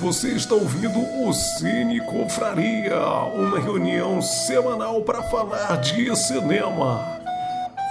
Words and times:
Você 0.00 0.28
está 0.28 0.54
ouvindo 0.54 1.00
o 1.24 1.32
Cine 1.32 2.00
Confraria, 2.06 3.00
uma 3.34 3.58
reunião 3.58 4.22
semanal 4.22 5.02
para 5.02 5.24
falar 5.24 5.74
de 5.80 6.14
cinema. 6.14 7.04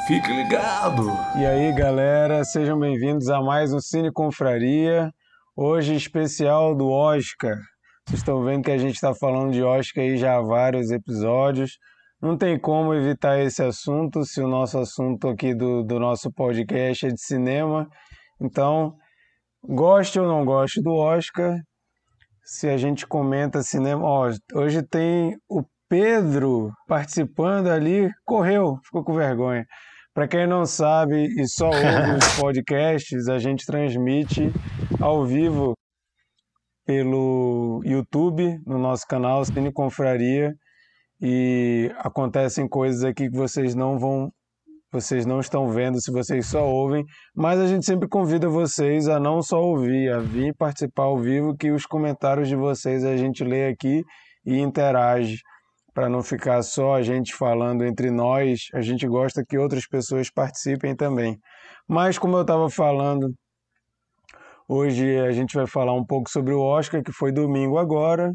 Fique 0.08 0.32
ligado! 0.32 1.06
E 1.38 1.46
aí, 1.46 1.74
galera, 1.74 2.46
sejam 2.46 2.80
bem-vindos 2.80 3.30
a 3.30 3.42
mais 3.42 3.74
um 3.74 3.82
Cine 3.82 4.10
Confraria, 4.10 5.12
hoje 5.54 5.96
especial 5.96 6.74
do 6.74 6.90
Oscar. 6.90 7.58
Vocês 8.08 8.20
estão 8.20 8.42
vendo 8.42 8.64
que 8.64 8.72
a 8.72 8.78
gente 8.78 8.96
está 8.96 9.14
falando 9.14 9.52
de 9.52 9.62
Oscar 9.62 10.06
aí 10.06 10.16
já 10.16 10.38
há 10.38 10.42
vários 10.42 10.92
episódios. 10.92 11.78
Não 12.22 12.38
tem 12.38 12.58
como 12.58 12.94
evitar 12.94 13.38
esse 13.42 13.62
assunto 13.62 14.24
se 14.24 14.40
o 14.40 14.48
nosso 14.48 14.80
assunto 14.80 15.28
aqui 15.28 15.54
do, 15.54 15.84
do 15.84 16.00
nosso 16.00 16.32
podcast 16.32 17.06
é 17.06 17.10
de 17.10 17.22
cinema. 17.22 17.86
Então, 18.40 18.96
goste 19.62 20.18
ou 20.18 20.26
não 20.26 20.46
goste 20.46 20.82
do 20.82 20.94
Oscar, 20.94 21.60
se 22.48 22.70
a 22.70 22.78
gente 22.78 23.06
comenta 23.06 23.62
cinema. 23.62 24.04
Ó, 24.06 24.32
hoje 24.54 24.82
tem 24.82 25.38
o 25.50 25.64
Pedro 25.90 26.72
participando 26.88 27.68
ali, 27.68 28.10
correu, 28.26 28.80
ficou 28.86 29.04
com 29.04 29.14
vergonha. 29.14 29.66
Para 30.14 30.28
quem 30.28 30.48
não 30.48 30.66
sabe 30.66 31.28
e 31.40 31.46
só 31.48 31.68
ouve 31.68 32.18
os 32.18 32.36
podcasts, 32.40 33.28
a 33.28 33.38
gente 33.38 33.66
transmite 33.66 34.52
ao 35.00 35.26
vivo 35.26 35.74
pelo 36.86 37.82
YouTube, 37.84 38.58
no 38.66 38.80
nosso 38.80 39.06
canal 39.06 39.44
Cine 39.44 39.72
Confraria, 39.72 40.56
e 41.22 41.92
acontecem 41.98 42.68
coisas 42.68 43.04
aqui 43.04 43.30
que 43.30 43.38
vocês 43.38 43.76
não 43.76 44.00
vão 44.00 44.32
vocês 45.02 45.28
não 45.28 45.40
estão 45.40 45.70
vendo 45.70 46.02
se 46.02 46.12
vocês 46.12 46.48
só 46.48 46.68
ouvem, 46.68 47.06
mas 47.36 47.60
a 47.60 47.68
gente 47.68 47.86
sempre 47.86 48.08
convida 48.08 48.50
vocês 48.50 49.08
a 49.08 49.20
não 49.20 49.44
só 49.44 49.62
ouvir, 49.62 50.12
a 50.12 50.20
vir 50.20 50.56
participar 50.56 51.04
ao 51.04 51.20
vivo, 51.20 51.56
que 51.56 51.72
os 51.72 51.86
comentários 51.86 52.48
de 52.48 52.56
vocês 52.56 53.06
a 53.06 53.16
gente 53.16 53.44
lê 53.44 53.68
aqui 53.68 54.04
e 54.44 54.58
interage, 54.58 55.38
para 55.94 56.10
não 56.10 56.24
ficar 56.24 56.64
só 56.64 56.96
a 56.96 57.04
gente 57.04 57.36
falando 57.36 57.86
entre 57.86 58.10
nós, 58.10 58.70
a 58.74 58.82
gente 58.82 59.08
gosta 59.08 59.44
que 59.48 59.58
outras 59.58 59.88
pessoas 59.88 60.32
participem 60.32 60.96
também. 60.96 61.38
Mas 61.88 62.18
como 62.18 62.36
eu 62.38 62.42
estava 62.42 62.70
falando, 62.70 63.32
hoje 64.68 65.20
a 65.20 65.32
gente 65.32 65.56
vai 65.56 65.68
falar 65.68 65.94
um 65.94 66.06
pouco 66.06 66.30
sobre 66.30 66.54
o 66.54 66.62
Oscar, 66.62 67.04
que 67.04 67.12
foi 67.12 67.32
domingo 67.32 67.78
agora, 67.78 68.32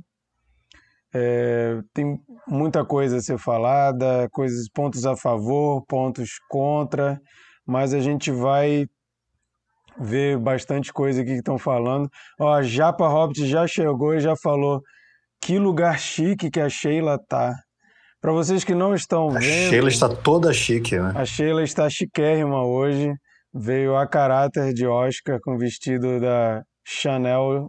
é, 1.15 1.79
tem 1.93 2.19
muita 2.49 2.85
coisa 2.85 3.19
a 3.19 3.21
ser 3.21 3.39
falada, 3.39 4.29
coisas, 4.31 4.69
pontos 4.69 5.05
a 5.05 5.17
favor, 5.17 5.85
pontos 5.87 6.31
contra, 6.49 7.21
mas 7.67 7.93
a 7.93 8.01
gente 8.01 8.31
vai 8.31 8.87
ver 9.99 10.39
bastante 10.39 10.93
coisa 10.93 11.21
aqui 11.21 11.33
que 11.33 11.39
estão 11.39 11.59
falando. 11.59 12.09
Ó, 12.41 12.53
a 12.53 12.63
Japa 12.63 13.07
Hobbit 13.07 13.47
já 13.47 13.67
chegou 13.67 14.15
e 14.15 14.21
já 14.21 14.35
falou 14.37 14.81
que 15.41 15.59
lugar 15.59 15.99
chique 15.99 16.51
que 16.51 16.61
a 16.61 16.69
Sheila 16.69 17.19
tá. 17.29 17.55
Para 18.21 18.33
vocês 18.33 18.63
que 18.65 18.75
não 18.75 18.95
estão 18.95 19.29
a 19.31 19.39
vendo. 19.39 19.67
A 19.67 19.71
Sheila 19.71 19.89
está 19.89 20.09
toda 20.09 20.53
chique, 20.53 20.99
né? 20.99 21.13
A 21.15 21.25
Sheila 21.25 21.63
está 21.63 21.91
chiquérrima 21.91 22.65
hoje. 22.65 23.13
Veio 23.53 23.97
a 23.97 24.07
caráter 24.07 24.73
de 24.73 24.87
Oscar 24.87 25.39
com 25.43 25.59
vestido 25.59 26.21
da 26.21 26.63
Chanel 26.87 27.69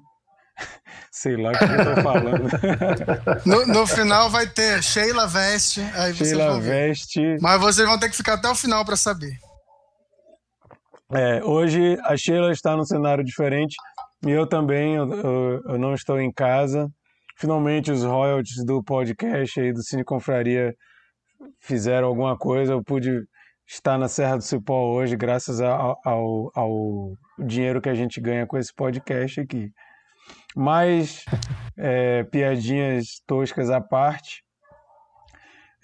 Sei 1.12 1.36
lá 1.38 1.52
o 1.52 1.58
que 1.58 1.64
eu 1.64 1.96
tô 1.96 2.02
falando. 2.02 2.50
no, 3.46 3.66
no, 3.68 3.88
final 3.88 4.30
vai 4.30 4.48
ter 4.48 4.82
Sheila 4.84 5.28
Veste. 5.28 5.82
Aí 5.96 6.14
Sheila 6.14 6.60
Veste. 6.60 7.38
Mas 7.42 7.62
vocês 7.62 7.88
vão 7.88 8.00
ter 8.00 8.10
que 8.10 8.16
ficar 8.16 8.34
até 8.34 8.50
o 8.50 8.56
final 8.56 8.84
para 8.84 8.96
saber. 8.96 9.38
É, 11.14 11.44
hoje 11.44 11.98
a 12.06 12.18
Sheila 12.18 12.52
está 12.52 12.76
num 12.76 12.84
cenário 12.84 13.24
diferente 13.24 13.76
e 14.26 14.32
eu 14.32 14.48
também, 14.48 14.96
eu, 14.96 15.12
eu, 15.14 15.62
eu, 15.70 15.78
não 15.78 15.94
estou 15.94 16.20
em 16.20 16.32
casa. 16.32 16.90
Finalmente 17.38 17.92
os 17.92 18.04
royalties 18.04 18.66
do 18.66 18.84
podcast 18.84 19.60
aí 19.60 19.72
do 19.72 19.84
Cine 19.84 20.04
Confraria 20.04 20.74
fizeram 21.60 22.08
alguma 22.08 22.38
coisa. 22.38 22.74
Eu 22.74 22.84
pude 22.84 23.12
estar 23.68 23.98
na 23.98 24.08
Serra 24.08 24.38
do 24.38 24.44
Cipó 24.44 24.92
hoje 24.94 25.16
graças 25.16 25.62
ao, 25.62 25.98
ao, 26.04 26.52
ao 26.56 27.18
dinheiro 27.46 27.82
que 27.82 27.90
a 27.90 27.94
gente 27.94 28.20
ganha 28.20 28.48
com 28.48 28.58
esse 28.58 28.74
podcast 28.74 29.42
aqui. 29.42 29.70
Mas, 30.56 31.26
é, 31.78 32.24
piadinhas 32.26 33.22
toscas 33.26 33.70
à 33.70 33.82
parte, 33.82 34.44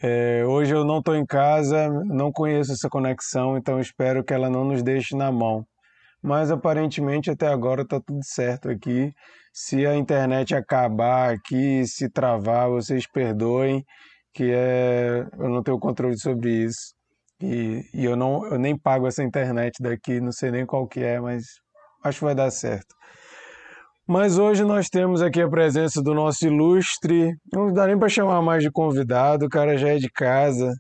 é, 0.02 0.46
hoje 0.46 0.74
eu 0.74 0.86
não 0.86 1.00
estou 1.00 1.16
em 1.16 1.26
casa, 1.26 1.90
não 2.06 2.32
conheço 2.32 2.72
essa 2.72 2.88
conexão, 2.90 3.58
então 3.58 3.80
espero 3.80 4.24
que 4.24 4.34
ela 4.34 4.50
não 4.50 4.64
nos 4.64 4.82
deixe 4.82 5.16
na 5.16 5.32
mão. 5.32 5.66
Mas 6.22 6.52
aparentemente 6.52 7.30
até 7.30 7.48
agora 7.48 7.82
está 7.82 8.00
tudo 8.00 8.20
certo 8.24 8.70
aqui. 8.70 9.14
Se 9.54 9.86
a 9.86 9.96
internet 9.96 10.56
acabar 10.56 11.34
aqui, 11.34 11.86
se 11.86 12.10
travar, 12.10 12.70
vocês 12.70 13.08
perdoem, 13.08 13.84
que 14.34 14.52
é, 14.54 15.26
eu 15.38 15.50
não 15.50 15.64
tenho 15.64 15.80
controle 15.80 16.18
sobre 16.18 16.50
isso. 16.66 16.94
E, 17.42 17.84
e 17.94 18.06
eu, 18.06 18.16
não, 18.16 18.46
eu 18.48 18.60
nem 18.60 18.78
pago 18.78 19.08
essa 19.08 19.24
internet 19.24 19.82
daqui, 19.82 20.20
não 20.22 20.32
sei 20.32 20.52
nem 20.52 20.66
qual 20.66 20.88
que 20.88 21.02
é, 21.02 21.20
mas 21.20 21.44
acho 22.04 22.20
que 22.20 22.26
vai 22.26 22.36
dar 22.36 22.52
certo. 22.52 22.96
Mas 24.10 24.40
hoje 24.40 24.64
nós 24.64 24.90
temos 24.90 25.22
aqui 25.22 25.40
a 25.40 25.48
presença 25.48 26.02
do 26.02 26.16
nosso 26.16 26.44
ilustre, 26.44 27.36
não 27.54 27.72
dá 27.72 27.86
nem 27.86 27.96
para 27.96 28.10
chamar 28.10 28.42
mais 28.42 28.64
de 28.64 28.72
convidado, 28.72 29.46
o 29.46 29.50
cara 29.50 29.78
já 29.78 29.90
é 29.90 29.98
de 29.98 30.10
casa, 30.10 30.74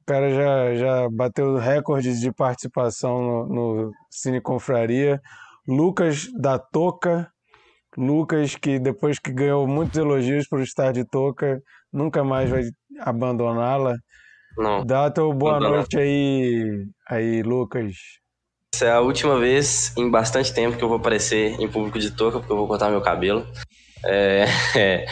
o 0.00 0.04
cara 0.06 0.30
já, 0.32 0.74
já 0.76 1.08
bateu 1.10 1.56
recordes 1.56 2.20
de 2.20 2.32
participação 2.32 3.20
no, 3.20 3.46
no 3.48 3.90
Cine 4.08 4.40
Confraria. 4.40 5.20
Lucas 5.66 6.28
da 6.40 6.56
Toca, 6.56 7.28
Lucas 7.96 8.54
que 8.54 8.78
depois 8.78 9.18
que 9.18 9.32
ganhou 9.32 9.66
muitos 9.66 9.98
elogios 9.98 10.46
por 10.46 10.60
estar 10.60 10.92
de 10.92 11.04
touca, 11.04 11.60
nunca 11.92 12.22
mais 12.22 12.48
vai 12.48 12.62
abandoná-la. 13.00 13.96
Não. 14.56 14.86
Dá 14.86 15.10
teu 15.10 15.32
boa 15.32 15.58
noite 15.58 15.98
aí, 15.98 16.86
aí, 17.08 17.42
Lucas. 17.42 18.21
Essa 18.74 18.86
é 18.86 18.92
a 18.92 19.00
última 19.00 19.38
vez 19.38 19.92
em 19.96 20.10
bastante 20.10 20.52
tempo 20.52 20.78
que 20.78 20.82
eu 20.82 20.88
vou 20.88 20.96
aparecer 20.96 21.60
em 21.60 21.68
público 21.68 21.98
de 21.98 22.10
touca, 22.10 22.38
porque 22.38 22.52
eu 22.52 22.56
vou 22.56 22.66
cortar 22.66 22.90
meu 22.90 23.02
cabelo. 23.02 23.46
É, 24.04 24.46
é. 24.74 25.06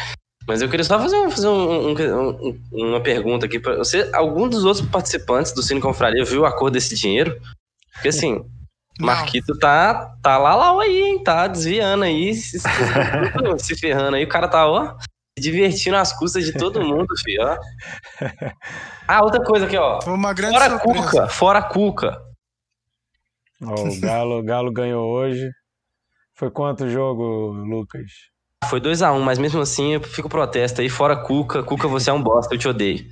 Mas 0.49 0.63
eu 0.63 0.69
queria 0.69 0.83
só 0.83 0.99
fazer, 0.99 1.17
um, 1.17 1.31
fazer 1.31 1.49
um, 1.49 1.99
um, 1.99 2.61
uma 2.73 3.01
pergunta 3.01 3.45
aqui 3.45 3.61
para 3.61 3.77
você. 3.77 4.11
Algum 4.15 4.49
dos 4.49 4.65
outros 4.65 4.85
participantes 4.87 5.53
do 5.53 5.63
Cine 5.63 5.81
Confraria 5.81 6.25
viu 6.25 6.47
a 6.47 6.57
cor 6.57 6.71
desse 6.71 6.95
dinheiro? 6.95 7.39
Porque 7.93 8.09
assim, 8.09 8.43
Não. 8.99 9.07
Marquito 9.07 9.57
tá, 9.59 10.17
tá 10.23 10.39
lá, 10.39 10.55
lá 10.57 10.83
aí, 10.83 11.03
hein? 11.03 11.23
Tá 11.23 11.47
desviando 11.47 12.05
aí, 12.05 12.35
se, 12.35 12.59
se 12.59 13.77
ferrando 13.79 14.17
aí. 14.17 14.25
O 14.25 14.29
cara 14.29 14.49
tá, 14.49 14.67
ó, 14.67 14.97
se 15.39 15.43
divertindo 15.43 15.99
às 15.99 16.13
custas 16.13 16.45
de 16.45 16.53
todo 16.53 16.83
mundo, 16.83 17.15
filho, 17.23 17.43
ó. 17.43 17.57
Ah, 19.07 19.25
outra 19.25 19.43
coisa 19.43 19.67
aqui, 19.67 19.77
ó. 19.77 20.01
Foi 20.01 20.13
uma 20.13 20.33
grande 20.33 20.57
fora 20.57 20.71
surpresa. 20.71 21.11
Cuca, 21.11 21.29
fora 21.29 21.63
Cuca. 21.63 22.30
Oh, 23.63 23.89
o 23.89 24.01
Galo, 24.01 24.43
Galo 24.43 24.73
ganhou 24.73 25.11
hoje. 25.11 25.51
Foi 26.35 26.51
quanto 26.51 26.85
o 26.85 26.89
jogo, 26.91 27.53
Lucas? 27.53 28.11
Foi 28.69 28.81
2 28.81 29.03
a 29.03 29.13
1 29.13 29.17
um, 29.17 29.23
mas 29.23 29.39
mesmo 29.39 29.61
assim 29.61 29.95
eu 29.95 30.03
fico 30.03 30.29
protesto 30.29 30.81
aí. 30.81 30.89
Fora 30.89 31.17
Cuca. 31.17 31.63
Cuca, 31.63 31.87
você 31.87 32.11
é 32.11 32.13
um 32.13 32.23
bosta, 32.23 32.55
eu 32.55 32.59
te 32.59 32.69
odeio. 32.69 33.05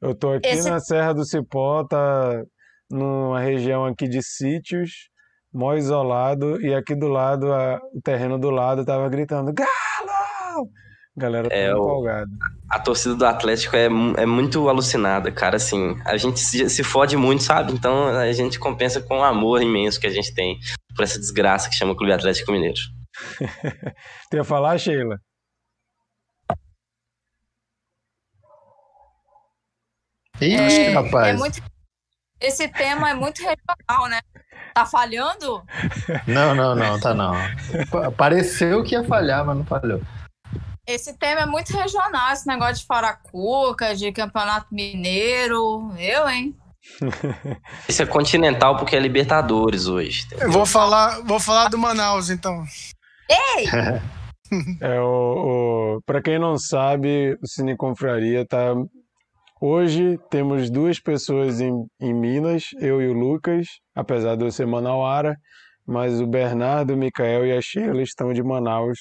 Eu 0.00 0.14
tô 0.14 0.32
aqui 0.32 0.48
Esse... 0.48 0.70
na 0.70 0.78
Serra 0.78 1.12
do 1.12 1.24
Cipó, 1.24 1.84
tá 1.84 2.44
numa 2.90 3.40
região 3.40 3.84
aqui 3.84 4.08
de 4.08 4.22
sítios, 4.22 5.08
mó 5.52 5.74
isolado, 5.74 6.60
e 6.60 6.72
aqui 6.72 6.94
do 6.94 7.08
lado, 7.08 7.52
a, 7.52 7.80
o 7.92 8.00
terreno 8.00 8.38
do 8.38 8.50
lado 8.50 8.84
tava 8.84 9.08
gritando, 9.08 9.52
Galo! 9.52 10.70
A 11.18 11.20
galera 11.20 11.48
tá 11.48 11.56
é, 11.56 11.72
empolgada. 11.72 12.30
A 12.70 12.78
torcida 12.78 13.16
do 13.16 13.26
Atlético 13.26 13.74
é, 13.74 13.86
é 13.86 14.26
muito 14.26 14.68
alucinada, 14.68 15.32
cara. 15.32 15.56
Assim, 15.56 16.00
a 16.04 16.16
gente 16.16 16.38
se, 16.38 16.70
se 16.70 16.84
fode 16.84 17.16
muito, 17.16 17.42
sabe? 17.42 17.72
Então 17.72 18.06
a 18.06 18.32
gente 18.32 18.56
compensa 18.56 19.00
com 19.00 19.18
o 19.18 19.24
amor 19.24 19.60
imenso 19.60 19.98
que 19.98 20.06
a 20.06 20.10
gente 20.10 20.32
tem 20.32 20.60
por 20.94 21.02
essa 21.02 21.18
desgraça 21.18 21.68
que 21.68 21.74
chama 21.74 21.90
o 21.90 21.96
Clube 21.96 22.12
Atlético 22.12 22.52
Mineiro. 22.52 22.78
tu 24.30 24.36
ia 24.36 24.44
falar, 24.44 24.78
Sheila? 24.78 25.18
Ixi, 30.40 30.80
é, 30.80 30.90
rapaz. 30.92 31.34
É 31.34 31.36
muito... 31.36 31.60
Esse 32.40 32.68
tema 32.68 33.10
é 33.10 33.14
muito 33.14 33.38
regional, 33.38 34.08
né? 34.08 34.20
Tá 34.72 34.86
falhando? 34.86 35.64
Não, 36.28 36.54
não, 36.54 36.76
não, 36.76 37.00
tá 37.00 37.12
não. 37.12 37.34
Pareceu 38.16 38.84
que 38.84 38.94
ia 38.94 39.02
falhar, 39.02 39.44
mas 39.44 39.56
não 39.56 39.64
falhou. 39.64 40.00
Esse 40.88 41.12
tema 41.18 41.42
é 41.42 41.46
muito 41.46 41.68
regional, 41.76 42.32
esse 42.32 42.46
negócio 42.46 42.76
de 42.76 42.86
Faracuca, 42.86 43.94
de 43.94 44.10
Campeonato 44.10 44.68
Mineiro. 44.72 45.92
Eu, 45.98 46.26
hein? 46.26 46.56
Esse 47.86 48.02
é 48.02 48.06
continental 48.06 48.74
porque 48.78 48.96
é 48.96 48.98
Libertadores 48.98 49.86
hoje. 49.86 50.26
Eu 50.40 50.50
vou 50.50 50.64
falar, 50.64 51.20
vou 51.26 51.38
falar 51.38 51.68
do 51.68 51.76
Manaus, 51.76 52.30
então. 52.30 52.64
Ei! 53.28 53.66
é, 54.80 54.98
o, 54.98 55.98
o 55.98 56.02
para 56.06 56.22
quem 56.22 56.38
não 56.38 56.56
sabe, 56.56 57.36
o 57.42 57.46
Cine 57.46 57.76
Confraria 57.76 58.46
tá. 58.46 58.74
Hoje 59.60 60.18
temos 60.30 60.70
duas 60.70 60.98
pessoas 60.98 61.60
em, 61.60 61.84
em 62.00 62.14
Minas, 62.14 62.64
eu 62.80 63.02
e 63.02 63.08
o 63.08 63.12
Lucas, 63.12 63.66
apesar 63.94 64.36
de 64.36 64.44
eu 64.46 64.50
ser 64.50 64.66
manauara, 64.66 65.36
mas 65.86 66.18
o 66.18 66.26
Bernardo, 66.26 66.94
o 66.94 66.96
Micael 66.96 67.44
e 67.44 67.52
a 67.52 67.60
Sheila 67.60 68.00
estão 68.00 68.32
de 68.32 68.42
Manaus 68.42 68.98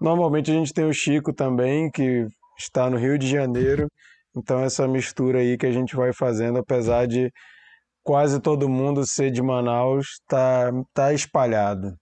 Normalmente 0.00 0.50
a 0.50 0.54
gente 0.54 0.72
tem 0.72 0.84
o 0.84 0.92
Chico 0.92 1.32
também, 1.32 1.90
que 1.90 2.26
está 2.58 2.90
no 2.90 2.96
Rio 2.96 3.18
de 3.18 3.28
Janeiro. 3.28 3.88
Então 4.36 4.60
essa 4.60 4.88
mistura 4.88 5.40
aí 5.40 5.58
que 5.58 5.66
a 5.66 5.72
gente 5.72 5.94
vai 5.94 6.12
fazendo, 6.12 6.58
apesar 6.58 7.06
de 7.06 7.30
quase 8.02 8.40
todo 8.40 8.68
mundo 8.68 9.06
ser 9.06 9.30
de 9.30 9.42
Manaus, 9.42 10.06
tá, 10.26 10.70
tá 10.94 11.12
espalhado. 11.12 11.94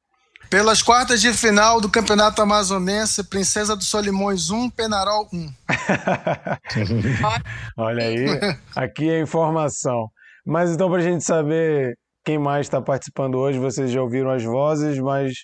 Pelas 0.48 0.82
quartas 0.82 1.20
de 1.20 1.32
final 1.32 1.80
do 1.80 1.90
Campeonato 1.90 2.40
Amazonense, 2.42 3.28
Princesa 3.28 3.76
dos 3.76 3.86
Solimões 3.86 4.50
1, 4.50 4.70
Penarol 4.70 5.28
1. 5.32 5.48
Olha 7.76 8.04
aí, 8.04 8.26
aqui 8.74 9.10
é 9.10 9.20
informação. 9.20 10.08
Mas 10.44 10.70
então, 10.70 10.88
para 10.88 10.98
a 10.98 11.02
gente 11.02 11.22
saber 11.22 11.96
quem 12.24 12.38
mais 12.38 12.66
está 12.66 12.80
participando 12.80 13.36
hoje, 13.36 13.58
vocês 13.58 13.90
já 13.90 14.02
ouviram 14.02 14.30
as 14.30 14.42
vozes, 14.42 14.98
mas 14.98 15.34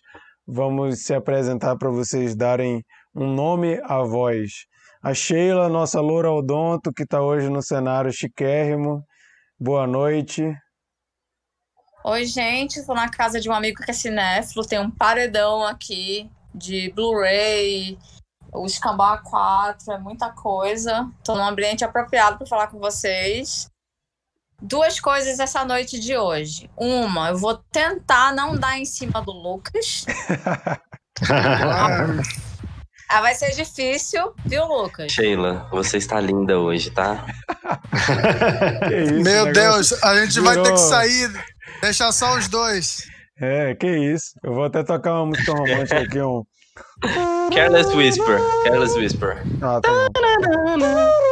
vamos 0.47 1.03
se 1.03 1.15
apresentar 1.15 1.77
para 1.77 1.91
vocês 1.91 2.37
darem 2.37 2.85
um 3.15 3.33
nome 3.33 3.81
à 3.85 4.03
voz. 4.03 4.67
A 5.03 5.13
Sheila, 5.13 5.69
nossa 5.69 6.01
loura 6.01 6.31
odonto, 6.31 6.93
que 6.93 7.03
está 7.03 7.21
hoje 7.21 7.49
no 7.49 7.63
cenário 7.63 8.13
chiquérrimo. 8.13 9.05
Boa 9.59 9.87
noite. 9.87 10.43
Oi, 12.05 12.25
gente. 12.25 12.79
Estou 12.79 12.95
na 12.95 13.11
casa 13.11 13.41
de 13.41 13.49
um 13.49 13.53
amigo 13.53 13.83
que 13.83 13.91
é 13.91 13.95
cinéfilo. 13.95 14.67
Tem 14.67 14.79
um 14.79 14.91
paredão 14.91 15.65
aqui 15.67 16.31
de 16.55 16.91
Blu-ray, 16.93 17.99
o 18.53 18.65
Escambau 18.65 19.21
4, 19.23 19.93
é 19.93 19.99
muita 19.99 20.31
coisa. 20.31 21.11
Estou 21.19 21.37
num 21.37 21.45
ambiente 21.45 21.85
apropriado 21.85 22.39
para 22.39 22.47
falar 22.47 22.69
com 22.69 22.79
vocês. 22.79 23.69
Duas 24.61 24.99
coisas 25.01 25.39
essa 25.39 25.65
noite 25.65 25.99
de 26.01 26.17
hoje. 26.17 26.71
Uma, 26.77 27.29
eu 27.31 27.37
vou 27.37 27.57
tentar 27.73 28.33
não 28.35 28.57
dar 28.57 28.79
em 28.79 28.85
cima 28.85 29.21
do 29.23 29.33
Lucas. 29.33 30.05
Ah, 33.09 33.21
vai 33.21 33.35
ser 33.37 33.53
difícil, 33.53 34.33
viu, 34.45 34.65
Lucas? 34.67 35.13
Sheila, 35.13 35.69
você 35.71 35.97
está 35.97 36.21
linda 36.21 36.59
hoje, 36.59 36.91
tá? 36.91 37.25
Isso, 38.91 39.23
Meu 39.23 39.53
Deus, 39.53 39.93
a 40.03 40.17
gente 40.21 40.41
vai 40.41 40.57
ter 40.57 40.63
que 40.63 40.69
virou- 40.71 40.77
sair, 40.77 41.31
deixar 41.81 42.11
só 42.11 42.37
os 42.37 42.49
dois. 42.49 43.07
É, 43.41 43.75
que 43.77 43.87
isso. 43.87 44.33
Eu 44.43 44.55
vou 44.55 44.65
até 44.65 44.83
tocar 44.83 45.13
uma 45.15 45.27
música 45.27 45.53
romântica 45.53 46.01
aqui, 46.01 46.21
um. 46.21 46.43
Careless 47.55 47.95
Whisper. 47.95 48.41
Careless 48.65 48.99
Whisper. 48.99 49.43
Ah, 49.63 49.81
tá 49.81 49.89
bom. 49.89 50.07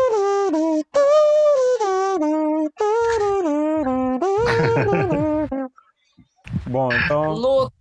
Bom, 6.66 6.92
então. 6.92 7.32
Lucas, 7.32 7.78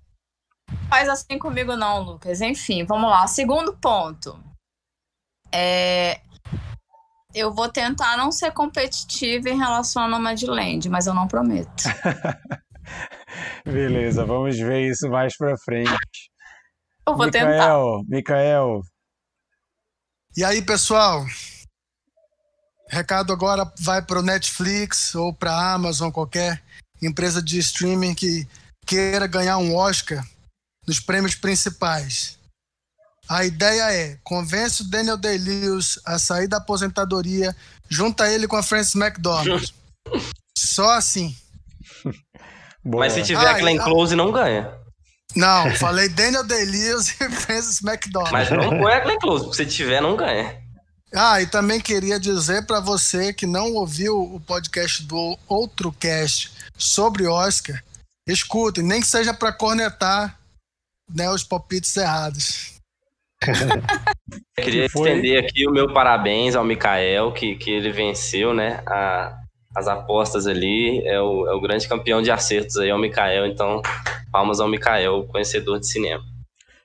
faz 0.89 1.09
assim 1.09 1.39
comigo 1.39 1.75
não, 1.75 2.01
Lucas. 2.01 2.41
Enfim, 2.41 2.83
vamos 2.85 3.09
lá. 3.09 3.27
Segundo 3.27 3.73
ponto. 3.77 4.37
É, 5.51 6.21
eu 7.33 7.53
vou 7.53 7.69
tentar 7.69 8.15
não 8.17 8.31
ser 8.31 8.51
competitiva 8.51 9.49
em 9.49 9.57
relação 9.57 10.03
a 10.03 10.07
Nomadland, 10.07 10.89
mas 10.89 11.07
eu 11.07 11.13
não 11.13 11.27
prometo. 11.27 11.83
Beleza, 13.65 14.25
vamos 14.25 14.57
ver 14.57 14.89
isso 14.89 15.09
mais 15.09 15.35
pra 15.35 15.57
frente. 15.57 15.91
Eu 17.07 17.15
vou 17.15 17.29
tentar. 17.29 17.49
Micael, 17.49 18.03
Micael, 18.07 18.81
E 20.37 20.43
aí, 20.43 20.61
pessoal? 20.61 21.25
Recado 22.89 23.33
agora 23.33 23.71
vai 23.79 24.01
para 24.01 24.19
o 24.19 24.23
Netflix 24.23 25.15
ou 25.15 25.33
para 25.33 25.51
a 25.51 25.73
Amazon, 25.73 26.11
qualquer 26.11 26.61
empresa 27.07 27.41
de 27.41 27.59
streaming 27.59 28.13
que 28.13 28.47
queira 28.85 29.27
ganhar 29.27 29.57
um 29.57 29.75
Oscar 29.75 30.25
nos 30.87 30.99
prêmios 30.99 31.35
principais. 31.35 32.37
A 33.29 33.45
ideia 33.45 33.91
é 33.91 34.17
convence 34.23 34.81
o 34.81 34.89
Daniel 34.89 35.17
Day-Lewis 35.17 35.97
a 36.05 36.19
sair 36.19 36.47
da 36.47 36.57
aposentadoria, 36.57 37.55
junta 37.89 38.29
ele 38.29 38.47
com 38.47 38.57
a 38.57 38.63
Frances 38.63 38.95
McDormand. 38.95 39.63
Só 40.57 40.91
assim. 40.91 41.35
boa. 42.83 43.05
Mas 43.05 43.13
se 43.13 43.23
tiver 43.23 43.45
Ai, 43.45 43.55
a 43.55 43.59
Glenn 43.59 43.79
ah. 43.79 43.83
Close, 43.83 44.15
não 44.15 44.31
ganha. 44.31 44.77
Não, 45.35 45.73
falei 45.75 46.09
Daniel 46.09 46.43
Day-Lewis 46.43 47.15
e 47.21 47.29
Frances 47.29 47.81
McDormand. 47.81 48.31
Mas 48.31 48.49
não 48.49 48.77
põe 48.77 48.93
a 48.93 48.99
Glenn 48.99 49.19
Close, 49.19 49.45
porque 49.45 49.63
se 49.63 49.65
tiver, 49.65 50.01
não 50.01 50.15
ganha. 50.15 50.62
Ah, 51.15 51.41
e 51.41 51.47
também 51.47 51.79
queria 51.79 52.19
dizer 52.19 52.65
para 52.65 52.79
você 52.79 53.31
que 53.33 53.45
não 53.45 53.73
ouviu 53.73 54.19
o 54.19 54.39
podcast 54.39 55.03
do 55.03 55.37
outro 55.47 55.91
cast 55.91 56.51
sobre 56.75 57.27
Oscar, 57.27 57.83
escute, 58.27 58.81
nem 58.81 58.99
que 58.99 59.05
seja 59.07 59.33
para 59.33 59.53
cornetar 59.53 60.39
né, 61.13 61.29
os 61.29 61.43
palpites 61.43 61.95
errados. 61.95 62.73
Eu 63.45 64.63
queria 64.63 64.85
estender 64.85 65.43
aqui 65.43 65.67
o 65.67 65.71
meu 65.71 65.93
parabéns 65.93 66.55
ao 66.55 66.63
Mikael, 66.63 67.31
que, 67.31 67.55
que 67.57 67.69
ele 67.69 67.91
venceu, 67.91 68.53
né? 68.53 68.81
a- 68.87 69.37
as 69.75 69.87
apostas 69.87 70.45
ali. 70.47 71.05
É 71.05 71.19
o, 71.19 71.47
é 71.47 71.53
o 71.53 71.59
grande 71.61 71.87
campeão 71.87 72.21
de 72.21 72.29
acertos 72.31 72.77
aí, 72.77 72.89
é 72.89 72.95
o 72.95 72.99
Mikael. 72.99 73.45
Então, 73.47 73.81
palmas 74.31 74.59
ao 74.59 74.67
Mikael, 74.67 75.25
conhecedor 75.27 75.79
de 75.79 75.87
cinema. 75.87 76.23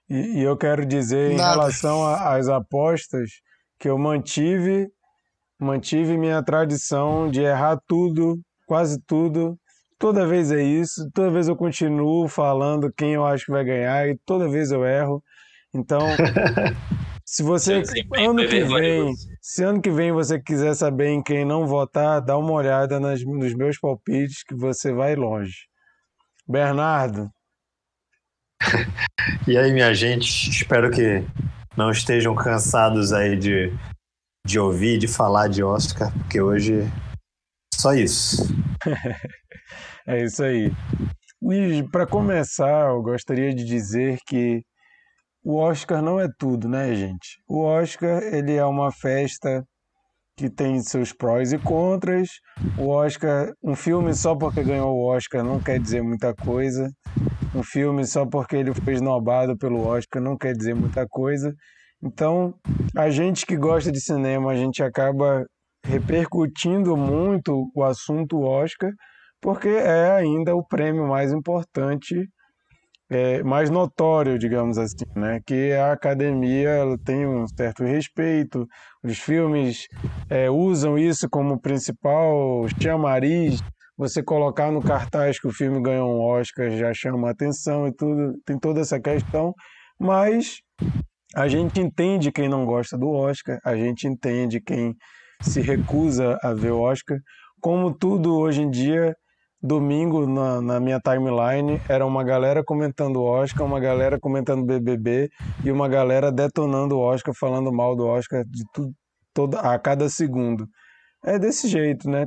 E, 0.09 0.41
e 0.41 0.43
eu 0.43 0.57
quero 0.57 0.85
dizer 0.87 1.33
em 1.33 1.37
Nada. 1.37 1.51
relação 1.53 2.03
a- 2.03 2.35
às 2.37 2.49
apostas 2.49 3.31
que 3.79 3.89
eu 3.89 3.99
mantive, 3.99 4.89
mantive 5.59 6.17
minha 6.17 6.43
tradição 6.43 7.31
de 7.31 7.41
errar 7.41 7.79
tudo, 7.87 8.41
quase 8.67 9.01
tudo. 9.07 9.59
Toda 9.99 10.27
vez 10.27 10.53
é 10.53 10.63
isso, 10.63 11.11
toda 11.13 11.31
vez 11.31 11.49
eu 11.49 11.57
continuo 11.57 12.29
falando 12.29 12.93
quem 12.97 13.15
eu 13.15 13.27
acho 13.27 13.47
que 13.47 13.53
vai 13.53 13.65
ganhar 13.65 14.09
e 14.09 14.17
toda 14.25 14.49
vez 14.49 14.71
eu 14.71 14.85
erro. 14.85 15.23
Então, 15.75 16.01
se 17.27 17.43
você 17.43 17.83
ano 18.17 18.47
que 18.47 18.65
vem, 18.65 19.13
se 19.41 19.65
ano 19.65 19.81
que 19.81 19.91
vem 19.91 20.13
você 20.13 20.41
quiser 20.41 20.75
saber 20.75 21.09
em 21.09 21.23
quem 21.23 21.45
não 21.45 21.67
votar, 21.67 22.21
dá 22.21 22.39
uma 22.39 22.53
olhada 22.53 23.01
nas, 23.01 23.25
nos 23.25 23.55
meus 23.55 23.79
palpites 23.79 24.45
que 24.45 24.55
você 24.55 24.93
vai 24.93 25.17
longe. 25.17 25.67
Bernardo, 26.47 27.29
E 29.47 29.57
aí, 29.57 29.73
minha 29.73 29.93
gente, 29.95 30.51
espero 30.51 30.91
que 30.91 31.23
não 31.79 31.93
estejam 31.93 32.35
cansados 32.35 33.13
aí 33.13 33.37
de, 33.37 33.73
de 34.45 34.59
ouvir, 34.59 34.99
de 34.99 35.07
falar 35.07 35.47
de 35.47 35.63
Oscar, 35.63 36.13
porque 36.13 36.41
hoje 36.41 36.83
só 37.73 37.95
isso. 37.95 38.43
É 40.11 40.25
isso 40.25 40.43
aí. 40.43 40.73
E 41.43 41.83
para 41.93 42.07
começar, 42.07 42.89
eu 42.89 43.03
gostaria 43.03 43.55
de 43.55 43.63
dizer 43.63 44.17
que 44.27 44.63
o 45.45 45.57
Oscar 45.57 46.01
não 46.01 46.19
é 46.19 46.27
tudo, 46.39 46.67
né, 46.67 46.95
gente? 46.95 47.37
O 47.47 47.61
Oscar, 47.61 48.23
ele 48.23 48.57
é 48.57 48.65
uma 48.65 48.91
festa 48.91 49.63
que 50.35 50.49
tem 50.49 50.81
seus 50.81 51.13
prós 51.13 51.53
e 51.53 51.59
contras. 51.59 52.31
O 52.79 52.89
Oscar, 52.89 53.53
um 53.63 53.77
filme 53.77 54.15
só 54.15 54.35
porque 54.35 54.63
ganhou 54.63 54.97
o 54.97 55.05
Oscar 55.05 55.45
não 55.45 55.61
quer 55.61 55.79
dizer 55.79 56.03
muita 56.03 56.35
coisa. 56.35 56.91
Um 57.55 57.63
filme 57.63 58.07
só 58.07 58.25
porque 58.25 58.57
ele 58.57 58.73
foi 58.73 58.95
esnobado 58.95 59.59
pelo 59.59 59.87
Oscar 59.87 60.23
não 60.23 60.39
quer 60.39 60.55
dizer 60.55 60.75
muita 60.75 61.07
coisa. 61.07 61.55
Então, 62.03 62.55
a 62.97 63.11
gente 63.11 63.45
que 63.45 63.57
gosta 63.57 63.91
de 63.91 64.01
cinema, 64.01 64.53
a 64.53 64.57
gente 64.57 64.83
acaba 64.83 65.45
repercutindo 65.85 66.97
muito 66.97 67.71
o 67.75 67.83
assunto 67.83 68.41
Oscar, 68.41 68.91
porque 69.41 69.69
é 69.69 70.11
ainda 70.11 70.55
o 70.55 70.67
prêmio 70.67 71.07
mais 71.07 71.33
importante, 71.33 72.29
é, 73.11 73.43
mais 73.43 73.71
notório, 73.71 74.39
digamos 74.39 74.79
assim, 74.79 75.07
né? 75.17 75.41
Que 75.47 75.73
a 75.73 75.93
academia 75.93 76.69
ela 76.69 76.97
tem 76.99 77.27
um 77.27 77.47
certo 77.49 77.83
respeito, 77.85 78.67
os 79.03 79.19
filmes 79.19 79.87
é, 80.29 80.51
usam 80.51 80.99
isso 80.99 81.29
como 81.29 81.61
principal 81.61 82.67
chamariz. 82.81 83.61
Você 83.97 84.23
colocar 84.23 84.71
no 84.71 84.81
cartaz 84.81 85.41
que 85.41 85.49
o 85.49 85.53
filme 85.53 85.83
ganhou 85.83 86.09
um 86.09 86.21
Oscar 86.21 86.71
já 86.71 86.93
chama 86.95 87.31
atenção 87.31 87.89
e 87.89 87.93
tudo, 87.93 88.35
tem 88.47 88.57
toda 88.57 88.81
essa 88.81 89.01
questão, 89.01 89.53
mas 89.99 90.61
a 91.35 91.47
gente 91.49 91.81
entende 91.81 92.33
quem 92.33 92.49
não 92.49 92.65
gosta 92.65 92.97
do 92.97 93.11
Oscar, 93.11 93.59
a 93.65 93.77
gente 93.77 94.07
entende 94.07 94.61
quem 94.61 94.95
se 95.43 95.61
recusa 95.61 96.39
a 96.43 96.53
ver 96.55 96.73
o 96.73 96.81
Oscar, 96.81 97.19
como 97.61 97.93
tudo 97.93 98.37
hoje 98.37 98.63
em 98.63 98.71
dia 98.71 99.15
domingo 99.61 100.25
na, 100.27 100.61
na 100.63 100.79
minha 100.81 101.01
timeline 101.01 101.81
era 101.89 102.07
uma 102.07 102.23
galera 102.23 102.63
comentando 102.65 103.17
o 103.17 103.25
Oscar, 103.25 103.67
uma 103.67 103.81
galera 103.81 104.19
comentando 104.21 104.65
BBB 104.65 105.29
e 105.65 105.71
uma 105.73 105.89
galera 105.89 106.31
detonando 106.31 106.97
o 106.97 107.01
Oscar, 107.01 107.35
falando 107.39 107.73
mal 107.73 107.97
do 107.97 108.07
Oscar 108.07 108.45
de 108.45 108.63
tudo, 108.73 108.93
toda, 109.35 109.59
a 109.61 109.77
cada 109.79 110.09
segundo. 110.09 110.65
É 111.25 111.39
desse 111.39 111.67
jeito, 111.69 112.09
né? 112.09 112.27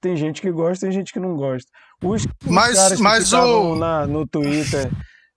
Tem 0.00 0.16
gente 0.16 0.42
que 0.42 0.50
gosta, 0.50 0.86
tem 0.86 0.92
gente 0.92 1.12
que 1.12 1.20
não 1.20 1.36
gosta. 1.36 1.70
Os, 2.02 2.26
Mas- 2.44 2.76
caras 2.76 2.96
que 2.98 3.02
mas 3.02 3.32
o- 3.32 3.76
na, 3.76 4.04
no 4.06 4.26
Twitter 4.26 4.90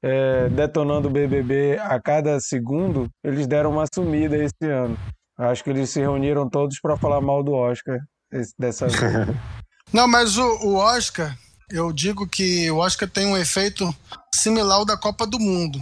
é, 0.08 0.50
detonando 0.50 1.08
o 1.10 1.12
BBB 1.12 1.78
a 1.80 2.00
cada 2.00 2.40
segundo, 2.40 3.10
eles 3.24 3.46
deram 3.46 3.72
uma 3.72 3.86
sumida 3.94 4.38
esse 4.38 4.72
ano. 4.72 4.98
Acho 5.38 5.64
que 5.64 5.70
eles 5.70 5.90
se 5.90 6.00
reuniram 6.00 6.50
todos 6.50 6.80
para 6.80 6.98
falar 6.98 7.22
mal 7.22 7.44
do 7.44 7.52
Oscar 7.54 8.00
esse- 8.32 8.54
dessa 8.58 8.88
vez. 8.88 9.02
Não, 9.92 10.08
mas 10.08 10.38
o, 10.38 10.46
o 10.66 10.76
Oscar, 10.76 11.38
eu 11.70 11.92
digo 11.92 12.28
que 12.28 12.70
o 12.72 12.78
Oscar 12.78 13.10
tem 13.10 13.28
um 13.28 13.38
efeito 13.38 13.94
similar 14.34 14.78
ao 14.78 14.86
da 14.86 14.98
Copa 14.98 15.28
do 15.28 15.40
Mundo. 15.40 15.80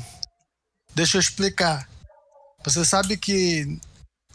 Deixa 0.94 1.18
eu 1.18 1.22
explicar. 1.22 1.88
Você 2.64 2.84
sabe 2.84 3.18
que 3.18 3.80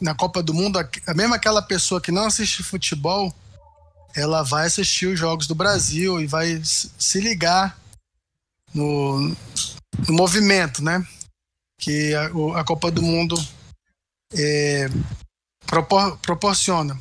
na 0.01 0.15
Copa 0.15 0.43
do 0.43 0.55
Mundo, 0.55 0.79
a 0.79 1.15
mesma 1.15 1.37
aquela 1.37 1.63
pessoa 1.63 2.01
que 2.01 2.13
não 2.13 2.25
assiste 2.25 2.63
futebol, 2.63 3.33
ela 4.15 4.43
vai 4.43 4.67
assistir 4.67 5.07
os 5.07 5.19
jogos 5.19 5.47
do 5.47 5.55
Brasil 5.55 6.21
e 6.21 6.27
vai 6.27 6.61
se 6.65 7.21
ligar 7.21 7.77
no, 8.75 9.35
no 10.09 10.15
movimento, 10.15 10.83
né? 10.83 11.07
Que 11.79 12.15
a, 12.15 12.27
a 12.61 12.65
Copa 12.65 12.91
do 12.91 13.03
Mundo 13.03 13.37
é, 14.33 14.89
propor, 15.67 16.19
proporciona. 16.19 17.01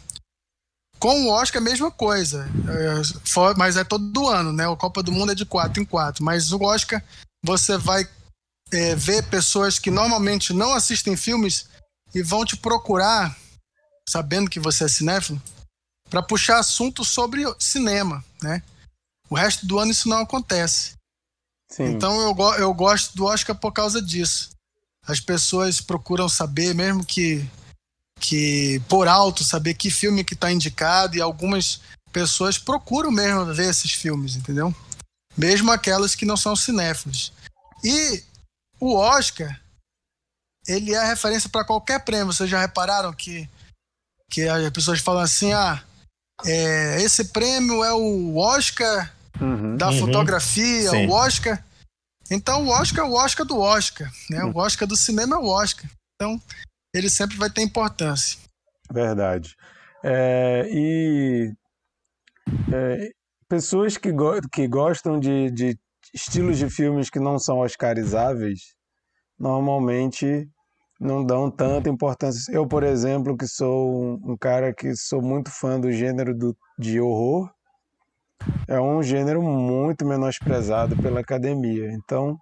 Com 0.99 1.25
o 1.25 1.29
Oscar, 1.29 1.61
a 1.61 1.65
mesma 1.65 1.89
coisa. 1.89 2.49
É, 2.67 3.19
for, 3.25 3.55
mas 3.57 3.77
é 3.77 3.83
todo 3.83 4.27
ano, 4.27 4.51
né? 4.51 4.67
O 4.67 4.77
Copa 4.77 5.01
do 5.01 5.11
Mundo 5.11 5.31
é 5.31 5.35
de 5.35 5.45
quatro 5.45 5.81
em 5.81 5.85
quatro. 5.85 6.23
Mas 6.23 6.51
o 6.51 6.61
Oscar, 6.61 7.03
você 7.43 7.77
vai 7.77 8.07
é, 8.71 8.95
ver 8.95 9.23
pessoas 9.29 9.79
que 9.79 9.89
normalmente 9.89 10.53
não 10.53 10.73
assistem 10.73 11.15
filmes 11.15 11.69
e 12.13 12.21
vão 12.21 12.43
te 12.43 12.57
procurar, 12.57 13.37
sabendo 14.07 14.49
que 14.49 14.59
você 14.59 14.85
é 14.85 14.87
cinéfilo, 14.87 15.41
para 16.09 16.23
puxar 16.23 16.59
assunto 16.59 17.05
sobre 17.05 17.43
cinema, 17.59 18.23
né? 18.41 18.61
O 19.29 19.35
resto 19.35 19.65
do 19.65 19.77
ano 19.77 19.91
isso 19.91 20.09
não 20.09 20.19
acontece. 20.19 20.98
Sim. 21.69 21.85
Então 21.85 22.19
eu, 22.21 22.35
eu 22.57 22.73
gosto 22.73 23.15
do 23.15 23.25
Oscar 23.25 23.55
por 23.55 23.71
causa 23.71 24.01
disso. 24.01 24.49
As 25.07 25.19
pessoas 25.19 25.79
procuram 25.79 26.27
saber, 26.27 26.73
mesmo 26.73 27.05
que 27.05 27.47
que 28.19 28.81
por 28.89 29.07
alto 29.07 29.43
saber 29.43 29.73
que 29.75 29.89
filme 29.89 30.25
que 30.25 30.33
está 30.33 30.51
indicado 30.51 31.15
e 31.15 31.21
algumas 31.21 31.79
pessoas 32.11 32.57
procuram 32.57 33.11
mesmo 33.11 33.45
ver 33.53 33.69
esses 33.69 33.93
filmes, 33.93 34.35
entendeu? 34.35 34.75
Mesmo 35.37 35.71
aquelas 35.71 36.15
que 36.15 36.25
não 36.25 36.35
são 36.35 36.55
cinéfilos. 36.55 37.31
E 37.83 38.21
o 38.79 38.95
Oscar, 38.95 39.59
ele 40.67 40.93
é 40.93 41.05
referência 41.05 41.49
para 41.49 41.63
qualquer 41.63 42.03
prêmio. 42.03 42.33
Vocês 42.33 42.49
já 42.49 42.59
repararam 42.59 43.13
que, 43.13 43.49
que 44.29 44.47
as 44.47 44.69
pessoas 44.71 44.99
falam 44.99 45.21
assim, 45.21 45.53
ah, 45.53 45.81
é, 46.45 47.01
esse 47.01 47.25
prêmio 47.25 47.83
é 47.83 47.93
o 47.93 48.35
Oscar 48.37 49.13
uhum, 49.39 49.75
da 49.77 49.89
uhum, 49.89 49.99
fotografia, 49.99 50.89
sim. 50.89 51.07
o 51.07 51.11
Oscar. 51.11 51.63
Então 52.31 52.65
o 52.65 52.69
Oscar 52.69 53.05
é 53.05 53.09
o 53.09 53.13
Oscar 53.13 53.45
do 53.45 53.59
Oscar, 53.59 54.09
né? 54.29 54.43
Uhum. 54.43 54.51
O 54.51 54.57
Oscar 54.59 54.87
do 54.87 54.95
cinema 54.95 55.35
é 55.35 55.39
o 55.39 55.47
Oscar. 55.47 55.89
Então 56.15 56.39
ele 56.93 57.09
sempre 57.09 57.37
vai 57.37 57.49
ter 57.49 57.61
importância. 57.61 58.39
Verdade. 58.91 59.55
É, 60.03 60.67
e 60.71 61.53
é, 62.73 63.11
pessoas 63.47 63.97
que, 63.97 64.11
go 64.11 64.39
que 64.51 64.67
gostam 64.67 65.19
de, 65.19 65.49
de 65.51 65.77
estilos 66.13 66.57
de 66.57 66.69
filmes 66.69 67.09
que 67.09 67.19
não 67.19 67.37
são 67.37 67.59
oscarizáveis 67.59 68.75
normalmente 69.37 70.49
não 70.99 71.25
dão 71.25 71.49
tanta 71.49 71.89
importância. 71.89 72.51
Eu, 72.51 72.67
por 72.67 72.83
exemplo, 72.83 73.37
que 73.37 73.47
sou 73.47 74.03
um, 74.03 74.33
um 74.33 74.37
cara 74.37 74.73
que 74.73 74.93
sou 74.95 75.21
muito 75.21 75.49
fã 75.49 75.79
do 75.79 75.91
gênero 75.91 76.35
do, 76.35 76.55
de 76.77 76.99
horror, 76.99 77.49
é 78.67 78.79
um 78.79 79.01
gênero 79.01 79.41
muito 79.41 80.05
menosprezado 80.05 80.95
pela 80.97 81.19
academia. 81.19 81.91
Então, 81.91 82.37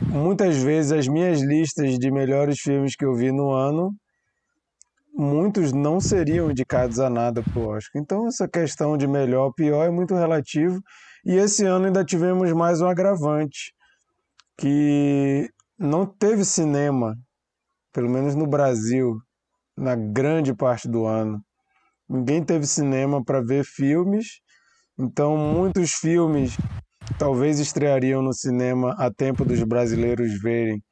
muitas 0.00 0.56
vezes 0.56 0.92
as 0.92 1.08
minhas 1.08 1.40
listas 1.40 1.98
de 1.98 2.10
melhores 2.10 2.58
filmes 2.60 2.96
que 2.96 3.04
eu 3.04 3.14
vi 3.14 3.30
no 3.32 3.50
ano, 3.50 3.92
muitos 5.14 5.72
não 5.72 6.00
seriam 6.00 6.50
indicados 6.50 6.98
a 6.98 7.08
nada 7.08 7.42
para 7.42 7.58
o 7.58 7.68
Oscar. 7.68 8.02
Então, 8.02 8.26
essa 8.26 8.48
questão 8.48 8.96
de 8.96 9.06
melhor 9.06 9.52
pior 9.54 9.84
é 9.84 9.90
muito 9.90 10.14
relativo. 10.14 10.80
E 11.24 11.34
esse 11.34 11.64
ano 11.64 11.86
ainda 11.86 12.04
tivemos 12.04 12.52
mais 12.52 12.80
um 12.80 12.86
agravante, 12.86 13.72
que 14.58 15.48
não 15.78 16.06
teve 16.06 16.44
cinema 16.44 17.14
pelo 17.96 18.10
menos 18.10 18.34
no 18.34 18.46
Brasil, 18.46 19.16
na 19.74 19.96
grande 19.96 20.52
parte 20.52 20.86
do 20.86 21.06
ano. 21.06 21.42
Ninguém 22.06 22.44
teve 22.44 22.66
cinema 22.66 23.24
para 23.24 23.40
ver 23.40 23.64
filmes, 23.64 24.42
então 24.98 25.36
muitos 25.36 25.92
filmes 25.92 26.56
talvez 27.18 27.58
estreariam 27.58 28.22
no 28.22 28.32
cinema 28.32 28.94
a 28.98 29.10
tempo 29.10 29.44
dos 29.44 29.62
brasileiros 29.62 30.40
verem. 30.40 30.82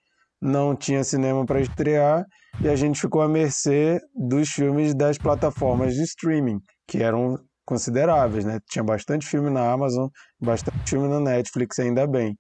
Não 0.41 0.77
tinha 0.77 1.03
cinema 1.03 1.45
para 1.47 1.61
estrear 1.61 2.25
e 2.61 2.69
a 2.69 2.77
gente 2.77 3.01
ficou 3.01 3.23
à 3.23 3.29
mercê 3.29 3.99
dos 4.15 4.51
filmes 4.51 4.95
das 4.95 5.19
plataformas 5.19 5.95
de 5.95 6.03
streaming, 6.03 6.59
que 6.87 7.03
eram 7.03 7.37
consideráveis, 7.65 8.45
né? 8.45 8.59
Tinha 8.71 8.85
bastante 8.85 9.27
filme 9.27 9.51
na 9.51 9.73
Amazon, 9.73 10.09
bastante 10.41 10.91
filme 10.91 11.09
na 11.09 11.21
Netflix, 11.21 11.79
ainda 11.79 12.07
bem. 12.07 12.37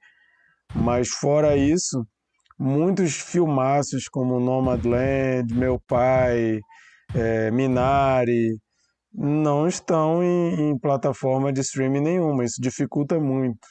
Mas 0.74 1.08
fora 1.08 1.56
isso, 1.56 2.04
muitos 2.58 3.16
filmaços 3.16 4.08
como 4.08 4.38
Nomadland, 4.38 5.52
Meu 5.54 5.80
Pai, 5.88 6.60
é, 7.14 7.50
Minari, 7.50 8.58
não 9.14 9.68
estão 9.68 10.22
em, 10.22 10.70
em 10.70 10.78
plataforma 10.78 11.52
de 11.52 11.60
streaming 11.60 12.00
nenhuma. 12.00 12.44
Isso 12.44 12.60
dificulta 12.60 13.18
muito. 13.20 13.66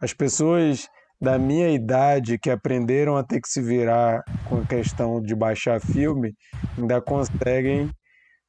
As 0.00 0.12
pessoas 0.12 0.88
da 1.20 1.38
minha 1.38 1.70
idade 1.70 2.38
que 2.38 2.50
aprenderam 2.50 3.16
a 3.16 3.24
ter 3.24 3.40
que 3.40 3.48
se 3.48 3.60
virar 3.60 4.22
com 4.48 4.60
a 4.60 4.66
questão 4.66 5.20
de 5.20 5.34
baixar 5.34 5.80
filme 5.80 6.34
ainda 6.76 7.00
conseguem 7.00 7.90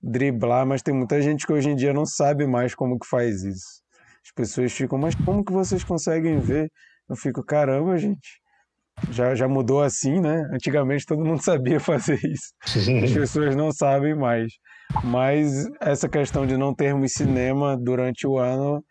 driblar, 0.02 0.66
mas 0.66 0.82
tem 0.82 0.94
muita 0.94 1.22
gente 1.22 1.48
que 1.48 1.54
hoje 1.54 1.70
em 1.70 1.76
dia 1.76 1.94
não 1.94 2.06
sabe 2.06 2.46
mais 2.46 2.76
como 2.76 3.00
que 3.00 3.08
faz 3.08 3.44
isso. 3.44 3.82
As 4.24 4.32
pessoas 4.36 4.72
ficam, 4.72 5.00
mas 5.00 5.16
como 5.16 5.44
que 5.44 5.52
vocês 5.52 5.84
conseguem 5.84 6.40
ver? 6.40 6.70
Eu 7.10 7.16
fico, 7.16 7.44
caramba, 7.44 7.98
gente 7.98 8.40
já, 9.10 9.34
já 9.34 9.48
mudou 9.48 9.82
assim, 9.82 10.20
né? 10.20 10.44
Antigamente 10.54 11.06
todo 11.06 11.24
mundo 11.24 11.42
sabia 11.44 11.80
fazer 11.80 12.20
isso. 12.24 12.54
As 13.04 13.14
pessoas 13.14 13.56
não 13.56 13.72
sabem 13.72 14.16
mais. 14.16 14.52
Mas 15.04 15.68
essa 15.80 16.10
questão 16.10 16.46
de 16.46 16.58
não 16.58 16.74
termos 16.74 17.14
cinema 17.14 17.78
durante 17.78 18.26
o 18.26 18.38
ano 18.38 18.84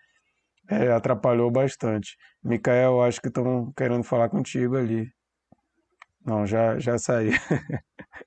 é, 0.70 0.92
atrapalhou 0.92 1.50
bastante. 1.50 2.16
Micael, 2.42 3.02
acho 3.02 3.20
que 3.20 3.28
estão 3.28 3.72
querendo 3.76 4.04
falar 4.04 4.28
contigo 4.28 4.76
ali. 4.76 5.10
Não, 6.24 6.46
já, 6.46 6.78
já 6.78 6.98
saí. 6.98 7.30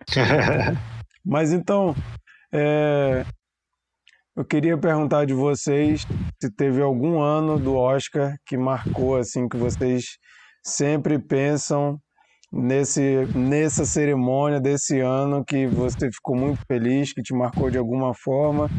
Mas 1.24 1.54
então, 1.54 1.96
é, 2.52 3.24
eu 4.36 4.44
queria 4.44 4.78
perguntar 4.78 5.26
de 5.26 5.34
vocês 5.34 6.06
se 6.42 6.52
teve 6.52 6.82
algum 6.82 7.22
ano 7.22 7.60
do 7.60 7.76
Oscar 7.76 8.36
que 8.46 8.58
marcou 8.58 9.18
assim 9.18 9.48
que 9.48 9.58
vocês 9.58 10.18
sempre 10.64 11.20
pensam 11.20 12.00
nesse, 12.52 13.26
nessa 13.36 13.86
cerimônia 13.86 14.60
desse 14.60 15.00
ano 15.00 15.44
que 15.46 15.68
você 15.68 16.10
ficou 16.12 16.36
muito 16.36 16.62
feliz, 16.68 17.14
que 17.14 17.22
te 17.22 17.34
marcou 17.34 17.70
de 17.70 17.78
alguma 17.78 18.14
forma, 18.14 18.70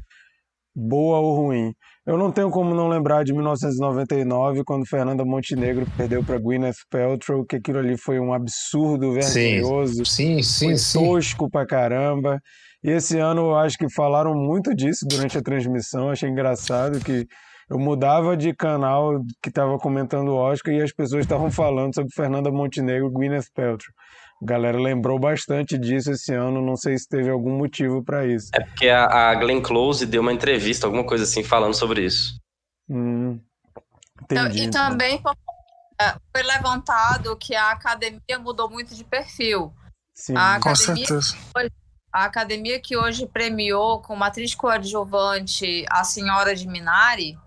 boa 0.75 1.19
ou 1.19 1.37
ruim. 1.37 1.73
Eu 2.05 2.19
não 2.19 2.33
tenho 2.33 2.51
como 2.51 2.75
não 2.75 2.89
lembrar 2.89 3.25
de 3.25 3.33
1999, 3.33 4.65
quando 4.65 4.87
Fernanda 4.87 5.25
Montenegro 5.25 5.87
perdeu 5.97 6.25
para 6.25 6.39
Gwyneth 6.39 6.85
Paltrow, 6.91 7.45
que 7.47 7.57
aquilo 7.57 7.79
ali 7.79 7.97
foi 7.97 8.19
um 8.19 8.33
absurdo 8.33 9.13
vergonhoso. 9.13 10.05
Sim, 10.05 10.43
sim, 10.43 10.77
sim. 10.77 10.99
tosco 10.99 11.49
pra 11.49 11.65
caramba. 11.65 12.41
E 12.83 12.91
esse 12.91 13.19
ano 13.19 13.43
eu 13.43 13.55
acho 13.55 13.79
que 13.79 13.89
falaram 13.89 14.35
muito 14.35 14.75
disso 14.75 15.07
durante 15.09 15.39
a 15.39 15.43
transmissão, 15.43 16.11
achei 16.11 16.29
engraçado 16.29 16.99
que 16.99 17.27
eu 17.73 17.79
mudava 17.79 18.37
de 18.37 18.55
canal 18.55 19.25
que 19.43 19.49
estava 19.49 19.79
comentando 19.79 20.29
o 20.29 20.37
Oscar 20.37 20.75
e 20.75 20.83
as 20.83 20.93
pessoas 20.93 21.25
estavam 21.25 21.51
falando 21.51 21.95
sobre 21.95 22.13
Fernanda 22.13 22.51
Montenegro 22.51 23.09
e 23.09 23.11
Gwyneth 23.11 23.47
Paltrow. 23.55 23.95
A 24.43 24.45
galera 24.45 24.79
lembrou 24.79 25.19
bastante 25.19 25.79
disso 25.79 26.11
esse 26.11 26.35
ano, 26.35 26.61
não 26.61 26.77
sei 26.77 26.99
se 26.99 27.09
teve 27.09 27.31
algum 27.31 27.57
motivo 27.57 28.05
para 28.05 28.27
isso. 28.27 28.51
É 28.55 28.61
porque 28.61 28.91
a, 28.91 29.31
a 29.31 29.35
Glenn 29.37 29.63
Close 29.63 30.05
deu 30.05 30.21
uma 30.21 30.35
entrevista, 30.35 30.87
alguma 30.87 31.07
coisa 31.07 31.25
assim, 31.25 31.43
falando 31.43 31.73
sobre 31.73 32.05
isso. 32.05 32.39
Hum, 32.91 33.41
então, 34.23 34.47
entendi, 34.49 34.59
e 34.59 34.65
então. 34.67 34.91
também 34.91 35.23
é, 35.99 36.15
foi 36.31 36.43
levantado 36.43 37.35
que 37.39 37.55
a 37.55 37.71
academia 37.71 38.39
mudou 38.39 38.69
muito 38.69 38.95
de 38.95 39.05
perfil. 39.05 39.73
Sim, 40.13 40.35
a 40.37 40.61
com 40.61 40.75
certeza. 40.75 41.35
A 42.13 42.25
academia 42.25 42.79
que 42.79 42.95
hoje 42.95 43.27
premiou 43.27 44.03
como 44.03 44.23
atriz 44.23 44.55
coadjuvante 44.55 45.87
a 45.89 46.05
Senhora 46.05 46.55
de 46.55 46.69
Minari, 46.69 47.39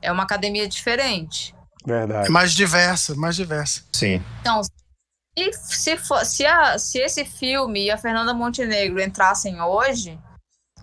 é 0.00 0.10
uma 0.12 0.22
academia 0.22 0.68
diferente. 0.68 1.54
Verdade. 1.84 2.28
É 2.28 2.30
mais 2.30 2.52
diversa, 2.52 3.14
mais 3.14 3.36
diversa. 3.36 3.84
Sim. 3.92 4.22
Então, 4.40 4.62
se, 4.62 5.52
se, 5.52 5.96
for, 5.96 6.24
se, 6.24 6.44
a, 6.44 6.78
se 6.78 6.98
esse 6.98 7.24
filme 7.24 7.84
e 7.84 7.90
a 7.90 7.98
Fernanda 7.98 8.34
Montenegro 8.34 9.00
entrassem 9.00 9.60
hoje, 9.60 10.18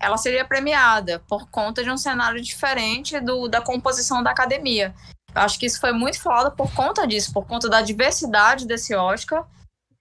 ela 0.00 0.16
seria 0.16 0.44
premiada 0.44 1.22
por 1.28 1.48
conta 1.50 1.82
de 1.82 1.90
um 1.90 1.96
cenário 1.96 2.40
diferente 2.40 3.20
do, 3.20 3.48
da 3.48 3.60
composição 3.60 4.22
da 4.22 4.30
academia. 4.30 4.94
Eu 5.34 5.42
acho 5.42 5.58
que 5.58 5.66
isso 5.66 5.80
foi 5.80 5.92
muito 5.92 6.20
falado 6.20 6.54
por 6.54 6.72
conta 6.72 7.06
disso, 7.06 7.32
por 7.32 7.46
conta 7.46 7.68
da 7.68 7.82
diversidade 7.82 8.66
desse 8.66 8.94
Oscar. 8.94 9.46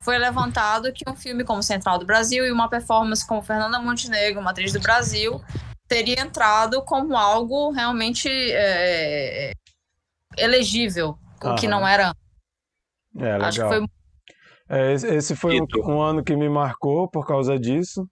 Foi 0.01 0.17
levantado 0.17 0.91
que 0.93 1.09
um 1.09 1.15
filme 1.15 1.43
como 1.43 1.63
Central 1.63 1.97
do 1.97 2.05
Brasil 2.05 2.45
e 2.45 2.51
uma 2.51 2.69
performance 2.69 3.25
como 3.25 3.41
Fernanda 3.41 3.79
Montenegro, 3.79 4.41
uma 4.41 4.51
atriz 4.51 4.71
do 4.71 4.79
Brasil, 4.79 5.41
teria 5.93 6.19
entrado 6.21 6.83
como 6.83 7.15
algo 7.15 7.69
realmente 7.71 8.27
é, 8.29 9.51
elegível, 10.37 11.17
o 11.43 11.53
que 11.55 11.67
não 11.67 11.87
era. 11.87 12.15
É, 13.17 13.33
legal. 13.37 13.41
Acho 13.43 13.61
que 13.61 13.67
foi 13.67 13.85
É, 14.69 14.93
esse, 14.93 15.35
foi 15.35 15.61
um, 15.61 15.67
um 15.85 16.01
ano 16.01 16.23
que 16.23 16.35
me 16.35 16.49
marcou 16.49 17.07
por 17.07 17.27
causa 17.27 17.59
disso. 17.59 18.07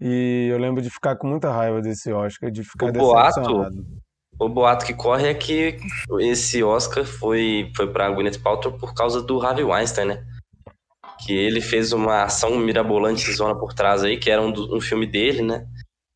E 0.00 0.48
eu 0.50 0.58
lembro 0.58 0.82
de 0.82 0.90
ficar 0.90 1.16
com 1.16 1.28
muita 1.28 1.52
raiva 1.52 1.80
desse 1.80 2.12
Oscar, 2.12 2.50
de 2.50 2.64
ficar 2.64 2.86
O 2.86 2.92
boato- 2.92 3.40
decepcionado. 3.40 3.86
O 4.40 4.48
boato 4.48 4.84
que 4.86 4.94
corre 4.94 5.28
é 5.28 5.34
que 5.34 5.76
esse 6.20 6.64
Oscar 6.64 7.04
foi, 7.04 7.70
foi 7.76 7.92
pra 7.92 8.10
Gwyneth 8.10 8.38
Paltrow 8.42 8.76
por 8.76 8.92
causa 8.94 9.22
do 9.22 9.40
Harvey 9.40 9.62
Weinstein, 9.64 10.06
né? 10.06 10.24
Que 11.24 11.32
ele 11.32 11.60
fez 11.60 11.92
uma 11.92 12.24
ação 12.24 12.56
mirabolante 12.58 13.30
zona 13.32 13.54
por 13.56 13.72
trás 13.72 14.02
aí, 14.02 14.18
que 14.18 14.30
era 14.30 14.42
um, 14.42 14.50
do- 14.50 14.76
um 14.76 14.80
filme 14.80 15.06
dele, 15.06 15.42
né? 15.42 15.64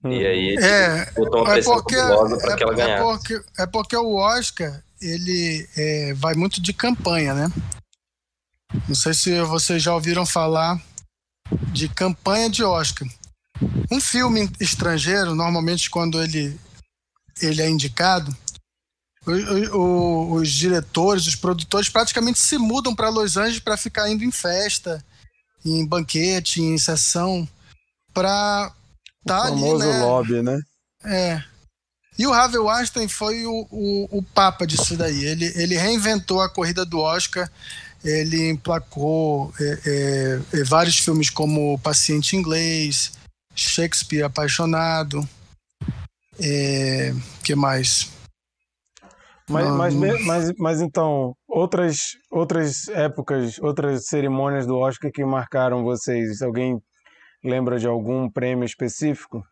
Hum. 0.07 0.13
E 0.13 0.27
aí 0.27 0.49
ele 0.51 0.65
É, 0.65 1.11
botou 1.13 1.43
uma 1.43 1.51
é 1.51 1.55
pressão 1.55 1.75
porque, 1.75 1.97
fabulosa 1.97 2.37
pra 2.39 2.53
é, 2.53 2.57
que 2.57 2.63
ela 2.63 2.73
é 2.73 2.77
ganhasse. 2.77 3.03
porque, 3.03 3.45
é 3.59 3.67
porque 3.67 3.97
o 3.97 4.15
Oscar, 4.15 4.83
ele 5.01 5.69
é, 5.77 6.15
vai 6.15 6.35
muito 6.35 6.61
de 6.61 6.73
campanha, 6.73 7.35
né? 7.35 7.49
Não 8.89 8.95
sei 8.95 9.15
se 9.15 9.41
vocês 9.43 9.83
já 9.83 9.95
ouviram 9.95 10.27
falar 10.27 10.81
de 11.73 11.89
campanha 11.89 12.51
de 12.51 12.65
Oscar. 12.65 13.09
Um 13.91 14.01
filme 14.01 14.51
estrangeiro, 14.61 15.35
normalmente 15.35 15.89
quando 15.89 16.21
ele, 16.21 16.59
ele 17.41 17.63
é 17.63 17.69
indicado, 17.71 18.37
o- 19.27 19.77
o- 19.77 20.33
os 20.35 20.51
diretores, 20.51 21.27
os 21.27 21.35
produtores 21.37 21.89
praticamente 21.89 22.39
se 22.39 22.59
mudam 22.59 22.95
para 22.95 23.09
Los 23.09 23.37
Angeles 23.37 23.61
para 23.61 23.77
ficar 23.77 24.09
indo 24.11 24.25
em 24.25 24.31
festa, 24.31 25.05
em 25.65 25.85
banquete, 25.87 26.61
em 26.63 26.77
sessão, 26.79 27.49
para 28.13 28.73
O 29.27 29.29
tá 29.29 29.43
ali, 29.43 29.61
famoso 29.61 29.89
né? 29.89 30.03
lobby, 30.03 30.43
né? 30.43 30.61
É. 31.05 31.43
E 32.19 32.27
o 32.27 32.33
Harvey 32.33 32.59
Weinstein 32.59 33.09
foi 33.09 33.45
o, 33.45 33.67
o, 33.71 34.19
o 34.19 34.23
papa 34.23 34.67
disso 34.67 34.97
daí. 34.97 35.25
Ele, 35.25 35.53
ele 35.55 35.77
reinventou 35.77 36.41
a 36.41 36.49
corrida 36.49 36.85
do 36.87 36.99
Oscar, 36.99 37.51
ele 38.03 38.49
emplacou 38.49 39.53
é, 39.61 39.81
é, 39.85 40.61
é, 40.61 40.65
vários 40.65 40.99
filmes 40.99 41.29
como 41.29 41.75
O 41.75 41.79
Paciente 41.79 42.35
Inglês, 42.37 43.13
Shakespeare 43.55 44.23
Apaixonado, 44.23 45.29
é, 46.41 47.13
que 47.43 47.55
mais? 47.55 48.09
Mas, 49.49 49.69
mas, 49.69 49.95
me- 49.95 50.25
mas, 50.25 50.53
mas 50.59 50.81
então, 50.81 51.35
outras, 51.47 52.17
outras 52.31 52.89
épocas, 52.89 53.59
outras 53.61 54.07
cerimônias 54.07 54.67
do 54.67 54.77
Oscar 54.77 55.11
que 55.13 55.25
marcaram 55.25 55.85
vocês, 55.85 56.43
alguém 56.43 56.81
lembra 57.47 57.79
de 57.79 57.87
algum 57.87 58.29
prêmio 58.29 58.65
específico? 58.65 59.45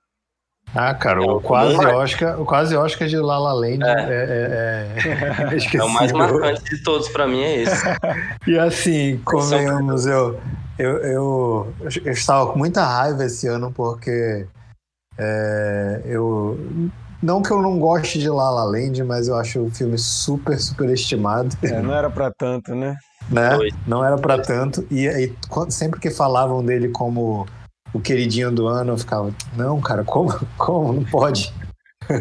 Ah, 0.74 0.94
cara, 0.94 1.22
É 1.22 1.26
o 1.26 1.36
o 1.36 1.40
quase 1.40 1.76
Oscar, 1.76 2.40
o 2.40 2.44
quase 2.44 2.74
Oscar 2.76 3.06
de 3.06 3.16
La 3.16 3.38
La 3.38 3.52
Land 3.52 3.84
é, 3.84 3.92
é, 3.92 4.96
é, 4.96 5.76
É 5.78 5.82
o 5.84 5.88
mais 5.88 6.10
marcante 6.10 6.64
de 6.64 6.82
todos 6.82 7.08
pra 7.08 7.26
mim, 7.26 7.40
é 7.42 7.62
esse. 7.62 7.84
E 8.46 8.58
assim, 8.58 9.18
convenhamos, 9.24 10.04
eu, 10.06 10.38
eu, 10.78 10.98
eu, 10.98 11.74
eu 12.04 12.12
estava 12.12 12.50
com 12.52 12.58
muita 12.58 12.84
raiva 12.84 13.24
esse 13.24 13.46
ano 13.46 13.72
porque 13.72 14.46
é, 15.18 16.02
eu. 16.06 16.58
Não 17.22 17.40
que 17.40 17.50
eu 17.50 17.62
não 17.62 17.78
goste 17.78 18.18
de 18.18 18.28
La 18.28 18.50
La 18.50 18.64
Land, 18.64 19.02
mas 19.04 19.28
eu 19.28 19.36
acho 19.36 19.60
o 19.62 19.70
filme 19.70 19.96
super, 19.96 20.58
super 20.58 20.90
estimado, 20.90 21.56
É, 21.62 21.80
não 21.80 21.94
era 21.94 22.10
pra 22.10 22.30
tanto, 22.30 22.74
né? 22.74 22.96
né? 23.30 23.56
Foi. 23.56 23.70
Não 23.86 24.04
era 24.04 24.16
pra 24.18 24.38
tanto. 24.42 24.86
E 24.90 25.08
aí, 25.08 25.34
quando- 25.48 25.70
sempre 25.70 25.98
que 26.00 26.10
falavam 26.10 26.62
dele 26.62 26.88
como 26.90 27.46
o 27.94 28.00
queridinho 28.00 28.50
do 28.52 28.66
ano, 28.66 28.92
eu 28.92 28.98
ficava, 28.98 29.34
não, 29.56 29.80
cara, 29.80 30.04
como, 30.04 30.28
como? 30.58 30.92
Não 30.92 31.04
pode. 31.04 31.52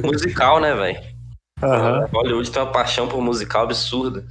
Musical, 0.03 0.61
né, 0.61 0.73
velho? 0.75 1.13
Aham. 1.61 2.05
Hollywood 2.13 2.51
tem 2.51 2.61
uma 2.61 2.71
paixão 2.71 3.07
por 3.09 3.21
musical 3.21 3.63
absurda. 3.63 4.25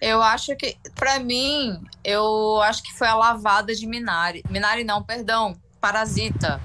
Eu 0.00 0.22
acho 0.22 0.56
que, 0.56 0.76
pra 0.94 1.18
mim, 1.20 1.78
eu 2.02 2.60
acho 2.62 2.82
que 2.82 2.92
foi 2.94 3.06
a 3.06 3.14
lavada 3.14 3.74
de 3.74 3.86
Minari. 3.86 4.42
Minari 4.48 4.82
não, 4.82 5.02
perdão, 5.02 5.54
Parasita. 5.80 6.60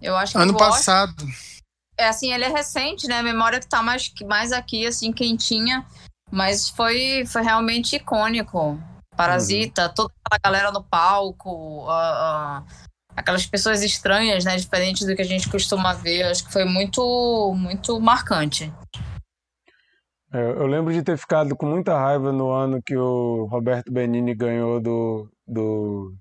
Eu 0.00 0.14
acho 0.16 0.32
que 0.32 0.38
Ano 0.38 0.52
o 0.52 0.56
Oscar- 0.56 0.70
passado. 0.70 1.24
é 1.98 2.06
assim, 2.08 2.32
ele 2.32 2.44
é 2.44 2.48
recente, 2.48 3.06
né? 3.06 3.18
A 3.20 3.22
memória 3.22 3.58
que 3.60 3.66
tá 3.68 3.82
mais, 3.82 4.12
mais 4.26 4.52
aqui, 4.52 4.86
assim, 4.86 5.10
quentinha. 5.12 5.86
Mas 6.30 6.68
foi, 6.68 7.24
foi 7.26 7.42
realmente 7.42 7.96
icônico. 7.96 8.78
Parasita, 9.16 9.88
toda 9.88 10.12
aquela 10.24 10.40
galera 10.42 10.72
no 10.72 10.82
palco, 10.82 11.86
ah, 11.88 12.62
ah, 12.66 12.84
aquelas 13.16 13.46
pessoas 13.46 13.82
estranhas, 13.82 14.44
né? 14.44 14.56
Diferente 14.56 15.06
do 15.06 15.14
que 15.14 15.22
a 15.22 15.26
gente 15.26 15.48
costuma 15.48 15.92
ver. 15.92 16.24
Acho 16.24 16.44
que 16.44 16.52
foi 16.52 16.64
muito, 16.64 17.54
muito 17.56 18.00
marcante. 18.00 18.72
É, 20.32 20.50
Eu 20.50 20.66
lembro 20.66 20.92
de 20.92 21.02
ter 21.02 21.16
ficado 21.16 21.54
com 21.54 21.66
muita 21.66 21.96
raiva 21.96 22.32
no 22.32 22.50
ano 22.50 22.82
que 22.82 22.96
o 22.96 23.44
Roberto 23.44 23.92
Benini 23.92 24.34
ganhou 24.34 24.80
do. 24.80 25.30
do... 25.46 26.12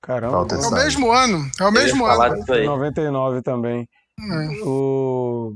Caramba, 0.00 0.54
É 0.54 0.66
o 0.66 0.70
mesmo 0.70 1.10
ano. 1.10 1.50
É 1.60 1.64
o 1.64 1.72
mesmo 1.72 2.06
ano. 2.06 2.36
disso 2.36 2.52
aí. 2.52 2.64
99 2.64 3.42
também. 3.42 3.88
É. 4.18 4.64
O 4.64 5.54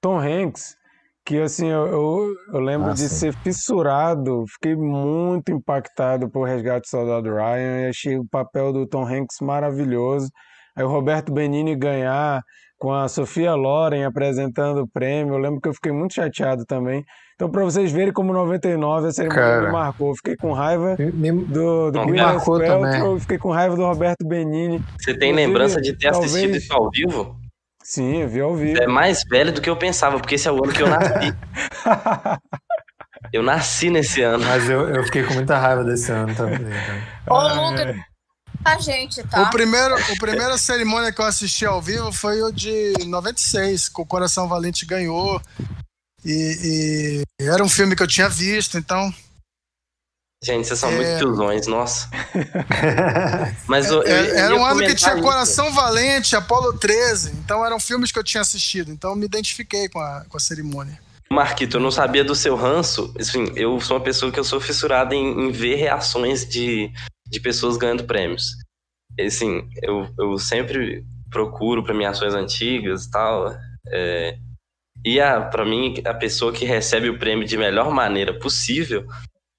Tom 0.00 0.18
Hanks, 0.18 0.76
que 1.26 1.40
assim, 1.40 1.66
eu, 1.68 1.86
eu, 1.88 2.26
eu 2.54 2.60
lembro 2.60 2.90
Ah, 2.90 2.94
de 2.94 3.00
sim. 3.00 3.08
ser 3.08 3.34
fissurado, 3.34 4.44
fiquei 4.54 4.76
muito 4.76 5.50
impactado 5.52 6.30
por 6.30 6.44
Resgate 6.46 6.82
do 6.82 6.88
Soldado 6.88 7.28
Ryan 7.34 7.80
e 7.82 7.88
achei 7.88 8.16
o 8.18 8.24
papel 8.30 8.72
do 8.72 8.86
Tom 8.86 9.04
Hanks 9.06 9.38
maravilhoso. 9.42 10.28
Aí 10.76 10.84
o 10.84 10.88
Roberto 10.88 11.32
Benini 11.32 11.74
ganhar 11.74 12.40
com 12.78 12.92
a 12.92 13.08
Sofia 13.08 13.54
Loren 13.54 14.04
apresentando 14.04 14.82
o 14.82 14.88
prêmio, 14.88 15.34
eu 15.34 15.38
lembro 15.38 15.60
que 15.60 15.68
eu 15.68 15.72
fiquei 15.74 15.90
muito 15.92 16.12
chateado 16.14 16.64
também. 16.66 17.02
Então, 17.34 17.50
para 17.50 17.64
vocês 17.64 17.90
verem 17.90 18.12
como 18.12 18.32
99 18.32 19.08
a 19.08 19.12
cerimônia 19.12 19.42
Cara. 19.42 19.66
me 19.66 19.72
marcou, 19.72 20.14
fiquei 20.14 20.36
com 20.36 20.52
raiva 20.52 20.94
Me- 20.98 21.32
do, 21.32 21.90
do 21.90 22.04
me 22.06 22.20
marcou 22.20 22.58
Paltrow, 22.60 22.82
também. 22.82 23.20
fiquei 23.20 23.38
com 23.38 23.50
raiva 23.50 23.74
do 23.76 23.82
Roberto 23.82 24.26
Benini. 24.26 24.78
Você 25.00 25.12
tem 25.16 25.30
Inclusive, 25.30 25.34
lembrança 25.46 25.80
de 25.80 25.96
ter 25.96 26.08
assistido 26.08 26.42
talvez- 26.42 26.62
isso 26.64 26.72
ao 26.74 26.90
vivo? 26.90 27.36
Sim, 27.88 28.22
eu 28.22 28.28
vi 28.28 28.40
ao 28.40 28.56
vivo. 28.56 28.82
É 28.82 28.86
mais 28.88 29.22
velho 29.22 29.52
do 29.52 29.60
que 29.60 29.70
eu 29.70 29.76
pensava, 29.76 30.18
porque 30.18 30.34
esse 30.34 30.48
é 30.48 30.50
o 30.50 30.56
ano 30.56 30.72
que 30.72 30.82
eu 30.82 30.88
nasci. 30.88 31.32
Eu 33.32 33.42
nasci 33.42 33.90
nesse 33.90 34.22
ano. 34.22 34.44
Mas 34.44 34.70
eu, 34.70 34.88
eu 34.88 35.02
fiquei 35.02 35.24
com 35.24 35.34
muita 35.34 35.58
raiva 35.58 35.82
desse 35.82 36.12
ano 36.12 36.32
também. 36.36 36.58
cara. 36.58 37.02
Ô, 37.26 37.70
Lucas, 37.70 37.96
a 38.64 38.78
gente, 38.78 39.20
tá? 39.24 39.42
O 39.42 39.50
primeiro, 39.50 39.96
o 39.96 40.18
primeira 40.18 40.56
cerimônia 40.56 41.12
que 41.12 41.20
eu 41.20 41.24
assisti 41.24 41.66
ao 41.66 41.82
vivo 41.82 42.12
foi 42.12 42.40
o 42.40 42.52
de 42.52 42.92
96, 43.04 43.88
que 43.88 44.00
o 44.00 44.06
Coração 44.06 44.46
Valente 44.46 44.86
ganhou. 44.86 45.42
E, 46.24 47.24
e 47.40 47.44
era 47.44 47.64
um 47.64 47.68
filme 47.68 47.96
que 47.96 48.02
eu 48.02 48.06
tinha 48.06 48.28
visto, 48.28 48.78
então. 48.78 49.12
Gente, 50.44 50.66
vocês 50.68 50.78
são 50.78 50.90
É. 50.90 50.94
muito 50.96 51.18
tiozões, 51.18 51.66
nossa. 51.66 52.08
Mas 53.66 53.90
eu, 53.90 54.02
eu- 54.02 54.24
eu 54.24 54.36
era 54.36 54.54
um 54.54 54.64
ano 54.64 54.80
que 54.80 54.94
tinha 54.94 55.14
isso. 55.14 55.22
Coração 55.22 55.72
Valente, 55.72 56.36
Apolo 56.36 56.72
13. 56.78 57.32
Então 57.44 57.64
eram 57.64 57.80
filmes 57.80 58.12
que 58.12 58.18
eu 58.18 58.24
tinha 58.24 58.42
assistido. 58.42 58.90
Então 58.92 59.10
eu 59.10 59.16
me 59.16 59.24
identifiquei 59.24 59.88
com 59.88 59.98
a, 59.98 60.24
com 60.28 60.36
a 60.36 60.40
cerimônia. 60.40 61.00
Marquito, 61.30 61.78
eu 61.78 61.80
não 61.80 61.90
sabia 61.90 62.22
do 62.22 62.34
seu 62.34 62.54
ranço. 62.54 63.12
Assim, 63.18 63.46
eu 63.56 63.80
sou 63.80 63.96
uma 63.96 64.02
pessoa 64.04 64.30
que 64.30 64.38
eu 64.38 64.44
sou 64.44 64.60
fissurada 64.60 65.14
em, 65.14 65.48
em 65.48 65.50
ver 65.50 65.76
reações 65.76 66.46
de, 66.46 66.92
de 67.26 67.40
pessoas 67.40 67.76
ganhando 67.76 68.04
prêmios. 68.04 68.52
Assim, 69.18 69.66
eu, 69.82 70.06
eu 70.18 70.38
sempre 70.38 71.04
procuro 71.30 71.82
premiações 71.82 72.34
antigas 72.34 73.04
e 73.06 73.10
tal. 73.10 73.56
é, 73.90 74.36
e 75.04 75.20
a, 75.20 75.40
pra 75.40 75.64
mim, 75.64 75.94
a 76.04 76.14
pessoa 76.14 76.52
que 76.52 76.64
recebe 76.64 77.08
o 77.08 77.18
prêmio 77.18 77.46
de 77.46 77.56
melhor 77.56 77.90
maneira 77.90 78.38
possível 78.38 79.04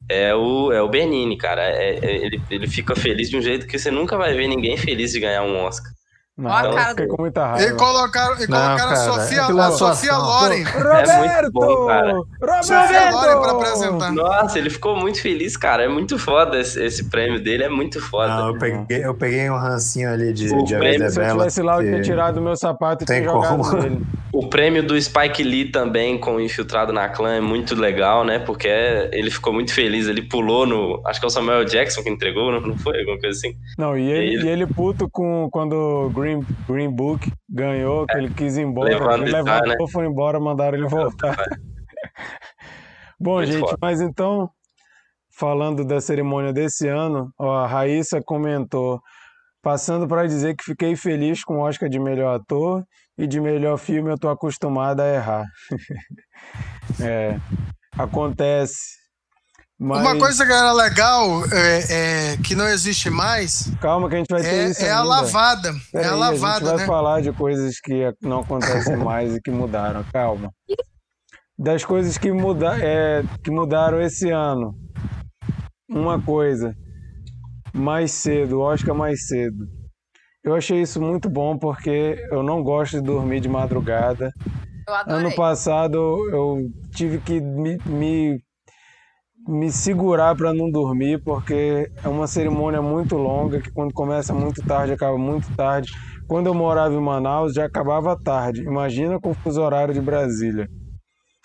é 0.09 0.33
o, 0.35 0.71
é 0.71 0.81
o 0.81 0.89
Benini, 0.89 1.37
cara. 1.37 1.63
É- 1.69 1.99
é- 2.01 2.25
ele, 2.25 2.41
ele 2.49 2.67
fica 2.67 2.95
feliz 2.95 3.29
de 3.29 3.37
um 3.37 3.41
jeito 3.41 3.67
que 3.67 3.77
você 3.79 3.91
nunca 3.91 4.17
vai 4.17 4.33
ver 4.35 4.47
ninguém 4.47 4.77
feliz 4.77 5.11
de 5.11 5.19
ganhar 5.19 5.43
um 5.43 5.57
Oscar. 5.57 5.91
Não, 6.37 6.51
Ó 6.51 6.53
a 6.53 6.71
cara 6.75 6.93
do- 6.93 7.07
com 7.07 7.21
muita 7.23 7.41
E 7.41 7.43
raiva. 7.45 7.77
colocaram, 7.77 8.35
e 8.35 8.47
Não, 8.47 8.57
colocaram 8.59 8.77
cara, 8.77 8.91
a 8.91 8.95
Sofia, 8.95 9.37
é 9.39 9.41
a 9.41 9.71
Sofia. 9.71 10.17
Loren. 10.17 10.63
É 10.63 11.17
muito 11.39 11.51
bom, 11.51 11.85
cara. 11.87 12.13
Sofia 12.61 13.09
Loren 13.11 13.41
pra 13.41 13.51
apresentar. 13.53 14.11
Nossa, 14.11 14.59
ele 14.59 14.69
ficou 14.69 14.95
muito 14.95 15.19
feliz, 15.19 15.57
cara. 15.57 15.83
É 15.83 15.87
muito 15.87 16.19
foda 16.19 16.59
esse, 16.59 16.79
esse 16.83 17.05
prêmio 17.09 17.43
dele, 17.43 17.63
é 17.63 17.69
muito 17.69 17.99
foda. 17.99 18.27
Não, 18.35 18.47
eu 18.49 18.57
peguei, 18.59 19.03
eu 19.05 19.15
peguei 19.15 19.49
um 19.49 19.57
rancinho 19.57 20.11
ali 20.11 20.31
de, 20.31 20.53
O 20.53 20.63
de 20.63 20.75
prêmio, 20.77 21.05
é 21.05 21.09
Se 21.09 21.19
eu 21.19 21.27
tivesse 21.31 21.61
lá, 21.63 21.77
eu 21.77 21.83
tinha 21.89 22.01
tirado 22.03 22.37
o 22.37 22.41
meu 22.41 22.55
sapato 22.55 23.03
e 23.03 23.07
Tem 23.07 23.21
tinha 23.21 23.31
jogado 23.33 23.57
como. 23.57 23.81
nele. 23.81 24.01
O 24.31 24.47
prêmio 24.47 24.83
do 24.83 25.01
Spike 25.01 25.41
Lee 25.41 25.71
também, 25.71 26.19
com 26.19 26.35
o 26.35 26.39
Infiltrado 26.41 26.93
na 26.93 27.09
Clã, 27.09 27.35
é 27.37 27.41
muito 27.41 27.73
legal, 27.73 28.23
né? 28.23 28.37
Porque 28.37 28.67
ele 29.11 29.31
ficou 29.31 29.51
muito 29.51 29.73
feliz. 29.73 30.07
Ele 30.07 30.21
pulou 30.21 30.67
no. 30.67 31.01
Acho 31.07 31.19
que 31.19 31.25
é 31.25 31.27
o 31.27 31.31
Samuel 31.31 31.65
Jackson 31.65 32.03
que 32.03 32.09
entregou, 32.09 32.51
não, 32.51 32.61
não 32.61 32.77
foi? 32.77 32.99
Alguma 32.99 33.17
coisa 33.19 33.35
assim. 33.35 33.55
Não, 33.79 33.97
e 33.97 34.07
ele, 34.11 34.35
Ele- 34.35 34.45
e 34.45 34.49
ele 34.49 34.67
puto 34.67 35.09
com 35.09 35.49
quando 35.51 35.73
o 35.73 36.09
Green, 36.11 36.26
Green 36.67 36.89
Book 36.89 37.31
ganhou, 37.49 38.05
que 38.05 38.17
ele 38.17 38.33
quis 38.33 38.57
ir 38.57 38.61
embora. 38.61 38.91
Ele 38.91 38.99
tá, 38.99 39.15
levantou, 39.15 39.89
foi 39.89 40.05
embora, 40.05 40.39
mandaram 40.39 40.77
ele 40.77 40.87
voltar. 40.87 41.35
Bom, 43.19 43.37
Muito 43.37 43.51
gente, 43.51 43.59
foda. 43.61 43.77
mas 43.81 43.99
então, 43.99 44.49
falando 45.37 45.83
da 45.83 45.99
cerimônia 45.99 46.53
desse 46.53 46.87
ano, 46.87 47.31
ó, 47.39 47.63
a 47.63 47.67
Raíssa 47.67 48.21
comentou, 48.23 48.99
passando 49.61 50.07
para 50.07 50.27
dizer 50.27 50.55
que 50.55 50.63
fiquei 50.63 50.95
feliz 50.95 51.43
com 51.43 51.55
o 51.55 51.61
Oscar 51.61 51.89
de 51.89 51.99
melhor 51.99 52.35
ator 52.35 52.83
e 53.17 53.25
de 53.25 53.39
melhor 53.41 53.77
filme 53.77 54.11
eu 54.11 54.19
tô 54.19 54.29
acostumada 54.29 55.03
a 55.03 55.13
errar. 55.13 55.45
É, 57.03 57.37
acontece. 57.97 58.95
Mas... 59.79 60.01
Uma 60.01 60.17
coisa 60.17 60.43
que 60.43 60.51
era 60.51 60.73
legal, 60.73 61.43
é, 61.53 62.33
é, 62.33 62.37
que 62.37 62.55
não 62.55 62.67
existe 62.67 63.11
mais, 63.11 63.71
Calma 63.79 64.09
que 64.09 64.15
a 64.15 64.17
gente 64.17 64.29
vai 64.29 64.41
ter 64.41 64.47
é, 64.47 64.69
isso 64.69 64.83
é 64.83 64.89
a 64.89 65.01
ainda. 65.01 65.09
lavada. 65.09 65.73
Peraí, 65.91 66.07
é 66.07 66.09
a 66.09 66.13
a 66.13 66.15
lavada, 66.15 66.59
gente 66.59 66.69
vai 66.69 66.77
né? 66.77 66.85
falar 66.85 67.21
de 67.21 67.31
coisas 67.31 67.79
que 67.79 68.11
não 68.19 68.39
acontecem 68.39 68.95
mais 68.97 69.35
e 69.35 69.41
que 69.41 69.51
mudaram. 69.51 70.03
Calma. 70.11 70.51
Das 71.55 71.85
coisas 71.85 72.17
que, 72.17 72.31
muda, 72.31 72.75
é, 72.79 73.23
que 73.43 73.51
mudaram 73.51 74.01
esse 74.01 74.31
ano. 74.31 74.75
Uma 75.87 76.19
coisa. 76.19 76.75
Mais 77.71 78.11
cedo, 78.11 78.59
Oscar 78.59 78.95
mais 78.95 79.27
cedo. 79.27 79.67
Eu 80.43 80.55
achei 80.55 80.81
isso 80.81 80.99
muito 80.99 81.29
bom 81.29 81.57
porque 81.57 82.25
eu 82.31 82.41
não 82.41 82.63
gosto 82.63 82.97
de 82.97 83.03
dormir 83.03 83.41
de 83.41 83.49
madrugada. 83.49 84.31
Ano 85.05 85.35
passado 85.35 85.97
eu 86.31 86.71
tive 86.95 87.19
que 87.19 87.41
me, 87.41 87.77
me, 87.85 88.41
me 89.47 89.71
segurar 89.71 90.35
para 90.35 90.53
não 90.53 90.69
dormir, 90.69 91.21
porque 91.23 91.89
é 92.03 92.07
uma 92.07 92.27
cerimônia 92.27 92.81
muito 92.81 93.15
longa, 93.15 93.61
que 93.61 93.71
quando 93.71 93.93
começa 93.93 94.33
muito 94.33 94.61
tarde, 94.61 94.93
acaba 94.93 95.17
muito 95.17 95.55
tarde. 95.55 95.91
Quando 96.27 96.47
eu 96.47 96.53
morava 96.53 96.93
em 96.93 97.01
Manaus, 97.01 97.53
já 97.53 97.65
acabava 97.65 98.17
tarde. 98.21 98.61
Imagina 98.61 99.19
com 99.19 99.31
o 99.31 99.33
fuso 99.33 99.61
horário 99.61 99.93
de 99.93 100.01
Brasília. 100.01 100.67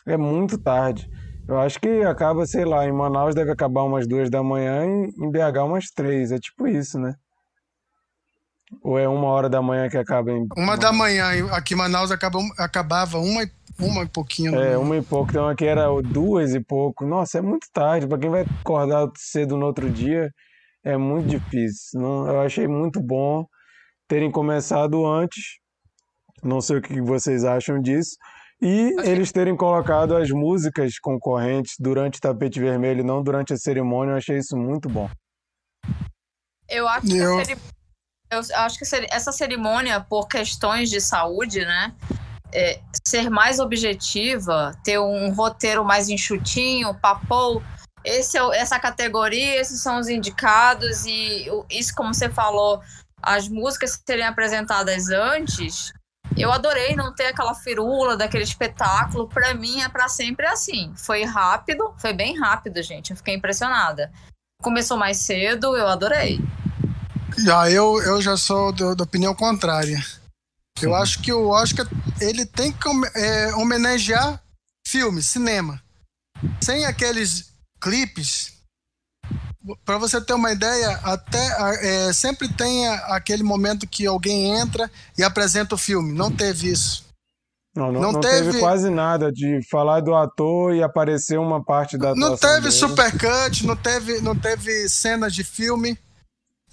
É 0.07 0.17
muito 0.17 0.59
tarde. 0.59 1.07
Eu 1.47 1.59
acho 1.59 1.79
que 1.81 2.03
acaba, 2.03 2.45
sei 2.47 2.65
lá, 2.65 2.85
em 2.87 2.93
Manaus 2.93 3.35
deve 3.35 3.53
acabar 3.53 3.85
umas 3.85 4.07
duas 4.09 4.29
da 4.29 4.43
manhã 4.43 4.85
e 4.85 5.25
em 5.25 5.31
BH 5.31 5.65
umas 5.65 5.87
três. 5.95 6.33
É 6.33 6.39
tipo 6.39 6.67
isso, 6.67 6.99
né? 6.99 7.15
Ou 8.83 8.99
é 8.99 9.07
uma 9.09 9.27
hora 9.29 9.49
da 9.49 9.61
manhã 9.61 9.89
que 9.89 9.97
acaba 9.97 10.31
em. 10.33 10.47
Uma 10.57 10.77
da 10.77 10.93
manhã, 10.93 11.27
aqui 11.53 11.75
em 11.75 11.77
Manaus 11.77 12.11
acaba, 12.11 12.39
acabava 12.59 13.19
uma, 13.19 13.43
e- 13.43 13.51
uma 13.79 14.03
e 14.05 14.09
pouquinho. 14.09 14.55
É, 14.55 14.71
né? 14.71 14.77
uma 14.79 14.97
e 14.97 15.03
pouco. 15.03 15.31
Então 15.31 15.49
aqui 15.49 15.67
era 15.67 15.87
duas 16.03 16.55
e 16.55 16.61
pouco. 16.61 17.05
Nossa, 17.07 17.39
é 17.39 17.43
muito 17.43 17.67
tarde. 17.73 18.07
Pra 18.07 18.19
quem 18.19 18.31
vai 18.31 18.45
acordar 18.61 19.09
cedo 19.17 19.57
no 19.57 19.67
outro 19.67 19.91
dia, 19.91 20.31
é 20.85 20.97
muito 20.97 21.29
difícil. 21.29 22.01
Não, 22.01 22.27
eu 22.29 22.41
achei 22.41 22.67
muito 22.67 23.01
bom 23.01 23.45
terem 24.09 24.31
começado 24.31 25.07
antes. 25.07 25.43
Não 26.43 26.61
sei 26.61 26.79
o 26.79 26.83
que 26.83 27.01
vocês 27.01 27.45
acham 27.45 27.81
disso. 27.81 28.17
E 28.61 28.95
eles 29.05 29.33
terem 29.33 29.57
colocado 29.57 30.17
as 30.17 30.31
músicas 30.31 30.99
concorrentes 30.99 31.75
durante 31.79 32.19
o 32.19 32.21
tapete 32.21 32.61
vermelho, 32.61 33.01
e 33.01 33.05
não 33.05 33.23
durante 33.23 33.53
a 33.53 33.57
cerimônia. 33.57 34.13
Eu 34.13 34.17
achei 34.17 34.39
isso 34.39 34.57
muito 34.57 34.89
bom. 34.89 35.09
Eu 36.69 36.87
acho 36.89 37.07
que, 37.07 37.17
Eu- 37.17 37.39
a 37.39 37.45
ceri- 37.45 37.61
eu 38.33 38.57
acho 38.57 38.79
que 38.79 38.85
essa 39.11 39.33
cerimônia, 39.33 40.01
por 40.01 40.27
questões 40.27 40.91
de 40.91 41.01
saúde, 41.01 41.65
né? 41.65 41.95
é, 42.53 42.81
ser 43.07 43.31
mais 43.31 43.59
objetiva, 43.59 44.73
ter 44.85 44.99
um 44.99 45.33
roteiro 45.33 45.85
mais 45.85 46.09
enxutinho, 46.09 46.95
papou. 46.95 47.63
Esse 48.05 48.37
é, 48.37 48.59
essa 48.59 48.79
categoria, 48.79 49.61
esses 49.61 49.81
são 49.81 49.99
os 49.99 50.09
indicados, 50.09 51.07
e 51.07 51.47
isso, 51.71 51.95
como 51.95 52.13
você 52.13 52.29
falou, 52.29 52.81
as 53.23 53.49
músicas 53.49 54.01
serem 54.07 54.25
apresentadas 54.25 55.09
antes. 55.09 55.93
Eu 56.37 56.51
adorei 56.51 56.95
não 56.97 57.15
ter 57.15 57.27
aquela 57.27 57.55
firula 57.55 58.17
daquele 58.17 58.45
espetáculo. 58.45 59.29
Pra 59.29 59.53
mim 59.53 59.83
é 59.83 59.89
pra 59.89 60.09
sempre 60.09 60.47
assim. 60.47 60.93
Foi 60.97 61.25
rápido, 61.25 61.95
foi 61.99 62.13
bem 62.15 62.39
rápido, 62.39 62.83
gente. 62.83 63.11
Eu 63.11 63.17
fiquei 63.17 63.35
impressionada. 63.35 64.11
Começou 64.63 64.97
mais 64.97 65.19
cedo, 65.19 65.77
eu 65.77 65.87
adorei. 65.87 66.41
Já 67.39 67.71
eu, 67.71 68.01
eu 68.03 68.21
já 68.21 68.37
sou 68.37 68.73
do- 68.73 68.95
da 68.95 69.05
opinião 69.05 69.35
contrária. 69.35 70.05
Eu 70.81 70.95
acho 70.95 71.21
que 71.23 71.33
o 71.33 71.49
Oscar 71.49 71.87
ele 72.21 72.45
tem 72.47 72.73
que 72.73 72.89
é, 73.15 73.55
homenagear 73.55 74.43
filme, 74.87 75.23
cinema. 75.23 75.81
Sem 76.63 76.85
aqueles 76.85 77.51
clipes. 77.81 78.53
Para 79.85 79.97
você 79.99 80.21
ter 80.21 80.33
uma 80.35 80.51
ideia, 80.51 80.99
até 81.05 82.09
é, 82.09 82.13
sempre 82.13 82.53
tem 82.53 82.89
aquele 82.89 83.45
momento 83.45 83.87
que 83.87 84.07
alguém 84.07 84.57
entra 84.59 84.91
e 85.17 85.23
apresenta 85.23 85.75
o 85.77 85.79
filme. 85.79 86.13
Não 86.13 86.33
teve 86.33 86.69
isso. 86.71 87.05
Não, 87.75 87.91
não, 87.93 88.01
Não 88.01 88.13
não 88.13 88.21
teve... 88.21 88.47
teve- 88.47 88.59
quase 88.61 88.91
nada 88.91 89.31
de 89.33 89.61
falar 89.71 90.01
do 90.01 90.15
ator 90.15 90.75
e 90.75 90.83
aparecer 90.83 91.39
uma 91.39 91.63
parte 91.65 91.97
da 91.97 92.11
atuação 92.11 92.31
Não 92.31 92.37
teve 92.37 92.61
dele. 92.63 92.73
supercut, 92.73 93.67
não 93.67 93.77
teve, 93.77 94.21
não 94.21 94.37
teve 94.37 94.89
cenas 94.89 95.33
de 95.33 95.45
filme. 95.45 95.97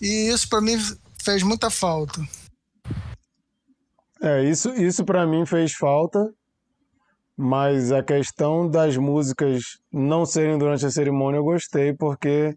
E 0.01 0.29
isso 0.29 0.47
para 0.49 0.61
mim 0.61 0.77
fez 1.23 1.43
muita 1.43 1.69
falta. 1.69 2.21
É, 4.21 4.43
isso, 4.43 4.73
isso 4.73 5.05
para 5.05 5.25
mim 5.25 5.45
fez 5.45 5.73
falta, 5.73 6.33
mas 7.37 7.91
a 7.91 8.03
questão 8.03 8.69
das 8.69 8.97
músicas 8.97 9.63
não 9.91 10.25
serem 10.25 10.57
durante 10.57 10.85
a 10.85 10.91
cerimônia 10.91 11.37
eu 11.37 11.43
gostei, 11.43 11.93
porque, 11.93 12.53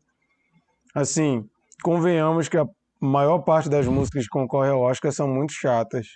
assim, 0.92 1.44
convenhamos 1.82 2.48
que 2.48 2.58
a 2.58 2.66
maior 3.00 3.38
parte 3.40 3.68
das 3.68 3.86
músicas 3.86 4.24
que 4.24 4.30
concorrem 4.30 4.72
ao 4.72 4.80
Oscar 4.80 5.12
são 5.12 5.28
muito 5.28 5.52
chatas. 5.52 6.06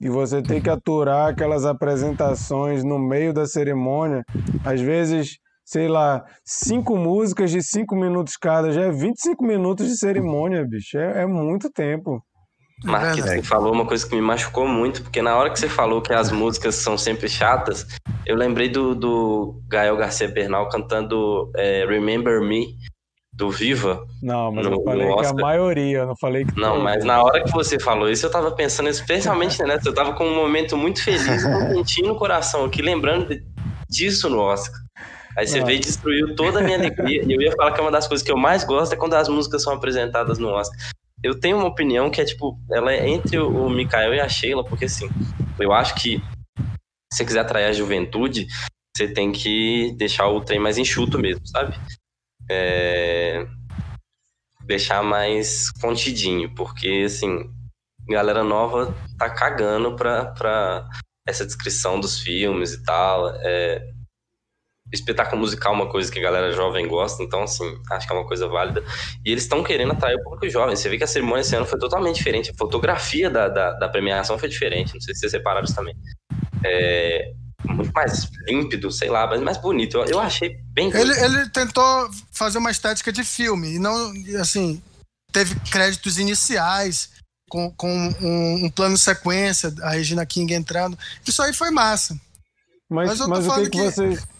E 0.00 0.08
você 0.08 0.40
tem 0.40 0.60
que 0.62 0.70
aturar 0.70 1.28
aquelas 1.28 1.66
apresentações 1.66 2.84
no 2.84 2.98
meio 2.98 3.34
da 3.34 3.46
cerimônia, 3.46 4.24
às 4.64 4.80
vezes, 4.80 5.38
sei 5.68 5.86
lá, 5.86 6.24
cinco 6.46 6.96
músicas 6.96 7.50
de 7.50 7.62
cinco 7.62 7.94
minutos 7.94 8.38
cada, 8.38 8.72
já 8.72 8.84
é 8.84 8.90
25 8.90 9.44
minutos 9.44 9.86
de 9.86 9.98
cerimônia, 9.98 10.64
bicho, 10.66 10.96
é, 10.96 11.24
é 11.24 11.26
muito 11.26 11.70
tempo. 11.70 12.22
Marquinhos, 12.82 13.16
verdade. 13.26 13.42
você 13.42 13.46
falou 13.46 13.74
uma 13.74 13.84
coisa 13.84 14.08
que 14.08 14.14
me 14.14 14.22
machucou 14.22 14.66
muito, 14.66 15.02
porque 15.02 15.20
na 15.20 15.36
hora 15.36 15.50
que 15.50 15.58
você 15.60 15.68
falou 15.68 16.00
que 16.00 16.10
as 16.10 16.32
músicas 16.32 16.76
são 16.76 16.96
sempre 16.96 17.28
chatas, 17.28 17.86
eu 18.24 18.34
lembrei 18.34 18.70
do, 18.70 18.94
do 18.94 19.60
Gael 19.68 19.94
Garcia 19.98 20.26
Bernal 20.26 20.70
cantando 20.70 21.50
é, 21.54 21.84
Remember 21.84 22.40
Me, 22.40 22.74
do 23.30 23.50
Viva. 23.50 24.06
Não, 24.22 24.50
mas 24.50 24.64
No- 24.64 24.72
eu 24.76 24.82
falei 24.84 25.16
que 25.16 25.26
a 25.26 25.34
maioria, 25.34 25.98
eu 25.98 26.06
não 26.06 26.16
falei 26.16 26.46
que 26.46 26.58
Não, 26.58 26.80
mas 26.80 27.04
na 27.04 27.22
hora 27.22 27.44
que 27.44 27.52
você 27.52 27.78
falou 27.78 28.08
isso, 28.08 28.24
eu 28.24 28.30
tava 28.30 28.52
pensando 28.52 28.88
especialmente 28.88 29.62
nessa. 29.64 29.86
Eu 29.86 29.94
tava 29.94 30.14
com 30.14 30.24
um 30.24 30.34
momento 30.34 30.78
muito 30.78 31.04
feliz, 31.04 31.44
com 31.44 31.50
um 31.50 31.68
quentinho 31.74 32.08
no 32.08 32.16
coração 32.16 32.64
aqui, 32.64 32.80
lembrando 32.80 33.36
disso 33.86 34.30
no 34.30 34.38
Oscar. 34.38 34.80
Aí 35.38 35.46
você 35.46 35.60
Ah. 35.60 35.64
veio 35.64 35.76
e 35.76 35.80
destruiu 35.80 36.34
toda 36.34 36.58
a 36.58 36.62
minha 36.62 36.76
alegria. 36.76 37.22
E 37.24 37.32
eu 37.32 37.40
ia 37.40 37.52
falar 37.52 37.72
que 37.72 37.78
é 37.78 37.82
uma 37.82 37.92
das 37.92 38.08
coisas 38.08 38.26
que 38.26 38.32
eu 38.32 38.36
mais 38.36 38.64
gosto 38.64 38.92
é 38.92 38.96
quando 38.96 39.14
as 39.14 39.28
músicas 39.28 39.62
são 39.62 39.72
apresentadas 39.72 40.36
no 40.38 40.48
Oscar. 40.48 40.76
Eu 41.22 41.38
tenho 41.38 41.56
uma 41.56 41.66
opinião 41.68 42.10
que 42.10 42.20
é 42.20 42.24
tipo, 42.24 42.58
ela 42.72 42.92
é 42.92 43.08
entre 43.08 43.38
o 43.38 43.66
o 43.66 43.70
Mikael 43.70 44.14
e 44.14 44.20
a 44.20 44.28
Sheila, 44.28 44.64
porque 44.64 44.86
assim, 44.86 45.08
eu 45.60 45.72
acho 45.72 45.94
que 45.94 46.18
se 47.12 47.18
você 47.18 47.24
quiser 47.24 47.40
atrair 47.40 47.66
a 47.66 47.72
juventude, 47.72 48.46
você 48.96 49.06
tem 49.06 49.30
que 49.30 49.94
deixar 49.96 50.26
o 50.28 50.40
trem 50.40 50.58
mais 50.58 50.76
enxuto 50.76 51.18
mesmo, 51.20 51.46
sabe? 51.46 51.76
É, 52.50 53.46
deixar 54.64 55.02
mais 55.04 55.70
contidinho, 55.80 56.52
porque 56.54 57.04
assim, 57.06 57.48
galera 58.08 58.42
nova 58.42 58.92
tá 59.18 59.30
cagando 59.30 59.94
pra, 59.96 60.26
pra 60.32 60.88
essa 61.26 61.46
descrição 61.46 62.00
dos 62.00 62.20
filmes 62.20 62.72
e 62.74 62.82
tal. 62.84 63.30
É, 63.42 63.88
espetáculo 64.92 65.40
musical 65.40 65.72
é 65.72 65.76
uma 65.76 65.88
coisa 65.90 66.10
que 66.10 66.18
a 66.18 66.22
galera 66.22 66.52
jovem 66.52 66.86
gosta, 66.88 67.22
então 67.22 67.42
assim, 67.42 67.64
acho 67.90 68.06
que 68.06 68.12
é 68.12 68.16
uma 68.16 68.26
coisa 68.26 68.48
válida. 68.48 68.82
E 69.24 69.30
eles 69.30 69.44
estão 69.44 69.62
querendo 69.62 69.92
atrair 69.92 70.16
o 70.16 70.22
público 70.22 70.48
jovem. 70.48 70.74
Você 70.76 70.88
vê 70.88 70.96
que 70.98 71.04
a 71.04 71.06
cerimônia 71.06 71.40
esse 71.42 71.54
ano 71.54 71.66
foi 71.66 71.78
totalmente 71.78 72.16
diferente. 72.16 72.50
A 72.50 72.54
fotografia 72.54 73.28
da, 73.28 73.48
da, 73.48 73.72
da 73.72 73.88
premiação 73.88 74.38
foi 74.38 74.48
diferente, 74.48 74.94
não 74.94 75.00
sei 75.00 75.14
se 75.14 75.20
vocês 75.20 75.32
separaram 75.32 75.64
isso 75.64 75.74
também. 75.74 75.94
É, 76.64 77.32
muito 77.64 77.92
mais 77.92 78.28
límpido, 78.46 78.90
sei 78.90 79.10
lá, 79.10 79.26
mas 79.26 79.40
mais 79.40 79.58
bonito. 79.58 79.98
Eu, 79.98 80.04
eu 80.06 80.20
achei 80.20 80.56
bem 80.72 80.90
Ele, 80.94 81.12
ele 81.20 81.48
tentou 81.50 82.08
fazer 82.32 82.58
uma 82.58 82.70
estética 82.70 83.12
de 83.12 83.22
filme 83.24 83.74
e 83.74 83.78
não, 83.78 84.12
assim, 84.40 84.82
teve 85.32 85.54
créditos 85.70 86.18
iniciais 86.18 87.10
com, 87.50 87.70
com 87.72 87.90
um, 88.20 88.64
um 88.66 88.70
plano 88.70 88.96
sequência, 88.96 89.72
a 89.82 89.90
Regina 89.90 90.24
King 90.24 90.54
entrando. 90.54 90.98
Isso 91.26 91.42
aí 91.42 91.52
foi 91.52 91.70
massa. 91.70 92.18
Mas, 92.90 93.08
Mas 93.10 93.20
eu 93.20 93.26
tô 93.26 93.30
mas 93.30 93.38
o 93.40 93.42
que, 93.42 93.48
falando 93.48 93.70
que 93.70 93.78
que- 93.78 93.84
vocês. 93.84 94.37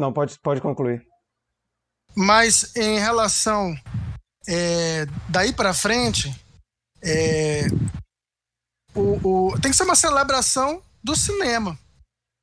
Não, 0.00 0.10
pode, 0.10 0.38
pode 0.38 0.62
concluir. 0.62 1.06
Mas 2.16 2.74
em 2.74 2.98
relação 2.98 3.76
é, 4.48 5.04
daí 5.28 5.52
para 5.52 5.74
frente, 5.74 6.34
é, 7.02 7.66
o, 8.94 9.50
o- 9.52 9.60
tem 9.60 9.70
que 9.70 9.76
ser 9.76 9.84
uma 9.84 9.94
celebração 9.94 10.82
do 11.04 11.14
cinema. 11.14 11.78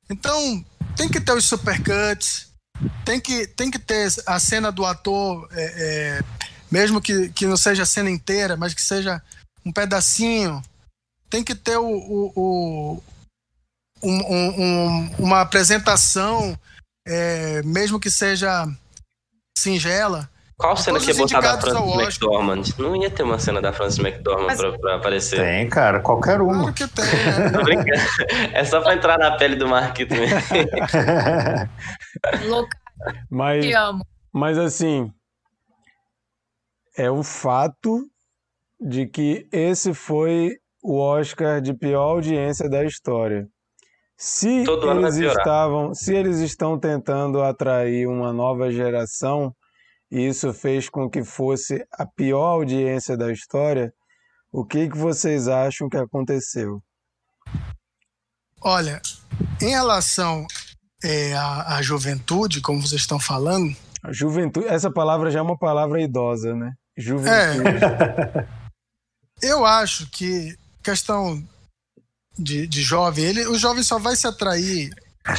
Então 0.08 0.64
tem 0.96 1.08
que 1.08 1.20
ter 1.20 1.32
os 1.32 1.46
supercuts, 1.46 2.48
tem 3.04 3.20
que, 3.20 3.46
tem 3.48 3.70
que 3.72 3.78
ter 3.78 4.08
a 4.24 4.38
cena 4.38 4.70
do 4.70 4.86
ator, 4.86 5.48
é, 5.50 5.64
é, 5.64 6.20
mesmo 6.70 7.00
que, 7.00 7.28
que 7.30 7.44
não 7.44 7.56
seja 7.56 7.82
a 7.82 7.86
cena 7.86 8.08
inteira, 8.08 8.56
mas 8.56 8.72
que 8.72 8.80
seja 8.80 9.20
um 9.66 9.72
pedacinho. 9.72 10.62
Tem 11.28 11.42
que 11.42 11.54
ter 11.56 11.76
o, 11.76 11.84
o- 11.88 12.32
o- 12.36 13.02
um- 14.02 14.32
um- 14.32 14.62
um- 14.62 15.14
uma 15.18 15.40
apresentação, 15.40 16.58
é, 17.08 17.62
mesmo 17.62 17.98
que 17.98 18.10
seja 18.10 18.66
singela. 19.58 20.28
Qual 20.56 20.76
cena 20.76 20.98
que 20.98 21.06
ia 21.06 21.14
botar 21.14 21.40
da 21.40 21.60
Frances. 21.60 21.94
McDormand? 22.18 22.62
Não 22.78 22.96
ia 22.96 23.08
ter 23.08 23.22
uma 23.22 23.38
cena 23.38 23.60
da 23.62 23.72
Frances 23.72 23.98
McDormand 24.00 24.46
Mas- 24.48 24.58
pra, 24.60 24.76
pra 24.78 24.96
aparecer. 24.96 25.36
Tem, 25.40 25.68
cara, 25.68 26.00
qualquer 26.00 26.40
uma. 26.40 26.72
Claro 26.72 26.74
que 26.74 26.88
tem, 26.88 27.04
né? 27.04 27.50
Tô 27.52 27.62
brincando. 27.62 27.90
É 28.52 28.64
só 28.64 28.80
pra 28.80 28.94
entrar 28.94 29.18
na 29.18 29.36
pele 29.36 29.54
do 29.54 29.68
Marquito 29.68 30.12
mesmo. 30.18 30.36
Louca, 32.48 32.76
Mas, 33.30 33.64
te 33.64 33.72
amo. 33.72 34.04
Mas 34.34 34.58
assim, 34.58 35.12
é 36.96 37.08
o 37.08 37.22
fato 37.22 38.04
de 38.80 39.06
que 39.06 39.48
esse 39.52 39.94
foi 39.94 40.56
o 40.82 40.98
Oscar 40.98 41.60
de 41.60 41.72
pior 41.72 42.02
audiência 42.02 42.68
da 42.68 42.84
história. 42.84 43.46
Se 44.20 44.64
Todo 44.64 44.90
eles 44.90 45.16
estavam, 45.16 45.94
se 45.94 46.12
eles 46.12 46.40
estão 46.40 46.76
tentando 46.76 47.40
atrair 47.40 48.08
uma 48.08 48.32
nova 48.32 48.68
geração, 48.68 49.54
e 50.10 50.26
isso 50.26 50.52
fez 50.52 50.88
com 50.88 51.08
que 51.08 51.22
fosse 51.22 51.86
a 51.92 52.04
pior 52.04 52.54
audiência 52.54 53.16
da 53.16 53.30
história, 53.30 53.92
o 54.50 54.64
que 54.64 54.88
que 54.88 54.98
vocês 54.98 55.46
acham 55.46 55.88
que 55.88 55.96
aconteceu? 55.96 56.82
Olha, 58.60 59.00
em 59.62 59.68
relação 59.68 60.44
é, 61.04 61.34
à, 61.34 61.76
à 61.76 61.82
juventude, 61.82 62.60
como 62.60 62.82
vocês 62.82 63.02
estão 63.02 63.20
falando, 63.20 63.72
A 64.02 64.12
juventude, 64.12 64.66
essa 64.66 64.90
palavra 64.90 65.30
já 65.30 65.38
é 65.38 65.42
uma 65.42 65.56
palavra 65.56 66.02
idosa, 66.02 66.56
né? 66.56 66.72
Juventude. 66.96 67.68
eu 69.40 69.64
acho 69.64 70.10
que 70.10 70.56
questão 70.82 71.40
de, 72.38 72.66
de 72.66 72.82
jovem, 72.82 73.24
ele, 73.24 73.46
o 73.46 73.58
jovem 73.58 73.82
só 73.82 73.98
vai 73.98 74.14
se 74.16 74.26
atrair 74.26 74.90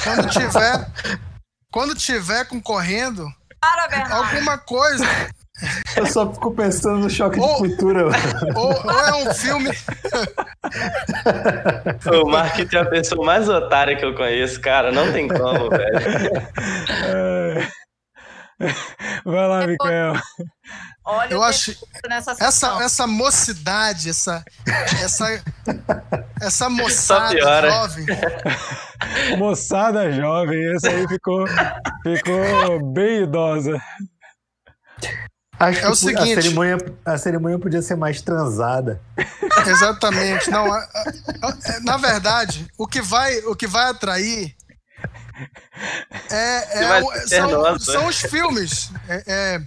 quando 0.03 0.29
tiver, 0.29 0.87
quando 1.71 1.95
tiver 1.95 2.45
concorrendo 2.45 3.25
Para, 3.59 4.15
alguma 4.15 4.57
coisa. 4.57 5.05
Eu 5.95 6.05
só 6.05 6.31
fico 6.31 6.51
pensando 6.53 6.99
no 6.99 7.09
choque 7.09 7.35
de 7.37 7.41
Ou- 7.41 7.57
cultura. 7.57 8.05
Ou, 8.55 8.73
ou 8.85 8.91
é 8.91 9.13
um 9.29 9.33
filme. 9.33 9.69
O 12.23 12.29
Marquinhos 12.29 12.73
é 12.73 12.77
a 12.79 12.85
pessoa 12.85 13.25
mais 13.25 13.49
otária 13.49 13.95
que 13.95 14.05
eu 14.05 14.13
conheço, 14.15 14.61
cara. 14.61 14.91
Não 14.91 15.11
tem 15.11 15.27
como, 15.27 15.69
velho. 15.69 16.47
É. 17.05 17.67
Vai 19.25 19.47
lá, 19.47 19.67
Micael. 19.67 20.13
Olha, 21.11 21.33
Eu 21.33 21.39
o 21.39 21.43
acho 21.43 21.75
nessa 22.07 22.35
essa, 22.39 22.83
essa 22.83 23.07
mocidade, 23.07 24.09
essa, 24.09 24.43
essa, 25.03 25.43
essa 26.41 26.69
moçada 26.69 27.39
jovem. 27.39 28.05
Moçada 29.37 30.11
jovem, 30.11 30.75
essa 30.75 30.89
aí 30.89 31.07
ficou, 31.07 31.45
ficou 32.03 32.93
bem 32.93 33.23
idosa. 33.23 33.81
Acho 35.59 35.79
que 35.79 35.85
É 35.85 35.89
o 35.89 35.91
a 35.91 35.95
seguinte- 35.95 36.35
cerimônia, 36.35 36.77
a 37.05 37.17
cerimônia 37.17 37.59
podia 37.59 37.81
ser 37.81 37.95
mais 37.95 38.21
transada. 38.21 39.01
Exatamente. 39.67 40.49
Não, 40.49 40.71
a- 40.71 40.77
a- 40.77 41.47
a- 41.49 41.79
na 41.83 41.97
verdade, 41.97 42.65
o 42.77 42.87
que 42.87 43.01
vai, 43.01 43.37
o 43.39 43.55
que 43.55 43.67
vai 43.67 43.89
atrair 43.89 44.55
é, 46.29 46.79
é 46.83 46.87
vai 46.87 47.01
o- 47.01 47.11
ser 47.27 47.41
são, 47.41 47.79
são 47.79 48.07
os 48.07 48.21
filmes. 48.21 48.91
É, 49.09 49.23
é, 49.27 49.61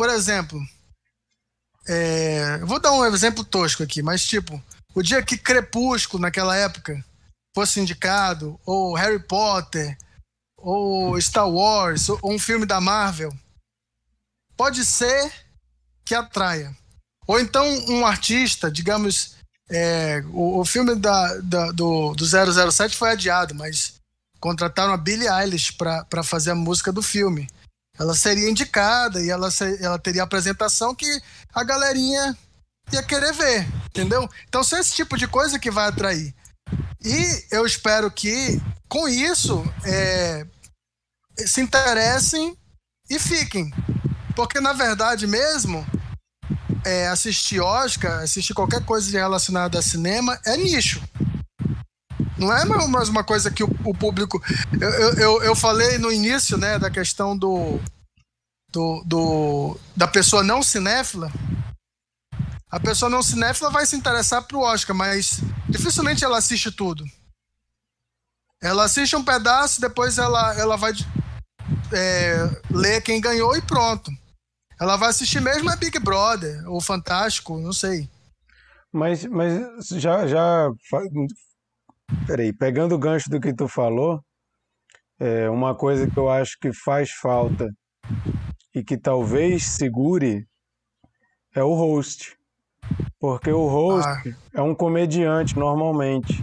por 0.00 0.08
exemplo, 0.08 0.58
é, 1.86 2.56
vou 2.60 2.80
dar 2.80 2.90
um 2.92 3.04
exemplo 3.04 3.44
tosco 3.44 3.82
aqui, 3.82 4.02
mas 4.02 4.24
tipo, 4.24 4.58
o 4.94 5.02
dia 5.02 5.22
que 5.22 5.36
Crepúsculo, 5.36 6.22
naquela 6.22 6.56
época, 6.56 7.04
fosse 7.54 7.80
indicado, 7.80 8.58
ou 8.64 8.94
Harry 8.94 9.18
Potter, 9.22 9.98
ou 10.56 11.20
Star 11.20 11.46
Wars, 11.46 12.08
ou 12.08 12.18
um 12.24 12.38
filme 12.38 12.64
da 12.64 12.80
Marvel, 12.80 13.30
pode 14.56 14.86
ser 14.86 15.30
que 16.02 16.14
atraia. 16.14 16.74
Ou 17.26 17.38
então 17.38 17.66
um 17.90 18.06
artista, 18.06 18.70
digamos, 18.70 19.36
é, 19.68 20.22
o, 20.32 20.60
o 20.60 20.64
filme 20.64 20.94
da, 20.94 21.36
da- 21.42 21.72
do, 21.72 22.14
do 22.14 22.24
007 22.72 22.96
foi 22.96 23.10
adiado, 23.10 23.54
mas 23.54 23.96
contrataram 24.40 24.94
a 24.94 24.96
Billie 24.96 25.28
Eilish 25.28 25.72
para 25.74 26.24
fazer 26.24 26.52
a 26.52 26.54
música 26.54 26.90
do 26.90 27.02
filme. 27.02 27.46
Ela 27.98 28.14
seria 28.14 28.48
indicada 28.50 29.20
e 29.22 29.30
ela, 29.30 29.50
se- 29.50 29.82
ela 29.82 29.98
teria 29.98 30.22
apresentação 30.22 30.94
que 30.94 31.20
a 31.52 31.62
galerinha 31.62 32.36
ia 32.92 33.02
querer 33.02 33.32
ver, 33.32 33.66
entendeu? 33.86 34.28
Então, 34.48 34.64
são 34.64 34.78
esse 34.78 34.94
tipo 34.94 35.16
de 35.16 35.26
coisa 35.28 35.58
que 35.58 35.70
vai 35.70 35.88
atrair. 35.88 36.34
E 37.04 37.44
eu 37.50 37.64
espero 37.66 38.10
que, 38.10 38.60
com 38.88 39.08
isso, 39.08 39.62
é, 39.84 40.46
se 41.46 41.60
interessem 41.60 42.56
e 43.08 43.18
fiquem. 43.18 43.70
Porque, 44.34 44.60
na 44.60 44.72
verdade 44.72 45.26
mesmo, 45.26 45.86
é, 46.84 47.08
assistir 47.08 47.60
Oscar, 47.60 48.22
assistir 48.22 48.54
qualquer 48.54 48.84
coisa 48.84 49.10
relacionada 49.10 49.78
a 49.78 49.82
cinema 49.82 50.38
é 50.46 50.56
nicho. 50.56 51.02
Não 52.40 52.50
é 52.52 52.64
mais 52.64 53.08
uma 53.10 53.22
coisa 53.22 53.50
que 53.50 53.62
o, 53.62 53.68
o 53.84 53.94
público. 53.94 54.42
Eu, 54.80 54.90
eu, 54.90 55.14
eu- 55.18 55.42
falei 55.54 55.98
no 55.98 56.10
início 56.10 56.56
né, 56.56 56.78
da 56.78 56.90
questão 56.90 57.36
do, 57.36 57.78
do, 58.72 59.02
do- 59.04 59.80
da 59.94 60.08
pessoa 60.08 60.42
não 60.42 60.62
cinéfila. 60.62 61.30
A 62.70 62.80
pessoa 62.80 63.10
não 63.10 63.22
cinéfila 63.22 63.68
vai 63.70 63.84
se 63.84 63.94
interessar 63.94 64.42
pro 64.44 64.60
Oscar, 64.60 64.96
mas 64.96 65.40
dificilmente 65.68 66.24
ela 66.24 66.38
assiste 66.38 66.70
tudo. 66.72 67.04
Ela 68.62 68.84
assiste 68.84 69.14
um 69.16 69.24
pedaço, 69.24 69.80
depois 69.80 70.16
ela, 70.18 70.54
ela 70.58 70.76
vai 70.76 70.92
é, 71.92 72.36
ler 72.70 73.02
quem 73.02 73.20
ganhou 73.20 73.54
e 73.56 73.60
pronto. 73.62 74.10
Ela 74.80 74.96
vai 74.96 75.10
assistir 75.10 75.40
mesmo 75.42 75.70
é 75.70 75.76
Big 75.76 75.98
Brother, 75.98 76.62
ou 76.70 76.80
Fantástico, 76.80 77.58
não 77.58 77.72
sei. 77.72 78.08
Mas, 78.92 79.24
mas 79.26 79.88
já, 79.90 80.26
já. 80.26 80.70
Peraí, 82.26 82.52
pegando 82.52 82.94
o 82.94 82.98
gancho 82.98 83.30
do 83.30 83.40
que 83.40 83.54
tu 83.54 83.68
falou, 83.68 84.20
é 85.18 85.48
uma 85.50 85.74
coisa 85.74 86.08
que 86.08 86.16
eu 86.16 86.30
acho 86.30 86.56
que 86.60 86.72
faz 86.72 87.10
falta 87.10 87.68
e 88.74 88.82
que 88.82 88.96
talvez 88.96 89.64
segure 89.64 90.44
é 91.54 91.62
o 91.62 91.74
host. 91.74 92.36
Porque 93.18 93.50
o 93.50 93.66
host 93.66 94.08
Ah. 94.08 94.22
é 94.54 94.62
um 94.62 94.74
comediante 94.74 95.58
normalmente. 95.58 96.42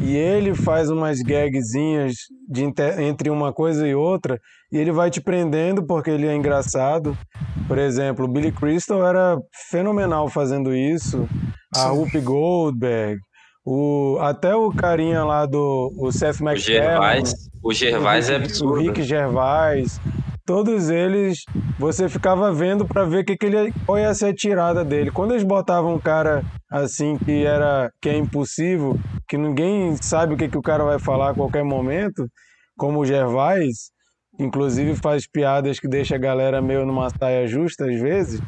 E 0.00 0.16
ele 0.16 0.54
faz 0.54 0.88
umas 0.88 1.20
gagzinhas 1.20 2.14
de 2.48 2.64
entre 2.98 3.28
uma 3.28 3.52
coisa 3.52 3.86
e 3.86 3.94
outra, 3.94 4.40
e 4.72 4.78
ele 4.78 4.90
vai 4.90 5.10
te 5.10 5.20
prendendo 5.20 5.86
porque 5.86 6.10
ele 6.10 6.26
é 6.26 6.34
engraçado. 6.34 7.16
Por 7.68 7.78
exemplo, 7.78 8.24
o 8.24 8.28
Billy 8.28 8.50
Crystal 8.50 9.06
era 9.06 9.38
fenomenal 9.70 10.28
fazendo 10.28 10.74
isso. 10.74 11.28
A. 11.76 11.92
Whoopi 11.92 12.20
Goldberg, 12.20 13.20
o, 13.64 14.18
até 14.20 14.54
o 14.54 14.70
carinha 14.70 15.24
lá 15.24 15.46
do 15.46 15.92
o 15.96 16.10
Seth 16.10 16.40
O 16.40 16.44
MacFarlane, 16.44 16.56
Gervais, 16.60 17.34
o 17.62 17.72
Gervais 17.72 18.28
o 18.28 18.32
é 18.32 18.36
absurdo. 18.36 18.72
O 18.72 18.78
Rick 18.78 19.02
Gervais, 19.02 20.00
todos 20.44 20.90
eles, 20.90 21.44
você 21.78 22.08
ficava 22.08 22.52
vendo 22.52 22.84
para 22.84 23.04
ver 23.04 23.24
que 23.24 23.36
que 23.36 23.46
ele, 23.46 23.72
qual 23.86 23.98
ia 23.98 24.12
ser 24.14 24.26
a 24.26 24.34
tirada 24.34 24.84
dele. 24.84 25.10
Quando 25.10 25.32
eles 25.32 25.44
botavam 25.44 25.94
um 25.94 26.00
cara 26.00 26.44
assim 26.70 27.16
que 27.18 27.44
era 27.44 27.90
que 28.00 28.08
é 28.08 28.16
impossível, 28.16 28.98
que 29.28 29.38
ninguém 29.38 29.96
sabe 29.96 30.34
o 30.34 30.36
que, 30.36 30.48
que 30.48 30.58
o 30.58 30.62
cara 30.62 30.84
vai 30.84 30.98
falar 30.98 31.30
a 31.30 31.34
qualquer 31.34 31.64
momento, 31.64 32.26
como 32.76 33.00
o 33.00 33.06
Gervais, 33.06 33.90
inclusive 34.40 34.96
faz 34.96 35.26
piadas 35.26 35.78
que 35.78 35.86
deixa 35.86 36.16
a 36.16 36.18
galera 36.18 36.60
meio 36.60 36.84
numa 36.84 37.10
saia 37.10 37.46
justa 37.46 37.84
às 37.84 38.00
vezes, 38.00 38.40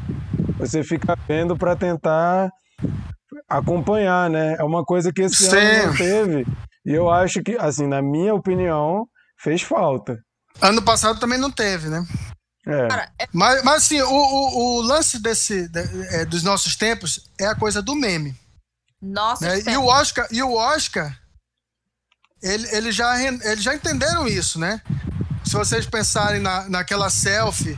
você 0.59 0.83
fica 0.83 1.17
vendo 1.29 1.57
para 1.57 1.77
tentar 1.77 2.51
acompanhar, 3.49 4.29
né? 4.31 4.55
É 4.59 4.63
uma 4.65 4.85
coisa 4.85 5.13
que 5.13 5.23
esse 5.23 5.49
Sim. 5.49 5.57
ano 5.57 5.87
não 5.89 5.97
teve. 5.97 6.47
E 6.87 6.93
eu 6.93 7.11
acho 7.11 7.43
que, 7.43 7.57
assim, 7.57 7.87
na 7.87 8.03
minha 8.03 8.35
opinião, 8.35 9.07
fez 9.39 9.63
falta. 9.63 10.19
Ano 10.61 10.83
passado 10.83 11.19
também 11.19 11.39
não 11.39 11.51
teve, 11.51 11.89
né? 11.89 12.05
É. 12.67 12.89
Cara, 12.89 13.13
é- 13.19 13.27
Mas, 13.33 13.63
mas 13.65 13.77
assim, 13.85 14.01
o, 14.01 14.09
o, 14.11 14.79
o 14.79 14.81
lance 14.83 15.19
desse, 15.21 15.69
de- 15.69 16.07
é, 16.15 16.25
dos 16.25 16.43
nossos 16.43 16.77
tempos 16.77 17.29
é 17.39 17.47
a 17.47 17.55
coisa 17.55 17.83
do 17.83 17.95
meme. 17.95 18.35
nossa, 19.03 19.47
né? 19.47 19.63
E 19.73 19.77
o 19.77 19.85
Oscar, 19.87 20.27
e 20.31 20.43
o 20.43 20.55
Oscar 20.55 21.19
ele, 22.43 22.69
ele 22.75 22.93
já, 22.93 23.21
eles 23.23 23.63
já 23.63 23.75
entenderam 23.75 24.27
isso, 24.27 24.59
né? 24.59 24.81
Se 25.45 25.53
vocês 25.55 25.87
pensarem 25.87 26.41
na, 26.41 26.69
naquela 26.69 27.11
selfie 27.11 27.77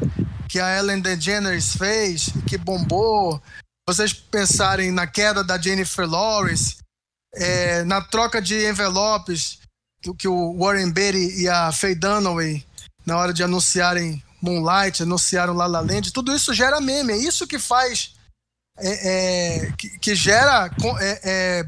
que 0.49 0.61
a 0.61 0.79
Ellen 0.79 1.01
DeGeneres 1.01 1.77
fez, 1.77 2.29
que 2.47 2.57
bombou, 2.57 3.41
vocês 3.89 4.13
pensarem 4.13 4.91
na 4.91 5.07
queda 5.07 5.45
da 5.45 5.61
Jennifer 5.61 6.09
Lawrence, 6.09 6.79
é, 7.35 7.85
na 7.85 8.01
troca 8.01 8.43
de 8.43 8.69
envelopes 8.69 9.59
que, 10.03 10.13
que 10.15 10.29
o 10.29 10.57
Warren 10.59 10.91
Beatty 10.91 11.43
e 11.43 11.49
a 11.49 11.71
Faye 11.71 11.95
Dunaway, 11.95 12.67
na 13.05 13.17
hora 13.17 13.33
de 13.33 13.45
anunciarem 13.45 14.23
Moonlight, 14.43 15.03
anunciaram 15.03 15.55
La 15.55 15.67
La 15.67 15.81
Land, 15.81 16.13
tudo 16.13 16.35
isso 16.35 16.53
gera 16.53 16.81
meme. 16.81 17.13
É 17.13 17.17
isso 17.17 17.47
que 17.47 17.59
faz 17.59 18.15
é, 18.79 19.67
é, 19.69 19.73
que, 19.73 19.99
que 19.99 20.15
gera 20.15 20.71
é, 21.01 21.21
é, 21.25 21.67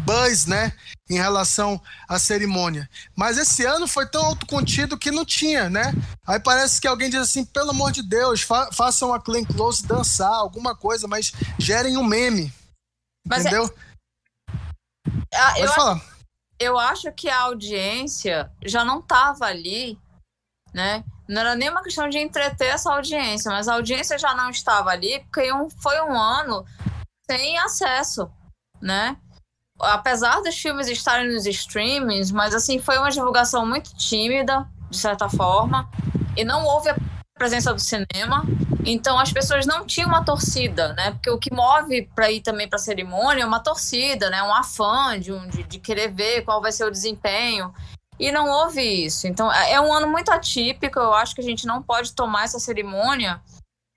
buzz, 0.00 0.46
né, 0.46 0.72
em 1.12 1.18
relação 1.18 1.80
à 2.08 2.18
cerimônia. 2.18 2.88
Mas 3.14 3.36
esse 3.36 3.64
ano 3.64 3.86
foi 3.86 4.06
tão 4.06 4.24
autocontido 4.24 4.96
que 4.96 5.10
não 5.10 5.24
tinha, 5.24 5.68
né? 5.68 5.92
Aí 6.26 6.40
parece 6.40 6.80
que 6.80 6.88
alguém 6.88 7.10
diz 7.10 7.20
assim, 7.20 7.44
pelo 7.44 7.70
amor 7.70 7.92
de 7.92 8.02
Deus, 8.02 8.40
fa 8.40 8.70
façam 8.72 9.12
a 9.12 9.20
Clean 9.20 9.44
Close 9.44 9.86
dançar, 9.86 10.32
alguma 10.32 10.74
coisa, 10.74 11.06
mas 11.06 11.32
gerem 11.58 11.98
um 11.98 12.04
meme. 12.04 12.52
Mas 13.26 13.44
é- 13.44 13.48
entendeu? 13.48 13.74
Ah, 15.34 15.58
eu, 15.58 15.72
falar. 15.72 16.00
eu 16.58 16.78
acho 16.78 17.12
que 17.12 17.28
a 17.28 17.40
audiência 17.40 18.50
já 18.64 18.84
não 18.84 19.00
estava 19.00 19.46
ali, 19.46 19.98
né? 20.72 21.04
Não 21.28 21.40
era 21.40 21.54
nem 21.54 21.68
uma 21.68 21.82
questão 21.82 22.08
de 22.08 22.18
entreter 22.18 22.68
essa 22.68 22.92
audiência, 22.92 23.50
mas 23.50 23.68
a 23.68 23.74
audiência 23.74 24.18
já 24.18 24.34
não 24.34 24.50
estava 24.50 24.90
ali 24.90 25.20
porque 25.20 25.48
foi 25.80 26.00
um 26.02 26.18
ano 26.18 26.64
sem 27.30 27.58
acesso, 27.58 28.30
né? 28.80 29.16
Apesar 29.82 30.40
dos 30.40 30.56
filmes 30.56 30.88
estarem 30.88 31.32
nos 31.32 31.44
streamings, 31.44 32.30
mas 32.30 32.54
assim, 32.54 32.78
foi 32.78 32.96
uma 32.98 33.10
divulgação 33.10 33.66
muito 33.66 33.94
tímida, 33.96 34.66
de 34.88 34.96
certa 34.96 35.28
forma, 35.28 35.88
e 36.36 36.44
não 36.44 36.64
houve 36.64 36.90
a 36.90 36.96
presença 37.34 37.74
do 37.74 37.80
cinema, 37.80 38.44
então 38.84 39.18
as 39.18 39.32
pessoas 39.32 39.66
não 39.66 39.84
tinham 39.84 40.08
uma 40.08 40.24
torcida, 40.24 40.92
né? 40.92 41.10
Porque 41.12 41.30
o 41.30 41.38
que 41.38 41.52
move 41.52 42.08
para 42.14 42.30
ir 42.30 42.40
também 42.40 42.68
para 42.68 42.76
a 42.76 42.82
cerimônia 42.82 43.42
é 43.42 43.46
uma 43.46 43.60
torcida, 43.60 44.30
né? 44.30 44.42
Um 44.42 44.54
afã 44.54 45.18
de, 45.18 45.32
um, 45.32 45.48
de, 45.48 45.64
de 45.64 45.78
querer 45.78 46.08
ver 46.12 46.42
qual 46.42 46.60
vai 46.60 46.70
ser 46.70 46.84
o 46.84 46.90
desempenho. 46.90 47.74
E 48.18 48.30
não 48.30 48.48
houve 48.48 48.82
isso. 48.82 49.26
Então 49.26 49.52
é, 49.52 49.72
é 49.72 49.80
um 49.80 49.92
ano 49.92 50.06
muito 50.06 50.30
atípico. 50.30 50.98
Eu 50.98 51.14
acho 51.14 51.34
que 51.34 51.40
a 51.40 51.44
gente 51.44 51.66
não 51.66 51.82
pode 51.82 52.12
tomar 52.12 52.44
essa 52.44 52.60
cerimônia 52.60 53.40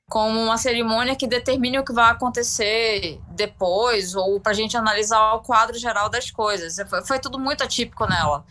como 0.09 0.39
uma 0.39 0.57
cerimônia 0.57 1.15
que 1.15 1.27
determine 1.27 1.79
o 1.79 1.85
que 1.85 1.93
vai 1.93 2.11
acontecer 2.11 3.19
depois, 3.29 4.15
ou 4.15 4.39
para 4.39 4.51
a 4.51 4.55
gente 4.55 4.77
analisar 4.77 5.33
o 5.33 5.41
quadro 5.41 5.77
geral 5.77 6.09
das 6.09 6.29
coisas. 6.29 6.75
Foi, 6.87 7.05
foi, 7.05 7.19
tudo 7.19 7.39
muito 7.39 7.63
atípico 7.63 8.05
nela. 8.07 8.45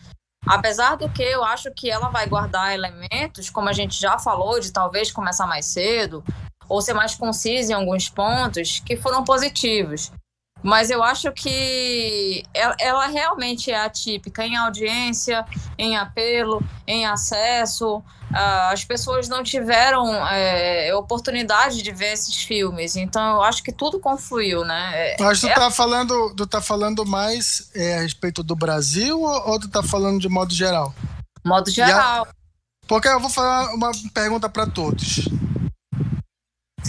Apesar 0.45 0.95
do 0.95 1.09
que 1.09 1.23
eu 1.23 1.43
acho 1.43 1.71
que 1.71 1.89
ela 1.89 2.09
vai 2.09 2.27
guardar 2.27 2.73
elementos, 2.73 3.49
como 3.49 3.69
a 3.69 3.73
gente 3.73 3.99
já 3.99 4.19
falou, 4.19 4.59
de 4.59 4.71
talvez 4.71 5.11
começar 5.11 5.47
mais 5.47 5.65
cedo, 5.65 6.23
ou 6.69 6.81
ser 6.81 6.93
mais 6.93 7.15
concisa 7.15 7.71
em 7.71 7.75
alguns 7.75 8.09
pontos, 8.09 8.79
que 8.85 8.97
foram 8.97 9.23
positivos. 9.23 10.11
Mas 10.65 10.89
eu 10.89 11.03
acho 11.03 11.31
que 11.31 12.43
ela, 12.51 12.75
ela, 12.79 13.05
realmente 13.05 13.69
é 13.69 13.79
atípica 13.79 14.43
em 14.43 14.55
audiência, 14.55 15.45
em 15.77 15.95
apelo, 15.95 16.59
em 16.87 17.05
acesso. 17.05 17.97
Uh, 17.97 18.71
as 18.71 18.83
pessoas 18.83 19.29
não 19.29 19.43
tiveram 19.43 20.07
é, 20.27 20.93
oportunidade 20.95 21.83
de 21.83 21.91
ver 21.91 22.13
esses 22.13 22.41
filmes, 22.41 22.95
então 22.95 23.35
eu 23.35 23.43
acho 23.43 23.61
que 23.61 23.71
tudo 23.71 23.99
confluiu, 23.99 24.65
né? 24.65 24.91
É, 24.95 25.15
Mas 25.19 25.39
tu 25.39 25.47
é... 25.47 25.53
tá 25.53 25.69
falando, 25.69 26.33
tu 26.35 26.47
tá 26.47 26.59
falando 26.59 27.05
mais 27.05 27.69
é, 27.75 27.99
a 27.99 28.01
respeito 28.01 28.41
do 28.41 28.55
Brasil 28.55 29.21
ou, 29.21 29.49
ou 29.51 29.59
tu 29.59 29.69
tá 29.69 29.83
falando 29.83 30.19
de 30.19 30.27
modo 30.27 30.51
geral? 30.51 30.95
Modo 31.43 31.69
geral. 31.69 32.23
A... 32.23 32.27
Porque 32.87 33.07
eu 33.07 33.19
vou 33.19 33.29
falar 33.29 33.71
uma 33.75 33.91
pergunta 34.11 34.49
para 34.49 34.65
todos. 34.65 35.29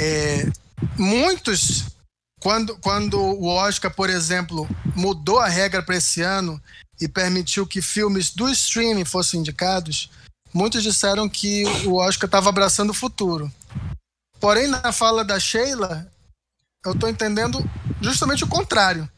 É, 0.01 0.51
muitos 0.97 1.95
quando, 2.47 2.79
quando 2.79 3.21
o 3.21 3.49
Oscar, 3.49 3.93
por 3.93 4.09
exemplo, 4.09 4.69
mudou 4.95 5.41
a 5.41 5.49
regra 5.49 5.83
para 5.83 5.97
esse 5.97 6.23
ano 6.23 6.63
e 7.01 7.09
permitiu 7.09 7.67
que 7.67 7.83
filmes 7.83 8.31
do 8.31 8.49
streaming 8.49 9.05
fossem 9.05 9.41
indicados, 9.41 10.09
muitos 10.55 10.85
disseram 10.85 11.29
que 11.29 11.65
o 11.87 11.97
Oscar 11.97 12.29
estava 12.29 12.49
abraçando 12.49 12.91
o 12.91 12.95
futuro. 12.95 13.53
Porém, 14.39 14.69
na 14.69 14.93
fala 14.93 15.25
da 15.25 15.41
Sheila, 15.41 16.09
eu 16.85 16.93
estou 16.93 17.09
entendendo 17.09 17.59
justamente 18.01 18.45
o 18.45 18.49
contrário. 18.49 19.11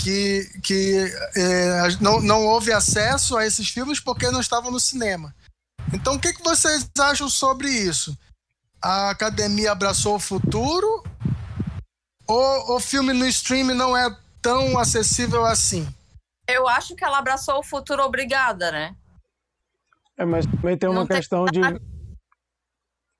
Que, 0.00 0.48
que 0.62 1.12
é, 1.34 1.96
não, 2.00 2.20
não 2.20 2.46
houve 2.46 2.72
acesso 2.72 3.36
a 3.36 3.44
esses 3.44 3.68
filmes 3.70 3.98
porque 3.98 4.30
não 4.30 4.38
estavam 4.38 4.70
no 4.70 4.78
cinema. 4.78 5.34
Então, 5.92 6.14
o 6.14 6.20
que, 6.20 6.32
que 6.32 6.44
vocês 6.44 6.88
acham 6.96 7.28
sobre 7.28 7.68
isso? 7.68 8.16
A 8.80 9.10
academia 9.10 9.72
abraçou 9.72 10.14
o 10.14 10.20
futuro 10.20 11.02
ou 12.26 12.76
o 12.76 12.80
filme 12.80 13.12
no 13.12 13.26
streaming 13.26 13.74
não 13.74 13.96
é 13.96 14.08
tão 14.42 14.78
acessível 14.78 15.44
assim? 15.44 15.86
Eu 16.48 16.68
acho 16.68 16.94
que 16.94 17.04
ela 17.04 17.18
abraçou 17.18 17.58
o 17.58 17.62
futuro 17.62 18.02
obrigada, 18.02 18.70
né? 18.70 18.96
É, 20.16 20.24
mas 20.24 20.46
também 20.46 20.78
tem 20.78 20.88
uma 20.88 21.00
não 21.00 21.06
questão 21.06 21.44
tem... 21.46 21.60
de. 21.60 21.80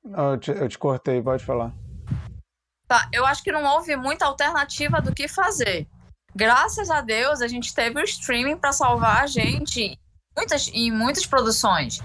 Oh, 0.04 0.32
eu, 0.32 0.38
te, 0.38 0.50
eu 0.50 0.68
te 0.68 0.78
cortei, 0.78 1.20
pode 1.20 1.44
falar. 1.44 1.72
Tá, 2.86 3.08
eu 3.12 3.26
acho 3.26 3.42
que 3.42 3.50
não 3.50 3.64
houve 3.64 3.96
muita 3.96 4.24
alternativa 4.24 5.00
do 5.00 5.12
que 5.12 5.26
fazer. 5.26 5.88
Graças 6.34 6.90
a 6.90 7.00
Deus, 7.00 7.40
a 7.40 7.48
gente 7.48 7.74
teve 7.74 8.00
o 8.00 8.04
streaming 8.04 8.56
para 8.56 8.70
salvar 8.70 9.24
a 9.24 9.26
gente 9.26 9.98
muitas, 10.36 10.68
em 10.68 10.92
muitas 10.92 11.26
produções. 11.26 12.00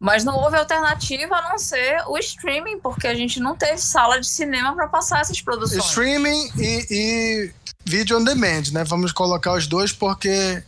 Mas 0.00 0.24
não 0.24 0.36
houve 0.36 0.56
alternativa 0.56 1.36
a 1.36 1.50
não 1.50 1.58
ser 1.58 2.02
o 2.08 2.18
streaming, 2.18 2.78
porque 2.80 3.06
a 3.06 3.14
gente 3.14 3.40
não 3.40 3.56
teve 3.56 3.78
sala 3.78 4.20
de 4.20 4.26
cinema 4.26 4.74
para 4.74 4.88
passar 4.88 5.20
essas 5.20 5.40
produções. 5.40 5.84
Streaming 5.84 6.50
e, 6.58 6.86
e 6.90 7.52
vídeo 7.84 8.18
on 8.18 8.24
demand, 8.24 8.72
né? 8.72 8.84
Vamos 8.84 9.12
colocar 9.12 9.52
os 9.54 9.66
dois 9.66 9.92
porque 9.92 10.62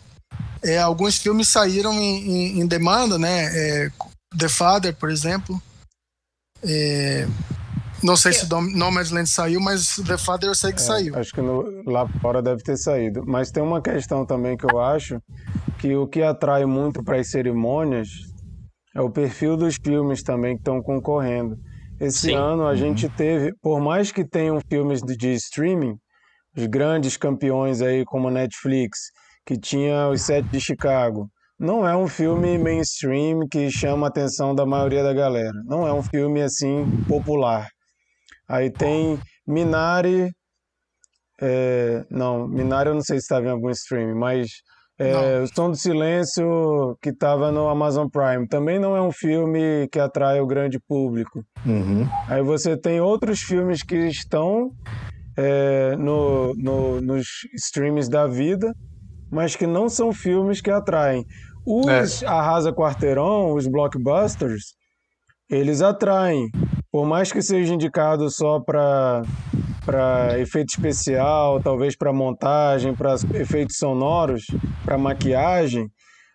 é, 0.62 0.78
alguns 0.78 1.18
filmes 1.18 1.48
saíram 1.48 1.92
em, 1.92 2.56
em, 2.56 2.60
em 2.60 2.66
demanda, 2.66 3.18
né? 3.18 3.44
É, 3.52 3.90
The 4.38 4.48
Father, 4.48 4.94
por 4.94 5.10
exemplo. 5.10 5.60
É, 6.62 7.26
não 8.02 8.16
sei 8.16 8.32
eu... 8.32 8.34
se 8.34 8.48
Nomadland 8.48 9.28
saiu, 9.28 9.60
mas 9.60 9.96
The 10.06 10.18
Father 10.18 10.48
eu 10.48 10.54
sei 10.54 10.72
que 10.72 10.80
é, 10.80 10.84
saiu. 10.84 11.18
Acho 11.18 11.32
que 11.32 11.40
no, 11.40 11.82
lá 11.84 12.06
fora 12.20 12.42
deve 12.42 12.62
ter 12.62 12.76
saído. 12.76 13.24
Mas 13.26 13.50
tem 13.50 13.62
uma 13.62 13.80
questão 13.80 14.24
também 14.24 14.56
que 14.56 14.64
eu 14.64 14.80
acho 14.80 15.20
que 15.78 15.94
o 15.94 16.06
que 16.06 16.22
atrai 16.22 16.64
muito 16.64 17.02
para 17.02 17.18
as 17.18 17.28
cerimônias 17.28 18.08
é 18.96 19.00
o 19.02 19.10
perfil 19.10 19.58
dos 19.58 19.76
filmes 19.76 20.22
também 20.22 20.54
que 20.54 20.62
estão 20.62 20.82
concorrendo. 20.82 21.58
Esse 22.00 22.28
Sim. 22.28 22.34
ano 22.34 22.62
a 22.62 22.70
uhum. 22.70 22.76
gente 22.76 23.08
teve, 23.10 23.52
por 23.60 23.78
mais 23.78 24.10
que 24.10 24.24
tenham 24.24 24.58
filmes 24.70 25.02
de 25.02 25.34
streaming, 25.34 25.98
os 26.56 26.66
grandes 26.66 27.14
campeões 27.18 27.82
aí 27.82 28.06
como 28.06 28.28
a 28.28 28.30
Netflix, 28.30 29.10
que 29.44 29.58
tinha 29.58 30.08
os 30.08 30.22
Sete 30.22 30.48
de 30.48 30.58
Chicago, 30.58 31.28
não 31.58 31.86
é 31.86 31.94
um 31.94 32.08
filme 32.08 32.56
mainstream 32.56 33.40
que 33.50 33.70
chama 33.70 34.06
a 34.06 34.08
atenção 34.08 34.54
da 34.54 34.64
maioria 34.64 35.02
da 35.02 35.12
galera. 35.12 35.52
Não 35.66 35.86
é 35.86 35.92
um 35.92 36.02
filme 36.02 36.40
assim 36.40 36.86
popular. 37.06 37.68
Aí 38.48 38.70
tem 38.70 39.18
Minari, 39.46 40.30
é, 41.40 42.02
não, 42.10 42.48
Minari 42.48 42.88
eu 42.88 42.94
não 42.94 43.02
sei 43.02 43.18
se 43.18 43.24
estava 43.24 43.44
em 43.44 43.50
algum 43.50 43.68
streaming, 43.70 44.18
mas 44.18 44.48
é, 44.98 45.40
o 45.42 45.46
Som 45.54 45.70
do 45.70 45.76
Silêncio, 45.76 46.96
que 47.02 47.10
estava 47.10 47.52
no 47.52 47.68
Amazon 47.68 48.08
Prime, 48.08 48.48
também 48.48 48.78
não 48.78 48.96
é 48.96 49.02
um 49.02 49.12
filme 49.12 49.86
que 49.92 49.98
atrai 49.98 50.40
o 50.40 50.46
grande 50.46 50.78
público. 50.80 51.44
Uhum. 51.66 52.06
Aí 52.28 52.42
você 52.42 52.76
tem 52.76 53.00
outros 53.00 53.40
filmes 53.40 53.82
que 53.82 53.96
estão 54.06 54.70
é, 55.36 55.94
no, 55.96 56.54
no, 56.54 57.00
nos 57.00 57.26
streams 57.54 58.08
da 58.08 58.26
vida, 58.26 58.72
mas 59.30 59.54
que 59.54 59.66
não 59.66 59.88
são 59.88 60.12
filmes 60.12 60.62
que 60.62 60.70
atraem. 60.70 61.24
Os 61.66 62.22
é. 62.22 62.26
Arrasa 62.26 62.72
Quarteirão, 62.72 63.52
os 63.52 63.66
blockbusters, 63.66 64.76
eles 65.50 65.82
atraem. 65.82 66.48
Por 66.96 67.04
mais 67.04 67.30
que 67.30 67.42
seja 67.42 67.74
indicado 67.74 68.30
só 68.30 68.58
para 68.58 69.22
para 69.84 70.40
efeito 70.40 70.70
especial, 70.70 71.60
talvez 71.60 71.94
para 71.94 72.10
montagem, 72.10 72.94
para 72.94 73.16
efeitos 73.34 73.76
sonoros, 73.76 74.46
para 74.82 74.96
maquiagem, 74.96 75.90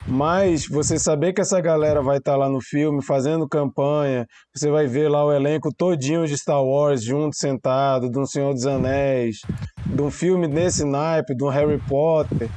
mas 0.06 0.68
você 0.68 1.00
saber 1.00 1.34
que 1.34 1.42
essa 1.42 1.60
galera 1.60 2.04
vai 2.04 2.20
estar 2.20 2.34
tá 2.34 2.38
lá 2.38 2.48
no 2.48 2.62
filme 2.62 3.04
fazendo 3.04 3.50
campanha, 3.50 4.28
você 4.56 4.70
vai 4.70 4.86
ver 4.86 5.10
lá 5.10 5.26
o 5.26 5.34
elenco 5.34 5.74
todinho 5.76 6.28
de 6.28 6.38
Star 6.38 6.64
Wars 6.64 7.04
junto, 7.04 7.36
sentado, 7.36 8.08
de 8.08 8.20
um 8.20 8.26
Senhor 8.28 8.54
dos 8.54 8.68
Anéis, 8.68 9.38
de 9.84 10.02
um 10.04 10.12
filme 10.12 10.48
desse 10.48 10.86
naipe, 10.86 11.36
de 11.36 11.44
um 11.44 11.50
Harry 11.50 11.82
Potter, 11.90 12.52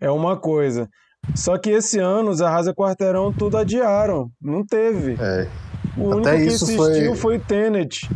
é 0.00 0.10
uma 0.10 0.36
coisa. 0.36 0.88
Só 1.36 1.56
que 1.56 1.70
esse 1.70 2.00
ano 2.00 2.30
os 2.30 2.42
Arrasa 2.42 2.74
Quarteirão 2.74 3.32
tudo 3.32 3.58
adiaram, 3.58 4.28
não 4.42 4.66
teve. 4.66 5.16
É. 5.20 5.71
O 5.96 6.08
único 6.08 6.28
Até 6.28 6.36
que 6.36 6.42
existiu 6.44 6.76
foi... 6.76 7.16
foi 7.16 7.38
Tenet. 7.38 8.08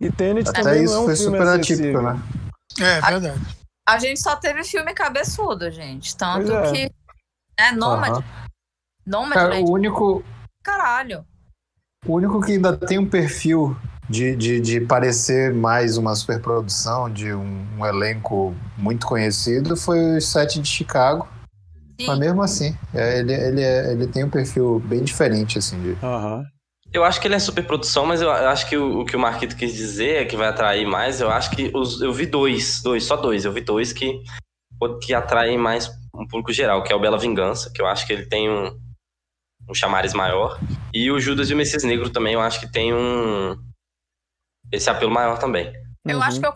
E 0.00 0.10
Tenet 0.10 0.48
Até 0.48 0.62
também 0.62 0.84
isso 0.84 0.94
não 0.94 1.00
é 1.00 1.02
um 1.02 1.06
foi 1.06 1.16
filme 1.16 1.38
super 1.38 1.48
acessível. 1.48 2.00
atípico, 2.00 2.02
né? 2.02 2.86
É, 2.86 3.00
verdade. 3.00 3.40
A, 3.86 3.92
a, 3.92 3.98
gente 3.98 4.20
só 4.20 4.36
teve 4.36 4.64
filme 4.64 4.94
cabeçudo, 4.94 5.70
gente. 5.70 6.16
Tanto 6.16 6.52
é. 6.52 6.72
que. 6.72 6.90
É, 7.56 7.72
Nomad. 7.72 8.16
Uhum. 8.16 8.22
Nomad, 9.06 9.34
Cara, 9.34 9.60
o 9.60 9.70
único. 9.70 10.24
Caralho. 10.62 11.24
O 12.06 12.14
único 12.14 12.40
que 12.40 12.52
ainda 12.52 12.76
tem 12.76 12.98
um 12.98 13.08
perfil 13.08 13.76
de, 14.08 14.36
de, 14.36 14.60
de 14.60 14.80
parecer 14.80 15.52
mais 15.52 15.96
uma 15.96 16.14
superprodução 16.14 17.10
de 17.10 17.32
um, 17.34 17.66
um 17.76 17.84
elenco 17.84 18.54
muito 18.76 19.06
conhecido 19.06 19.76
foi 19.76 20.16
o 20.16 20.20
Sete 20.20 20.60
de 20.60 20.68
Chicago. 20.68 21.28
Sim. 22.00 22.06
Mas 22.06 22.18
mesmo 22.18 22.42
assim, 22.42 22.76
é, 22.94 23.18
ele, 23.18 23.34
ele, 23.34 23.60
é, 23.60 23.90
ele 23.90 24.06
tem 24.06 24.24
um 24.24 24.30
perfil 24.30 24.80
bem 24.86 25.02
diferente, 25.02 25.58
assim. 25.58 25.80
De... 25.82 25.88
Uhum. 26.04 26.44
Eu 26.92 27.04
acho 27.04 27.20
que 27.20 27.26
ele 27.26 27.34
é 27.34 27.38
super 27.38 27.66
produção, 27.66 28.06
mas 28.06 28.22
eu 28.22 28.30
acho 28.30 28.68
que 28.68 28.76
o, 28.76 29.00
o, 29.00 29.04
que 29.04 29.14
o 29.14 29.20
Marquito 29.20 29.56
quis 29.56 29.74
dizer 29.74 30.22
é 30.22 30.24
que 30.24 30.36
vai 30.36 30.48
atrair 30.48 30.86
mais. 30.86 31.20
Eu 31.20 31.30
acho 31.30 31.50
que 31.50 31.70
os, 31.74 32.00
eu 32.00 32.12
vi 32.12 32.24
dois, 32.24 32.82
dois, 32.82 33.04
só 33.04 33.16
dois. 33.16 33.44
Eu 33.44 33.52
vi 33.52 33.60
dois 33.60 33.92
que, 33.92 34.22
que 35.02 35.12
atraem 35.12 35.58
mais 35.58 35.90
um 36.14 36.26
público 36.26 36.52
geral, 36.52 36.82
que 36.82 36.92
é 36.92 36.96
o 36.96 37.00
Bela 37.00 37.18
Vingança, 37.18 37.70
que 37.70 37.80
eu 37.82 37.86
acho 37.86 38.06
que 38.06 38.12
ele 38.12 38.26
tem 38.26 38.48
um, 38.48 38.78
um 39.68 39.74
chamares 39.74 40.14
maior. 40.14 40.58
E 40.92 41.10
o 41.10 41.20
Judas 41.20 41.50
e 41.50 41.54
o 41.54 41.56
Messias 41.56 41.84
Negro 41.84 42.10
também, 42.10 42.34
eu 42.34 42.40
acho 42.40 42.58
que 42.58 42.72
tem 42.72 42.94
um. 42.94 43.56
esse 44.72 44.88
apelo 44.88 45.12
maior 45.12 45.38
também. 45.38 45.70
Eu 46.06 46.16
uhum. 46.16 46.22
acho 46.22 46.40
que 46.40 46.46
eu 46.46 46.54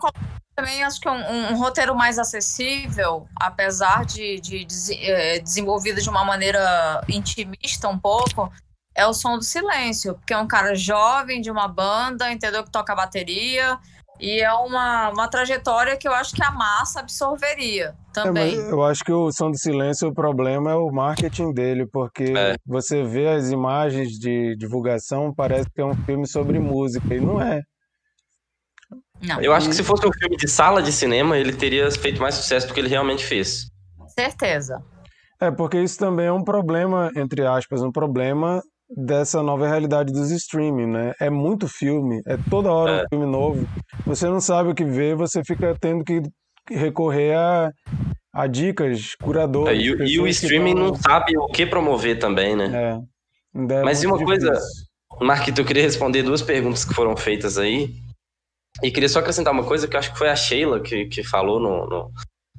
também 0.55 0.83
acho 0.83 0.99
que 0.99 1.07
é 1.07 1.11
um, 1.11 1.51
um, 1.51 1.57
roteiro 1.57 1.95
mais 1.95 2.17
acessível, 2.17 3.27
apesar 3.39 4.05
de, 4.05 4.39
de, 4.39 4.65
de, 4.65 4.85
de, 4.85 4.93
eh, 4.93 5.39
desenvolvido 5.39 6.01
de 6.01 6.09
uma 6.09 6.23
maneira 6.23 7.03
intimista 7.09 7.87
um 7.87 7.97
pouco, 7.97 8.51
é 8.95 9.05
o 9.07 9.13
som 9.13 9.37
do 9.37 9.43
silêncio, 9.43 10.13
porque 10.15 10.33
é 10.33 10.37
um 10.37 10.47
cara 10.47 10.75
jovem 10.75 11.41
de 11.41 11.49
uma 11.49 11.67
banda, 11.67 12.31
entendeu? 12.31 12.63
Que 12.63 12.71
toca 12.71 12.95
bateria. 12.95 13.77
E 14.19 14.39
é 14.39 14.53
uma, 14.53 15.09
uma 15.09 15.27
trajetória 15.27 15.97
que 15.97 16.07
eu 16.07 16.13
acho 16.13 16.35
que 16.35 16.43
a 16.43 16.51
massa 16.51 16.99
absorveria 16.99 17.95
também. 18.13 18.55
É, 18.55 18.71
eu 18.71 18.83
acho 18.83 19.03
que 19.03 19.11
o 19.11 19.31
som 19.31 19.49
do 19.49 19.57
silêncio, 19.57 20.07
o 20.07 20.13
problema 20.13 20.71
é 20.71 20.75
o 20.75 20.91
marketing 20.91 21.51
dele, 21.51 21.87
porque 21.91 22.31
é. 22.35 22.55
você 22.65 23.03
vê 23.03 23.27
as 23.27 23.49
imagens 23.49 24.11
de 24.11 24.55
divulgação, 24.55 25.33
parece 25.35 25.69
que 25.69 25.81
é 25.81 25.85
um 25.85 25.95
filme 26.05 26.27
sobre 26.27 26.59
música, 26.59 27.13
e 27.13 27.19
não 27.19 27.41
é. 27.41 27.61
Não. 29.21 29.41
Eu 29.41 29.53
acho 29.53 29.67
que 29.67 29.75
se 29.75 29.83
fosse 29.83 30.05
um 30.05 30.11
filme 30.13 30.37
de 30.37 30.47
sala 30.47 30.81
de 30.81 30.91
cinema, 30.91 31.37
ele 31.37 31.53
teria 31.53 31.89
feito 31.91 32.21
mais 32.21 32.35
sucesso 32.35 32.67
do 32.67 32.73
que 32.73 32.79
ele 32.79 32.89
realmente 32.89 33.25
fez. 33.25 33.67
Certeza. 34.07 34.83
É, 35.41 35.49
porque 35.49 35.81
isso 35.81 35.97
também 35.97 36.27
é 36.27 36.31
um 36.31 36.43
problema, 36.43 37.09
entre 37.15 37.45
aspas, 37.45 37.81
um 37.81 37.91
problema 37.91 38.61
dessa 38.95 39.41
nova 39.41 39.67
realidade 39.67 40.11
dos 40.11 40.31
streaming, 40.31 40.87
né? 40.87 41.13
É 41.19 41.29
muito 41.29 41.67
filme, 41.67 42.21
é 42.25 42.37
toda 42.49 42.71
hora 42.71 42.91
é. 42.91 43.03
um 43.03 43.05
filme 43.09 43.25
novo. 43.25 43.67
Você 44.05 44.27
não 44.27 44.39
sabe 44.39 44.69
o 44.69 44.75
que 44.75 44.83
ver, 44.83 45.15
você 45.15 45.41
fica 45.45 45.75
tendo 45.79 46.03
que 46.03 46.21
recorrer 46.69 47.35
a, 47.35 47.71
a 48.33 48.47
dicas, 48.47 49.15
curadores. 49.21 49.79
É, 49.79 49.81
e, 49.81 50.13
e, 50.13 50.19
o 50.19 50.27
streaming 50.27 50.75
não 50.75 50.95
sabe 50.95 51.37
o 51.37 51.47
que 51.47 51.65
promover 51.65 52.19
também, 52.19 52.55
né? 52.55 52.71
É. 52.73 53.73
é 53.73 53.83
Mas 53.83 54.03
e 54.03 54.07
uma 54.07 54.17
difícil. 54.17 54.49
coisa, 54.49 54.61
Marquito, 55.21 55.61
eu 55.61 55.65
queria 55.65 55.83
responder 55.83 56.23
duas 56.23 56.41
perguntas 56.41 56.85
que 56.85 56.93
foram 56.93 57.15
feitas 57.15 57.57
aí. 57.57 57.93
E 58.81 58.89
queria 58.89 59.09
só 59.09 59.19
acrescentar 59.19 59.53
uma 59.53 59.63
coisa 59.63 59.87
que 59.87 59.95
eu 59.95 59.99
acho 59.99 60.11
que 60.11 60.17
foi 60.17 60.29
a 60.29 60.35
Sheila 60.35 60.81
que, 60.81 61.05
que 61.05 61.23
falou 61.23 61.59
no, 61.59 61.87
no, 61.87 62.11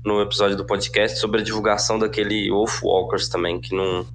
no 0.05 0.23
episódio 0.23 0.57
do 0.57 0.65
podcast 0.65 1.19
sobre 1.19 1.41
a 1.41 1.45
divulgação 1.45 1.99
daquele 1.99 2.51
Wolf 2.51 2.83
Walkers 2.83 3.29
também, 3.29 3.61
que 3.61 3.75
não, 3.75 4.07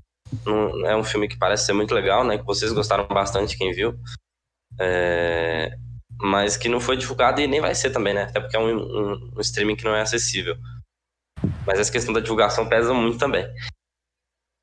é 0.86 0.96
um 0.96 1.04
filme 1.04 1.28
que 1.28 1.38
parece 1.38 1.66
ser 1.66 1.74
muito 1.74 1.94
legal, 1.94 2.24
né? 2.24 2.38
Que 2.38 2.46
vocês 2.46 2.72
gostaram 2.72 3.08
bastante, 3.08 3.58
quem 3.58 3.72
viu. 3.72 3.96
É, 4.80 5.72
mas 6.22 6.58
que 6.58 6.70
não 6.70 6.80
foi 6.80 6.98
divulgado 6.98 7.42
e 7.42 7.48
nem 7.48 7.62
vai 7.62 7.74
ser 7.74 7.92
também, 7.92 8.14
né? 8.14 8.24
Até 8.24 8.40
porque 8.40 8.56
é 8.56 8.60
um, 8.60 8.78
um, 8.78 9.32
um 9.38 9.42
streaming 9.42 9.76
que 9.76 9.84
não 9.84 9.96
é 9.96 10.02
acessível. 10.02 10.56
Mas 11.66 11.80
essa 11.80 11.92
questão 11.92 12.14
da 12.14 12.20
divulgação 12.20 12.68
pesa 12.68 12.94
muito 12.94 13.18
também. 13.18 13.46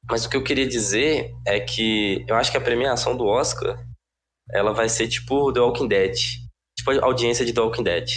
Mas 0.09 0.25
o 0.25 0.31
que 0.31 0.37
eu 0.37 0.45
queria 0.45 0.67
dizer 0.67 1.35
é 1.47 1.59
que 1.59 2.25
eu 2.29 2.37
acho 2.37 2.51
que 2.51 2.57
a 2.57 2.61
premiação 2.61 3.17
do 3.17 3.27
Oscar 3.27 3.77
ela 4.53 4.73
vai 4.73 4.89
ser 4.89 5.09
tipo 5.09 5.53
The 5.53 5.61
Walking 5.61 5.89
Dead. 5.89 6.15
Tipo 6.79 6.91
a 6.93 7.05
audiência 7.05 7.45
de 7.45 7.53
The 7.53 7.61
Walking 7.61 7.83
Dead. 7.83 8.09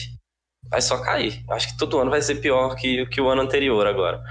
Vai 0.69 0.81
só 0.81 1.01
cair. 1.01 1.43
Acho 1.49 1.69
que 1.69 1.77
todo 1.77 1.97
ano 1.97 2.11
vai 2.11 2.21
ser 2.21 2.35
pior 2.35 2.75
que, 2.75 3.05
que 3.07 3.21
o 3.21 3.29
ano 3.29 3.41
anterior 3.41 3.87
agora. 3.87 4.21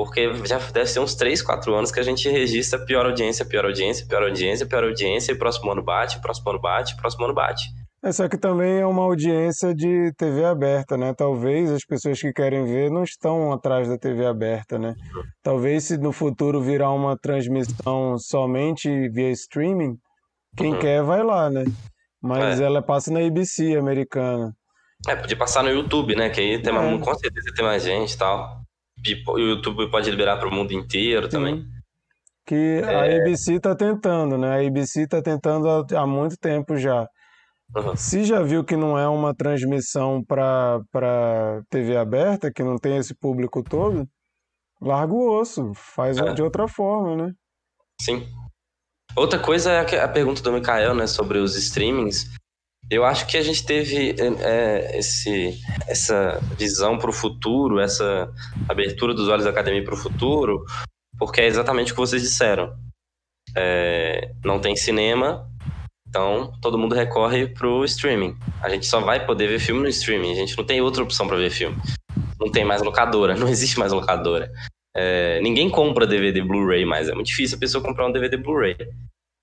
Porque 0.00 0.32
já 0.46 0.56
deve 0.56 0.86
ser 0.86 0.98
uns 0.98 1.14
3, 1.14 1.42
4 1.42 1.74
anos 1.74 1.92
que 1.92 2.00
a 2.00 2.02
gente 2.02 2.26
registra 2.26 2.78
pior 2.78 3.04
audiência, 3.04 3.44
pior 3.44 3.66
audiência, 3.66 4.06
pior 4.06 4.22
audiência, 4.22 4.66
pior 4.66 4.82
audiência, 4.82 5.32
e 5.32 5.34
próximo 5.34 5.70
ano 5.70 5.82
bate, 5.82 6.18
próximo 6.22 6.48
ano 6.48 6.58
bate, 6.58 6.96
próximo 6.96 7.26
ano 7.26 7.34
bate. 7.34 7.64
É 8.02 8.10
só 8.10 8.26
que 8.26 8.38
também 8.38 8.80
é 8.80 8.86
uma 8.86 9.02
audiência 9.02 9.74
de 9.74 10.10
TV 10.16 10.42
aberta, 10.46 10.96
né? 10.96 11.12
Talvez 11.12 11.70
as 11.70 11.84
pessoas 11.84 12.18
que 12.18 12.32
querem 12.32 12.64
ver 12.64 12.90
não 12.90 13.04
estão 13.04 13.52
atrás 13.52 13.90
da 13.90 13.98
TV 13.98 14.24
aberta, 14.24 14.78
né? 14.78 14.94
Talvez 15.42 15.84
se 15.84 15.98
no 15.98 16.12
futuro 16.12 16.62
virar 16.62 16.92
uma 16.92 17.14
transmissão 17.18 18.16
somente 18.18 18.88
via 19.10 19.30
streaming, 19.32 19.98
quem 20.56 20.72
uhum. 20.72 20.78
quer 20.78 21.02
vai 21.02 21.22
lá, 21.22 21.50
né? 21.50 21.64
Mas 22.22 22.58
é. 22.58 22.64
ela 22.64 22.80
passa 22.80 23.12
na 23.12 23.20
ABC 23.20 23.76
americana. 23.76 24.50
É, 25.06 25.14
podia 25.14 25.36
passar 25.36 25.62
no 25.62 25.68
YouTube, 25.68 26.16
né? 26.16 26.30
Que 26.30 26.40
aí 26.40 26.62
tem 26.62 26.74
é. 26.74 26.98
com 26.98 27.14
certeza 27.16 27.52
tem 27.54 27.66
mais 27.66 27.82
gente 27.82 28.14
e 28.14 28.16
tal 28.16 28.62
o 29.28 29.38
YouTube 29.38 29.90
pode 29.90 30.10
liberar 30.10 30.36
para 30.36 30.48
o 30.48 30.54
mundo 30.54 30.72
inteiro 30.72 31.26
Sim. 31.26 31.30
também. 31.30 31.64
Que 32.46 32.82
a 32.84 33.06
é... 33.06 33.20
ABC 33.20 33.54
está 33.54 33.74
tentando, 33.74 34.36
né? 34.36 34.56
A 34.56 34.66
ABC 34.66 35.02
está 35.02 35.22
tentando 35.22 35.68
há, 35.68 36.06
muito 36.06 36.36
tempo 36.36 36.76
já. 36.76 37.06
Uhum. 37.76 37.96
Se 37.96 38.24
já 38.24 38.42
viu 38.42 38.64
que 38.64 38.76
não 38.76 38.98
é 38.98 39.08
uma 39.08 39.34
transmissão 39.34 40.24
para 40.24 41.62
TV 41.70 41.96
aberta, 41.96 42.52
que 42.52 42.62
não 42.62 42.76
tem 42.76 42.96
esse 42.96 43.14
público 43.14 43.62
todo, 43.62 44.08
larga 44.80 45.12
o 45.12 45.40
osso, 45.40 45.72
faz 45.74 46.18
é. 46.18 46.32
de 46.32 46.42
outra 46.42 46.66
forma, 46.66 47.14
né? 47.14 47.32
Sim. 48.00 48.26
Outra 49.14 49.38
coisa 49.38 49.70
é 49.70 50.00
a 50.00 50.08
pergunta 50.08 50.42
do 50.42 50.52
Mikael, 50.52 50.94
né, 50.94 51.06
sobre 51.06 51.38
os 51.38 51.56
streamings. 51.56 52.26
Eu 52.90 53.04
acho 53.04 53.24
que 53.28 53.36
a 53.36 53.42
gente 53.42 53.64
teve 53.64 54.16
é, 54.42 54.98
esse, 54.98 55.56
essa 55.86 56.40
visão 56.58 56.98
para 56.98 57.08
o 57.08 57.12
futuro, 57.12 57.78
essa 57.78 58.28
abertura 58.68 59.14
dos 59.14 59.28
olhos 59.28 59.44
da 59.44 59.50
academia 59.50 59.84
para 59.84 59.94
o 59.94 59.96
futuro, 59.96 60.64
porque 61.16 61.40
é 61.40 61.46
exatamente 61.46 61.92
o 61.92 61.94
que 61.94 62.00
vocês 62.00 62.20
disseram. 62.20 62.76
É, 63.56 64.32
não 64.44 64.58
tem 64.58 64.74
cinema, 64.74 65.48
então 66.08 66.52
todo 66.60 66.76
mundo 66.76 66.96
recorre 66.96 67.46
para 67.46 67.68
o 67.68 67.84
streaming. 67.84 68.36
A 68.60 68.68
gente 68.68 68.86
só 68.86 69.00
vai 69.00 69.24
poder 69.24 69.46
ver 69.46 69.60
filme 69.60 69.82
no 69.82 69.88
streaming, 69.88 70.32
a 70.32 70.36
gente 70.36 70.58
não 70.58 70.64
tem 70.64 70.80
outra 70.80 71.04
opção 71.04 71.28
para 71.28 71.36
ver 71.36 71.50
filme. 71.50 71.76
Não 72.40 72.50
tem 72.50 72.64
mais 72.64 72.82
locadora, 72.82 73.36
não 73.38 73.48
existe 73.48 73.78
mais 73.78 73.92
locadora. 73.92 74.50
É, 74.96 75.40
ninguém 75.40 75.70
compra 75.70 76.08
DVD 76.08 76.42
Blu-ray 76.42 76.84
mais, 76.84 77.08
é 77.08 77.14
muito 77.14 77.28
difícil 77.28 77.56
a 77.56 77.60
pessoa 77.60 77.84
comprar 77.84 78.08
um 78.08 78.12
DVD 78.12 78.36
Blu-ray. 78.36 78.76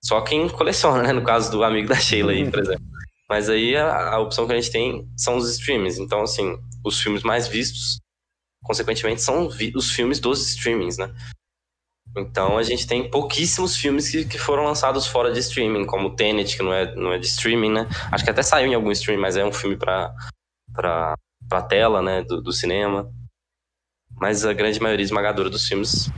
Só 0.03 0.19
quem 0.19 0.49
coleciona, 0.49 1.01
né? 1.01 1.13
No 1.13 1.23
caso 1.23 1.49
do 1.49 1.63
amigo 1.63 1.87
da 1.87 1.95
Sheila 1.95 2.33
aí, 2.33 2.49
por 2.51 2.59
exemplo. 2.59 2.96
Mas 3.29 3.49
aí 3.49 3.75
a, 3.75 4.13
a, 4.13 4.19
opção 4.19 4.47
que 4.47 4.53
a 4.53 4.55
gente 4.55 4.71
tem 4.71 5.07
são 5.17 5.37
os 5.37 5.49
streamings. 5.49 5.97
Então, 5.97 6.21
assim, 6.21 6.57
os 6.83 7.01
filmes 7.01 7.23
mais 7.23 7.47
vistos, 7.47 7.99
consequentemente, 8.63 9.21
são 9.21 9.47
os 9.47 9.91
filmes 9.91 10.19
dos 10.19 10.47
streamings, 10.49 10.97
né? 10.97 11.13
Então 12.15 12.57
a 12.57 12.63
gente 12.63 12.87
tem 12.87 13.09
pouquíssimos 13.09 13.75
filmes 13.75 14.09
que, 14.09 14.25
que 14.25 14.39
foram 14.39 14.63
lançados 14.63 15.05
fora 15.05 15.31
de 15.31 15.39
streaming, 15.39 15.85
como 15.85 16.15
Tenet, 16.15 16.55
que 16.55 16.63
não 16.63 16.73
é, 16.73 16.95
não 16.95 17.13
é 17.13 17.19
de 17.19 17.27
streaming, 17.27 17.71
né? 17.71 17.87
Acho 18.11 18.23
que 18.23 18.29
até 18.29 18.41
saiu 18.41 18.67
em 18.67 18.75
algum 18.75 18.91
streaming, 18.91 19.21
mas 19.21 19.37
é 19.37 19.45
um 19.45 19.51
filme 19.51 19.77
para 19.77 20.15
pra, 20.73 21.15
pra 21.47 21.61
tela, 21.61 22.01
né? 22.01 22.23
Do, 22.23 22.41
do 22.41 22.51
cinema. 22.51 23.11
Mas 24.15 24.45
a 24.45 24.53
grande 24.53 24.79
maioria 24.79 25.03
esmagadora 25.03 25.49
dos 25.49 25.67
filmes 25.67 26.09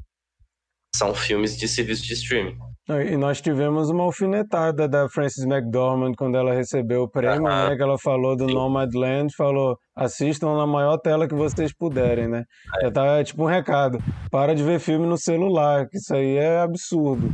são 0.95 1.13
filmes 1.13 1.57
de 1.57 1.67
serviço 1.67 2.03
de 2.03 2.13
streaming. 2.13 2.57
E 2.89 3.15
nós 3.15 3.39
tivemos 3.39 3.91
uma 3.91 4.03
alfinetada 4.03 4.87
da 4.87 5.07
Frances 5.09 5.45
McDormand 5.45 6.13
quando 6.17 6.35
ela 6.35 6.53
recebeu 6.53 7.03
o 7.03 7.09
prêmio, 7.09 7.43
né? 7.43 7.75
Que 7.75 7.83
ela 7.83 7.99
falou 7.99 8.35
do 8.35 8.47
Sim. 8.47 8.53
Nomadland, 8.55 9.31
falou: 9.37 9.77
assistam 9.95 10.57
na 10.57 10.65
maior 10.65 10.97
tela 10.97 11.27
que 11.27 11.35
vocês 11.35 11.71
puderem, 11.71 12.27
né? 12.27 12.45
É. 12.77 12.85
Já 12.85 12.91
tá 12.91 13.05
é 13.19 13.23
tipo 13.23 13.43
um 13.43 13.47
recado: 13.47 13.99
para 14.31 14.55
de 14.55 14.63
ver 14.63 14.79
filme 14.79 15.05
no 15.05 15.17
celular, 15.17 15.87
que 15.87 15.97
isso 15.97 16.15
aí 16.15 16.37
é 16.37 16.61
absurdo. 16.61 17.29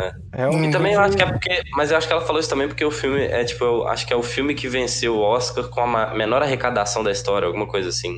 É. 0.00 0.12
Realmente... 0.38 0.70
E 0.70 0.72
também 0.72 0.94
eu 0.94 1.00
acho 1.00 1.16
que 1.16 1.22
é 1.22 1.26
porque. 1.26 1.62
Mas 1.76 1.92
eu 1.92 1.96
acho 1.96 2.08
que 2.08 2.12
ela 2.12 2.22
falou 2.22 2.40
isso 2.40 2.50
também 2.50 2.66
porque 2.66 2.84
o 2.84 2.90
filme 2.90 3.22
é 3.22 3.44
tipo, 3.44 3.62
eu 3.64 3.86
acho 3.86 4.04
que 4.04 4.12
é 4.12 4.16
o 4.16 4.22
filme 4.24 4.54
que 4.54 4.68
venceu 4.68 5.14
o 5.14 5.20
Oscar 5.20 5.68
com 5.68 5.82
a 5.82 6.14
menor 6.14 6.42
arrecadação 6.42 7.04
da 7.04 7.12
história, 7.12 7.46
alguma 7.46 7.68
coisa 7.68 7.90
assim. 7.90 8.14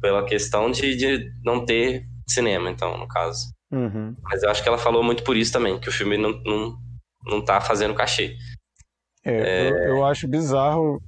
Pela 0.00 0.24
questão 0.24 0.70
de, 0.70 0.96
de 0.96 1.30
não 1.44 1.66
ter 1.66 2.02
cinema, 2.28 2.70
então, 2.70 2.96
no 2.96 3.06
caso. 3.08 3.55
Uhum. 3.70 4.14
Mas 4.22 4.42
eu 4.42 4.50
acho 4.50 4.62
que 4.62 4.68
ela 4.68 4.78
falou 4.78 5.02
muito 5.02 5.24
por 5.24 5.36
isso 5.36 5.52
também, 5.52 5.78
que 5.78 5.88
o 5.88 5.92
filme 5.92 6.16
não, 6.16 6.30
não, 6.44 6.76
não 7.24 7.44
tá 7.44 7.60
fazendo 7.60 7.94
cachê. 7.94 8.36
É, 9.24 9.34
é... 9.34 9.70
Eu, 9.70 9.76
eu, 9.96 10.04
acho 10.06 10.28
bizarro, 10.28 11.00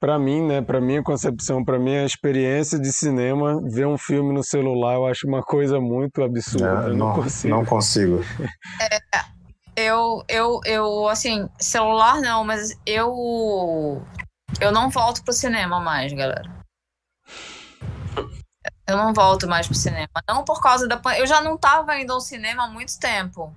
para 0.00 0.18
mim, 0.18 0.46
né, 0.46 0.62
para 0.62 0.80
minha 0.80 1.02
concepção, 1.02 1.64
para 1.64 1.78
minha 1.78 2.04
experiência 2.04 2.78
de 2.78 2.92
cinema, 2.92 3.60
ver 3.70 3.86
um 3.86 3.98
filme 3.98 4.32
no 4.32 4.42
celular, 4.42 4.94
eu 4.94 5.06
acho 5.06 5.26
uma 5.26 5.42
coisa 5.42 5.78
muito 5.78 6.22
absurda. 6.22 6.66
É, 6.66 6.88
não, 6.88 6.96
não, 6.96 7.14
consigo. 7.14 7.54
Não 7.54 7.64
consigo. 7.64 8.24
É, 8.80 8.98
eu, 9.76 10.24
eu, 10.28 10.60
eu, 10.64 11.08
assim, 11.08 11.46
celular 11.58 12.22
não, 12.22 12.42
mas 12.42 12.70
eu, 12.86 14.02
eu 14.58 14.72
não 14.72 14.88
volto 14.88 15.22
pro 15.22 15.34
cinema 15.34 15.78
mais, 15.78 16.12
galera. 16.14 16.55
Eu 18.86 18.96
não 18.96 19.12
volto 19.12 19.48
mais 19.48 19.66
pro 19.66 19.74
cinema. 19.74 20.08
Não 20.28 20.44
por 20.44 20.60
causa 20.60 20.86
da. 20.86 21.00
Eu 21.16 21.26
já 21.26 21.40
não 21.40 21.56
tava 21.56 21.98
indo 21.98 22.12
ao 22.12 22.20
cinema 22.20 22.64
há 22.64 22.68
muito 22.68 22.98
tempo. 22.98 23.54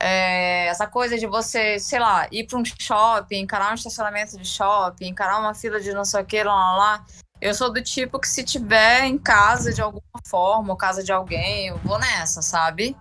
É, 0.00 0.66
essa 0.66 0.86
coisa 0.86 1.18
de 1.18 1.26
você, 1.26 1.78
sei 1.78 1.98
lá, 1.98 2.28
ir 2.30 2.46
para 2.46 2.58
um 2.58 2.64
shopping, 2.64 3.40
encarar 3.40 3.72
um 3.72 3.74
estacionamento 3.74 4.38
de 4.38 4.46
shopping, 4.46 5.08
encarar 5.08 5.40
uma 5.40 5.54
fila 5.54 5.80
de 5.80 5.92
não 5.92 6.04
sei 6.04 6.22
o 6.22 6.24
que, 6.24 6.42
lá, 6.42 6.54
lá, 6.54 6.76
lá. 6.76 7.06
Eu 7.40 7.52
sou 7.52 7.72
do 7.72 7.82
tipo 7.82 8.18
que 8.18 8.28
se 8.28 8.44
tiver 8.44 9.04
em 9.04 9.18
casa 9.18 9.72
de 9.72 9.82
alguma 9.82 10.02
forma, 10.26 10.72
ou 10.72 10.76
casa 10.76 11.02
de 11.02 11.12
alguém, 11.12 11.68
eu 11.68 11.78
vou 11.78 11.98
nessa, 11.98 12.42
sabe? 12.42 12.96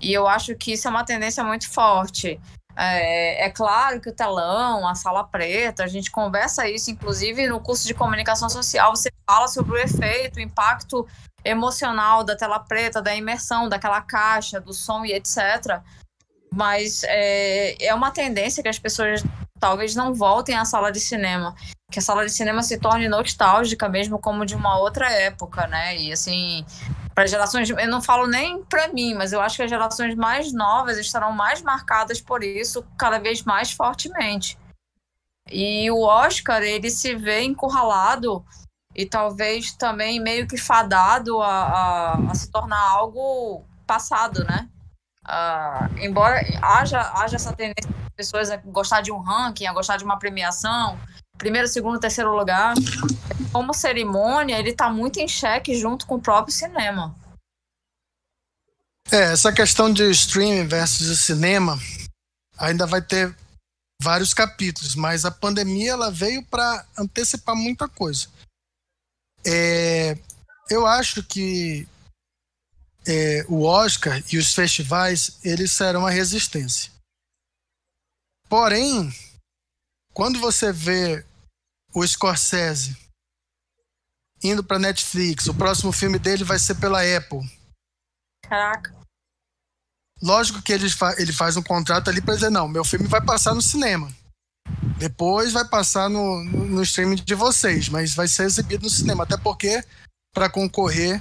E 0.00 0.12
eu 0.12 0.26
acho 0.26 0.54
que 0.56 0.72
isso 0.72 0.86
é 0.88 0.90
uma 0.90 1.04
tendência 1.04 1.42
muito 1.44 1.70
forte. 1.70 2.40
É, 2.76 3.46
é, 3.46 3.50
claro 3.50 4.00
que 4.00 4.10
o 4.10 4.14
telão, 4.14 4.86
a 4.86 4.94
sala 4.94 5.22
preta, 5.22 5.84
a 5.84 5.86
gente 5.86 6.10
conversa 6.10 6.68
isso, 6.68 6.90
inclusive 6.90 7.46
no 7.46 7.60
curso 7.60 7.86
de 7.86 7.94
comunicação 7.94 8.48
social, 8.48 8.94
você 8.94 9.10
fala 9.28 9.46
sobre 9.46 9.72
o 9.72 9.76
efeito, 9.76 10.36
o 10.36 10.42
impacto 10.42 11.06
emocional 11.44 12.24
da 12.24 12.36
tela 12.36 12.58
preta, 12.58 13.00
da 13.00 13.14
imersão, 13.14 13.68
daquela 13.68 14.00
caixa, 14.00 14.60
do 14.60 14.72
som 14.72 15.04
e 15.04 15.12
etc. 15.12 15.80
Mas 16.52 17.02
é, 17.04 17.86
é 17.86 17.94
uma 17.94 18.10
tendência 18.10 18.62
que 18.62 18.68
as 18.68 18.78
pessoas 18.78 19.22
talvez 19.60 19.94
não 19.94 20.12
voltem 20.12 20.56
à 20.56 20.64
sala 20.64 20.90
de 20.90 21.00
cinema, 21.00 21.54
que 21.90 21.98
a 21.98 22.02
sala 22.02 22.24
de 22.24 22.32
cinema 22.32 22.62
se 22.62 22.78
torne 22.78 23.08
nostálgica 23.08 23.88
mesmo 23.88 24.18
como 24.18 24.44
de 24.44 24.54
uma 24.54 24.78
outra 24.78 25.10
época, 25.10 25.66
né? 25.66 25.96
E 25.96 26.12
assim, 26.12 26.64
para 27.14 27.26
gerações, 27.26 27.70
eu 27.70 27.88
não 27.88 28.02
falo 28.02 28.26
nem 28.26 28.64
para 28.64 28.88
mim, 28.88 29.14
mas 29.14 29.32
eu 29.32 29.40
acho 29.40 29.56
que 29.56 29.62
as 29.62 29.70
gerações 29.70 30.14
mais 30.14 30.52
novas 30.52 30.98
estarão 30.98 31.32
mais 31.32 31.62
marcadas 31.62 32.20
por 32.20 32.42
isso 32.42 32.84
cada 32.98 33.18
vez 33.18 33.42
mais 33.42 33.70
fortemente. 33.70 34.58
E 35.50 35.90
o 35.90 36.00
Oscar, 36.02 36.62
ele 36.62 36.90
se 36.90 37.14
vê 37.14 37.42
encurralado 37.42 38.44
e 38.94 39.06
talvez 39.06 39.72
também 39.72 40.20
meio 40.20 40.46
que 40.48 40.56
fadado 40.56 41.40
a, 41.40 41.48
a, 41.48 42.30
a 42.30 42.34
se 42.34 42.50
tornar 42.50 42.80
algo 42.80 43.64
passado, 43.86 44.44
né? 44.44 44.68
Uh, 45.26 45.98
embora 46.00 46.40
haja, 46.62 47.00
haja 47.14 47.36
essa 47.36 47.52
tendência 47.52 47.90
de 47.90 48.10
pessoas 48.16 48.50
a 48.50 48.56
gostar 48.56 49.00
de 49.00 49.12
um 49.12 49.18
ranking, 49.18 49.66
a 49.66 49.72
gostar 49.72 49.96
de 49.96 50.04
uma 50.04 50.18
premiação, 50.18 50.98
primeiro, 51.38 51.68
segundo, 51.68 52.00
terceiro 52.00 52.34
lugar, 52.34 52.74
como 53.52 53.74
cerimônia, 53.74 54.58
ele 54.58 54.70
está 54.70 54.90
muito 54.90 55.18
em 55.18 55.28
xeque 55.28 55.78
junto 55.78 56.06
com 56.06 56.16
o 56.16 56.20
próprio 56.20 56.54
cinema. 56.54 57.14
É, 59.12 59.32
essa 59.32 59.52
questão 59.52 59.92
de 59.92 60.10
streaming 60.10 60.66
versus 60.66 61.20
cinema 61.20 61.78
ainda 62.58 62.86
vai 62.86 63.02
ter 63.02 63.36
vários 64.02 64.34
capítulos, 64.34 64.94
mas 64.94 65.24
a 65.24 65.30
pandemia 65.30 65.92
ela 65.92 66.10
veio 66.10 66.44
para 66.44 66.86
antecipar 66.98 67.54
muita 67.54 67.88
coisa. 67.88 68.28
É, 69.46 70.16
eu 70.70 70.86
acho 70.86 71.22
que 71.22 71.86
é, 73.06 73.44
o 73.48 73.62
Oscar 73.64 74.22
e 74.32 74.38
os 74.38 74.54
festivais 74.54 75.38
eles 75.44 75.72
serão 75.72 76.06
a 76.06 76.10
resistência. 76.10 76.90
Porém, 78.48 79.12
quando 80.14 80.38
você 80.38 80.72
vê 80.72 81.26
o 81.92 82.06
Scorsese 82.06 82.96
indo 84.42 84.62
para 84.62 84.78
Netflix, 84.78 85.48
o 85.48 85.54
próximo 85.54 85.90
filme 85.90 86.18
dele 86.18 86.44
vai 86.44 86.58
ser 86.58 86.76
pela 86.76 87.00
Apple. 87.00 87.40
Caraca. 88.48 88.94
Lógico 90.22 90.62
que 90.62 90.72
ele, 90.72 90.88
fa 90.88 91.14
ele 91.18 91.32
faz 91.32 91.56
um 91.56 91.62
contrato 91.62 92.08
ali 92.08 92.20
para 92.20 92.34
dizer: 92.34 92.50
não, 92.50 92.68
meu 92.68 92.84
filme 92.84 93.08
vai 93.08 93.20
passar 93.20 93.54
no 93.54 93.60
cinema. 93.60 94.10
Depois 94.96 95.52
vai 95.52 95.66
passar 95.66 96.08
no, 96.08 96.44
no, 96.44 96.64
no 96.66 96.82
streaming 96.82 97.16
de 97.16 97.34
vocês, 97.34 97.88
mas 97.88 98.14
vai 98.14 98.28
ser 98.28 98.44
exibido 98.44 98.84
no 98.84 98.90
cinema. 98.90 99.24
Até 99.24 99.36
porque, 99.36 99.82
para 100.32 100.48
concorrer 100.48 101.20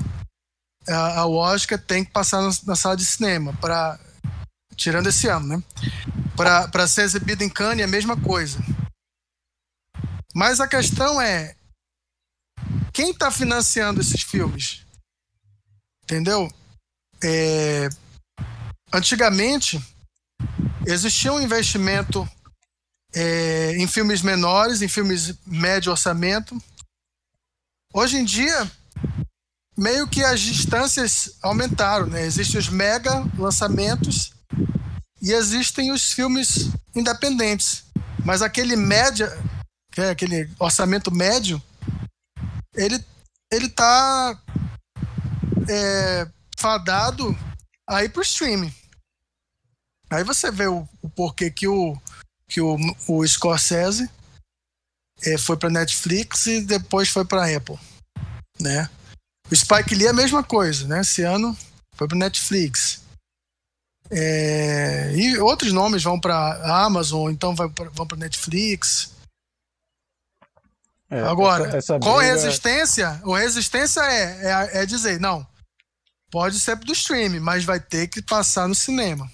ao 0.87 1.33
Oscar, 1.33 1.79
tem 1.79 2.05
que 2.05 2.11
passar 2.11 2.41
no, 2.41 2.51
na 2.65 2.75
sala 2.75 2.95
de 2.95 3.05
cinema. 3.05 3.53
Pra, 3.59 3.99
tirando 4.75 5.07
esse 5.07 5.27
ano, 5.27 5.47
né? 5.47 5.63
Para 6.35 6.87
ser 6.87 7.01
exibido 7.01 7.43
em 7.43 7.49
Cannes 7.49 7.81
é 7.81 7.83
a 7.83 7.87
mesma 7.87 8.15
coisa. 8.15 8.59
Mas 10.33 10.59
a 10.59 10.67
questão 10.67 11.21
é: 11.21 11.55
quem 12.91 13.11
está 13.11 13.29
financiando 13.29 14.01
esses 14.01 14.21
filmes? 14.21 14.81
Entendeu? 16.03 16.51
É, 17.23 17.87
antigamente 18.91 19.81
existia 20.85 21.31
um 21.31 21.41
investimento 21.41 22.27
é, 23.13 23.75
em 23.77 23.87
filmes 23.87 24.21
menores, 24.21 24.81
em 24.81 24.87
filmes 24.87 25.33
médio 25.45 25.91
orçamento. 25.91 26.61
Hoje 27.93 28.17
em 28.17 28.25
dia, 28.25 28.69
meio 29.77 30.07
que 30.07 30.23
as 30.23 30.39
distâncias 30.39 31.35
aumentaram, 31.41 32.07
né? 32.07 32.25
Existem 32.25 32.59
os 32.59 32.69
mega 32.69 33.23
lançamentos 33.37 34.33
e 35.21 35.31
existem 35.31 35.91
os 35.91 36.11
filmes 36.11 36.69
independentes. 36.95 37.83
Mas 38.25 38.41
aquele 38.41 38.75
média, 38.75 39.31
é 40.01 40.09
aquele 40.09 40.49
orçamento 40.59 41.11
médio, 41.11 41.61
ele 42.75 43.03
ele 43.51 43.69
tá 43.69 44.41
é, 45.69 46.27
fadado 46.57 47.37
aí 47.87 48.09
pro 48.09 48.23
streaming. 48.23 48.73
Aí 50.09 50.23
você 50.23 50.51
vê 50.51 50.67
o, 50.67 50.87
o 51.01 51.09
porquê 51.09 51.51
que 51.51 51.67
o, 51.67 51.95
que 52.47 52.61
o, 52.61 52.77
o 53.07 53.27
Scorsese 53.27 54.09
é, 55.21 55.37
foi 55.37 55.57
para 55.57 55.69
Netflix 55.69 56.45
e 56.47 56.61
depois 56.61 57.09
foi 57.09 57.25
para 57.25 57.55
Apple, 57.55 57.77
né? 58.59 58.89
O 59.51 59.55
Spike 59.55 59.93
Lee 59.93 60.07
é 60.07 60.09
a 60.09 60.13
mesma 60.13 60.43
coisa, 60.43 60.87
né? 60.87 61.01
Esse 61.01 61.21
ano 61.21 61.57
foi 61.95 62.07
para 62.07 62.17
Netflix. 62.17 63.01
É, 64.09 65.13
e 65.15 65.37
outros 65.39 65.71
nomes 65.71 66.03
vão 66.03 66.19
para 66.19 66.85
Amazon, 66.85 67.31
então 67.31 67.55
vão 67.55 68.07
para 68.07 68.17
Netflix. 68.17 69.12
É, 71.13 71.19
Agora, 71.21 71.67
essa, 71.67 71.77
essa 71.77 71.99
briga... 71.99 72.11
com 72.11 72.17
resistência, 72.17 73.21
o 73.23 73.35
resistência 73.35 74.01
é, 74.01 74.79
é, 74.79 74.81
é 74.81 74.85
dizer, 74.85 75.19
não, 75.19 75.45
pode 76.31 76.59
ser 76.59 76.75
do 76.77 76.91
streaming, 76.91 77.39
mas 77.39 77.63
vai 77.63 77.79
ter 77.79 78.07
que 78.07 78.19
passar 78.19 78.67
no 78.67 78.73
cinema. 78.73 79.29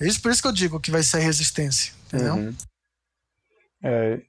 É 0.00 0.06
isso, 0.06 0.22
por 0.22 0.32
isso 0.32 0.40
que 0.40 0.48
eu 0.48 0.52
digo 0.52 0.80
que 0.80 0.90
vai 0.90 1.02
ser 1.02 1.18
resistência, 1.18 1.92
entendeu? 2.06 2.36
Uhum. 2.36 2.54
É, 3.82 4.22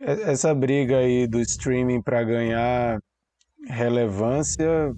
essa 0.00 0.54
briga 0.54 0.96
aí 0.96 1.26
do 1.26 1.38
streaming 1.40 2.00
para 2.00 2.24
ganhar 2.24 2.98
relevância 3.68 4.94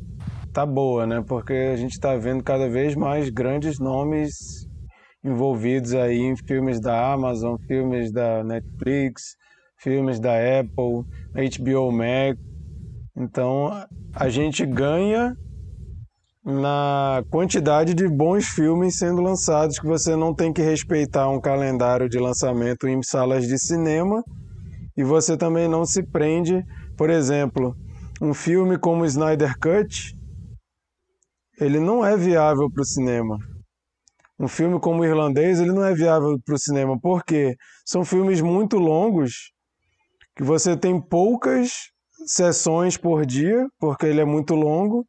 tá 0.52 0.64
boa, 0.64 1.04
né? 1.04 1.20
Porque 1.26 1.52
a 1.52 1.76
gente 1.76 1.92
está 1.94 2.16
vendo 2.16 2.44
cada 2.44 2.68
vez 2.68 2.94
mais 2.94 3.28
grandes 3.28 3.80
nomes 3.80 4.64
envolvidos 5.24 5.94
aí 5.94 6.18
em 6.18 6.36
filmes 6.36 6.80
da 6.80 7.12
Amazon, 7.12 7.56
filmes 7.66 8.12
da 8.12 8.44
Netflix, 8.44 9.36
filmes 9.86 10.18
da 10.18 10.32
Apple, 10.32 11.04
HBO 11.32 11.92
Max. 11.92 12.36
Então 13.16 13.70
a 14.12 14.28
gente 14.28 14.66
ganha 14.66 15.32
na 16.44 17.22
quantidade 17.30 17.94
de 17.94 18.08
bons 18.08 18.48
filmes 18.48 18.98
sendo 18.98 19.22
lançados, 19.22 19.78
que 19.78 19.86
você 19.86 20.16
não 20.16 20.34
tem 20.34 20.52
que 20.52 20.60
respeitar 20.60 21.28
um 21.28 21.40
calendário 21.40 22.08
de 22.08 22.18
lançamento 22.18 22.88
em 22.88 23.00
salas 23.00 23.46
de 23.46 23.56
cinema 23.60 24.24
e 24.96 25.04
você 25.04 25.36
também 25.36 25.68
não 25.68 25.84
se 25.84 26.02
prende, 26.02 26.64
por 26.96 27.08
exemplo, 27.08 27.76
um 28.20 28.34
filme 28.34 28.76
como 28.76 29.04
Snyder 29.04 29.54
Cut, 29.60 30.16
ele 31.60 31.78
não 31.78 32.04
é 32.04 32.16
viável 32.16 32.68
para 32.72 32.82
o 32.82 32.86
cinema. 32.86 33.38
Um 34.38 34.48
filme 34.48 34.80
como 34.80 35.02
o 35.02 35.04
Irlandês, 35.04 35.60
ele 35.60 35.72
não 35.72 35.84
é 35.84 35.94
viável 35.94 36.36
para 36.44 36.54
o 36.56 36.58
cinema, 36.58 36.98
porque 37.00 37.54
são 37.84 38.04
filmes 38.04 38.40
muito 38.40 38.78
longos, 38.78 39.52
que 40.36 40.44
você 40.44 40.76
tem 40.76 41.00
poucas 41.00 41.70
sessões 42.26 42.96
por 42.96 43.24
dia, 43.24 43.66
porque 43.78 44.06
ele 44.06 44.20
é 44.20 44.24
muito 44.24 44.54
longo, 44.54 45.04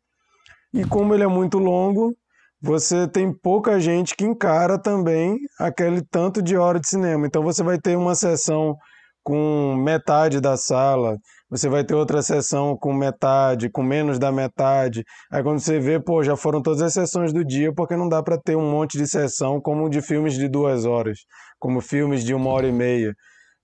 e 0.73 0.86
como 0.86 1.13
ele 1.13 1.23
é 1.23 1.28
muito 1.28 1.57
longo, 1.57 2.13
você 2.61 3.07
tem 3.07 3.32
pouca 3.32 3.80
gente 3.80 4.15
que 4.15 4.25
encara 4.25 4.82
também 4.82 5.38
aquele 5.59 6.01
tanto 6.01 6.41
de 6.41 6.57
hora 6.57 6.80
de 6.80 6.88
cinema. 6.88 7.28
Então 7.28 7.43
você 7.43 7.61
vai 7.61 7.78
ter 7.78 7.95
uma 7.95 8.15
sessão 8.15 8.75
com 9.23 9.75
metade 9.75 10.39
da 10.39 10.55
sala, 10.55 11.17
você 11.49 11.67
vai 11.69 11.84
ter 11.84 11.93
outra 11.93 12.21
sessão 12.21 12.78
com 12.78 12.93
metade, 12.93 13.69
com 13.69 13.84
menos 13.84 14.17
da 14.17 14.32
metade. 14.32 15.03
Aí 15.32 15.43
quando 15.43 15.59
você 15.59 15.80
vê, 15.80 15.99
pô, 15.99 16.23
já 16.23 16.36
foram 16.36 16.61
todas 16.61 16.82
as 16.82 16.93
sessões 16.93 17.34
do 17.34 17.43
dia, 17.43 17.73
porque 17.73 17.95
não 17.95 18.07
dá 18.07 18.23
para 18.23 18.38
ter 18.38 18.55
um 18.55 18.71
monte 18.71 18.97
de 18.97 19.07
sessão 19.07 19.59
como 19.61 19.89
de 19.89 20.01
filmes 20.01 20.34
de 20.34 20.47
duas 20.47 20.86
horas, 20.86 21.19
como 21.59 21.82
filmes 21.82 22.23
de 22.23 22.34
uma 22.34 22.49
hora 22.49 22.67
e 22.67 22.71
meia. 22.71 23.13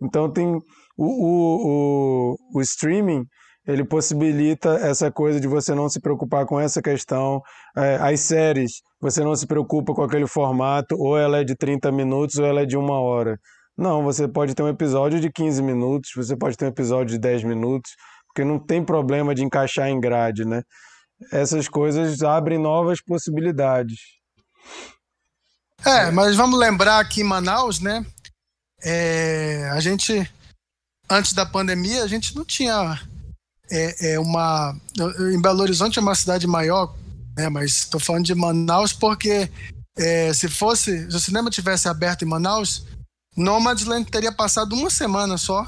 Então 0.02 0.32
tem 0.32 0.60
o, 0.98 1.06
o, 1.06 2.36
o, 2.54 2.60
o 2.60 2.62
streaming 2.62 3.26
ele 3.66 3.86
possibilita 3.86 4.76
essa 4.82 5.10
coisa 5.10 5.40
de 5.40 5.48
você 5.48 5.74
não 5.74 5.88
se 5.88 6.00
preocupar 6.00 6.46
com 6.46 6.60
essa 6.60 6.82
questão. 6.82 7.42
É, 7.78 7.96
as 7.96 8.20
séries, 8.20 8.82
você 9.00 9.24
não 9.24 9.36
se 9.36 9.48
preocupa 9.48 9.94
com 9.94 10.04
aquele 10.04 10.28
formato, 10.28 10.96
ou 11.00 11.18
ela 11.18 11.40
é 11.40 11.44
de 11.44 11.56
30 11.56 11.92
minutos 11.92 12.36
ou 12.38 12.46
ela 12.46 12.62
é 12.62 12.66
de 12.66 12.76
uma 12.76 13.00
hora. 13.00 13.40
Não, 13.78 14.04
você 14.04 14.28
pode 14.28 14.54
ter 14.54 14.64
um 14.64 14.68
episódio 14.68 15.20
de 15.20 15.32
15 15.32 15.64
minutos, 15.64 16.12
você 16.16 16.36
pode 16.36 16.58
ter 16.58 16.66
um 16.66 16.70
episódio 16.70 17.14
de 17.14 17.20
10 17.20 17.44
minutos, 17.46 17.92
porque 18.28 18.44
não 18.44 18.60
tem 18.60 18.84
problema 18.84 19.34
de 19.34 19.44
encaixar 19.44 19.88
em 19.88 20.00
grade, 20.00 20.46
né? 20.46 20.62
Essas 21.32 21.70
coisas 21.70 22.22
abrem 22.22 22.60
novas 22.60 23.02
possibilidades. 23.02 24.00
É, 25.86 26.12
mas 26.12 26.36
vamos 26.36 26.60
lembrar 26.60 27.04
que 27.08 27.22
em 27.22 27.24
Manaus, 27.24 27.80
né? 27.80 28.06
É, 28.84 29.70
a 29.72 29.80
gente, 29.80 30.30
antes 31.10 31.34
da 31.34 31.46
pandemia, 31.46 32.04
a 32.04 32.08
gente 32.08 32.36
não 32.36 32.46
tinha 32.46 33.00
é, 33.70 34.14
é 34.14 34.20
uma. 34.20 34.76
Em 35.34 35.42
Belo 35.42 35.62
Horizonte 35.62 36.00
é 36.00 36.02
uma 36.02 36.16
cidade 36.16 36.46
maior, 36.46 36.96
né, 37.38 37.50
mas 37.50 37.72
estou 37.72 38.00
falando 38.00 38.26
de 38.26 38.36
Manaus 38.36 38.94
porque 38.94 39.50
é, 39.98 40.34
se 40.34 40.48
fosse. 40.48 41.10
Se 41.10 41.16
o 41.16 41.20
cinema 41.20 41.50
tivesse 41.50 41.88
aberto 41.88 42.24
em 42.24 42.28
Manaus, 42.28 42.86
Nomadland 43.36 44.10
teria 44.10 44.32
passado 44.32 44.76
uma 44.76 44.90
semana 44.90 45.38
só. 45.38 45.66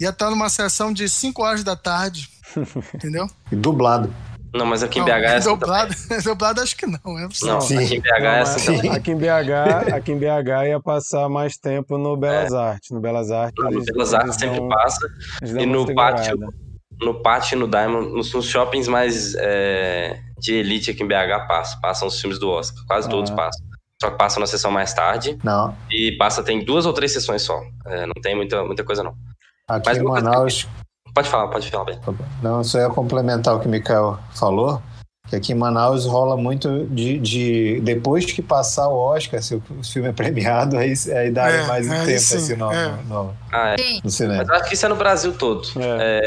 Ia 0.00 0.10
estar 0.10 0.30
numa 0.30 0.48
sessão 0.48 0.92
de 0.92 1.08
5 1.08 1.42
horas 1.42 1.62
da 1.62 1.76
tarde. 1.76 2.28
entendeu? 2.94 3.30
E 3.50 3.56
dublado. 3.56 4.12
Não, 4.54 4.66
mas 4.66 4.82
aqui 4.82 4.98
em 4.98 5.04
BH 5.04 5.08
é 5.08 5.36
assim 5.36 5.48
dublado, 5.48 5.94
dublado 6.24 6.60
acho 6.60 6.76
que 6.76 6.86
não. 6.86 7.18
É 7.18 7.28
não, 7.42 7.60
Sim. 7.60 7.84
aqui 7.84 7.94
em 7.96 8.00
BH 8.00 8.08
é 8.22 8.40
assim 8.40 8.82
não, 8.82 8.92
Aqui 8.92 9.10
em, 9.12 9.16
BH, 9.16 9.94
aqui 9.94 10.12
em 10.12 10.18
BH 10.18 10.68
ia 10.68 10.80
passar 10.80 11.28
mais 11.28 11.56
tempo 11.56 11.96
no 11.96 12.16
Belas 12.16 12.52
é. 12.52 12.56
Artes. 12.56 12.90
No 12.90 13.00
Belas 13.00 13.30
Artes. 13.30 13.64
No 13.64 13.84
Belas 13.84 14.14
Artes 14.14 14.34
sempre 14.36 14.58
dão, 14.58 14.68
passa. 14.68 15.06
E 15.42 15.66
no 15.66 15.94
pátio, 15.94 16.38
no 17.00 17.22
Pátio 17.22 17.56
e 17.56 17.58
no 17.58 17.66
Diamond, 17.66 18.12
nos, 18.12 18.32
nos 18.32 18.46
shoppings 18.46 18.86
mais 18.88 19.34
é, 19.36 20.20
de 20.38 20.54
elite 20.54 20.90
aqui 20.90 21.02
em 21.02 21.08
BH, 21.08 21.46
passa. 21.48 21.78
Passam 21.80 22.06
os 22.08 22.20
filmes 22.20 22.38
do 22.38 22.50
Oscar. 22.50 22.84
Quase 22.86 23.08
todos 23.08 23.30
Ah. 23.30 23.34
passam. 23.36 23.66
Só 24.00 24.10
que 24.10 24.18
passam 24.18 24.40
na 24.40 24.46
sessão 24.46 24.70
mais 24.70 24.92
tarde. 24.92 25.38
Não, 25.44 25.76
E 25.88 26.12
passa, 26.18 26.42
tem 26.42 26.64
duas 26.64 26.86
ou 26.86 26.92
três 26.92 27.12
sessões 27.12 27.42
só. 27.42 27.60
É, 27.86 28.04
não 28.04 28.14
tem 28.20 28.34
muita, 28.34 28.62
muita 28.64 28.82
coisa, 28.84 29.02
não. 29.02 29.14
aqui 29.68 29.88
Mas 29.88 29.98
em 29.98 30.02
Manaus. 30.02 30.68
Pode 31.14 31.28
falar, 31.28 31.48
pode 31.48 31.70
falar, 31.70 31.84
bem. 31.84 31.98
Não, 32.42 32.62
só 32.64 32.78
ia 32.78 32.88
complementar 32.88 33.54
o 33.54 33.60
que 33.60 33.66
o 33.66 33.70
Mikael 33.70 34.18
falou, 34.34 34.80
que 35.28 35.36
aqui 35.36 35.52
em 35.52 35.54
Manaus 35.54 36.04
rola 36.06 36.36
muito 36.36 36.86
de, 36.86 37.18
de- 37.18 37.80
depois 37.82 38.24
que 38.24 38.40
passar 38.42 38.88
o 38.88 38.96
Oscar, 38.98 39.42
se 39.42 39.54
o, 39.54 39.62
filme 39.84 40.08
é 40.08 40.12
premiado, 40.12 40.76
aí, 40.76 40.92
aí 41.14 41.30
dá 41.30 41.48
É, 41.50 41.66
mais 41.66 41.86
um 41.88 41.92
aí 41.92 42.06
tempo 42.06 42.18
sim, 42.20 42.36
assim 42.36 42.56
no, 42.56 42.72
é. 42.72 42.88
no, 42.88 43.24
no- 43.24 43.34
Ah, 43.52 43.74
é. 43.74 43.78
Sim. 43.78 44.00
no 44.02 44.10
cinema. 44.10 44.44
Mas 44.46 44.50
acho 44.60 44.68
que 44.68 44.74
isso 44.74 44.86
é 44.86 44.88
no 44.88 44.96
Brasil 44.96 45.32
todo. 45.34 45.68
É. 45.78 46.20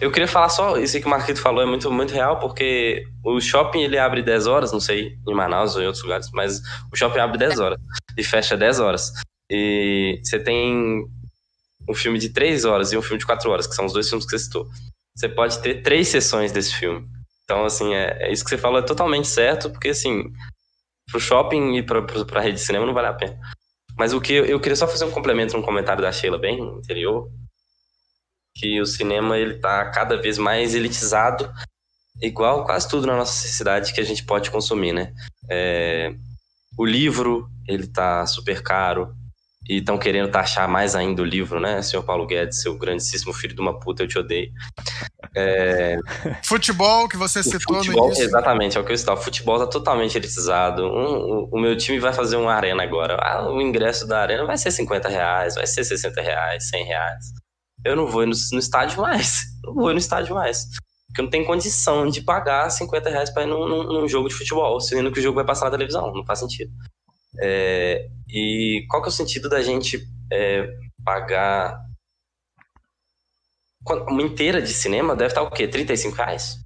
Eu 0.00 0.10
queria 0.12 0.28
falar 0.28 0.48
só, 0.48 0.76
isso 0.78 0.98
que 1.00 1.06
o 1.06 1.10
Marquito 1.10 1.40
falou 1.40 1.60
é 1.62 1.66
muito, 1.66 1.90
muito 1.90 2.14
real, 2.14 2.38
porque 2.38 3.02
o 3.24 3.40
shopping 3.40 3.82
ele 3.82 3.98
abre 3.98 4.22
10 4.22 4.46
horas, 4.46 4.72
não 4.72 4.80
sei, 4.80 5.12
em 5.26 5.34
Manaus 5.34 5.74
ou 5.76 5.82
em 5.82 5.86
outros 5.86 6.02
lugares, 6.04 6.28
mas 6.32 6.60
o 6.92 6.96
shopping 6.96 7.18
abre 7.18 7.38
10 7.38 7.58
horas 7.58 7.78
e 8.16 8.22
fecha 8.24 8.56
10 8.56 8.78
horas. 8.80 9.12
E 9.50 10.20
você 10.22 10.38
tem 10.38 11.04
um 11.88 11.94
filme 11.94 12.18
de 12.18 12.28
3 12.28 12.64
horas 12.64 12.92
e 12.92 12.96
um 12.96 13.02
filme 13.02 13.18
de 13.18 13.26
4 13.26 13.50
horas, 13.50 13.66
que 13.66 13.74
são 13.74 13.86
os 13.86 13.92
dois 13.92 14.08
filmes 14.08 14.24
que 14.24 14.30
você 14.30 14.44
citou. 14.44 14.68
Você 15.16 15.28
pode 15.28 15.60
ter 15.60 15.82
três 15.82 16.08
sessões 16.08 16.52
desse 16.52 16.74
filme. 16.74 17.06
Então, 17.44 17.64
assim, 17.64 17.94
é, 17.94 18.28
é 18.28 18.32
isso 18.32 18.44
que 18.44 18.50
você 18.50 18.58
falou, 18.58 18.78
é 18.78 18.82
totalmente 18.82 19.26
certo, 19.26 19.70
porque, 19.70 19.88
assim, 19.88 20.30
pro 21.10 21.18
shopping 21.18 21.76
e 21.76 21.82
pra, 21.82 22.02
pra, 22.02 22.24
pra 22.24 22.40
rede 22.40 22.56
de 22.56 22.64
cinema 22.64 22.86
não 22.86 22.94
vale 22.94 23.08
a 23.08 23.14
pena. 23.14 23.38
Mas 23.96 24.12
o 24.12 24.20
que 24.20 24.34
eu, 24.34 24.44
eu 24.44 24.60
queria 24.60 24.76
só 24.76 24.86
fazer 24.86 25.04
um 25.06 25.10
complemento 25.10 25.56
num 25.56 25.62
comentário 25.62 26.02
da 26.02 26.12
Sheila 26.12 26.38
bem 26.38 26.60
anterior, 26.60 27.28
que 28.54 28.80
o 28.80 28.86
cinema 28.86 29.38
ele 29.38 29.58
tá 29.58 29.90
cada 29.90 30.20
vez 30.20 30.36
mais 30.36 30.74
elitizado, 30.74 31.50
igual 32.20 32.64
quase 32.64 32.88
tudo 32.88 33.06
na 33.06 33.16
nossa 33.16 33.32
sociedade 33.32 33.92
que 33.92 34.00
a 34.00 34.04
gente 34.04 34.24
pode 34.24 34.50
consumir, 34.50 34.92
né? 34.92 35.12
É, 35.50 36.14
o 36.76 36.84
livro, 36.84 37.48
ele 37.66 37.86
tá 37.86 38.26
super 38.26 38.62
caro, 38.62 39.14
e 39.68 39.76
estão 39.78 39.98
querendo 39.98 40.30
taxar 40.30 40.68
mais 40.68 40.94
ainda 40.96 41.20
o 41.22 41.24
livro, 41.24 41.60
né? 41.60 41.82
Senhor 41.82 42.02
Paulo 42.02 42.26
Guedes, 42.26 42.62
seu 42.62 42.76
grandíssimo 42.78 43.32
filho 43.34 43.54
de 43.54 43.60
uma 43.60 43.78
puta, 43.78 44.02
eu 44.02 44.08
te 44.08 44.18
odeio. 44.18 44.50
Futebol, 46.44 47.08
que 47.08 47.16
você 47.16 47.42
citou 47.42 47.76
no 47.76 47.84
futebol, 47.84 48.06
início. 48.06 48.24
exatamente, 48.24 48.76
é 48.76 48.80
o 48.80 48.84
que 48.84 48.90
eu 48.92 48.94
estava. 48.94 49.20
O 49.20 49.22
futebol 49.22 49.58
tá 49.58 49.66
totalmente 49.66 50.16
elitizado. 50.16 50.82
Um- 50.84 51.48
o, 51.48 51.48
o 51.52 51.60
meu 51.60 51.76
time 51.76 51.98
vai 51.98 52.12
fazer 52.12 52.36
uma 52.36 52.52
arena 52.52 52.82
agora. 52.82 53.16
Ah, 53.20 53.48
o 53.48 53.60
ingresso 53.60 54.06
da 54.06 54.20
arena 54.20 54.44
vai 54.44 54.56
ser 54.56 54.70
50 54.70 55.08
reais, 55.08 55.54
vai 55.54 55.66
ser 55.66 55.84
60 55.84 56.20
reais, 56.20 56.68
100 56.68 56.84
reais. 56.84 57.24
Eu 57.84 57.94
não 57.94 58.06
vou 58.06 58.26
no, 58.26 58.32
no 58.52 58.58
estádio 58.58 59.00
mais. 59.00 59.42
Não 59.64 59.74
vou 59.74 59.92
no 59.92 59.98
estádio 59.98 60.34
mais. 60.34 60.64
Porque 61.08 61.20
eu 61.20 61.24
não 61.24 61.30
tenho 61.30 61.44
condição 61.46 62.08
de 62.08 62.22
pagar 62.22 62.70
50 62.70 63.10
reais 63.10 63.28
pra 63.30 63.42
ir 63.42 63.46
num, 63.46 63.68
num- 63.68 63.82
num 64.00 64.08
jogo 64.08 64.28
de 64.28 64.34
futebol, 64.34 64.80
sendo 64.80 65.12
que 65.12 65.18
o 65.20 65.22
jogo 65.22 65.34
vai 65.36 65.44
passar 65.44 65.66
na 65.66 65.70
televisão. 65.72 66.10
Não 66.12 66.24
faz 66.24 66.38
sentido. 66.38 66.70
É, 67.40 68.08
e 68.28 68.84
qual 68.88 69.02
que 69.02 69.08
é 69.08 69.10
o 69.10 69.12
sentido 69.12 69.48
da 69.48 69.62
gente 69.62 70.06
é, 70.32 70.68
pagar. 71.04 71.86
Uma 74.06 74.22
inteira 74.22 74.60
de 74.60 74.72
cinema 74.72 75.16
deve 75.16 75.30
estar 75.30 75.42
o 75.42 75.50
quê? 75.50 75.66
35 75.66 76.16
reais? 76.16 76.58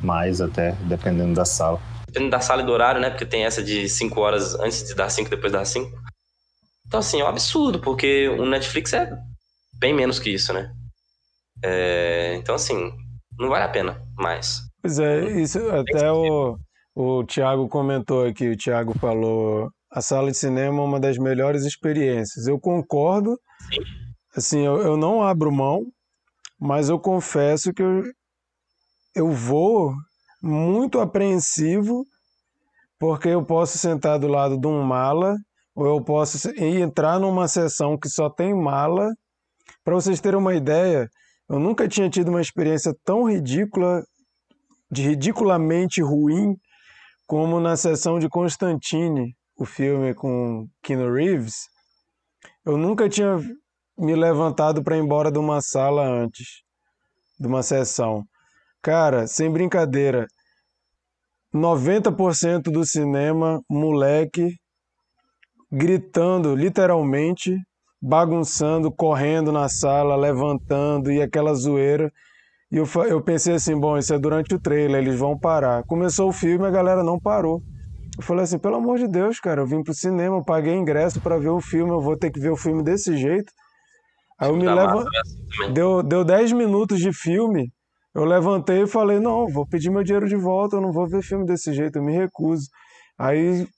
Mais 0.00 0.40
até, 0.40 0.72
dependendo 0.82 1.34
da 1.34 1.44
sala. 1.44 1.80
dependendo 2.06 2.32
da 2.32 2.40
sala 2.40 2.62
e 2.62 2.66
do 2.66 2.72
horário, 2.72 3.00
né? 3.00 3.10
Porque 3.10 3.24
tem 3.24 3.44
essa 3.44 3.62
de 3.62 3.88
5 3.88 4.20
horas 4.20 4.54
antes 4.56 4.82
de 4.84 4.94
dar 4.94 5.08
5, 5.08 5.30
depois 5.30 5.52
das 5.52 5.68
5. 5.68 5.96
Então, 6.86 6.98
assim, 7.00 7.20
é 7.20 7.24
um 7.24 7.28
absurdo, 7.28 7.80
porque 7.80 8.28
o 8.28 8.44
Netflix 8.44 8.92
é 8.92 9.16
bem 9.78 9.94
menos 9.94 10.18
que 10.18 10.30
isso, 10.30 10.52
né? 10.52 10.72
É, 11.62 12.34
então, 12.34 12.56
assim, 12.56 12.92
não 13.38 13.48
vale 13.48 13.64
a 13.64 13.68
pena 13.68 14.02
mais. 14.16 14.60
Pois 14.82 14.98
é, 14.98 15.40
isso 15.40 15.58
até 15.70 16.10
o, 16.10 16.58
o 16.94 17.24
Thiago 17.24 17.68
comentou 17.68 18.24
aqui, 18.24 18.48
o 18.48 18.56
Thiago 18.56 18.96
falou, 18.98 19.68
a 19.90 20.00
sala 20.00 20.30
de 20.30 20.36
cinema 20.36 20.78
é 20.78 20.84
uma 20.84 21.00
das 21.00 21.18
melhores 21.18 21.64
experiências. 21.64 22.46
Eu 22.46 22.58
concordo, 22.58 23.36
assim, 24.36 24.60
eu, 24.64 24.76
eu 24.80 24.96
não 24.96 25.22
abro 25.22 25.50
mão, 25.50 25.86
mas 26.60 26.88
eu 26.88 26.98
confesso 26.98 27.72
que 27.72 27.82
eu, 27.82 28.02
eu 29.14 29.30
vou 29.30 29.92
muito 30.40 31.00
apreensivo, 31.00 32.04
porque 32.98 33.28
eu 33.28 33.44
posso 33.44 33.76
sentar 33.76 34.18
do 34.18 34.28
lado 34.28 34.58
de 34.58 34.66
um 34.66 34.82
mala, 34.82 35.34
ou 35.74 35.86
eu 35.86 36.04
posso 36.04 36.48
entrar 36.56 37.18
numa 37.18 37.48
sessão 37.48 37.98
que 37.98 38.08
só 38.08 38.30
tem 38.30 38.54
mala. 38.54 39.12
Para 39.82 39.94
vocês 39.94 40.20
terem 40.20 40.38
uma 40.38 40.54
ideia, 40.54 41.08
eu 41.48 41.58
nunca 41.58 41.88
tinha 41.88 42.08
tido 42.08 42.28
uma 42.28 42.40
experiência 42.40 42.94
tão 43.04 43.28
ridícula 43.28 44.04
de 44.90 45.02
ridiculamente 45.02 46.00
ruim 46.00 46.54
como 47.26 47.60
na 47.60 47.76
sessão 47.76 48.18
de 48.18 48.28
Constantine, 48.28 49.34
o 49.56 49.64
filme 49.64 50.14
com 50.14 50.68
Keanu 50.82 51.12
Reeves. 51.12 51.68
Eu 52.64 52.76
nunca 52.76 53.08
tinha 53.08 53.38
me 53.96 54.14
levantado 54.14 54.82
para 54.82 54.96
ir 54.96 55.00
embora 55.00 55.30
de 55.30 55.38
uma 55.38 55.60
sala 55.60 56.04
antes 56.06 56.62
de 57.38 57.46
uma 57.46 57.62
sessão. 57.62 58.24
Cara, 58.82 59.26
sem 59.26 59.50
brincadeira, 59.50 60.26
90% 61.54 62.64
do 62.64 62.84
cinema, 62.84 63.62
moleque, 63.70 64.56
gritando 65.70 66.54
literalmente, 66.54 67.56
bagunçando, 68.00 68.92
correndo 68.92 69.50
na 69.50 69.68
sala, 69.68 70.16
levantando 70.16 71.10
e 71.10 71.22
aquela 71.22 71.54
zoeira. 71.54 72.12
E 72.74 72.76
eu, 72.76 72.88
eu 73.04 73.22
pensei 73.22 73.54
assim, 73.54 73.78
bom, 73.78 73.96
isso 73.96 74.12
é 74.12 74.18
durante 74.18 74.52
o 74.52 74.60
trailer, 74.60 75.00
eles 75.00 75.16
vão 75.16 75.38
parar. 75.38 75.84
Começou 75.84 76.28
o 76.28 76.32
filme, 76.32 76.66
a 76.66 76.70
galera 76.70 77.04
não 77.04 77.20
parou. 77.20 77.62
Eu 78.18 78.24
falei 78.24 78.42
assim, 78.42 78.58
pelo 78.58 78.74
amor 78.74 78.98
de 78.98 79.06
Deus, 79.06 79.38
cara, 79.38 79.60
eu 79.60 79.66
vim 79.66 79.80
pro 79.80 79.94
cinema, 79.94 80.38
eu 80.38 80.44
paguei 80.44 80.74
ingresso 80.74 81.20
para 81.20 81.38
ver 81.38 81.50
o 81.50 81.60
filme, 81.60 81.92
eu 81.92 82.00
vou 82.00 82.18
ter 82.18 82.32
que 82.32 82.40
ver 82.40 82.50
o 82.50 82.56
filme 82.56 82.82
desse 82.82 83.16
jeito. 83.16 83.52
Aí 84.40 84.48
eu 84.48 84.56
me 84.56 84.68
levo, 84.68 84.98
é 84.98 85.20
assim 85.20 85.72
deu, 85.72 86.02
deu 86.02 86.24
10 86.24 86.50
minutos 86.50 86.98
de 86.98 87.12
filme, 87.12 87.70
eu 88.12 88.24
levantei 88.24 88.82
e 88.82 88.86
falei, 88.88 89.20
não, 89.20 89.46
vou 89.46 89.64
pedir 89.68 89.90
meu 89.90 90.02
dinheiro 90.02 90.28
de 90.28 90.34
volta, 90.34 90.74
eu 90.74 90.80
não 90.80 90.90
vou 90.90 91.08
ver 91.08 91.22
filme 91.22 91.46
desse 91.46 91.72
jeito, 91.72 92.00
eu 92.00 92.02
me 92.02 92.12
recuso. 92.12 92.66
Aí, 93.16 93.68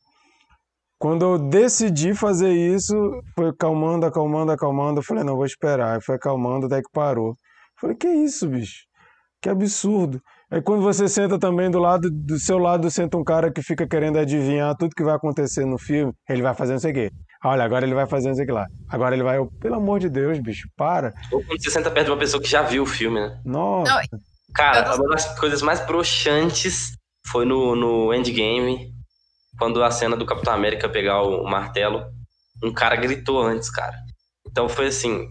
quando 0.98 1.22
eu 1.22 1.38
decidi 1.38 2.14
fazer 2.14 2.50
isso, 2.50 2.94
foi 3.34 3.50
acalmando, 3.50 4.06
acalmando, 4.06 4.52
acalmando, 4.52 5.00
eu 5.00 5.04
falei, 5.04 5.22
não, 5.22 5.36
vou 5.36 5.44
esperar. 5.44 5.96
Aí 5.96 6.00
foi 6.00 6.14
acalmando 6.14 6.64
até 6.64 6.80
que 6.80 6.90
parou. 6.90 7.28
Eu 7.28 7.34
falei, 7.78 7.96
que 7.96 8.08
isso, 8.08 8.48
bicho? 8.48 8.85
Que 9.46 9.50
absurdo. 9.50 10.20
Aí 10.50 10.60
quando 10.60 10.82
você 10.82 11.08
senta 11.08 11.38
também 11.38 11.70
do 11.70 11.78
lado, 11.78 12.10
do 12.10 12.36
seu 12.36 12.58
lado 12.58 12.90
senta 12.90 13.16
um 13.16 13.22
cara 13.22 13.48
que 13.48 13.62
fica 13.62 13.86
querendo 13.86 14.18
adivinhar 14.18 14.74
tudo 14.76 14.92
que 14.92 15.04
vai 15.04 15.14
acontecer 15.14 15.64
no 15.64 15.78
filme, 15.78 16.12
ele 16.28 16.42
vai 16.42 16.52
fazer 16.52 16.72
não 16.72 16.80
sei 16.80 16.90
o 16.90 16.94
quê. 16.94 17.10
Olha, 17.44 17.62
agora 17.62 17.86
ele 17.86 17.94
vai 17.94 18.08
fazer 18.08 18.26
não 18.26 18.34
sei 18.34 18.42
o 18.42 18.46
que 18.48 18.52
lá. 18.52 18.66
Agora 18.88 19.14
ele 19.14 19.22
vai, 19.22 19.38
pelo 19.60 19.76
amor 19.76 20.00
de 20.00 20.08
Deus, 20.08 20.40
bicho, 20.40 20.68
para. 20.76 21.14
Ou 21.30 21.44
quando 21.44 21.62
você 21.62 21.70
senta 21.70 21.92
perto 21.92 22.06
de 22.06 22.10
uma 22.10 22.18
pessoa 22.18 22.42
que 22.42 22.48
já 22.48 22.62
viu 22.62 22.82
o 22.82 22.86
filme, 22.86 23.20
né? 23.20 23.40
Nossa. 23.44 24.02
Não, 24.10 24.18
Cara, 24.52 24.96
uma 24.96 25.10
das 25.10 25.38
coisas 25.38 25.62
mais 25.62 25.78
broxantes 25.86 26.96
foi 27.28 27.44
no, 27.44 27.76
no 27.76 28.12
Endgame, 28.12 28.90
quando 29.56 29.80
a 29.80 29.92
cena 29.92 30.16
do 30.16 30.26
Capitão 30.26 30.54
América 30.54 30.88
pegar 30.88 31.22
o 31.22 31.44
martelo. 31.44 32.04
Um 32.64 32.72
cara 32.72 32.96
gritou 32.96 33.40
antes, 33.40 33.70
cara. 33.70 33.94
Então 34.44 34.68
foi 34.68 34.88
assim, 34.88 35.28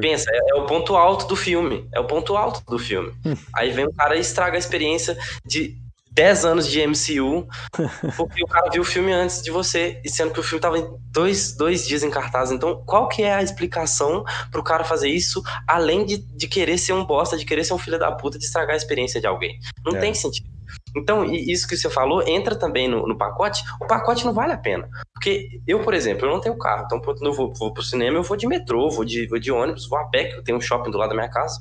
Pensa, 0.00 0.30
é, 0.32 0.38
é 0.50 0.54
o 0.54 0.66
ponto 0.66 0.96
alto 0.96 1.26
do 1.26 1.36
filme. 1.36 1.88
É 1.92 2.00
o 2.00 2.04
ponto 2.04 2.36
alto 2.36 2.62
do 2.68 2.78
filme. 2.78 3.12
Aí 3.54 3.70
vem 3.70 3.86
um 3.86 3.92
cara 3.92 4.16
e 4.16 4.20
estraga 4.20 4.56
a 4.56 4.58
experiência 4.58 5.16
de 5.44 5.76
10 6.12 6.44
anos 6.44 6.68
de 6.68 6.80
MCU, 6.86 7.46
porque 8.16 8.42
o 8.42 8.46
cara 8.46 8.68
viu 8.70 8.82
o 8.82 8.84
filme 8.84 9.12
antes 9.12 9.42
de 9.42 9.50
você, 9.50 10.00
e 10.04 10.10
sendo 10.10 10.32
que 10.32 10.40
o 10.40 10.42
filme 10.42 10.60
tava 10.60 10.78
em 10.78 10.86
dois, 11.12 11.56
dois 11.56 11.86
dias 11.86 12.02
em 12.02 12.10
cartaz. 12.10 12.50
Então, 12.50 12.82
qual 12.84 13.08
que 13.08 13.22
é 13.22 13.32
a 13.32 13.42
explicação 13.42 14.24
pro 14.50 14.62
cara 14.62 14.84
fazer 14.84 15.08
isso, 15.08 15.42
além 15.66 16.04
de, 16.04 16.18
de 16.18 16.48
querer 16.48 16.78
ser 16.78 16.92
um 16.92 17.04
bosta, 17.04 17.36
de 17.36 17.44
querer 17.44 17.64
ser 17.64 17.74
um 17.74 17.78
filho 17.78 17.98
da 17.98 18.10
puta, 18.12 18.38
de 18.38 18.44
estragar 18.44 18.74
a 18.74 18.76
experiência 18.76 19.20
de 19.20 19.26
alguém? 19.26 19.58
Não 19.84 19.96
É. 19.96 20.00
tem 20.00 20.14
sentido. 20.14 20.48
Então, 20.96 21.24
isso 21.24 21.66
que 21.68 21.76
você 21.76 21.88
falou 21.88 22.26
entra 22.26 22.56
também 22.56 22.88
no, 22.88 23.06
no 23.06 23.16
pacote. 23.16 23.62
O 23.80 23.86
pacote 23.86 24.24
não 24.24 24.32
vale 24.32 24.52
a 24.52 24.58
pena. 24.58 24.88
Porque 25.12 25.60
eu, 25.66 25.82
por 25.82 25.94
exemplo, 25.94 26.26
eu 26.26 26.30
não 26.30 26.40
tenho 26.40 26.58
carro. 26.58 26.84
Então, 26.84 27.00
quando 27.00 27.24
eu 27.24 27.32
vou, 27.32 27.52
vou 27.54 27.72
pro 27.72 27.82
cinema, 27.82 28.18
eu 28.18 28.22
vou 28.22 28.36
de 28.36 28.46
metrô, 28.46 28.90
vou 28.90 29.04
de, 29.04 29.26
vou 29.28 29.38
de 29.38 29.52
ônibus, 29.52 29.88
vou 29.88 29.98
a 29.98 30.08
pé, 30.08 30.24
que 30.24 30.36
eu 30.36 30.44
tenho 30.44 30.58
um 30.58 30.60
shopping 30.60 30.90
do 30.90 30.98
lado 30.98 31.10
da 31.10 31.14
minha 31.14 31.30
casa. 31.30 31.58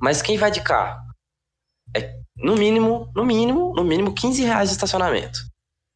Mas 0.00 0.20
quem 0.20 0.36
vai 0.36 0.50
de 0.50 0.62
carro? 0.62 1.00
É, 1.96 2.18
no 2.36 2.54
mínimo, 2.56 3.10
no 3.14 3.24
mínimo, 3.24 3.72
no 3.74 3.84
mínimo 3.84 4.14
15 4.14 4.42
reais 4.42 4.68
de 4.68 4.74
estacionamento. 4.74 5.38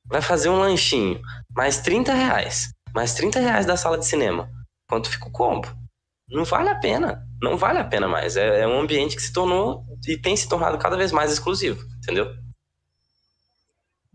Vai 0.07 0.22
fazer 0.22 0.48
um 0.48 0.59
lanchinho, 0.59 1.20
mais 1.55 1.80
30 1.80 2.12
reais. 2.14 2.72
Mais 2.94 3.14
30 3.14 3.38
reais 3.38 3.66
da 3.66 3.76
sala 3.76 3.98
de 3.98 4.07
cinema. 4.07 4.51
Quanto 4.88 5.11
fica 5.11 5.28
o 5.28 5.32
combo? 5.32 5.68
Não 6.31 6.45
vale 6.45 6.68
a 6.68 6.74
pena. 6.76 7.26
Não 7.43 7.57
vale 7.57 7.78
a 7.78 7.85
pena 7.85 8.07
mais. 8.07 8.37
É, 8.37 8.61
é 8.61 8.66
um 8.66 8.81
ambiente 8.81 9.16
que 9.16 9.22
se 9.22 9.33
tornou 9.33 9.85
e 10.07 10.16
tem 10.16 10.37
se 10.37 10.49
tornado 10.49 10.78
cada 10.78 10.97
vez 10.97 11.12
mais 11.12 11.33
exclusivo, 11.33 11.85
entendeu? 11.99 12.33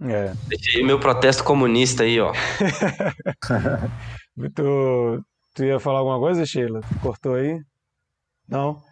É. 0.02 0.34
Deixei 0.48 0.84
meu 0.84 1.00
protesto 1.00 1.44
comunista 1.44 2.04
aí, 2.04 2.20
ó. 2.20 2.34
Tu, 4.54 5.26
tu 5.54 5.64
ia 5.64 5.80
falar 5.80 6.00
alguma 6.00 6.20
coisa, 6.20 6.46
Sheila? 6.46 6.82
Cortou 7.02 7.36
aí? 7.36 7.58
Não? 8.50 8.84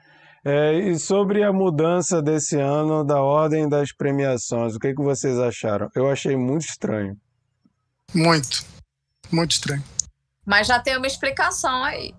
É, 0.46 0.74
e 0.74 0.98
sobre 0.98 1.44
a 1.44 1.52
mudança 1.52 2.22
desse 2.22 2.58
ano 2.58 3.04
da 3.04 3.22
ordem 3.22 3.68
das 3.68 3.94
premiações, 3.94 4.76
o 4.76 4.80
que, 4.80 4.94
que 4.94 5.04
vocês 5.04 5.38
acharam? 5.38 5.90
Eu 5.94 6.10
achei 6.10 6.38
muito 6.38 6.66
estranho. 6.66 7.18
Muito. 8.14 8.64
Muito 9.32 9.52
estranho. 9.52 9.84
Mas 10.46 10.68
já 10.68 10.80
tem 10.80 10.98
uma 10.98 11.08
explicação 11.08 11.84
aí. 11.84 12.14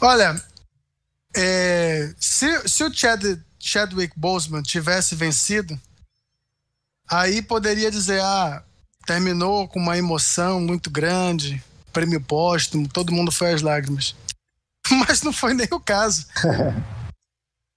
Olha, 0.00 0.40
é, 1.34 2.14
se, 2.18 2.68
se 2.68 2.84
o 2.84 2.92
Chad, 2.92 3.22
Chadwick 3.58 4.18
Boseman 4.18 4.62
tivesse 4.62 5.14
vencido, 5.14 5.78
aí 7.08 7.40
poderia 7.42 7.90
dizer, 7.90 8.20
ah, 8.22 8.62
terminou 9.06 9.68
com 9.68 9.78
uma 9.80 9.96
emoção 9.96 10.60
muito 10.60 10.90
grande, 10.90 11.62
prêmio 11.92 12.20
póstumo, 12.20 12.88
todo 12.88 13.12
mundo 13.12 13.32
foi 13.32 13.52
às 13.54 13.62
lágrimas. 13.62 14.14
Mas 14.90 15.22
não 15.22 15.32
foi 15.32 15.54
nem 15.54 15.68
o 15.70 15.80
caso. 15.80 16.26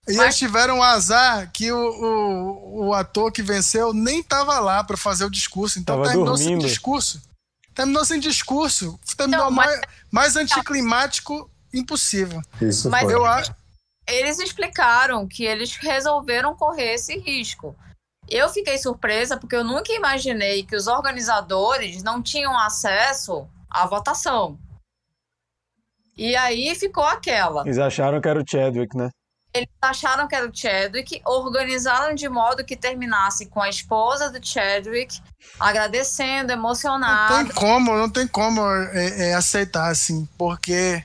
E 0.07 0.13
Mas- 0.13 0.23
eles 0.23 0.37
tiveram 0.39 0.79
o 0.79 0.83
azar 0.83 1.51
que 1.51 1.71
o, 1.71 1.77
o, 1.77 2.87
o 2.87 2.93
ator 2.95 3.31
que 3.31 3.43
venceu 3.43 3.93
nem 3.93 4.21
estava 4.21 4.57
lá 4.59 4.83
para 4.83 4.97
fazer 4.97 5.23
o 5.23 5.29
discurso. 5.29 5.77
Então 5.77 5.97
Tava 5.97 6.07
terminou 6.07 6.33
dormindo. 6.35 6.61
sem 6.61 6.67
discurso. 6.67 7.21
Terminou 7.75 8.03
sem 8.03 8.19
discurso. 8.19 8.99
Terminou 9.15 9.51
mas- 9.51 9.67
mais, 9.67 9.81
mais 10.09 10.35
anticlimático 10.35 11.48
impossível. 11.73 12.41
Isso 12.61 12.89
Mas 12.89 13.03
foi. 13.03 13.13
Eu 13.13 13.25
acho. 13.25 13.53
Eles 14.07 14.39
explicaram 14.39 15.27
que 15.27 15.45
eles 15.45 15.75
resolveram 15.75 16.55
correr 16.55 16.93
esse 16.93 17.17
risco. 17.17 17.75
Eu 18.27 18.49
fiquei 18.49 18.77
surpresa 18.77 19.37
porque 19.37 19.55
eu 19.55 19.63
nunca 19.63 19.91
imaginei 19.91 20.63
que 20.63 20.75
os 20.75 20.87
organizadores 20.87 22.03
não 22.03 22.21
tinham 22.21 22.57
acesso 22.57 23.47
à 23.69 23.85
votação. 23.85 24.57
E 26.17 26.35
aí 26.35 26.75
ficou 26.75 27.03
aquela. 27.03 27.63
Eles 27.63 27.77
acharam 27.77 28.19
que 28.19 28.27
era 28.27 28.41
o 28.41 28.45
Chadwick, 28.45 28.95
né? 28.95 29.09
Eles 29.53 29.69
acharam 29.81 30.27
que 30.27 30.35
era 30.35 30.47
o 30.47 30.55
Chadwick, 30.55 31.21
organizaram 31.25 32.13
de 32.13 32.29
modo 32.29 32.63
que 32.63 32.75
terminasse 32.75 33.47
com 33.47 33.61
a 33.61 33.69
esposa 33.69 34.29
do 34.29 34.45
Chadwick 34.45 35.19
agradecendo, 35.59 36.49
Não 36.49 36.59
emocionada. 36.59 37.45
tem 37.45 37.53
como, 37.53 37.97
não 37.97 38.09
tem 38.09 38.27
como 38.27 38.61
é, 38.61 39.29
é, 39.29 39.33
aceitar 39.33 39.89
assim, 39.89 40.27
porque 40.37 41.03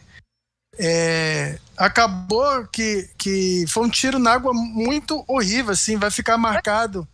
é, 0.79 1.59
acabou 1.77 2.67
que, 2.69 3.09
que 3.19 3.65
foi 3.69 3.85
um 3.87 3.91
tiro 3.91 4.19
na 4.19 4.33
água 4.33 4.53
muito 4.55 5.25
horrível, 5.29 5.73
assim, 5.73 5.97
vai 5.97 6.11
ficar 6.11 6.37
marcado. 6.39 7.07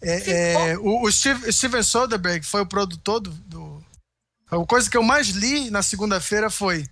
É, 0.00 0.70
é, 0.72 0.78
o, 0.78 1.02
o 1.04 1.12
Steve- 1.12 1.52
Steven 1.52 1.82
Soderbergh 1.82 2.44
foi 2.44 2.60
o 2.62 2.66
produtor 2.66 3.20
do, 3.20 3.30
do- 3.30 3.84
A 4.50 4.64
coisa 4.66 4.90
que 4.90 4.96
eu 4.96 5.02
mais 5.02 5.28
li 5.28 5.70
na 5.70 5.82
segunda-feira 5.82 6.50
foi 6.50 6.84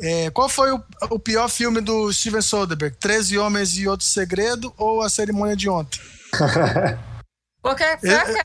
é, 0.00 0.30
qual 0.30 0.48
foi 0.48 0.72
o, 0.72 0.82
o 1.10 1.18
pior 1.18 1.48
filme 1.48 1.80
do 1.80 2.10
Steven 2.12 2.40
Soderbergh? 2.40 2.96
13 2.98 3.38
Homens 3.38 3.76
e 3.76 3.86
Outro 3.86 4.06
Segredo 4.06 4.72
ou 4.78 5.02
A 5.02 5.08
Cerimônia 5.10 5.54
de 5.54 5.68
Ontem? 5.68 6.00
Porque 7.62 7.84
foi 7.98 8.08
É, 8.08 8.16
aquela- 8.16 8.44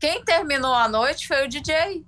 quem 0.00 0.24
terminou 0.24 0.74
a 0.74 0.88
noite 0.88 1.26
foi 1.28 1.44
o 1.44 1.48
DJ. 1.48 2.04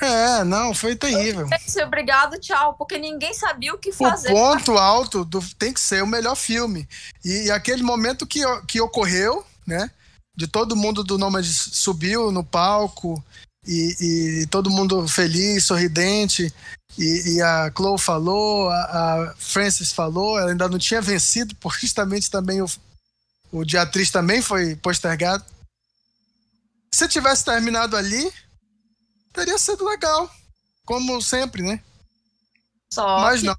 É, 0.00 0.42
não, 0.42 0.74
foi 0.74 0.96
terrível. 0.96 1.46
Disse, 1.64 1.82
Obrigado, 1.82 2.38
tchau, 2.40 2.74
porque 2.74 2.98
ninguém 2.98 3.32
sabia 3.32 3.72
o 3.72 3.78
que 3.78 3.90
O 3.90 3.94
fazer. 3.94 4.28
ponto 4.28 4.76
alto 4.76 5.24
do, 5.24 5.40
tem 5.56 5.72
que 5.72 5.80
ser 5.80 6.02
o 6.02 6.06
melhor 6.06 6.34
filme. 6.34 6.88
E, 7.24 7.44
e 7.46 7.50
aquele 7.50 7.82
momento 7.82 8.26
que, 8.26 8.44
o- 8.44 8.62
que 8.66 8.80
ocorreu, 8.80 9.46
né? 9.66 9.88
De 10.36 10.48
todo 10.48 10.74
mundo 10.74 11.04
do 11.04 11.16
Nomad 11.16 11.46
subiu 11.46 12.32
no 12.32 12.42
palco 12.42 13.22
e, 13.64 14.40
e 14.42 14.46
todo 14.48 14.68
mundo 14.68 15.06
feliz, 15.06 15.64
sorridente. 15.64 16.52
E, 16.98 17.36
e 17.36 17.42
a 17.42 17.70
Chloe 17.74 17.98
falou, 17.98 18.68
a, 18.70 18.74
a 19.30 19.34
Frances 19.38 19.92
falou, 19.92 20.38
ela 20.38 20.50
ainda 20.50 20.68
não 20.68 20.78
tinha 20.78 21.00
vencido, 21.00 21.54
porque 21.62 21.86
justamente 21.86 22.28
também 22.28 22.60
o, 22.60 22.66
o 23.52 23.64
de 23.64 23.78
atriz 23.78 24.10
também 24.10 24.42
foi 24.42 24.74
postergado. 24.74 25.44
Se 26.92 27.06
tivesse 27.08 27.44
terminado 27.44 27.96
ali, 27.96 28.32
teria 29.34 29.58
sido 29.58 29.84
legal. 29.84 30.30
Como 30.86 31.20
sempre, 31.20 31.62
né? 31.62 31.80
Só 32.90 33.20
Mas 33.20 33.40
que- 33.40 33.46
não. 33.46 33.56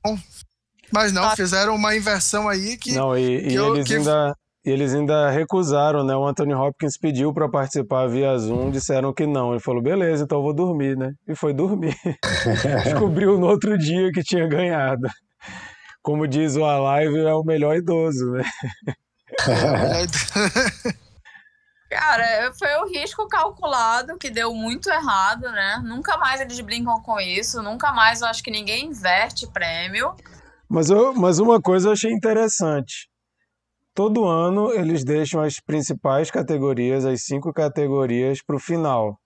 Mas 0.92 1.12
não, 1.12 1.24
Ah. 1.26 1.36
fizeram 1.36 1.76
uma 1.76 1.96
inversão 1.96 2.48
aí 2.48 2.78
que. 2.78 2.94
Não, 2.94 3.18
e, 3.18 3.38
e 3.38 3.48
que 3.50 3.56
eu- 3.56 3.76
eles, 3.76 3.88
que- 3.88 3.96
ainda, 3.96 4.34
e 4.66 4.70
eles 4.70 4.94
ainda 4.94 5.30
recusaram, 5.32 6.04
né? 6.06 6.16
O 6.16 6.26
Anthony 6.26 6.54
Hopkins 6.54 6.98
pediu 6.98 7.34
para 7.34 7.50
participar 7.50 8.08
via 8.08 8.38
Zoom, 8.38 8.70
disseram 8.72 9.12
que 9.14 9.26
não. 9.28 9.52
Ele 9.52 9.60
falou, 9.60 9.82
beleza, 9.82 10.24
então 10.24 10.38
eu 10.38 10.44
vou 10.44 10.54
dormir, 10.54 10.96
né? 10.96 11.12
E 11.28 11.36
foi 11.36 11.54
dormir. 11.54 11.96
Descobriu 12.86 13.38
no 13.40 13.48
outro 13.48 13.78
dia 13.78 14.12
que 14.12 14.22
tinha 14.24 14.48
ganhado. 14.48 15.08
Como 16.04 16.28
diz 16.28 16.56
o 16.56 16.64
Alive, 16.64 17.18
é 17.20 17.34
o 17.34 17.44
melhor 17.44 17.76
idoso, 17.76 18.32
né? 18.32 18.44
Cara, 21.90 22.52
foi 22.58 22.76
o 22.78 22.88
risco 22.88 23.28
calculado 23.28 24.18
que 24.18 24.30
deu 24.30 24.54
muito 24.54 24.90
errado, 24.90 25.44
né? 25.52 25.82
Nunca 25.84 26.18
mais 26.18 26.42
eles 26.42 26.60
brincam 26.60 27.00
com 27.02 27.20
isso, 27.20 27.62
nunca 27.62 27.94
mais 27.94 28.22
eu 28.22 28.28
acho 28.28 28.44
que 28.44 28.52
ninguém 28.52 28.88
inverte 28.88 29.48
prêmio. 29.48 30.16
Mas, 30.68 30.90
eu, 30.90 31.14
mas 31.14 31.38
uma 31.40 31.62
coisa 31.62 31.90
eu 31.90 31.94
achei 31.94 32.12
interessante. 32.12 33.08
Todo 33.94 34.26
ano 34.26 34.74
eles 34.74 35.06
deixam 35.06 35.42
as 35.42 35.60
principais 35.60 36.32
categorias, 36.32 37.06
as 37.06 37.24
cinco 37.24 37.54
categorias, 37.54 38.42
para 38.42 38.56
o 38.56 38.60
final. 38.60 39.18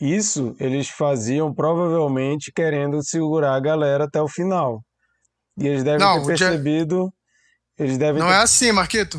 Isso 0.00 0.56
eles 0.58 0.88
faziam 0.88 1.54
provavelmente 1.54 2.50
querendo 2.50 3.04
segurar 3.04 3.54
a 3.54 3.60
galera 3.60 4.04
até 4.04 4.20
o 4.20 4.26
final. 4.26 4.82
E 5.56 5.68
eles 5.68 5.84
devem 5.84 6.00
Não, 6.00 6.20
ter 6.20 6.26
percebido. 6.28 7.12
Eles 7.78 7.98
devem 7.98 8.20
Não 8.20 8.28
ter... 8.28 8.34
é 8.34 8.38
assim, 8.38 8.72
Marquito. 8.72 9.18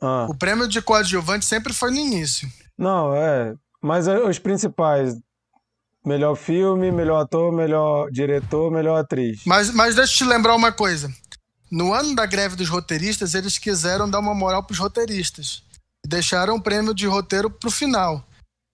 Ah, 0.00 0.26
O 0.28 0.34
prêmio 0.36 0.68
de 0.68 0.80
coadjuvante 0.82 1.44
sempre 1.44 1.72
foi 1.72 1.90
no 1.90 1.96
início. 1.98 2.48
não, 2.78 3.14
é. 3.14 3.54
Mas 3.82 4.08
é 4.08 4.18
os 4.18 4.38
principais. 4.38 5.14
Melhor 6.04 6.34
filme, 6.34 6.90
melhor 6.90 7.20
ator, 7.22 7.52
melhor 7.52 8.10
diretor, 8.10 8.70
melhor 8.70 8.98
atriz. 8.98 9.42
Mas, 9.44 9.70
mas 9.70 9.94
deixa 9.94 10.12
eu 10.12 10.16
te 10.18 10.24
lembrar 10.24 10.54
uma 10.56 10.72
coisa. 10.72 11.12
No 11.70 11.92
ano 11.92 12.14
da 12.14 12.26
greve 12.26 12.56
dos 12.56 12.68
roteiristas, 12.68 13.34
eles 13.34 13.58
quiseram 13.58 14.08
dar 14.08 14.18
uma 14.20 14.34
moral 14.34 14.62
pros 14.62 14.78
roteiristas. 14.78 15.62
E 16.04 16.08
deixaram 16.08 16.54
o 16.56 16.62
prêmio 16.62 16.94
de 16.94 17.06
roteiro 17.06 17.50
pro 17.50 17.70
final. 17.70 18.24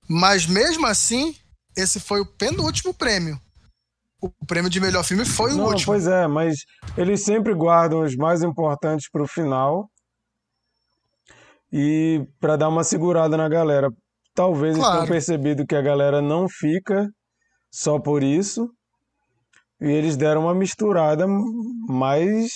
Mas 0.08 0.46
mesmo 0.46 0.86
assim, 0.86 1.34
esse 1.76 1.98
foi 2.00 2.20
o 2.20 2.26
penúltimo 2.26 2.92
prêmio. 2.94 3.40
O 4.20 4.30
prêmio 4.46 4.70
de 4.70 4.80
melhor 4.80 5.02
filme 5.04 5.24
foi 5.24 5.52
o 5.52 5.56
Não, 5.56 5.64
último. 5.66 5.86
pois 5.86 6.06
é, 6.06 6.26
mas 6.26 6.58
eles 6.96 7.24
sempre 7.24 7.52
guardam 7.54 8.02
os 8.02 8.14
mais 8.14 8.42
importantes 8.42 9.08
para 9.10 9.22
o 9.22 9.26
final 9.26 9.90
e 11.72 12.24
para 12.40 12.56
dar 12.56 12.68
uma 12.68 12.84
segurada 12.84 13.36
na 13.36 13.48
galera. 13.48 13.88
Talvez 14.34 14.76
Claro. 14.76 14.92
tenham 14.94 15.06
percebido 15.08 15.66
que 15.66 15.74
a 15.76 15.82
galera 15.82 16.20
não 16.22 16.48
fica 16.48 17.08
só 17.70 17.98
por 17.98 18.22
isso 18.22 18.68
e 19.80 19.86
eles 19.90 20.16
deram 20.16 20.42
uma 20.42 20.54
misturada 20.54 21.26
mais 21.88 22.50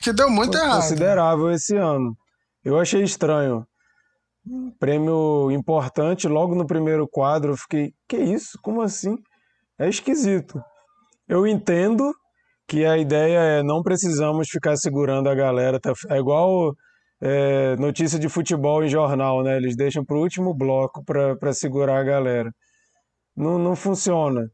Que 0.00 0.12
deu 0.12 0.28
muito 0.30 0.56
errado. 0.56 0.76
considerável 0.82 1.50
esse 1.50 1.76
ano. 1.76 2.16
Eu 2.64 2.78
achei 2.78 3.02
estranho. 3.02 3.64
Prêmio 4.78 5.50
importante 5.52 6.26
logo 6.26 6.54
no 6.54 6.66
primeiro 6.66 7.06
quadro. 7.08 7.52
Eu 7.52 7.56
fiquei, 7.56 7.92
que 8.08 8.16
isso? 8.16 8.58
Como 8.62 8.82
assim? 8.82 9.14
É 9.78 9.88
esquisito. 9.88 10.60
Eu 11.28 11.46
entendo 11.46 12.12
que 12.66 12.84
a 12.84 12.98
ideia 12.98 13.38
é 13.38 13.62
não 13.62 13.82
precisamos 13.82 14.48
ficar 14.48 14.76
segurando 14.76 15.28
a 15.28 15.34
galera. 15.34 15.78
fi- 15.94 16.12
É 16.12 16.18
igual 16.18 16.74
é, 17.22 17.76
notícia 17.76 18.18
de 18.18 18.28
futebol 18.28 18.82
em 18.84 18.88
jornal, 18.88 19.44
né? 19.44 19.56
Eles 19.56 19.76
deixam 19.76 20.04
para 20.04 20.16
o 20.16 20.20
último 20.20 20.52
bloco 20.52 21.04
para 21.04 21.52
segurar 21.52 22.00
a 22.00 22.02
galera. 22.02 22.50
Não, 23.36 23.58
não 23.58 23.76
funciona. 23.76 24.48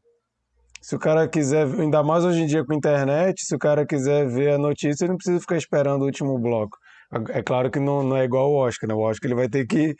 Se 0.79 0.95
o 0.95 0.99
cara 0.99 1.27
quiser, 1.27 1.65
ainda 1.65 2.03
mais 2.03 2.23
hoje 2.23 2.41
em 2.41 2.45
dia 2.45 2.63
com 2.63 2.73
internet, 2.73 3.43
se 3.43 3.55
o 3.55 3.59
cara 3.59 3.85
quiser 3.85 4.27
ver 4.27 4.53
a 4.53 4.57
notícia, 4.57 5.03
ele 5.03 5.11
não 5.11 5.17
precisa 5.17 5.39
ficar 5.41 5.57
esperando 5.57 6.03
o 6.03 6.05
último 6.05 6.37
bloco. 6.37 6.77
É 7.29 7.41
claro 7.41 7.71
que 7.71 7.79
não, 7.79 8.03
não 8.03 8.15
é 8.15 8.23
igual 8.23 8.51
o 8.51 8.55
Oscar, 8.55 8.87
né? 8.87 8.93
O 8.93 9.01
Oscar 9.01 9.29
ele 9.29 9.35
vai 9.35 9.49
ter 9.49 9.65
que. 9.65 9.95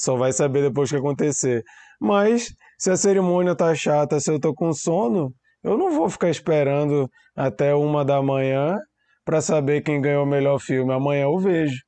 Só 0.00 0.16
vai 0.16 0.32
saber 0.32 0.62
depois 0.62 0.88
que 0.88 0.96
acontecer. 0.96 1.62
Mas 2.00 2.54
se 2.78 2.90
a 2.90 2.96
cerimônia 2.96 3.56
tá 3.56 3.74
chata, 3.74 4.20
se 4.20 4.30
eu 4.30 4.38
tô 4.40 4.54
com 4.54 4.72
sono, 4.72 5.32
eu 5.64 5.76
não 5.76 5.90
vou 5.90 6.08
ficar 6.08 6.30
esperando 6.30 7.08
até 7.36 7.74
uma 7.74 8.04
da 8.04 8.22
manhã 8.22 8.76
para 9.24 9.40
saber 9.40 9.82
quem 9.82 10.00
ganhou 10.00 10.24
o 10.24 10.28
melhor 10.28 10.58
filme. 10.58 10.92
Amanhã 10.92 11.22
eu 11.24 11.38
vejo. 11.38 11.80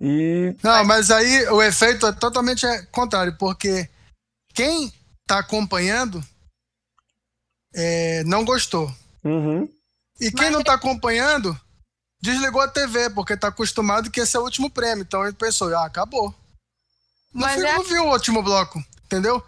E 0.00 0.54
Não, 0.62 0.84
mas 0.84 1.10
aí 1.10 1.46
o 1.48 1.62
efeito 1.62 2.06
é 2.06 2.12
totalmente 2.12 2.64
é, 2.64 2.82
contrário, 2.86 3.36
porque 3.36 3.88
quem 4.54 4.92
tá 5.26 5.40
acompanhando 5.40 6.22
é, 7.74 8.22
não 8.24 8.44
gostou. 8.44 8.92
uhum, 9.24 9.68
E 10.20 10.30
quem 10.30 10.50
não 10.50 10.62
tá 10.62 10.74
acompanhando 10.74 11.58
desligou 12.20 12.60
a 12.60 12.68
TV, 12.68 13.10
porque 13.10 13.36
tá 13.36 13.48
acostumado 13.48 14.10
que 14.10 14.20
esse 14.20 14.36
é 14.36 14.40
o 14.40 14.44
último 14.44 14.70
prêmio. 14.70 15.02
Então 15.02 15.24
ele 15.24 15.34
pensou, 15.34 15.74
ah, 15.76 15.84
acabou. 15.86 16.34
Não, 17.32 17.42
Mas 17.46 17.62
é- 17.62 17.72
não 17.72 17.84
viu 17.84 18.04
o 18.06 18.12
último 18.12 18.42
bloco, 18.42 18.82
entendeu? 19.04 19.44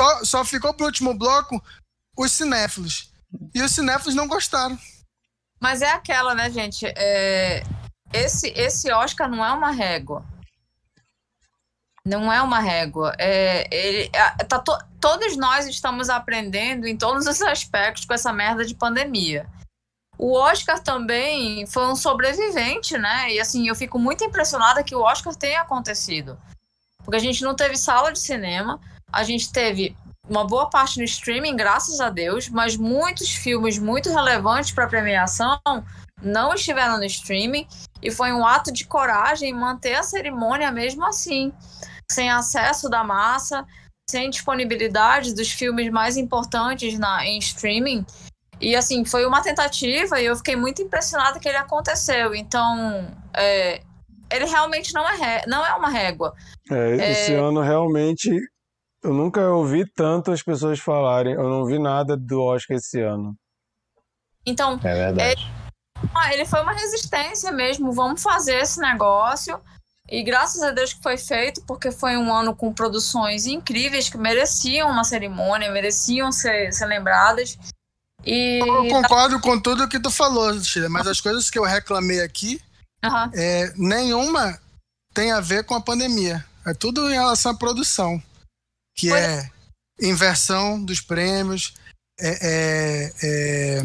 Só, 0.00 0.24
só 0.24 0.44
ficou 0.44 0.74
pro 0.74 0.86
último 0.86 1.14
bloco 1.14 1.62
os 2.16 2.32
cinéfilos. 2.32 3.10
E 3.54 3.62
os 3.62 3.72
cinéfilos 3.72 4.14
não 4.14 4.28
gostaram. 4.28 4.78
Mas 5.62 5.80
é 5.80 5.92
aquela, 5.92 6.34
né, 6.34 6.50
gente? 6.50 6.84
É, 6.84 7.62
esse, 8.12 8.48
esse 8.48 8.90
Oscar 8.90 9.30
não 9.30 9.44
é 9.44 9.52
uma 9.52 9.70
régua. 9.70 10.24
Não 12.04 12.32
é 12.32 12.42
uma 12.42 12.58
régua. 12.58 13.14
É, 13.16 13.68
ele, 13.72 14.10
é, 14.12 14.44
tá 14.44 14.58
to, 14.58 14.76
todos 15.00 15.36
nós 15.36 15.68
estamos 15.68 16.10
aprendendo 16.10 16.84
em 16.88 16.96
todos 16.96 17.28
os 17.28 17.40
aspectos 17.40 18.04
com 18.04 18.12
essa 18.12 18.32
merda 18.32 18.64
de 18.66 18.74
pandemia. 18.74 19.46
O 20.18 20.36
Oscar 20.36 20.80
também 20.80 21.64
foi 21.64 21.86
um 21.86 21.94
sobrevivente, 21.94 22.98
né? 22.98 23.32
E 23.32 23.38
assim, 23.38 23.68
eu 23.68 23.76
fico 23.76 24.00
muito 24.00 24.24
impressionada 24.24 24.82
que 24.82 24.96
o 24.96 25.02
Oscar 25.02 25.32
tenha 25.32 25.60
acontecido. 25.60 26.36
Porque 27.04 27.16
a 27.16 27.20
gente 27.20 27.44
não 27.44 27.54
teve 27.54 27.76
sala 27.76 28.12
de 28.12 28.18
cinema, 28.18 28.80
a 29.12 29.22
gente 29.22 29.52
teve 29.52 29.96
uma 30.32 30.46
boa 30.46 30.70
parte 30.70 30.98
no 30.98 31.04
streaming, 31.04 31.54
graças 31.54 32.00
a 32.00 32.08
Deus, 32.08 32.48
mas 32.48 32.74
muitos 32.74 33.28
filmes 33.28 33.78
muito 33.78 34.08
relevantes 34.08 34.72
para 34.72 34.84
a 34.84 34.88
premiação 34.88 35.60
não 36.22 36.54
estiveram 36.54 36.96
no 36.96 37.04
streaming 37.04 37.66
e 38.00 38.10
foi 38.10 38.32
um 38.32 38.46
ato 38.46 38.72
de 38.72 38.86
coragem 38.86 39.52
manter 39.52 39.94
a 39.94 40.02
cerimônia 40.02 40.72
mesmo 40.72 41.04
assim, 41.04 41.52
sem 42.10 42.30
acesso 42.30 42.88
da 42.88 43.04
massa, 43.04 43.66
sem 44.08 44.30
disponibilidade 44.30 45.34
dos 45.34 45.50
filmes 45.50 45.90
mais 45.90 46.16
importantes 46.16 46.98
na, 46.98 47.26
em 47.26 47.38
streaming. 47.38 48.06
E 48.58 48.74
assim, 48.74 49.04
foi 49.04 49.26
uma 49.26 49.42
tentativa 49.42 50.18
e 50.18 50.24
eu 50.24 50.36
fiquei 50.36 50.56
muito 50.56 50.80
impressionada 50.80 51.38
que 51.38 51.48
ele 51.48 51.58
aconteceu. 51.58 52.34
Então, 52.34 53.06
é, 53.34 53.82
ele 54.30 54.46
realmente 54.46 54.94
não 54.94 55.06
é, 55.06 55.42
não 55.46 55.66
é 55.66 55.74
uma 55.74 55.90
régua. 55.90 56.32
É, 56.70 57.10
esse 57.10 57.34
é... 57.34 57.38
ano 57.38 57.60
realmente 57.60 58.30
eu 59.02 59.12
nunca 59.12 59.40
ouvi 59.50 59.84
tanto 59.84 60.30
as 60.30 60.42
pessoas 60.42 60.78
falarem. 60.78 61.34
Eu 61.34 61.48
não 61.48 61.64
vi 61.64 61.78
nada 61.78 62.16
do 62.16 62.40
Oscar 62.40 62.76
esse 62.76 63.00
ano. 63.00 63.36
Então, 64.46 64.78
é 64.82 64.94
verdade. 64.94 65.42
Ele, 66.02 66.34
ele 66.34 66.44
foi 66.44 66.60
uma 66.62 66.72
resistência 66.72 67.50
mesmo. 67.50 67.92
Vamos 67.92 68.22
fazer 68.22 68.56
esse 68.56 68.80
negócio. 68.80 69.60
E 70.08 70.22
graças 70.22 70.62
a 70.62 70.70
Deus 70.70 70.92
que 70.92 71.02
foi 71.02 71.16
feito, 71.16 71.62
porque 71.66 71.90
foi 71.90 72.16
um 72.16 72.32
ano 72.32 72.54
com 72.54 72.72
produções 72.72 73.46
incríveis 73.46 74.08
que 74.08 74.18
mereciam 74.18 74.90
uma 74.90 75.04
cerimônia, 75.04 75.70
mereciam 75.70 76.30
ser, 76.30 76.72
ser 76.72 76.86
lembradas. 76.86 77.58
E... 78.24 78.58
Eu 78.60 78.88
concordo 78.88 79.40
com 79.40 79.58
tudo 79.58 79.88
que 79.88 79.98
tu 79.98 80.10
falou, 80.10 80.52
Sheila, 80.60 80.88
mas 80.88 81.06
as 81.06 81.20
coisas 81.20 81.48
que 81.48 81.58
eu 81.58 81.64
reclamei 81.64 82.20
aqui, 82.20 82.60
uhum. 83.02 83.30
é, 83.34 83.72
nenhuma 83.76 84.58
tem 85.14 85.32
a 85.32 85.40
ver 85.40 85.64
com 85.64 85.74
a 85.74 85.80
pandemia. 85.80 86.44
É 86.66 86.74
tudo 86.74 87.10
em 87.10 87.14
relação 87.14 87.52
à 87.52 87.54
produção, 87.56 88.22
que 88.94 89.08
Foi... 89.08 89.18
é 89.18 89.50
inversão 90.00 90.82
dos 90.82 91.00
prêmios, 91.00 91.74
é, 92.20 92.38
é, 92.42 93.12
é 93.22 93.82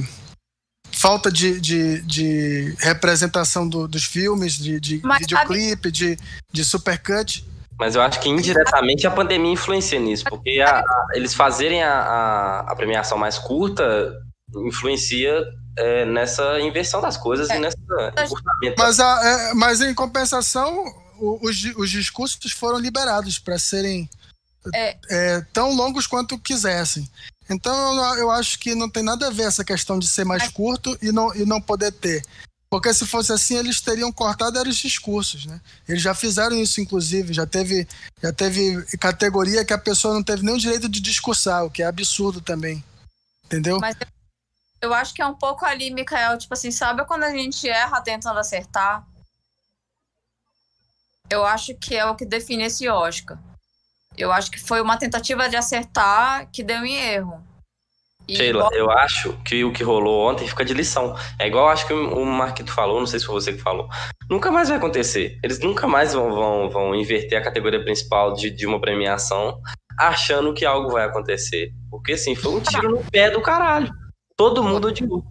falta 0.92 1.32
de, 1.32 1.60
de, 1.62 2.02
de 2.02 2.76
representação 2.80 3.68
do, 3.68 3.88
dos 3.88 4.04
filmes, 4.04 4.58
de, 4.58 4.80
de 4.80 5.02
videoclipe, 5.20 5.90
sabe... 5.90 5.92
de, 5.92 6.18
de 6.52 6.66
supercut. 6.66 7.46
Mas 7.80 7.96
eu 7.96 8.02
acho 8.02 8.20
que 8.20 8.28
indiretamente 8.28 9.06
a 9.06 9.12
pandemia 9.12 9.54
influencia 9.54 10.00
nisso, 10.00 10.24
porque 10.28 10.60
a, 10.60 10.80
a, 10.80 11.08
eles 11.14 11.36
fazerem 11.36 11.84
a, 11.84 11.94
a, 11.94 12.60
a, 12.72 12.76
premiação 12.76 13.18
mais 13.18 13.38
curta 13.38 14.12
influencia 14.66 15.46
é, 15.78 16.06
nessa 16.06 16.60
inversão 16.60 17.00
das 17.00 17.18
coisas 17.18 17.50
é. 17.50 17.58
e 17.58 17.60
nessa 17.60 17.78
mas, 18.78 19.00
a, 19.00 19.22
é, 19.24 19.54
mas 19.54 19.82
em 19.82 19.94
compensação, 19.94 20.84
os, 21.20 21.64
os 21.78 21.90
discursos 21.92 22.52
foram 22.52 22.80
liberados 22.80 23.38
para 23.38 23.60
serem 23.60 24.10
é. 24.74 24.98
é. 25.10 25.42
tão 25.54 25.74
longos 25.74 26.08
quanto 26.08 26.38
quisessem. 26.40 27.10
Então 27.50 28.16
eu 28.18 28.30
acho 28.30 28.60
que 28.60 28.76
não 28.76 28.90
tem 28.90 29.04
nada 29.04 29.28
a 29.28 29.32
ver 29.32 29.44
essa 29.44 29.64
questão 29.64 29.98
de 29.98 30.08
ser 30.08 30.26
mais 30.26 30.44
mas... 30.44 30.52
curto 30.52 30.98
e 31.02 31.12
não, 31.12 31.34
e 31.34 31.46
não 31.46 31.62
poder 31.62 31.92
ter. 31.92 32.24
Porque 32.70 32.94
se 32.94 33.06
fosse 33.06 33.32
assim, 33.32 33.56
eles 33.56 33.80
teriam 33.80 34.12
cortado 34.12 34.62
os 34.62 34.76
discursos, 34.76 35.46
né? 35.46 35.62
Eles 35.88 36.02
já 36.02 36.14
fizeram 36.14 36.56
isso, 36.58 36.82
inclusive. 36.82 37.34
Já 37.34 37.46
teve, 37.46 37.88
já 38.22 38.34
teve 38.34 38.84
categoria 38.98 39.64
que 39.64 39.72
a 39.72 39.78
pessoa 39.78 40.14
não 40.14 40.22
teve 40.22 40.44
nem 40.44 40.56
o 40.56 40.60
direito 40.60 40.90
de 40.90 41.00
discursar, 41.00 41.64
o 41.64 41.72
que 41.72 41.82
é 41.82 41.86
absurdo 41.86 42.42
também. 42.42 42.84
Entendeu? 43.46 43.80
Mas 43.80 43.96
eu 44.82 44.94
acho 44.94 45.14
que 45.14 45.22
é 45.22 45.26
um 45.26 45.34
pouco 45.34 45.66
ali, 45.66 45.90
Mikael, 45.90 46.38
tipo 46.38 46.54
assim, 46.54 46.70
sabe 46.70 47.06
quando 47.06 47.24
a 47.24 47.32
gente 47.32 47.70
erra 47.70 48.02
tentando 48.02 48.38
acertar? 48.38 49.08
Eu 51.30 51.46
acho 51.46 51.74
que 51.76 51.96
é 51.96 52.06
o 52.06 52.16
que 52.16 52.26
define 52.26 52.64
esse 52.64 52.88
Oscar. 52.90 53.40
Eu 54.18 54.32
acho 54.32 54.50
que 54.50 54.60
foi 54.60 54.82
uma 54.82 54.98
tentativa 54.98 55.48
de 55.48 55.56
acertar 55.56 56.50
que 56.52 56.64
deu 56.64 56.84
em 56.84 56.96
erro. 56.96 57.44
E 58.28 58.36
Sheila, 58.36 58.66
igual... 58.66 58.74
eu 58.74 58.92
acho 58.92 59.34
que 59.44 59.64
o 59.64 59.72
que 59.72 59.84
rolou 59.84 60.30
ontem 60.30 60.48
fica 60.48 60.66
de 60.66 60.74
lição. 60.74 61.16
É 61.40 61.48
igual 61.48 61.70
acho 61.70 61.88
que 61.88 61.94
o 61.94 62.26
Marquito 62.26 62.74
falou, 62.74 63.00
não 63.00 63.08
sei 63.08 63.20
se 63.20 63.26
foi 63.26 63.36
você 63.36 63.54
que 63.54 63.62
falou. 63.62 63.88
Nunca 64.30 64.52
mais 64.52 64.68
vai 64.68 64.78
acontecer. 64.78 65.40
Eles 65.42 65.60
nunca 65.60 65.88
mais 65.88 66.14
vão, 66.14 66.32
vão, 66.32 66.70
vão 66.70 66.96
inverter 66.96 67.40
a 67.40 67.44
categoria 67.44 67.82
principal 67.82 68.34
de, 68.34 68.50
de 68.50 68.66
uma 68.66 68.82
premiação 68.82 69.62
achando 69.98 70.54
que 70.54 70.66
algo 70.66 70.90
vai 70.90 71.06
acontecer. 71.06 71.72
Porque 71.90 72.14
assim, 72.14 72.36
foi 72.36 72.52
um 72.56 72.60
tiro 72.60 72.90
no 72.90 73.04
pé 73.12 73.32
do 73.32 73.42
caralho. 73.42 73.94
Todo 74.36 74.64
mundo 74.64 74.90
odiou. 74.90 75.24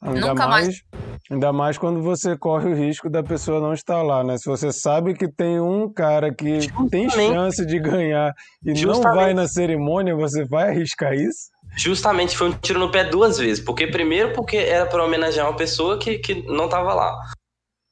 Ainda 0.00 0.28
Nunca 0.28 0.46
mais, 0.46 0.66
mais, 0.66 0.82
ainda 1.28 1.52
mais 1.52 1.78
quando 1.78 2.00
você 2.00 2.36
corre 2.36 2.70
o 2.70 2.74
risco 2.74 3.10
da 3.10 3.22
pessoa 3.22 3.60
não 3.60 3.72
estar 3.72 4.00
lá, 4.02 4.22
né? 4.22 4.38
Se 4.38 4.46
você 4.48 4.70
sabe 4.70 5.12
que 5.14 5.26
tem 5.26 5.60
um 5.60 5.92
cara 5.92 6.32
que 6.32 6.60
Justamente. 6.60 6.90
tem 6.90 7.10
chance 7.10 7.66
de 7.66 7.80
ganhar 7.80 8.32
e 8.64 8.76
Justamente. 8.76 9.04
não 9.04 9.14
vai 9.14 9.34
na 9.34 9.48
cerimônia, 9.48 10.14
você 10.14 10.44
vai 10.44 10.68
arriscar 10.68 11.14
isso? 11.14 11.50
Justamente 11.76 12.36
foi 12.36 12.48
um 12.48 12.52
tiro 12.52 12.78
no 12.78 12.90
pé 12.92 13.04
duas 13.04 13.38
vezes. 13.38 13.62
Porque 13.62 13.88
primeiro 13.88 14.32
porque 14.34 14.56
era 14.56 14.86
para 14.86 15.04
homenagear 15.04 15.48
uma 15.48 15.56
pessoa 15.56 15.98
que, 15.98 16.18
que 16.18 16.46
não 16.46 16.66
estava 16.66 16.94
lá. 16.94 17.18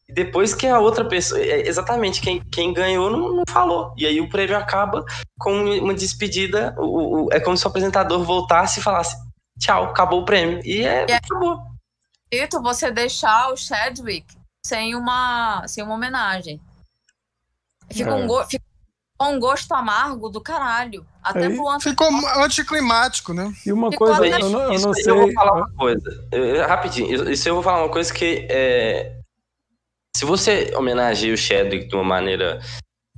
E 0.08 0.12
depois 0.12 0.54
que 0.54 0.66
a 0.68 0.78
outra 0.78 1.04
pessoa. 1.04 1.40
É, 1.40 1.66
exatamente, 1.66 2.20
quem, 2.20 2.40
quem 2.52 2.72
ganhou 2.72 3.10
não, 3.10 3.34
não 3.34 3.44
falou. 3.48 3.92
E 3.96 4.06
aí 4.06 4.20
o 4.20 4.28
prêmio 4.28 4.56
acaba 4.56 5.04
com 5.38 5.52
uma 5.52 5.92
despedida. 5.92 6.72
O, 6.78 7.24
o, 7.24 7.28
é 7.32 7.40
como 7.40 7.56
se 7.56 7.64
o 7.66 7.68
apresentador 7.68 8.22
voltasse 8.22 8.78
e 8.78 8.82
falasse: 8.82 9.16
tchau, 9.58 9.84
acabou 9.86 10.22
o 10.22 10.24
prêmio. 10.24 10.60
E 10.64 10.84
é, 10.84 11.06
é 11.08 11.14
acabou. 11.16 11.75
Dito 12.32 12.62
você 12.62 12.90
deixar 12.90 13.52
o 13.52 13.56
Chadwick 13.56 14.26
sem 14.64 14.94
uma, 14.94 15.66
sem 15.68 15.84
uma 15.84 15.94
homenagem. 15.94 16.60
Fica, 17.90 18.10
é. 18.10 18.14
um, 18.14 18.26
go, 18.26 18.44
fica 18.46 18.64
um 19.20 19.38
gosto 19.38 19.72
amargo 19.72 20.28
do 20.28 20.40
caralho. 20.40 21.06
Até 21.22 21.48
pro 21.48 21.68
anti... 21.68 21.90
Ficou 21.90 22.08
anticlimático, 22.42 23.32
né? 23.32 23.52
E 23.64 23.72
uma 23.72 23.90
Ficou 23.90 24.08
coisa, 24.08 24.26
eu 24.26 24.50
não, 24.50 24.72
eu 24.72 24.80
não 24.80 24.94
sei. 24.94 25.10
Eu 25.10 25.16
vou 25.18 25.32
falar 25.32 25.52
uma 25.52 25.70
coisa. 25.72 26.28
Eu, 26.32 26.66
rapidinho, 26.66 27.30
isso 27.30 27.48
eu 27.48 27.54
vou 27.54 27.62
falar 27.62 27.84
uma 27.84 27.92
coisa 27.92 28.12
que 28.12 28.46
é. 28.50 29.20
Se 30.16 30.24
você 30.24 30.72
homenageia 30.74 31.34
o 31.34 31.36
Chadwick 31.36 31.88
de 31.88 31.94
uma 31.94 32.04
maneira 32.04 32.60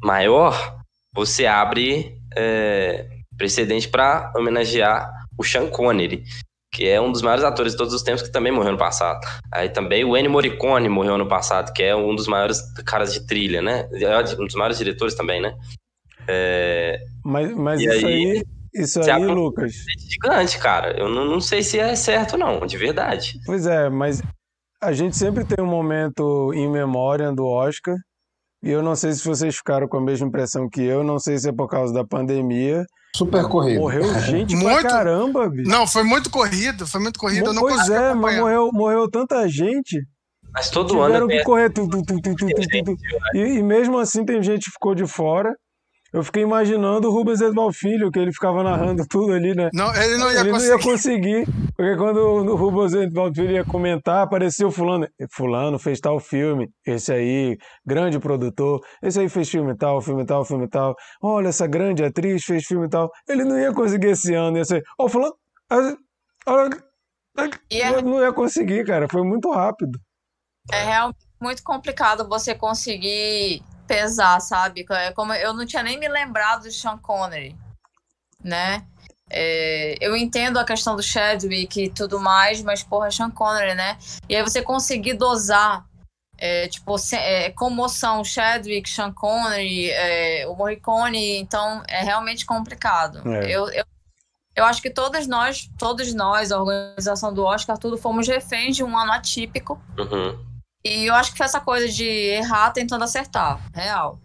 maior, 0.02 0.80
você 1.14 1.46
abre 1.46 2.20
é, 2.36 3.08
precedente 3.36 3.88
para 3.88 4.32
homenagear 4.36 5.10
o 5.38 5.44
Sean 5.44 5.70
Connery, 5.70 6.24
que 6.72 6.88
é 6.88 7.00
um 7.00 7.10
dos 7.10 7.22
maiores 7.22 7.44
atores 7.44 7.72
de 7.72 7.78
todos 7.78 7.94
os 7.94 8.02
tempos, 8.02 8.22
que 8.22 8.30
também 8.30 8.52
morreu 8.52 8.72
no 8.72 8.78
passado. 8.78 9.20
Aí 9.52 9.68
também 9.68 10.04
o 10.04 10.16
Ennio 10.16 10.30
Morricone 10.30 10.88
morreu 10.88 11.16
no 11.16 11.28
passado, 11.28 11.72
que 11.72 11.82
é 11.82 11.94
um 11.96 12.14
dos 12.14 12.26
maiores 12.26 12.60
caras 12.84 13.12
de 13.12 13.26
trilha, 13.26 13.62
né? 13.62 13.88
É 13.92 14.18
um 14.40 14.46
dos 14.46 14.54
maiores 14.54 14.78
diretores 14.78 15.14
também, 15.14 15.40
né? 15.40 15.54
É... 16.26 16.98
Mas, 17.24 17.50
mas 17.54 17.80
isso 17.80 18.06
aí, 18.06 18.30
aí 18.32 18.42
isso 18.74 19.00
aí, 19.00 19.26
Lucas. 19.26 19.72
É 19.72 20.10
gigante, 20.10 20.58
cara. 20.58 20.98
Eu 20.98 21.08
não, 21.08 21.24
não 21.24 21.40
sei 21.40 21.62
se 21.62 21.78
é 21.78 21.94
certo, 21.96 22.36
não, 22.36 22.60
de 22.66 22.76
verdade. 22.76 23.40
Pois 23.44 23.66
é, 23.66 23.88
mas 23.88 24.22
a 24.80 24.92
gente 24.92 25.16
sempre 25.16 25.44
tem 25.44 25.64
um 25.64 25.68
momento 25.68 26.52
em 26.54 26.68
memória 26.70 27.32
do 27.32 27.44
Oscar. 27.46 27.96
E 28.62 28.70
eu 28.70 28.82
não 28.82 28.94
sei 28.94 29.12
se 29.12 29.24
vocês 29.24 29.56
ficaram 29.56 29.88
com 29.88 29.98
a 29.98 30.02
mesma 30.02 30.26
impressão 30.26 30.68
que 30.68 30.82
eu, 30.82 31.04
não 31.04 31.18
sei 31.18 31.38
se 31.38 31.48
é 31.48 31.52
por 31.52 31.68
causa 31.68 31.94
da 31.94 32.04
pandemia, 32.04 32.84
Super 33.16 33.44
corrido. 33.48 33.80
Morreu 33.80 34.14
gente 34.20 34.54
muito... 34.54 34.80
pra 34.80 34.90
caramba, 34.90 35.48
bicho. 35.48 35.68
Não, 35.68 35.86
foi 35.86 36.04
muito 36.04 36.30
corrido, 36.30 36.86
foi 36.86 37.00
muito 37.00 37.18
corrido. 37.18 37.44
Mo 37.44 37.50
eu 37.50 37.54
não 37.54 37.62
pois 37.62 37.88
é, 37.88 38.14
mas 38.14 38.38
morreu, 38.38 38.70
morreu 38.72 39.10
tanta 39.10 39.48
gente. 39.48 40.06
Mas 40.52 40.70
todo 40.70 40.88
Tiveram 40.88 41.26
ano. 41.26 41.28
que 41.28 41.42
correr. 41.42 41.70
Tu, 41.70 41.88
tu, 41.88 42.02
tu, 42.02 42.96
e, 43.34 43.38
e 43.38 43.62
mesmo 43.62 43.98
assim 43.98 44.24
tem 44.24 44.42
gente 44.42 44.64
que 44.64 44.70
ficou 44.70 44.94
de 44.94 45.06
fora. 45.06 45.54
Eu 46.12 46.22
fiquei 46.24 46.42
imaginando 46.42 47.08
o 47.08 47.12
Rubens 47.12 47.40
Edval 47.40 47.70
Filho, 47.72 48.10
que 48.10 48.18
ele 48.18 48.32
ficava 48.32 48.62
narrando 48.62 49.04
tudo 49.08 49.32
ali, 49.32 49.54
né? 49.54 49.68
Não, 49.74 49.94
ele 49.94 50.16
não 50.16 50.32
ia 50.32 50.40
ele 50.40 50.50
conseguir. 50.50 50.68
Não 50.68 50.76
ia 50.76 50.82
conseguir. 50.82 51.46
Porque 51.76 51.96
quando 51.96 52.16
o 52.18 52.56
Rubens 52.56 52.94
Edval 52.94 53.34
Filho 53.34 53.52
ia 53.52 53.64
comentar, 53.64 54.22
apareceu 54.22 54.70
fulano. 54.70 55.06
Fulano 55.30 55.78
fez 55.78 56.00
tal 56.00 56.18
filme, 56.18 56.70
esse 56.86 57.12
aí, 57.12 57.58
grande 57.84 58.18
produtor, 58.18 58.80
esse 59.02 59.20
aí 59.20 59.28
fez 59.28 59.48
filme 59.50 59.76
tal, 59.76 60.00
filme 60.00 60.24
tal, 60.24 60.44
filme 60.44 60.68
tal. 60.68 60.94
Olha, 61.22 61.48
essa 61.48 61.66
grande 61.66 62.02
atriz 62.02 62.42
fez 62.44 62.64
filme 62.64 62.88
tal. 62.88 63.10
Ele 63.28 63.44
não 63.44 63.58
ia 63.58 63.72
conseguir 63.72 64.08
esse 64.08 64.34
ano, 64.34 64.56
ia 64.56 64.64
ser, 64.64 64.82
ó, 64.98 65.04
oh, 65.04 65.08
fulano... 65.08 65.34
Olha, 66.46 66.70
yeah. 67.70 68.00
não 68.00 68.22
ia 68.22 68.32
conseguir, 68.32 68.84
cara. 68.84 69.06
Foi 69.06 69.22
muito 69.22 69.50
rápido. 69.50 69.98
É 70.72 70.82
realmente 70.82 71.28
muito 71.40 71.62
complicado 71.62 72.28
você 72.28 72.54
conseguir 72.54 73.62
pesar, 73.88 74.38
sabe? 74.40 74.86
É 74.90 75.10
como 75.12 75.32
eu 75.32 75.52
não 75.52 75.66
tinha 75.66 75.82
nem 75.82 75.98
me 75.98 76.06
lembrado 76.06 76.64
do 76.64 76.70
Sean 76.70 76.98
Connery, 76.98 77.56
né? 78.44 78.86
É, 79.30 79.96
eu 80.00 80.16
entendo 80.16 80.58
a 80.58 80.64
questão 80.64 80.94
do 80.94 81.02
Chadwick 81.02 81.82
e 81.82 81.90
tudo 81.90 82.20
mais, 82.20 82.62
mas, 82.62 82.82
porra, 82.82 83.10
Sean 83.10 83.30
Connery, 83.30 83.74
né? 83.74 83.98
E 84.28 84.36
aí 84.36 84.42
você 84.42 84.62
conseguir 84.62 85.14
dosar, 85.14 85.84
é, 86.36 86.68
tipo, 86.68 86.94
é, 87.12 87.50
comoção, 87.50 88.22
Chadwick, 88.22 88.88
Sean 88.88 89.12
Connery, 89.12 89.90
é, 89.90 90.46
o 90.46 90.54
Morricone, 90.54 91.38
então 91.38 91.82
é 91.88 92.02
realmente 92.02 92.46
complicado. 92.46 93.20
É. 93.30 93.50
Eu, 93.50 93.68
eu, 93.70 93.84
eu 94.56 94.64
acho 94.64 94.80
que 94.80 94.90
todas 94.90 95.26
nós, 95.26 95.68
todos 95.78 96.14
nós, 96.14 96.50
a 96.50 96.60
organização 96.60 97.32
do 97.32 97.44
Oscar, 97.44 97.76
tudo, 97.76 97.98
fomos 97.98 98.26
reféns 98.26 98.76
de 98.76 98.84
um 98.84 98.96
ano 98.96 99.12
atípico. 99.12 99.80
Uhum. 99.98 100.47
E 100.88 101.06
eu 101.06 101.14
acho 101.14 101.32
que 101.32 101.38
foi 101.38 101.46
essa 101.46 101.60
coisa 101.60 101.88
de 101.88 102.04
errar 102.04 102.70
tentando 102.70 103.04
acertar, 103.04 103.60
real. 103.74 104.18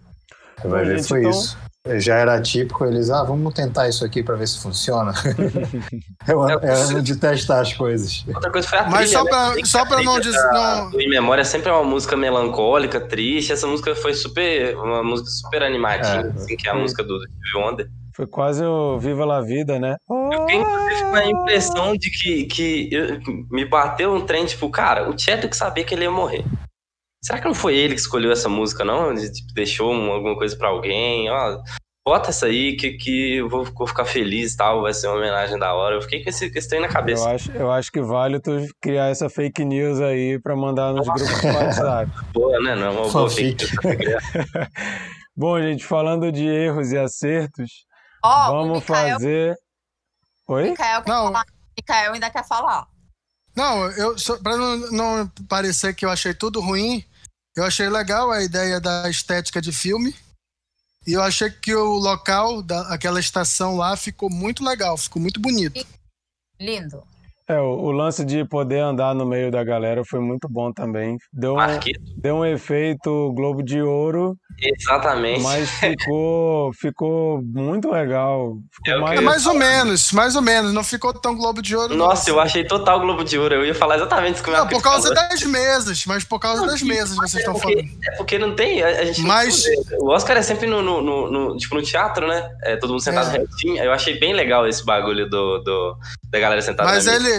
Vai 0.63 0.85
ver, 0.85 0.97
gente, 0.97 1.07
foi 1.09 1.19
então- 1.19 1.31
isso. 1.31 1.57
Já 1.97 2.15
era 2.15 2.41
típico, 2.41 2.85
eles, 2.85 3.09
ah, 3.09 3.23
vamos 3.25 3.53
tentar 3.53 3.89
isso 3.89 4.05
aqui 4.05 4.23
pra 4.23 4.37
ver 4.37 4.47
se 4.47 4.57
funciona. 4.61 5.11
é 6.25 6.33
o 6.33 6.47
é 6.47 6.73
ano 6.73 7.01
de 7.01 7.17
testar 7.17 7.59
as 7.59 7.73
coisas. 7.73 8.23
Outra 8.33 8.49
coisa 8.49 8.65
foi 8.69 8.79
a 8.79 8.83
Mas 8.83 9.09
trilha, 9.09 9.17
só 9.17 9.23
né? 9.25 9.29
pra, 9.29 9.51
Tem 9.51 9.63
que 9.63 9.67
só 9.67 9.79
a 9.81 9.85
pra 9.85 10.01
não 10.01 10.17
dizer. 10.17 10.49
Não, 10.53 10.91
do 10.91 11.01
Em 11.01 11.09
Memória 11.09 11.43
sempre 11.43 11.69
é 11.69 11.73
uma 11.73 11.83
música 11.83 12.15
melancólica, 12.15 13.01
triste. 13.01 13.51
Essa 13.51 13.67
música 13.67 13.93
foi 13.95 14.13
super. 14.13 14.77
Uma 14.77 15.03
música 15.03 15.29
super 15.29 15.61
animadinha, 15.61 16.31
É. 16.33 16.39
assim, 16.41 16.55
que 16.55 16.69
é 16.69 16.71
a 16.71 16.75
música 16.75 17.03
do 17.03 17.19
Stevie 17.19 17.65
Wonder. 17.65 17.89
Foi 18.15 18.27
quase 18.27 18.63
o 18.63 18.97
Viva 18.99 19.25
la 19.25 19.41
Vida, 19.41 19.79
né? 19.79 19.95
Eu 20.09 20.45
tenho 20.45 20.61
inclusive 20.61 21.03
uma 21.09 21.25
impressão 21.25 21.97
de 21.97 22.09
que, 22.11 22.45
que 22.45 22.89
eu- 22.91 23.19
me 23.49 23.65
bateu 23.65 24.13
um 24.13 24.25
trem, 24.25 24.45
tipo, 24.45 24.69
cara, 24.69 25.09
o 25.09 25.17
Chadwick 25.17 25.55
sabia 25.57 25.83
que 25.83 25.95
ele 25.95 26.03
ia 26.03 26.11
morrer. 26.11 26.43
Será 27.23 27.39
que 27.39 27.47
não 27.47 27.55
foi 27.55 27.75
ele 27.75 27.95
que 27.95 28.01
escolheu 28.01 28.31
essa 28.31 28.49
música, 28.49 28.83
não? 28.83 29.11
Ele 29.11 29.31
tipo, 29.31 29.53
deixou 29.53 29.91
um- 29.93 30.11
alguma 30.11 30.35
coisa 30.35 30.55
pra 30.57 30.67
alguém? 30.67 31.29
Ó, 31.31 31.57
bota 32.05 32.29
essa 32.29 32.47
aí 32.47 32.75
que, 32.75 32.91
que 32.97 33.37
eu 33.37 33.47
vou, 33.49 33.63
vou 33.63 33.87
ficar 33.87 34.03
feliz 34.05 34.53
e 34.53 34.57
tal, 34.57 34.81
vai 34.81 34.93
ser 34.93 35.07
uma 35.07 35.15
homenagem 35.17 35.57
da 35.57 35.73
hora. 35.73 35.95
Eu 35.95 36.01
fiquei 36.01 36.21
com 36.21 36.29
esse, 36.29 36.51
com 36.51 36.59
esse 36.59 36.67
trem 36.67 36.81
na 36.81 36.87
Eu 36.87 36.91
cabeça. 36.93 37.29
acho, 37.31 37.51
eu 37.53 37.71
acho 37.71 37.89
que 37.91 38.01
vale 38.01 38.39
tu 38.41 38.51
criar 38.81 39.07
essa 39.07 39.29
fake 39.29 39.63
news 39.63 40.01
aí 40.01 40.37
pra 40.39 40.55
mandar 40.55 40.93
nos 40.93 41.07
grupos 41.07 41.41
do 41.41 41.47
WhatsApp. 41.47 42.11
Boa, 42.33 42.59
né? 42.59 42.75
Não 42.75 42.87
é 42.87 42.89
uma 42.89 43.07
boa 43.09 43.29
fake 43.29 43.63
news. 43.65 43.71
Bom, 45.35 45.59
gente, 45.61 45.83
falando 45.85 46.31
de 46.31 46.45
erros 46.45 46.91
e 46.91 46.97
acertos, 46.97 47.71
Ó, 48.23 48.51
vamos 48.51 48.79
Mikael, 48.79 49.19
fazer. 49.19 49.59
Oi? 50.47 50.69
Mikael 50.69 51.01
quer 51.03 51.09
Não. 51.11 51.23
falar. 51.25 51.45
Mikael 51.77 52.13
ainda 52.13 52.29
quer 52.29 52.45
falar. 52.47 52.87
não, 53.55 53.91
eu, 53.91 54.15
pra 54.41 54.57
não, 54.57 54.77
não 54.91 55.27
parecer 55.47 55.93
que 55.93 56.05
eu 56.05 56.09
achei 56.09 56.33
tudo 56.33 56.61
ruim, 56.61 57.03
eu 57.55 57.63
achei 57.65 57.89
legal 57.89 58.31
a 58.31 58.41
ideia 58.41 58.79
da 58.79 59.09
estética 59.09 59.61
de 59.61 59.71
filme. 59.71 60.15
E 61.05 61.13
eu 61.13 61.21
achei 61.21 61.49
que 61.49 61.75
o 61.75 61.95
local, 61.95 62.61
da, 62.61 62.93
aquela 62.93 63.19
estação 63.19 63.75
lá, 63.75 63.97
ficou 63.97 64.29
muito 64.29 64.63
legal, 64.63 64.97
ficou 64.97 65.21
muito 65.21 65.39
bonito. 65.39 65.85
Lindo. 66.59 67.03
É, 67.47 67.59
o, 67.59 67.65
o 67.65 67.91
lance 67.91 68.23
de 68.23 68.45
poder 68.45 68.79
andar 68.79 69.13
no 69.13 69.25
meio 69.25 69.51
da 69.51 69.63
galera 69.63 70.03
foi 70.05 70.19
muito 70.19 70.47
bom 70.49 70.71
também. 70.71 71.17
Deu 71.31 71.55
um, 71.55 71.57
deu 72.17 72.35
um 72.37 72.45
efeito 72.45 73.33
Globo 73.35 73.61
de 73.61 73.81
Ouro, 73.81 74.37
Exatamente. 74.61 75.41
mas 75.41 75.69
ficou, 75.69 76.71
ficou 76.73 77.41
muito 77.43 77.91
legal. 77.91 78.57
Ficou 78.71 78.93
É 78.93 78.97
mais- 79.01 79.19
É 79.19 79.21
mais 79.21 79.45
ou 79.45 79.53
menos, 79.55 80.11
mais 80.13 80.35
ou 80.35 80.41
menos. 80.41 80.73
Não 80.73 80.83
ficou 80.83 81.13
tão 81.13 81.35
Globo 81.35 81.61
de 81.61 81.75
Ouro. 81.75 81.95
não. 81.95 82.07
Nossa, 82.07 82.29
eu 82.29 82.39
achei 82.39 82.63
total 82.63 82.99
Globo 83.01 83.23
de 83.23 83.37
Ouro. 83.37 83.55
Eu 83.55 83.65
ia 83.65 83.75
falar 83.75 83.95
exatamente 83.97 84.35
isso 84.35 84.43
que 84.43 84.49
o 84.49 84.53
Não, 84.53 84.67
por 84.67 84.81
causa 84.81 85.13
falou. 85.13 85.29
das 85.29 85.43
mesas, 85.43 86.05
mas 86.05 86.23
por 86.23 86.39
causa 86.39 86.65
das 86.65 86.81
mesas 86.81 87.15
vocês 87.15 87.35
estão 87.35 87.53
porque, 87.53 87.73
falando. 87.75 87.89
É 88.05 88.11
porque 88.15 88.39
não 88.39 88.55
tem. 88.55 88.81
A, 88.83 89.03
gente 89.05 89.21
não 89.21 89.27
Mas- 89.27 89.65
o 89.99 90.09
Oscar 90.11 90.37
é 90.37 90.41
sempre 90.41 90.67
no, 90.67 90.81
no, 90.81 91.01
no- 91.01 91.29
no- 91.31 91.57
tipo, 91.57 91.75
no 91.75 91.81
teatro, 91.81 92.27
né? 92.27 92.49
É, 92.63 92.75
todo 92.77 92.91
mundo 92.91 93.01
sentado 93.01 93.35
É. 93.35 93.39
retinho. 93.39 93.83
Eu 93.83 93.91
achei 93.91 94.17
bem 94.19 94.33
legal 94.33 94.67
esse 94.67 94.85
bagulho 94.85 95.29
do, 95.29 95.57
do- 95.59 95.97
da 96.29 96.39
galera 96.39 96.61
sentada 96.61 96.89
Mas 96.89 97.05
ele. 97.05 97.32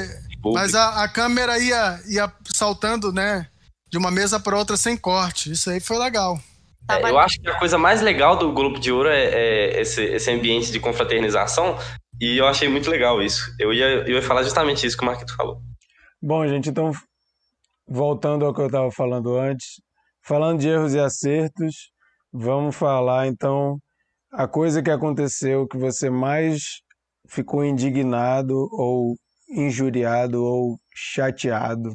Mas 0.53 0.75
a, 0.75 1.05
a 1.05 1.09
câmera 1.09 1.59
ia, 1.59 2.01
ia 2.07 2.33
saltando, 2.45 3.13
né, 3.13 3.47
de 3.91 3.99
uma 3.99 4.11
mesa 4.11 4.39
para 4.39 4.59
outra 4.59 4.77
sem 4.77 4.97
corte. 4.97 5.53
Isso 5.53 5.71
aí 5.71 5.81
foi 5.81 5.99
legal. 5.99 6.39
É, 6.91 6.97
Tava 6.97 7.09
eu 7.09 7.19
acho 7.19 7.41
que 7.41 7.49
a 7.49 7.59
coisa 7.59 7.79
mais 7.79 8.03
legal 8.03 8.37
do 8.37 8.53
Globo 8.53 8.79
de 8.79 8.93
Ouro 8.93 9.09
é, 9.09 9.25
é 9.25 9.81
esse, 9.81 10.03
esse 10.03 10.31
ambiente 10.31 10.71
de 10.71 10.81
confraternização. 10.81 11.79
E 12.21 12.37
eu 12.37 12.47
achei 12.47 12.69
muito 12.69 12.91
legal 12.91 13.23
isso. 13.23 13.55
Eu 13.59 13.73
ia, 13.73 13.87
eu 13.87 14.17
ia 14.17 14.23
falar 14.23 14.43
justamente 14.43 14.87
isso 14.87 14.97
que 14.97 15.03
o 15.03 15.07
Marquito 15.07 15.35
falou. 15.35 15.61
Bom, 16.23 16.47
gente, 16.47 16.69
então, 16.69 16.93
voltando 17.89 18.45
ao 18.45 18.55
que 18.55 18.61
eu 18.61 18.67
estava 18.67 18.91
falando 18.91 19.37
antes, 19.37 19.81
falando 20.23 20.61
de 20.61 20.69
erros 20.69 20.95
e 20.95 21.01
acertos, 21.01 21.91
vamos 22.33 22.77
falar 22.77 23.27
então 23.27 23.79
a 24.33 24.49
coisa 24.49 24.83
que 24.83 24.91
aconteceu 24.91 25.67
que 25.67 25.79
você 25.79 26.11
mais 26.11 26.81
ficou 27.29 27.65
indignado 27.65 28.69
ou 28.73 29.17
injuriado 29.55 30.43
ou 30.45 30.77
chateado 30.95 31.95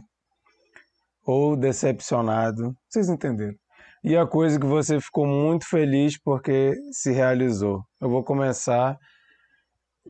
ou 1.25 1.55
decepcionado, 1.55 2.73
vocês 2.89 3.09
entenderam? 3.09 3.55
E 4.03 4.15
a 4.15 4.25
coisa 4.25 4.59
que 4.59 4.65
você 4.65 4.99
ficou 4.99 5.27
muito 5.27 5.67
feliz 5.67 6.17
porque 6.23 6.73
se 6.91 7.11
realizou. 7.11 7.81
Eu 8.01 8.09
vou 8.09 8.23
começar. 8.23 8.97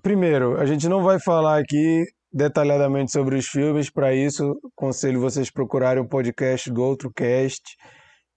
Primeiro, 0.02 0.60
a 0.60 0.66
gente 0.66 0.88
não 0.88 1.02
vai 1.04 1.20
falar 1.20 1.60
aqui 1.60 2.06
detalhadamente 2.32 3.12
sobre 3.12 3.36
os 3.36 3.48
filmes. 3.48 3.90
Para 3.90 4.14
isso, 4.14 4.56
aconselho 4.78 5.20
vocês 5.20 5.52
procurarem 5.52 6.04
o 6.04 6.08
podcast 6.08 6.72
do 6.72 6.84
outro 6.84 7.12
cast, 7.12 7.64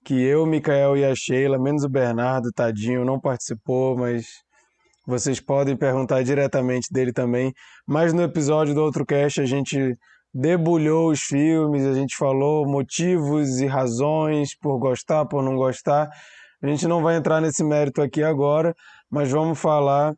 que 0.05 0.15
eu, 0.15 0.47
Mikael 0.47 0.97
e 0.97 1.05
a 1.05 1.15
Sheila, 1.15 1.59
menos 1.59 1.85
o 1.85 1.89
Bernardo, 1.89 2.51
tadinho, 2.53 3.05
não 3.05 3.21
participou, 3.21 3.97
mas 3.97 4.27
vocês 5.07 5.41
podem 5.41 5.77
perguntar 5.77 6.23
diretamente 6.23 6.89
dele 6.93 7.13
também. 7.13 7.53
Mas 7.87 8.13
no 8.13 8.23
episódio 8.23 8.75
do 8.75 8.83
outro 8.83 9.05
cast 9.05 9.41
a 9.41 9.47
gente 9.47 9.97
debulhou 10.33 11.11
os 11.11 11.21
filmes, 11.21 11.85
a 11.85 11.93
gente 11.93 12.17
falou 12.17 12.67
motivos 12.67 13.61
e 13.61 13.67
razões 13.67 14.57
por 14.57 14.79
gostar, 14.79 15.27
por 15.27 15.43
não 15.43 15.57
gostar. 15.57 16.09
A 16.63 16.67
gente 16.67 16.87
não 16.87 17.03
vai 17.03 17.17
entrar 17.17 17.41
nesse 17.41 17.63
mérito 17.63 18.01
aqui 18.01 18.23
agora, 18.23 18.75
mas 19.11 19.31
vamos 19.31 19.59
falar 19.59 20.15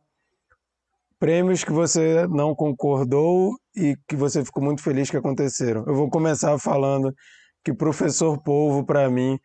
prêmios 1.19 1.63
que 1.63 1.71
você 1.71 2.27
não 2.27 2.53
concordou 2.53 3.55
e 3.75 3.95
que 4.07 4.15
você 4.15 4.45
ficou 4.45 4.63
muito 4.63 4.81
feliz 4.81 5.09
que 5.09 5.17
aconteceram. 5.17 5.83
Eu 5.87 5.95
vou 5.95 6.09
começar 6.09 6.57
falando 6.59 7.13
que 7.63 7.73
Professor 7.73 8.41
Polvo, 8.41 8.85
para 8.85 9.09
mim, 9.09 9.39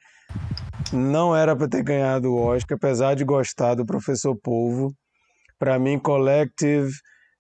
não 0.93 1.35
era 1.35 1.57
para 1.57 1.69
ter 1.69 1.83
ganhado 1.83 2.33
o 2.33 2.37
Oscar, 2.37 2.77
apesar 2.77 3.15
de 3.15 3.25
gostar 3.25 3.75
do 3.75 3.87
Professor 3.87 4.37
Polvo. 4.37 4.95
Para 5.61 5.79
mim, 5.79 5.99
Collective 5.99 6.91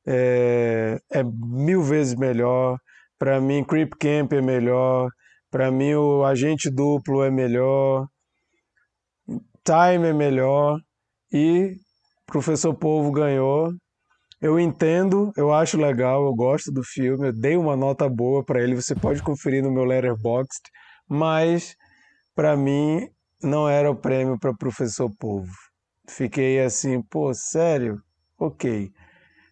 é, 0.07 0.99
é 1.11 1.23
mil 1.25 1.83
vezes 1.83 2.15
melhor. 2.15 2.77
Para 3.19 3.41
mim, 3.41 3.65
Creep 3.65 3.95
Camp 3.99 4.35
é 4.35 4.43
melhor. 4.43 5.09
Para 5.51 5.71
mim, 5.71 5.95
o 5.95 6.23
Agente 6.23 6.71
Duplo 6.71 7.25
é 7.25 7.31
melhor. 7.31 8.07
Time 9.65 10.09
é 10.09 10.13
melhor. 10.13 10.79
E 11.33 11.77
Professor 12.27 12.75
Polvo 12.75 13.11
ganhou. 13.11 13.73
Eu 14.39 14.61
entendo, 14.61 15.33
eu 15.35 15.53
acho 15.53 15.79
legal, 15.79 16.25
eu 16.25 16.35
gosto 16.35 16.71
do 16.71 16.83
filme, 16.83 17.29
eu 17.29 17.33
dei 17.33 17.57
uma 17.57 17.77
nota 17.77 18.09
boa 18.09 18.43
para 18.43 18.63
ele, 18.63 18.75
você 18.75 18.95
pode 18.95 19.23
conferir 19.23 19.63
no 19.63 19.71
meu 19.71 19.85
Letterboxd, 19.85 20.63
mas 21.07 21.77
para 22.35 22.57
mim 22.57 23.07
não 23.43 23.69
era 23.69 23.91
o 23.91 23.95
prêmio 23.95 24.39
para 24.39 24.55
Professor 24.55 25.11
Polvo. 25.19 25.53
Fiquei 26.09 26.59
assim, 26.59 27.03
pô, 27.03 27.35
sério? 27.35 28.01
Ok. 28.41 28.91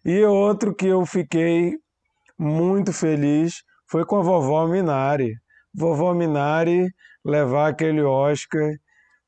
E 0.03 0.23
outro 0.23 0.73
que 0.73 0.87
eu 0.87 1.05
fiquei 1.05 1.75
muito 2.37 2.91
feliz 2.91 3.61
foi 3.87 4.03
com 4.03 4.17
a 4.17 4.23
vovó 4.23 4.67
Minari. 4.67 5.35
Vovó 5.73 6.11
Minari 6.15 6.87
levar 7.23 7.67
aquele 7.67 8.01
Oscar 8.01 8.71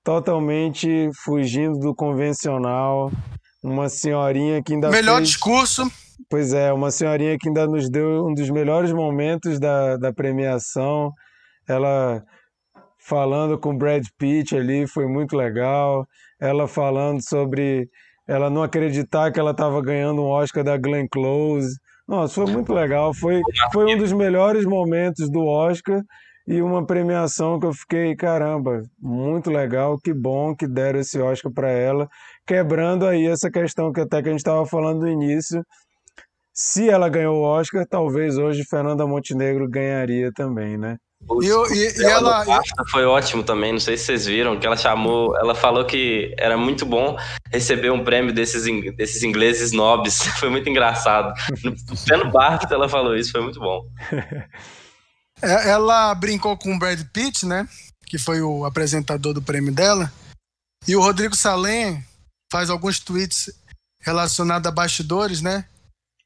totalmente 0.03 1.11
fugindo 1.23 1.77
do 1.77 1.93
convencional. 1.93 3.11
Uma 3.61 3.87
senhorinha 3.87 4.63
que 4.63 4.73
ainda 4.73 4.89
Melhor 4.89 5.17
fez... 5.17 5.29
discurso. 5.29 5.83
Pois 6.27 6.53
é, 6.53 6.73
uma 6.73 6.89
senhorinha 6.89 7.37
que 7.37 7.49
ainda 7.49 7.67
nos 7.67 7.87
deu 7.87 8.25
um 8.25 8.33
dos 8.33 8.49
melhores 8.49 8.91
momentos 8.91 9.59
da, 9.59 9.97
da 9.97 10.11
premiação. 10.11 11.11
Ela 11.67 12.23
falando 12.97 13.59
com 13.59 13.77
Brad 13.77 14.03
Pitt 14.17 14.55
ali 14.55 14.87
foi 14.87 15.05
muito 15.05 15.35
legal. 15.35 16.07
Ela 16.39 16.67
falando 16.67 17.21
sobre 17.21 17.87
ela 18.31 18.49
não 18.49 18.63
acreditar 18.63 19.29
que 19.29 19.37
ela 19.37 19.51
estava 19.51 19.81
ganhando 19.81 20.21
um 20.21 20.27
Oscar 20.27 20.63
da 20.63 20.77
Glenn 20.77 21.05
Close. 21.11 21.75
Nossa, 22.07 22.33
foi 22.33 22.45
muito 22.45 22.71
legal. 22.71 23.13
Foi, 23.13 23.41
foi 23.73 23.93
um 23.93 23.97
dos 23.97 24.13
melhores 24.13 24.63
momentos 24.63 25.29
do 25.29 25.45
Oscar 25.45 26.01
e 26.47 26.61
uma 26.61 26.85
premiação 26.85 27.59
que 27.59 27.65
eu 27.65 27.73
fiquei, 27.73 28.15
caramba, 28.15 28.83
muito 28.97 29.51
legal. 29.51 29.97
Que 29.99 30.13
bom 30.13 30.55
que 30.55 30.65
deram 30.65 31.01
esse 31.01 31.19
Oscar 31.19 31.51
para 31.51 31.71
ela, 31.71 32.07
quebrando 32.47 33.05
aí 33.05 33.27
essa 33.27 33.51
questão 33.51 33.91
que 33.91 33.99
até 33.99 34.21
que 34.21 34.29
a 34.29 34.31
gente 34.31 34.39
estava 34.39 34.65
falando 34.65 35.01
no 35.01 35.09
início. 35.09 35.61
Se 36.53 36.89
ela 36.89 37.09
ganhou 37.09 37.35
o 37.35 37.43
Oscar, 37.43 37.85
talvez 37.85 38.37
hoje 38.37 38.63
Fernanda 38.63 39.05
Montenegro 39.05 39.69
ganharia 39.69 40.31
também, 40.33 40.77
né? 40.77 40.95
O 41.27 41.41
E, 41.43 41.47
eu- 41.47 41.65
e- 41.73 41.97
e 41.99 42.03
ela. 42.03 42.43
BAFTA 42.43 42.83
foi 42.89 43.05
ótimo 43.05 43.43
também, 43.43 43.71
não 43.71 43.79
sei 43.79 43.95
se 43.97 44.05
vocês 44.05 44.25
viram, 44.25 44.59
que 44.59 44.65
ela 44.65 44.75
chamou, 44.75 45.37
ela 45.37 45.55
falou 45.55 45.85
que 45.85 46.33
era 46.37 46.57
muito 46.57 46.85
bom 46.85 47.17
receber 47.51 47.91
um 47.91 48.03
prêmio 48.03 48.33
desses, 48.33 48.65
in- 48.67 48.91
desses 48.93 49.23
ingleses 49.23 49.71
nobres, 49.71 50.17
foi 50.39 50.49
muito 50.49 50.69
engraçado. 50.69 51.33
No 51.63 52.31
BAFTA 52.31 52.73
ela 52.73 52.89
falou 52.89 53.15
isso, 53.15 53.31
foi 53.31 53.41
muito 53.41 53.59
bom. 53.59 53.83
É, 55.43 55.71
Ela 55.71 56.13
brincou 56.13 56.55
com 56.55 56.75
o 56.75 56.77
Brad 56.77 57.01
Pitt, 57.11 57.47
né? 57.47 57.67
Que 58.05 58.19
foi 58.19 58.43
o 58.43 58.63
apresentador 58.63 59.33
do 59.33 59.41
prêmio 59.41 59.73
dela. 59.73 60.11
E 60.87 60.95
o 60.95 61.01
Rodrigo 61.01 61.35
Salem 61.35 62.03
faz 62.51 62.69
alguns 62.69 62.99
tweets 62.99 63.49
relacionados 64.03 64.67
a 64.67 64.71
bastidores, 64.71 65.41
né? 65.41 65.65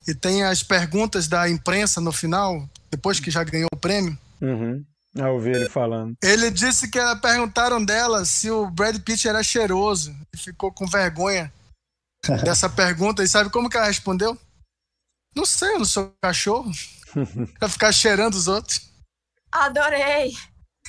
E 0.05 0.13
tem 0.13 0.43
as 0.43 0.61
perguntas 0.63 1.29
da 1.29 1.49
imprensa 1.49 2.01
no 2.01 2.11
final, 2.11 2.67
depois 2.91 3.17
que 3.21 3.31
já 3.31 3.41
ganhou 3.45 3.69
o 3.73 3.77
prêmio. 3.79 4.17
Uhum. 4.41 4.83
Eu 5.15 5.33
ouvi 5.33 5.51
ele 5.51 5.69
falando. 5.69 6.13
Ele 6.21 6.51
disse 6.51 6.89
que 6.89 6.99
ela- 6.99 7.15
perguntaram 7.15 7.83
dela 7.83 8.25
se 8.25 8.51
o 8.51 8.69
Brad 8.69 8.99
Pitt 8.99 9.27
era 9.27 9.41
cheiroso. 9.41 10.13
E 10.33 10.37
ficou 10.37 10.71
com 10.73 10.85
vergonha 10.85 11.51
dessa 12.43 12.69
pergunta. 12.69 13.23
E 13.23 13.27
sabe 13.27 13.49
como 13.49 13.69
que 13.69 13.77
ela 13.77 13.87
respondeu? 13.87 14.37
Não 15.35 15.45
sei, 15.45 15.69
eu 15.73 15.79
não 15.79 15.85
sou 15.85 16.13
cachorro. 16.21 16.69
Pra 17.59 17.69
ficar 17.69 17.91
cheirando 17.93 18.33
os 18.33 18.47
outros. 18.47 18.81
Adorei! 19.51 20.33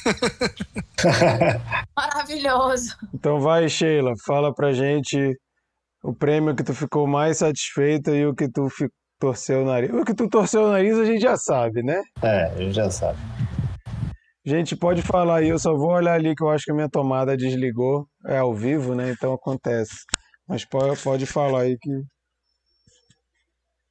Maravilhoso! 1.97 2.97
Então 3.15 3.41
vai, 3.41 3.69
Sheila, 3.69 4.13
fala 4.25 4.53
pra 4.55 4.73
gente 4.73 5.17
o 6.03 6.13
prêmio 6.15 6.55
que 6.55 6.65
tu 6.65 6.75
ficou 6.75 7.07
mais 7.07 7.39
satisfeita 7.39 8.11
e 8.15 8.27
o 8.27 8.35
que 8.35 8.49
tu 8.51 8.69
fi- 8.69 8.89
torceu 9.19 9.62
o 9.62 9.64
nariz. 9.64 9.91
O 9.93 10.05
que 10.05 10.14
tu 10.14 10.29
torceu 10.29 10.64
o 10.64 10.73
nariz 10.73 10.97
a 10.99 11.05
gente 11.05 11.21
já 11.21 11.37
sabe, 11.37 11.83
né? 11.83 12.03
É, 12.23 12.45
a 12.47 12.57
gente 12.57 12.75
já 12.75 12.91
sabe. 12.91 13.19
Gente, 14.45 14.77
pode 14.77 15.03
falar 15.03 15.39
aí, 15.39 15.49
eu 15.49 15.59
só 15.59 15.75
vou 15.75 15.91
olhar 15.91 16.14
ali 16.14 16.35
que 16.35 16.43
eu 16.43 16.49
acho 16.49 16.64
que 16.64 16.71
a 16.71 16.75
minha 16.75 16.89
tomada 16.89 17.37
desligou. 17.37 18.07
É 18.27 18.39
ao 18.39 18.55
vivo, 18.55 18.95
né? 18.95 19.11
Então 19.11 19.33
acontece. 19.33 20.05
Mas 20.49 20.64
pode, 20.64 21.01
pode 21.03 21.27
falar 21.27 21.62
aí 21.62 21.77
que. 21.81 21.91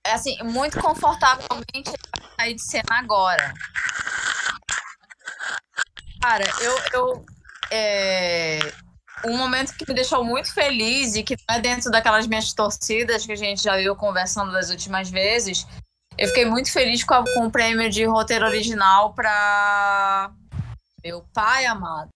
É 0.08 0.14
assim, 0.14 0.38
muito 0.44 0.80
confortavelmente 0.80 1.92
sair 2.40 2.54
de 2.54 2.64
cena 2.64 2.84
agora. 2.92 3.54
Cara, 6.22 6.46
eu. 6.62 6.78
eu 6.94 7.26
é, 7.72 8.60
Um 9.24 9.38
momento 9.38 9.74
que 9.76 9.86
me 9.88 9.94
deixou 9.96 10.24
muito 10.24 10.54
feliz 10.54 11.16
e 11.16 11.24
que 11.24 11.36
é 11.50 11.60
dentro 11.60 11.90
daquelas 11.90 12.28
minhas 12.28 12.54
torcidas 12.54 13.26
que 13.26 13.32
a 13.32 13.36
gente 13.36 13.64
já 13.64 13.78
viu 13.78 13.96
conversando 13.96 14.52
das 14.52 14.70
últimas 14.70 15.10
vezes. 15.10 15.66
Eu 16.18 16.28
fiquei 16.28 16.46
muito 16.46 16.72
feliz 16.72 17.04
com, 17.04 17.14
a- 17.14 17.24
com 17.34 17.48
o 17.48 17.52
prêmio 17.52 17.90
de 17.90 18.06
roteiro 18.06 18.46
original 18.46 19.14
para 19.14 20.32
meu 21.04 21.22
pai 21.34 21.66
amado. 21.66 22.10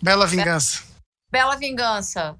Bela 0.00 0.26
vingança. 0.26 0.82
Bela 1.30 1.56
Vingança. 1.56 2.36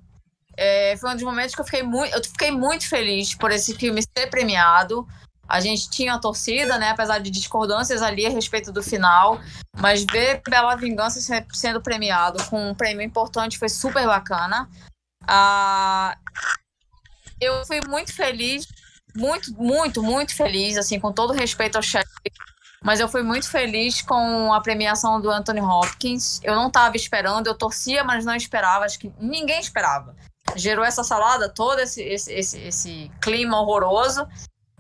É, 0.57 0.97
foi 0.99 1.11
um 1.11 1.15
dos 1.15 1.23
momentos 1.23 1.55
que 1.55 1.61
eu 1.61 1.65
fiquei 1.65 1.83
muito, 1.83 2.15
eu 2.15 2.23
fiquei 2.23 2.51
muito 2.51 2.87
feliz 2.89 3.35
por 3.35 3.51
esse 3.51 3.75
filme 3.75 4.03
ser 4.03 4.27
premiado. 4.29 5.07
A 5.49 5.61
gente 5.61 5.91
tinha 5.91 6.15
a 6.15 6.19
torcida, 6.19 6.79
né? 6.79 6.91
Apesar 6.91 7.19
de 7.19 7.31
discordâncias 7.31 8.01
ali 8.01 8.25
a 8.27 8.31
respeito 8.31 8.73
do 8.73 8.83
final. 8.83 9.41
Mas 9.79 10.05
ver 10.05 10.41
Bela 10.49 10.75
Vingança 10.77 11.21
se- 11.21 11.47
sendo 11.53 11.81
premiado 11.81 12.43
com 12.47 12.71
um 12.71 12.75
prêmio 12.75 13.03
importante 13.05 13.59
foi 13.59 13.69
super 13.69 14.07
bacana. 14.07 14.69
Ah, 15.27 16.17
eu 17.41 17.65
fui 17.67 17.81
muito 17.87 18.15
feliz, 18.15 18.67
muito, 19.15 19.53
muito, 19.55 20.03
muito 20.03 20.35
feliz, 20.35 20.77
assim, 20.79 20.99
com 20.99 21.13
todo 21.13 21.33
respeito 21.33 21.77
ao 21.77 21.83
chefe. 21.83 22.09
Mas 22.83 22.99
eu 22.99 23.09
fui 23.09 23.23
muito 23.23 23.49
feliz 23.49 24.03
com 24.03 24.53
a 24.53 24.61
premiação 24.61 25.21
do 25.21 25.31
Anthony 25.31 25.61
Hopkins. 25.61 26.41
Eu 26.43 26.55
não 26.57 26.67
estava 26.69 26.97
esperando, 26.97 27.47
eu 27.47 27.55
torcia, 27.55 28.03
mas 28.03 28.25
não 28.25 28.35
esperava. 28.35 28.85
Acho 28.85 28.99
que 28.99 29.13
ninguém 29.21 29.61
esperava. 29.61 30.17
Gerou 30.57 30.85
essa 30.85 31.05
salada 31.05 31.49
toda, 31.49 31.83
esse, 31.83 32.03
esse, 32.03 32.33
esse, 32.33 32.59
esse 32.61 33.11
clima 33.21 33.61
horroroso. 33.61 34.27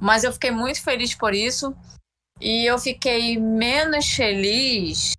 Mas 0.03 0.25
eu 0.25 0.33
fiquei 0.33 0.51
muito 0.51 0.83
feliz 0.83 1.15
por 1.15 1.33
isso. 1.33 1.77
E 2.41 2.69
eu 2.69 2.77
fiquei 2.77 3.39
menos 3.39 4.13
feliz. 4.13 5.13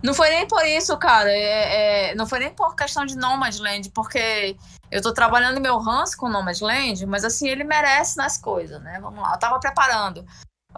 Não 0.00 0.14
foi 0.14 0.30
nem 0.30 0.46
por 0.46 0.64
isso, 0.64 0.96
cara. 0.96 1.28
É, 1.28 2.10
é, 2.10 2.14
não 2.14 2.24
foi 2.24 2.38
nem 2.38 2.54
por 2.54 2.76
questão 2.76 3.04
de 3.04 3.16
Nomadland, 3.16 3.90
porque 3.90 4.56
eu 4.92 5.02
tô 5.02 5.12
trabalhando 5.12 5.60
meu 5.60 5.76
ranço 5.78 6.16
com 6.16 6.28
Nomadland, 6.28 7.04
mas 7.04 7.24
assim, 7.24 7.48
ele 7.48 7.64
merece 7.64 8.16
nas 8.16 8.38
coisas, 8.38 8.80
né? 8.80 9.00
Vamos 9.00 9.20
lá, 9.20 9.32
eu 9.32 9.38
tava 9.40 9.58
preparando. 9.58 10.24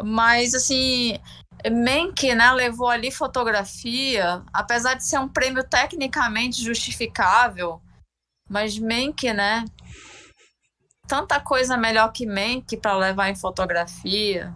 Mas 0.02 0.54
assim, 0.54 1.18
Mank, 1.70 2.34
né, 2.34 2.50
levou 2.52 2.88
ali 2.88 3.10
fotografia, 3.10 4.42
apesar 4.54 4.94
de 4.94 5.06
ser 5.06 5.18
um 5.18 5.28
prêmio 5.28 5.62
tecnicamente 5.62 6.64
justificável, 6.64 7.78
mas 8.48 8.78
Mank, 8.78 9.30
né? 9.34 9.66
Tanta 11.06 11.38
coisa 11.40 11.76
melhor 11.76 12.12
que 12.12 12.26
Mank 12.26 12.76
para 12.78 12.96
levar 12.96 13.28
em 13.28 13.36
fotografia. 13.36 14.54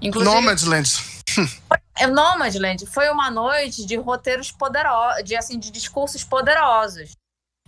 Inclusive, 0.00 0.34
Nomadland. 0.34 0.90
é, 1.96 2.06
Nomadland 2.06 2.86
foi 2.86 3.08
uma 3.10 3.30
noite 3.30 3.84
de 3.86 3.96
roteiros 3.96 4.50
poderosos, 4.50 5.24
de 5.24 5.36
assim, 5.36 5.58
de 5.58 5.70
discursos 5.70 6.24
poderosos. 6.24 7.12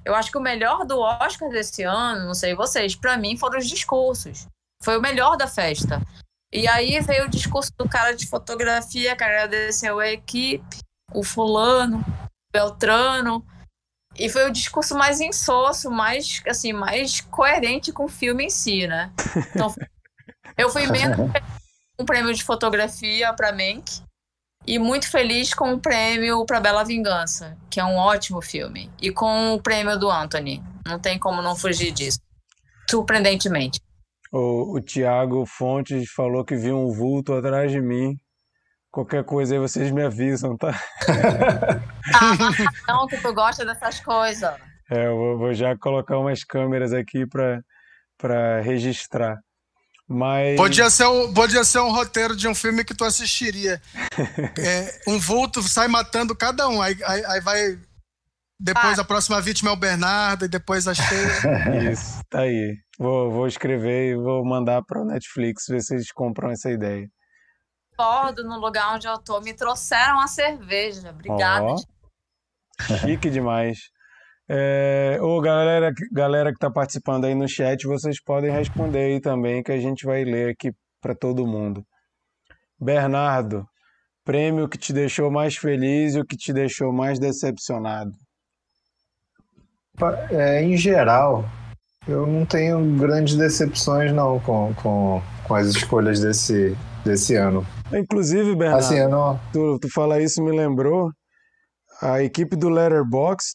Eu 0.04 0.14
acho 0.14 0.30
que 0.30 0.38
o 0.38 0.42
melhor 0.42 0.84
do 0.84 1.00
Oscar 1.00 1.48
desse 1.48 1.82
ano, 1.82 2.26
não 2.26 2.34
sei 2.34 2.54
vocês, 2.54 2.94
pra 2.94 3.16
mim 3.16 3.36
foram 3.36 3.58
os 3.58 3.66
discursos. 3.66 4.46
Foi 4.82 4.98
o 4.98 5.02
melhor 5.02 5.36
da 5.36 5.46
festa. 5.46 6.02
E 6.52 6.68
aí 6.68 7.00
veio 7.00 7.24
o 7.24 7.30
discurso 7.30 7.72
do 7.78 7.88
cara 7.88 8.14
de 8.14 8.28
fotografia 8.28 9.16
que 9.16 9.24
agradeceu 9.24 9.98
a 9.98 10.08
equipe, 10.08 10.78
o 11.12 11.24
fulano, 11.24 11.98
o 11.98 12.52
Beltrano. 12.52 13.44
E 14.18 14.28
foi 14.28 14.48
o 14.48 14.52
discurso 14.52 14.96
mais 14.96 15.20
insosso, 15.20 15.90
mais 15.90 16.42
assim, 16.48 16.72
mais 16.72 17.20
coerente 17.20 17.92
com 17.92 18.04
o 18.04 18.08
filme 18.08 18.44
em 18.44 18.50
si, 18.50 18.86
né? 18.86 19.12
Então, 19.54 19.74
eu 20.56 20.70
fui 20.70 20.86
menos 20.86 21.18
um 21.98 22.04
prêmio 22.04 22.32
de 22.32 22.42
fotografia 22.42 23.32
para 23.32 23.52
Mank 23.52 24.02
e 24.66 24.78
muito 24.78 25.10
feliz 25.10 25.52
com 25.52 25.72
o 25.74 25.80
prêmio 25.80 26.44
para 26.46 26.60
Bela 26.60 26.84
Vingança, 26.84 27.56
que 27.70 27.78
é 27.78 27.84
um 27.84 27.96
ótimo 27.96 28.40
filme, 28.40 28.90
e 29.00 29.10
com 29.10 29.54
o 29.54 29.62
prêmio 29.62 29.98
do 29.98 30.10
Anthony. 30.10 30.62
Não 30.86 30.98
tem 30.98 31.18
como 31.18 31.42
não 31.42 31.56
fugir 31.56 31.92
disso. 31.92 32.18
Surpreendentemente. 32.88 33.80
O, 34.32 34.76
o 34.76 34.80
Tiago 34.80 35.44
Fontes 35.46 36.10
falou 36.10 36.44
que 36.44 36.56
viu 36.56 36.76
um 36.76 36.92
vulto 36.92 37.32
atrás 37.32 37.70
de 37.70 37.80
mim. 37.80 38.18
Qualquer 38.94 39.24
coisa 39.24 39.54
aí 39.54 39.58
vocês 39.60 39.90
me 39.90 40.02
avisam, 40.04 40.56
tá? 40.56 40.72
Ah, 42.14 42.36
não, 42.86 43.06
que 43.08 43.16
tu 43.16 43.32
gosta 43.34 43.64
dessas 43.64 43.98
coisas. 43.98 44.54
É, 44.88 45.06
eu 45.08 45.16
vou, 45.16 45.38
vou 45.38 45.54
já 45.54 45.76
colocar 45.76 46.16
umas 46.18 46.44
câmeras 46.44 46.92
aqui 46.92 47.26
para 47.26 47.60
para 48.16 48.60
registrar. 48.60 49.36
Mas 50.08 50.56
Podia 50.56 50.88
ser, 50.90 51.06
um, 51.06 51.32
podia 51.34 51.64
ser 51.64 51.80
um 51.80 51.90
roteiro 51.90 52.36
de 52.36 52.46
um 52.46 52.54
filme 52.54 52.84
que 52.84 52.94
tu 52.94 53.04
assistiria. 53.04 53.80
É, 54.58 55.00
um 55.08 55.18
vulto 55.18 55.60
sai 55.62 55.88
matando 55.88 56.36
cada 56.36 56.68
um. 56.68 56.80
Aí, 56.80 56.96
aí, 57.04 57.24
aí 57.24 57.40
vai. 57.40 57.76
Depois 58.60 58.98
Ah. 58.98 59.02
a 59.02 59.04
próxima 59.04 59.40
vítima 59.40 59.70
é 59.70 59.72
o 59.72 59.76
Bernardo, 59.76 60.44
e 60.44 60.48
depois 60.48 60.86
a 60.86 60.94
Sheila. 60.94 61.90
isso, 61.90 62.20
tá 62.30 62.40
aí. 62.42 62.76
Vou, 62.96 63.30
vou 63.32 63.48
escrever 63.48 64.12
e 64.12 64.14
vou 64.14 64.44
mandar 64.44 64.82
para 64.86 65.02
o 65.02 65.04
Netflix 65.04 65.64
ver 65.68 65.80
se 65.80 65.94
eles 65.94 66.12
compram 66.12 66.50
essa 66.50 66.70
ideia. 66.70 67.08
Bordo 67.96 68.44
no 68.44 68.58
lugar 68.58 68.94
onde 68.94 69.06
eu 69.06 69.18
tô. 69.18 69.40
Me 69.40 69.54
trouxeram 69.54 70.20
a 70.20 70.26
cerveja. 70.26 71.10
Obrigada. 71.10 71.64
Ó. 71.64 71.76
Chique 73.00 73.30
demais. 73.30 73.78
É, 74.48 75.18
ô, 75.22 75.40
galera, 75.40 75.92
galera 76.12 76.50
que 76.50 76.56
está 76.56 76.70
participando 76.70 77.24
aí 77.24 77.34
no 77.34 77.48
chat, 77.48 77.86
vocês 77.86 78.20
podem 78.22 78.50
responder 78.50 78.98
aí 78.98 79.20
também, 79.20 79.62
que 79.62 79.72
a 79.72 79.78
gente 79.78 80.04
vai 80.04 80.22
ler 80.22 80.50
aqui 80.50 80.70
para 81.00 81.14
todo 81.14 81.46
mundo. 81.46 81.82
Bernardo, 82.78 83.66
prêmio 84.24 84.68
que 84.68 84.76
te 84.76 84.92
deixou 84.92 85.30
mais 85.30 85.56
feliz 85.56 86.14
e 86.14 86.20
o 86.20 86.26
que 86.26 86.36
te 86.36 86.52
deixou 86.52 86.92
mais 86.92 87.18
decepcionado. 87.18 88.12
É, 90.30 90.62
em 90.62 90.76
geral, 90.76 91.44
eu 92.06 92.26
não 92.26 92.44
tenho 92.44 92.98
grandes 92.98 93.36
decepções 93.36 94.12
não 94.12 94.38
com, 94.40 94.74
com, 94.74 95.22
com 95.44 95.54
as 95.54 95.68
escolhas 95.68 96.20
desse, 96.20 96.76
desse 97.04 97.34
ano. 97.36 97.66
Inclusive, 97.92 98.54
Bernardo, 98.56 98.84
Assim, 98.84 99.06
não. 99.08 99.38
tu, 99.52 99.78
tu 99.78 99.88
fala 99.92 100.20
isso 100.20 100.42
me 100.42 100.50
lembrou 100.50 101.10
a 102.02 102.22
equipe 102.22 102.56
do 102.56 102.68
Letterboxd, 102.68 103.54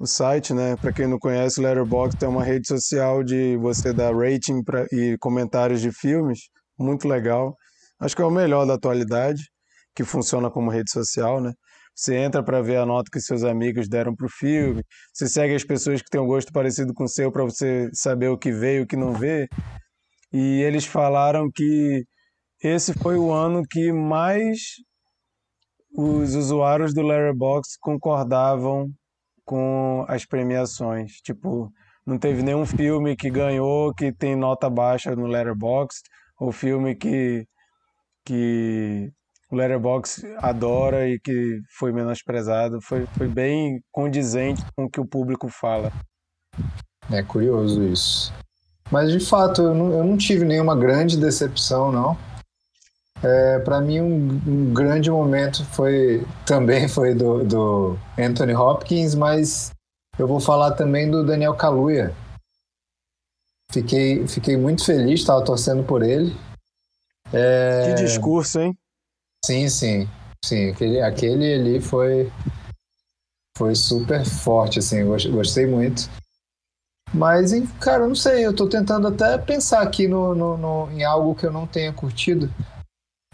o 0.00 0.06
site, 0.06 0.52
né? 0.54 0.76
Para 0.76 0.92
quem 0.92 1.06
não 1.06 1.18
conhece, 1.18 1.60
Letterboxd 1.60 2.24
é 2.24 2.28
uma 2.28 2.42
rede 2.42 2.66
social 2.66 3.22
de 3.22 3.56
você 3.58 3.92
dar 3.92 4.14
rating 4.14 4.62
pra, 4.64 4.86
e 4.90 5.16
comentários 5.20 5.80
de 5.80 5.92
filmes, 5.92 6.40
muito 6.78 7.06
legal. 7.06 7.54
Acho 8.00 8.16
que 8.16 8.22
é 8.22 8.24
o 8.24 8.30
melhor 8.30 8.66
da 8.66 8.74
atualidade, 8.74 9.42
que 9.94 10.04
funciona 10.04 10.50
como 10.50 10.70
rede 10.70 10.90
social, 10.90 11.40
né? 11.40 11.52
Você 11.94 12.16
entra 12.16 12.42
para 12.42 12.60
ver 12.60 12.78
a 12.78 12.86
nota 12.86 13.08
que 13.12 13.20
seus 13.20 13.44
amigos 13.44 13.88
deram 13.88 14.16
pro 14.16 14.28
filme, 14.28 14.82
você 15.12 15.28
segue 15.28 15.54
as 15.54 15.62
pessoas 15.62 16.02
que 16.02 16.10
têm 16.10 16.20
um 16.20 16.26
gosto 16.26 16.52
parecido 16.52 16.92
com 16.92 17.04
o 17.04 17.08
seu 17.08 17.30
para 17.30 17.44
você 17.44 17.88
saber 17.92 18.28
o 18.28 18.36
que 18.36 18.50
vê 18.50 18.78
e 18.78 18.80
o 18.80 18.86
que 18.86 18.96
não 18.96 19.12
vê. 19.12 19.46
E 20.34 20.62
eles 20.62 20.84
falaram 20.84 21.48
que 21.48 22.04
esse 22.60 22.92
foi 22.92 23.16
o 23.16 23.32
ano 23.32 23.62
que 23.70 23.92
mais 23.92 24.58
os 25.96 26.34
usuários 26.34 26.92
do 26.92 27.02
Letterboxd 27.02 27.76
concordavam 27.80 28.90
com 29.44 30.04
as 30.08 30.26
premiações. 30.26 31.12
Tipo, 31.22 31.70
não 32.04 32.18
teve 32.18 32.42
nenhum 32.42 32.66
filme 32.66 33.14
que 33.14 33.30
ganhou 33.30 33.94
que 33.94 34.12
tem 34.12 34.34
nota 34.34 34.68
baixa 34.68 35.14
no 35.14 35.28
Letterboxd, 35.28 36.02
ou 36.40 36.50
filme 36.50 36.96
que, 36.96 37.46
que 38.26 39.12
o 39.52 39.54
Letterboxd 39.54 40.34
adora 40.38 41.08
e 41.08 41.20
que 41.20 41.60
foi 41.78 41.92
menosprezado. 41.92 42.80
Foi, 42.82 43.06
foi 43.16 43.28
bem 43.28 43.80
condizente 43.92 44.64
com 44.74 44.86
o 44.86 44.90
que 44.90 45.00
o 45.00 45.06
público 45.06 45.48
fala. 45.48 45.92
É 47.08 47.22
curioso 47.22 47.84
isso. 47.84 48.34
Mas 48.90 49.10
de 49.10 49.20
fato, 49.20 49.62
eu 49.62 49.74
não, 49.74 49.92
eu 49.92 50.04
não 50.04 50.16
tive 50.16 50.44
nenhuma 50.44 50.76
grande 50.76 51.16
decepção, 51.16 51.90
não. 51.90 52.16
É, 53.22 53.58
para 53.60 53.80
mim, 53.80 54.00
um, 54.00 54.40
um, 54.46 54.74
grande 54.74 55.10
momento 55.10 55.64
foi 55.66 56.26
também 56.44 56.88
foi 56.88 57.14
do, 57.14 57.42
do, 57.44 57.98
Anthony 58.18 58.54
Hopkins, 58.54 59.14
mas 59.14 59.72
eu 60.18 60.28
vou 60.28 60.40
falar 60.40 60.72
também 60.72 61.10
do 61.10 61.24
Daniel 61.24 61.54
Kaluuya. 61.54 62.14
Fiquei, 63.72 64.26
fiquei 64.28 64.56
muito 64.56 64.84
feliz, 64.84 65.20
estava 65.20 65.42
torcendo 65.42 65.82
por 65.82 66.02
ele. 66.02 66.36
É... 67.32 67.86
Que 67.86 68.02
discurso, 68.02 68.60
hein? 68.60 68.76
Sim, 69.44 69.68
sim. 69.68 70.08
Sim, 70.44 70.70
aquele, 70.70 71.00
aquele 71.00 71.54
ali 71.54 71.80
foi, 71.80 72.30
foi 73.56 73.74
super 73.74 74.24
forte, 74.24 74.78
assim, 74.78 75.02
gostei 75.06 75.66
muito. 75.66 76.10
Mas, 77.14 77.52
cara, 77.78 78.08
não 78.08 78.14
sei, 78.14 78.44
eu 78.44 78.52
tô 78.52 78.68
tentando 78.68 79.06
até 79.06 79.38
pensar 79.38 79.82
aqui 79.82 80.08
no, 80.08 80.34
no, 80.34 80.56
no 80.58 80.90
em 80.90 81.04
algo 81.04 81.34
que 81.36 81.46
eu 81.46 81.52
não 81.52 81.64
tenha 81.64 81.92
curtido. 81.92 82.50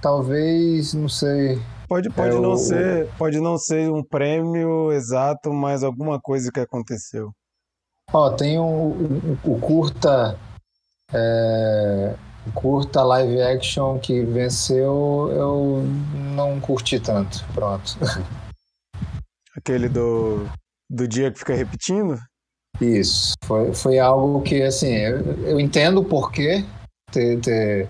Talvez, 0.02 0.93
não 0.93 1.09
sei. 1.09 1.59
Pode, 1.89 2.11
pode, 2.11 2.36
é 2.36 2.40
não 2.40 2.52
o... 2.52 2.57
ser, 2.57 3.09
pode 3.16 3.40
não 3.40 3.57
ser 3.57 3.90
um 3.90 4.05
prêmio 4.05 4.93
exato, 4.93 5.51
mas 5.51 5.82
alguma 5.82 6.20
coisa 6.20 6.52
que 6.52 6.61
aconteceu. 6.61 7.32
Ó, 8.12 8.31
tem 8.31 8.59
o 8.59 8.62
um, 8.62 9.39
um, 9.47 9.52
um, 9.52 9.61
curta. 9.61 10.39
É, 11.12 12.15
curta 12.55 13.02
live 13.02 13.40
action 13.43 13.98
que 13.98 14.23
venceu, 14.24 15.31
eu 15.32 15.82
não 16.35 16.61
curti 16.61 17.01
tanto. 17.01 17.44
Pronto. 17.55 17.97
Aquele 19.57 19.89
do, 19.89 20.47
do 20.89 21.09
dia 21.09 21.32
que 21.32 21.39
fica 21.39 21.55
repetindo? 21.55 22.19
Isso. 22.81 23.35
Foi, 23.44 23.74
foi 23.74 23.98
algo 23.98 24.40
que, 24.43 24.62
assim, 24.62 24.93
eu, 24.93 25.20
eu 25.44 25.61
entendo 25.61 26.01
o 26.01 26.05
porquê 26.05 26.65
ter, 27.12 27.40
ter 27.40 27.89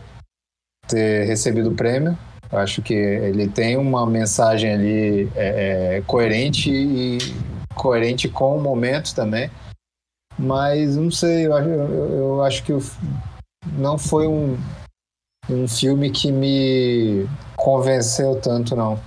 ter 0.91 1.25
recebido 1.25 1.71
o 1.71 1.75
prêmio. 1.75 2.19
Eu 2.51 2.59
acho 2.59 2.83
que 2.83 2.95
ele 2.95 3.49
tem 3.49 3.77
uma 3.77 4.05
mensagem 4.05 4.73
ali 4.73 5.31
é, 5.37 5.99
é, 5.99 6.03
coerente 6.03 6.71
e 6.71 7.19
coerente 7.77 8.29
com 8.29 8.57
o 8.57 8.61
momento 8.61 9.15
também. 9.15 9.49
Mas 10.37 10.97
não 10.97 11.11
sei, 11.11 11.47
eu, 11.47 11.53
eu, 11.53 12.15
eu 12.17 12.43
acho 12.43 12.65
que 12.65 12.73
não 13.79 13.97
foi 13.97 14.27
um, 14.27 14.57
um 15.49 15.69
filme 15.69 16.11
que 16.11 16.33
me 16.33 17.27
convenceu 17.57 18.41
tanto, 18.41 18.75
não. 18.75 18.99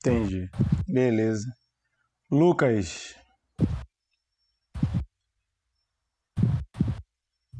Entendi. 0.00 0.50
Beleza. 0.88 1.46
Lucas, 2.30 3.14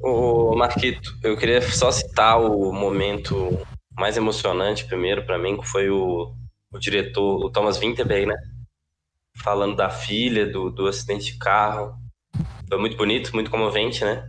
O 0.02 0.56
Marquito, 0.56 1.16
eu 1.22 1.36
queria 1.36 1.62
só 1.62 1.92
citar 1.92 2.40
o 2.40 2.72
momento 2.72 3.58
mais 3.96 4.16
emocionante 4.16 4.84
primeiro 4.84 5.24
para 5.24 5.38
mim, 5.38 5.60
que 5.60 5.68
foi 5.68 5.88
o, 5.90 6.34
o 6.72 6.78
diretor, 6.78 7.44
o 7.44 7.50
Thomas 7.50 7.78
Winterberg, 7.78 8.26
né? 8.26 8.36
Falando 9.42 9.76
da 9.76 9.88
filha, 9.90 10.46
do, 10.46 10.70
do 10.70 10.88
acidente 10.88 11.32
de 11.32 11.38
carro. 11.38 11.96
Foi 12.68 12.78
muito 12.78 12.96
bonito, 12.96 13.32
muito 13.32 13.50
comovente, 13.50 14.04
né? 14.04 14.28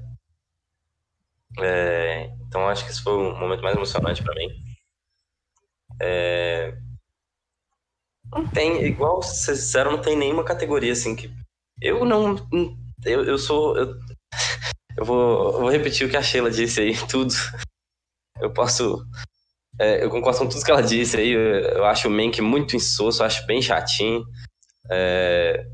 É, 1.59 2.31
então 2.47 2.67
acho 2.67 2.85
que 2.85 2.91
esse 2.91 3.01
foi 3.01 3.13
o 3.13 3.35
momento 3.35 3.63
mais 3.63 3.75
emocionante 3.75 4.23
para 4.23 4.35
mim. 4.35 4.49
É, 5.99 6.77
não 8.31 8.47
tem, 8.47 8.83
igual 8.83 9.21
vocês 9.21 9.59
disseram, 9.59 9.91
não 9.91 10.01
tem 10.01 10.15
nenhuma 10.17 10.43
categoria 10.43 10.93
assim 10.93 11.15
que. 11.15 11.31
Eu 11.81 12.05
não. 12.05 12.35
Eu, 13.05 13.23
eu 13.25 13.37
sou. 13.37 13.77
Eu, 13.77 13.95
eu 14.97 15.05
vou, 15.05 15.53
eu 15.53 15.59
vou 15.61 15.69
repetir 15.69 16.07
o 16.07 16.09
que 16.09 16.17
a 16.17 16.21
Sheila 16.21 16.51
disse 16.51 16.81
aí, 16.81 16.93
tudo. 17.09 17.33
Eu 18.39 18.51
posso. 18.53 19.05
É, 19.79 20.03
eu 20.03 20.09
concordo 20.09 20.39
com 20.39 20.49
tudo 20.49 20.63
que 20.63 20.71
ela 20.71 20.83
disse 20.83 21.17
aí. 21.17 21.31
Eu, 21.31 21.85
acho 21.85 22.07
o 22.07 22.11
Mank 22.11 22.41
muito 22.41 22.75
insosso, 22.75 23.23
acho 23.23 23.45
bem 23.45 23.61
chatinho. 23.61 24.23
É, 24.89 25.65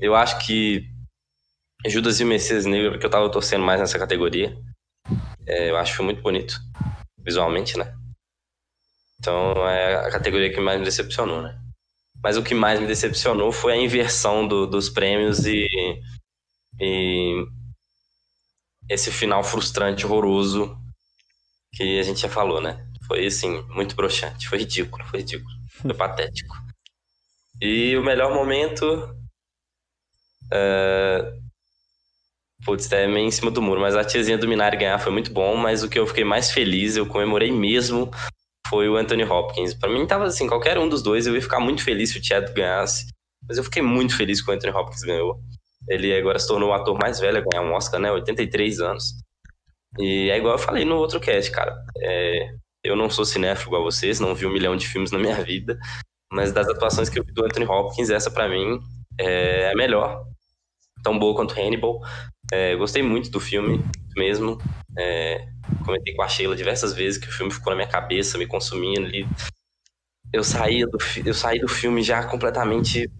eu 0.00 0.14
acho 0.14 0.38
que 0.46 0.88
Judas 1.86 2.20
e 2.20 2.24
o 2.24 2.26
Messias 2.26 2.64
Negro, 2.64 2.92
porque 2.92 3.06
eu 3.06 3.10
tava 3.10 3.30
torcendo 3.30 3.64
mais 3.64 3.80
nessa 3.80 3.98
categoria. 3.98 4.56
É, 5.46 5.70
eu 5.70 5.76
acho 5.76 6.02
muito 6.02 6.22
bonito, 6.22 6.58
visualmente, 7.18 7.76
né? 7.76 7.92
Então 9.18 9.68
é 9.68 10.06
a 10.06 10.10
categoria 10.10 10.52
que 10.52 10.60
mais 10.60 10.78
me 10.78 10.84
decepcionou, 10.84 11.42
né? 11.42 11.58
Mas 12.22 12.36
o 12.36 12.42
que 12.42 12.54
mais 12.54 12.80
me 12.80 12.86
decepcionou 12.86 13.50
foi 13.50 13.72
a 13.72 13.76
inversão 13.76 14.46
do, 14.46 14.66
dos 14.66 14.88
prêmios 14.88 15.44
e, 15.44 15.66
e 16.80 17.44
esse 18.92 19.10
final 19.10 19.42
frustrante, 19.42 20.06
horroroso, 20.06 20.76
que 21.74 21.98
a 21.98 22.02
gente 22.02 22.20
já 22.20 22.28
falou, 22.28 22.60
né? 22.60 22.86
Foi, 23.06 23.26
assim, 23.26 23.62
muito 23.68 23.94
broxante. 23.94 24.48
Foi 24.48 24.58
ridículo, 24.58 25.04
foi 25.06 25.20
ridículo. 25.20 25.50
Foi 25.80 25.94
patético. 25.94 26.54
E 27.60 27.96
o 27.96 28.04
melhor 28.04 28.34
momento. 28.34 28.84
Uh... 30.46 31.42
Putz, 32.64 32.90
é 32.92 33.08
meio 33.08 33.26
em 33.26 33.30
cima 33.30 33.50
do 33.50 33.60
muro, 33.60 33.80
mas 33.80 33.96
a 33.96 34.04
tiazinha 34.04 34.38
do 34.38 34.46
Minari 34.46 34.76
ganhar 34.76 34.98
foi 34.98 35.10
muito 35.10 35.32
bom, 35.32 35.56
mas 35.56 35.82
o 35.82 35.88
que 35.88 35.98
eu 35.98 36.06
fiquei 36.06 36.22
mais 36.22 36.52
feliz, 36.52 36.96
eu 36.96 37.06
comemorei 37.06 37.50
mesmo, 37.50 38.08
foi 38.68 38.88
o 38.88 38.96
Anthony 38.96 39.24
Hopkins. 39.24 39.74
Para 39.74 39.90
mim 39.90 40.06
tava 40.06 40.24
assim, 40.26 40.46
qualquer 40.46 40.78
um 40.78 40.88
dos 40.88 41.02
dois, 41.02 41.26
eu 41.26 41.34
ia 41.34 41.42
ficar 41.42 41.58
muito 41.58 41.82
feliz 41.82 42.10
se 42.10 42.18
o 42.18 42.24
Chad 42.24 42.52
ganhasse. 42.52 43.06
Mas 43.48 43.58
eu 43.58 43.64
fiquei 43.64 43.82
muito 43.82 44.16
feliz 44.16 44.40
que 44.40 44.48
o 44.48 44.54
Anthony 44.54 44.72
Hopkins 44.72 45.02
ganhou. 45.02 45.40
Ele 45.88 46.16
agora 46.16 46.38
se 46.38 46.46
tornou 46.48 46.70
o 46.70 46.72
ator 46.72 46.98
mais 46.98 47.20
velho 47.20 47.38
a 47.38 47.40
ganhar 47.40 47.62
um 47.62 47.74
Oscar, 47.74 48.00
né? 48.00 48.10
83 48.10 48.80
anos. 48.80 49.14
E 49.98 50.30
é 50.30 50.38
igual 50.38 50.54
eu 50.54 50.58
falei 50.58 50.84
no 50.84 50.96
outro 50.96 51.20
cast, 51.20 51.50
cara. 51.50 51.74
É, 51.98 52.54
eu 52.84 52.96
não 52.96 53.10
sou 53.10 53.24
cinéfilo 53.24 53.70
igual 53.70 53.84
vocês, 53.84 54.20
não 54.20 54.34
vi 54.34 54.46
um 54.46 54.52
milhão 54.52 54.76
de 54.76 54.86
filmes 54.86 55.10
na 55.10 55.18
minha 55.18 55.36
vida, 55.44 55.78
mas 56.32 56.52
das 56.52 56.68
atuações 56.68 57.08
que 57.08 57.18
eu 57.18 57.24
vi 57.24 57.32
do 57.32 57.44
Anthony 57.44 57.66
Hopkins, 57.66 58.10
essa 58.10 58.30
para 58.30 58.48
mim 58.48 58.80
é 59.18 59.70
a 59.70 59.76
melhor. 59.76 60.24
Tão 61.02 61.18
boa 61.18 61.34
quanto 61.34 61.58
Hannibal. 61.58 62.00
É, 62.52 62.76
gostei 62.76 63.02
muito 63.02 63.30
do 63.30 63.40
filme 63.40 63.84
mesmo. 64.16 64.58
É, 64.96 65.46
comentei 65.84 66.14
com 66.14 66.22
a 66.22 66.28
Sheila 66.28 66.56
diversas 66.56 66.94
vezes 66.94 67.18
que 67.18 67.28
o 67.28 67.32
filme 67.32 67.52
ficou 67.52 67.70
na 67.70 67.76
minha 67.76 67.88
cabeça, 67.88 68.38
me 68.38 68.46
consumindo 68.46 69.06
ali. 69.06 69.26
Eu 70.32 70.44
saí 70.44 70.84
do, 70.86 70.98
eu 71.24 71.34
saí 71.34 71.58
do 71.58 71.68
filme 71.68 72.02
já 72.02 72.24
completamente 72.24 73.10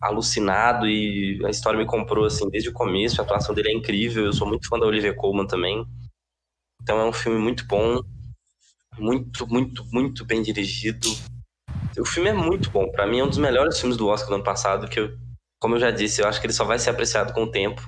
alucinado 0.00 0.88
e 0.88 1.44
a 1.44 1.50
história 1.50 1.78
me 1.78 1.86
comprou 1.86 2.24
assim 2.24 2.48
desde 2.48 2.70
o 2.70 2.72
começo. 2.72 3.20
A 3.20 3.24
atuação 3.24 3.54
dele 3.54 3.70
é 3.70 3.74
incrível. 3.74 4.24
Eu 4.24 4.32
sou 4.32 4.48
muito 4.48 4.68
fã 4.68 4.78
da 4.78 4.86
Olivia 4.86 5.14
Colman 5.14 5.46
também. 5.46 5.84
Então 6.82 6.98
é 6.98 7.04
um 7.04 7.12
filme 7.12 7.38
muito 7.38 7.66
bom, 7.66 8.00
muito, 8.98 9.46
muito, 9.46 9.84
muito 9.92 10.24
bem 10.24 10.42
dirigido. 10.42 11.08
O 11.98 12.04
filme 12.04 12.30
é 12.30 12.32
muito 12.32 12.70
bom. 12.70 12.90
Para 12.90 13.06
mim 13.06 13.18
é 13.18 13.24
um 13.24 13.28
dos 13.28 13.38
melhores 13.38 13.78
filmes 13.78 13.98
do 13.98 14.08
Oscar 14.08 14.30
do 14.30 14.34
ano 14.36 14.44
passado. 14.44 14.88
Que 14.88 15.00
eu, 15.00 15.10
como 15.60 15.74
eu 15.74 15.80
já 15.80 15.90
disse, 15.90 16.22
eu 16.22 16.28
acho 16.28 16.40
que 16.40 16.46
ele 16.46 16.54
só 16.54 16.64
vai 16.64 16.78
ser 16.78 16.90
apreciado 16.90 17.34
com 17.34 17.44
o 17.44 17.50
tempo. 17.50 17.82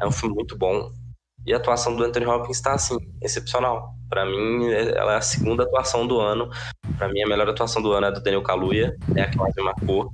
É 0.00 0.06
um 0.06 0.12
filme 0.12 0.34
muito 0.34 0.58
bom. 0.58 0.90
E 1.46 1.52
a 1.52 1.58
atuação 1.58 1.94
do 1.94 2.02
Anthony 2.02 2.26
Hopkins 2.26 2.56
está 2.56 2.72
assim 2.72 2.96
excepcional. 3.22 3.94
Para 4.08 4.24
mim, 4.24 4.70
ela 4.72 5.12
é 5.12 5.16
a 5.16 5.20
segunda 5.20 5.62
atuação 5.62 6.06
do 6.06 6.18
ano. 6.18 6.48
Para 6.96 7.08
mim, 7.08 7.22
a 7.22 7.28
melhor 7.28 7.48
atuação 7.48 7.82
do 7.82 7.92
ano 7.92 8.06
é 8.06 8.08
a 8.08 8.12
do 8.12 8.22
Daniel 8.22 8.42
Kaluuya, 8.42 8.96
é 9.14 9.22
a 9.22 9.30
que 9.30 9.36
mais 9.36 9.54
me 9.54 9.62
marcou. 9.62 10.12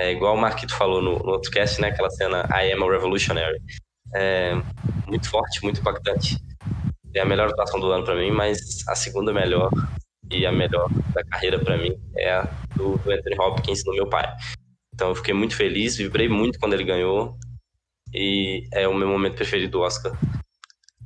É 0.00 0.12
igual 0.12 0.34
o 0.34 0.40
Marquito 0.40 0.74
falou 0.74 1.02
no, 1.02 1.18
no 1.18 1.32
outro 1.32 1.50
cast, 1.50 1.78
né? 1.78 1.88
Aquela 1.88 2.08
cena 2.08 2.48
I 2.50 2.72
am 2.72 2.82
a 2.82 2.90
revolutionary. 2.90 3.60
É 4.14 4.54
muito 5.06 5.28
forte, 5.28 5.62
muito 5.62 5.80
impactante. 5.80 6.38
É 7.14 7.20
a 7.20 7.26
melhor 7.26 7.50
atuação 7.50 7.78
do 7.78 7.92
ano 7.92 8.02
para 8.02 8.16
mim, 8.16 8.30
mas 8.30 8.58
a 8.88 8.94
segunda 8.94 9.30
melhor 9.30 9.68
e 10.30 10.46
a 10.46 10.52
melhor 10.52 10.88
da 11.12 11.22
carreira 11.24 11.58
para 11.58 11.76
mim 11.76 11.94
é 12.16 12.32
a 12.32 12.42
do, 12.74 12.96
do 12.96 13.10
Anthony 13.10 13.36
Hopkins 13.38 13.84
no 13.84 13.92
meu 13.92 14.08
pai. 14.08 14.26
Então 14.94 15.10
eu 15.10 15.14
fiquei 15.14 15.34
muito 15.34 15.54
feliz, 15.54 15.98
vibrei 15.98 16.30
muito 16.30 16.58
quando 16.58 16.72
ele 16.72 16.84
ganhou 16.84 17.36
e 18.14 18.66
é 18.72 18.88
o 18.88 18.94
meu 18.94 19.08
momento 19.08 19.34
preferido 19.34 19.72
do 19.72 19.80
Oscar. 19.80 20.18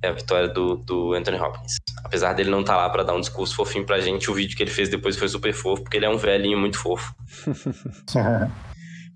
É 0.03 0.09
a 0.09 0.13
vitória 0.13 0.49
do, 0.49 0.77
do 0.77 1.15
Anthony 1.15 1.41
Hopkins. 1.41 1.79
Apesar 2.05 2.33
dele 2.33 2.51
não 2.51 2.61
estar 2.61 2.75
tá 2.75 2.83
lá 2.83 2.91
para 2.91 3.03
dar 3.03 3.15
um 3.15 3.21
discurso 3.21 3.57
fofinho 3.57 3.85
pra 3.85 3.99
gente, 3.99 4.31
o 4.31 4.35
vídeo 4.35 4.57
que 4.57 4.63
ele 4.63 4.71
fez 4.71 4.89
depois 4.89 5.17
foi 5.17 5.29
super 5.29 5.53
fofo, 5.53 5.83
porque 5.83 5.97
ele 5.97 6.07
é 6.07 6.09
um 6.09 6.17
velhinho 6.17 6.59
muito 6.61 6.79
fofo. 6.79 7.13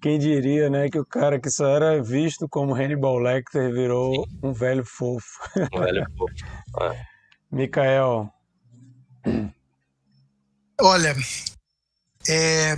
Quem 0.00 0.18
diria, 0.18 0.70
né, 0.70 0.88
que 0.88 0.98
o 0.98 1.04
cara 1.04 1.40
que 1.40 1.50
só 1.50 1.66
era 1.66 2.02
visto 2.02 2.48
como 2.48 2.74
Hannibal 2.74 3.18
Lecter 3.18 3.72
virou 3.72 4.14
Sim. 4.14 4.38
um 4.42 4.52
velho 4.52 4.84
fofo. 4.84 5.26
Um 5.72 5.80
velho 5.80 6.06
fofo. 6.16 6.34
É. 6.82 7.06
Mikael, 7.50 8.32
Olha, 10.80 11.14
é, 12.28 12.76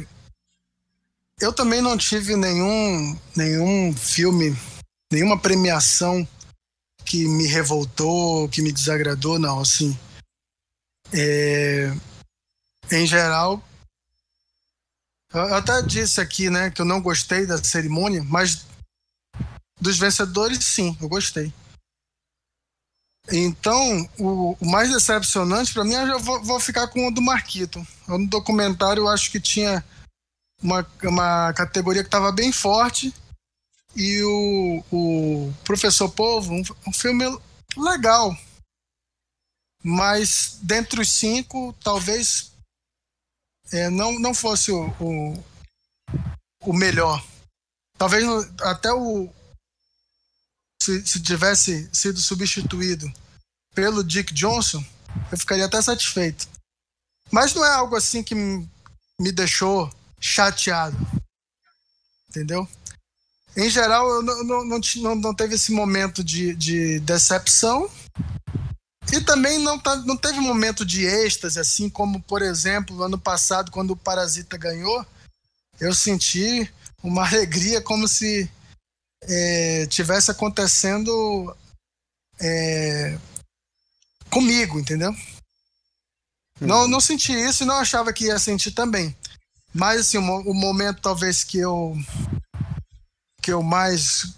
eu 1.38 1.52
também 1.52 1.82
não 1.82 1.98
tive 1.98 2.34
nenhum, 2.34 3.18
nenhum 3.36 3.94
filme, 3.94 4.56
nenhuma 5.12 5.38
premiação 5.38 6.26
que 7.04 7.28
me 7.28 7.46
revoltou, 7.46 8.48
que 8.48 8.62
me 8.62 8.72
desagradou, 8.72 9.38
não, 9.38 9.60
assim. 9.60 9.98
É, 11.12 11.92
em 12.90 13.06
geral, 13.06 13.62
eu 15.32 15.54
até 15.54 15.80
disse 15.82 16.20
aqui, 16.20 16.50
né, 16.50 16.70
que 16.70 16.80
eu 16.80 16.86
não 16.86 17.00
gostei 17.00 17.46
da 17.46 17.62
cerimônia, 17.62 18.24
mas 18.24 18.66
dos 19.80 19.98
vencedores, 19.98 20.64
sim, 20.64 20.96
eu 21.00 21.08
gostei. 21.08 21.52
Então, 23.32 24.08
o, 24.18 24.56
o 24.60 24.66
mais 24.70 24.90
decepcionante 24.90 25.72
para 25.72 25.84
mim, 25.84 25.94
eu 25.94 26.18
vou, 26.18 26.42
vou, 26.42 26.58
ficar 26.58 26.88
com 26.88 27.06
o 27.06 27.10
do 27.10 27.22
Marquito. 27.22 27.86
No 28.08 28.26
documentário, 28.26 29.02
eu 29.02 29.08
acho 29.08 29.30
que 29.30 29.40
tinha 29.40 29.84
uma, 30.60 30.86
uma 31.02 31.52
categoria 31.52 32.02
que 32.02 32.08
estava 32.08 32.32
bem 32.32 32.50
forte 32.50 33.14
e 33.94 34.22
o, 34.22 34.84
o 34.90 35.54
Professor 35.64 36.08
Povo, 36.08 36.52
um, 36.52 36.62
um 36.86 36.92
filme 36.92 37.24
legal. 37.76 38.36
Mas 39.82 40.58
dentre 40.62 41.00
os 41.00 41.12
cinco, 41.12 41.72
talvez 41.82 42.49
é, 43.72 43.90
não, 43.90 44.18
não 44.18 44.34
fosse 44.34 44.70
o, 44.70 44.88
o, 45.00 45.44
o 46.62 46.72
melhor. 46.72 47.24
Talvez 47.96 48.24
até 48.62 48.92
o. 48.92 49.28
Se, 50.82 51.06
se 51.06 51.20
tivesse 51.20 51.88
sido 51.92 52.18
substituído 52.20 53.12
pelo 53.74 54.02
Dick 54.02 54.32
Johnson, 54.32 54.82
eu 55.30 55.38
ficaria 55.38 55.66
até 55.66 55.80
satisfeito. 55.82 56.48
Mas 57.30 57.54
não 57.54 57.64
é 57.64 57.70
algo 57.70 57.94
assim 57.96 58.22
que 58.22 58.34
me 58.34 59.32
deixou 59.32 59.92
chateado. 60.18 60.96
Entendeu? 62.28 62.66
Em 63.56 63.68
geral, 63.68 64.08
eu 64.08 64.22
não, 64.22 64.64
não, 64.64 64.80
não, 64.96 65.14
não 65.16 65.34
teve 65.34 65.56
esse 65.56 65.72
momento 65.72 66.22
de, 66.22 66.54
de 66.54 67.00
decepção. 67.00 67.90
E 69.12 69.20
também 69.20 69.58
não, 69.58 69.78
tá, 69.78 69.96
não 69.96 70.16
teve 70.16 70.38
momento 70.40 70.84
de 70.84 71.04
êxtase, 71.04 71.58
assim 71.58 71.90
como, 71.90 72.22
por 72.22 72.42
exemplo, 72.42 73.02
ano 73.02 73.18
passado, 73.18 73.70
quando 73.70 73.92
o 73.92 73.96
Parasita 73.96 74.56
ganhou, 74.56 75.04
eu 75.80 75.94
senti 75.94 76.72
uma 77.02 77.26
alegria 77.28 77.80
como 77.80 78.06
se 78.06 78.50
é, 79.22 79.86
tivesse 79.86 80.30
acontecendo 80.30 81.56
é, 82.40 83.18
comigo, 84.30 84.78
entendeu? 84.78 85.14
Não, 86.60 86.86
não 86.86 87.00
senti 87.00 87.32
isso 87.32 87.62
e 87.62 87.66
não 87.66 87.76
achava 87.76 88.12
que 88.12 88.26
ia 88.26 88.38
sentir 88.38 88.72
também. 88.72 89.16
Mas 89.74 90.00
assim, 90.00 90.18
o, 90.18 90.22
o 90.22 90.54
momento 90.54 91.00
talvez 91.00 91.42
que 91.42 91.58
eu 91.58 91.96
que 93.42 93.50
eu 93.50 93.62
mais 93.62 94.34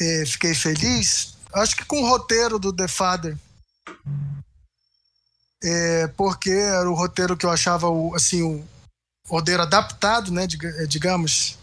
é, 0.00 0.24
fiquei 0.24 0.54
feliz, 0.54 1.34
acho 1.52 1.76
que 1.76 1.84
com 1.84 2.00
o 2.02 2.08
roteiro 2.08 2.58
do 2.58 2.72
The 2.72 2.88
Father. 2.88 3.36
É, 5.62 6.08
porque 6.08 6.50
era 6.50 6.90
o 6.90 6.94
roteiro 6.94 7.36
que 7.36 7.46
eu 7.46 7.50
achava 7.50 7.88
o, 7.88 8.14
assim, 8.14 8.42
o 8.42 8.64
roteiro 9.28 9.62
adaptado, 9.62 10.32
né, 10.32 10.44
é, 10.44 10.86
digamos, 10.86 11.56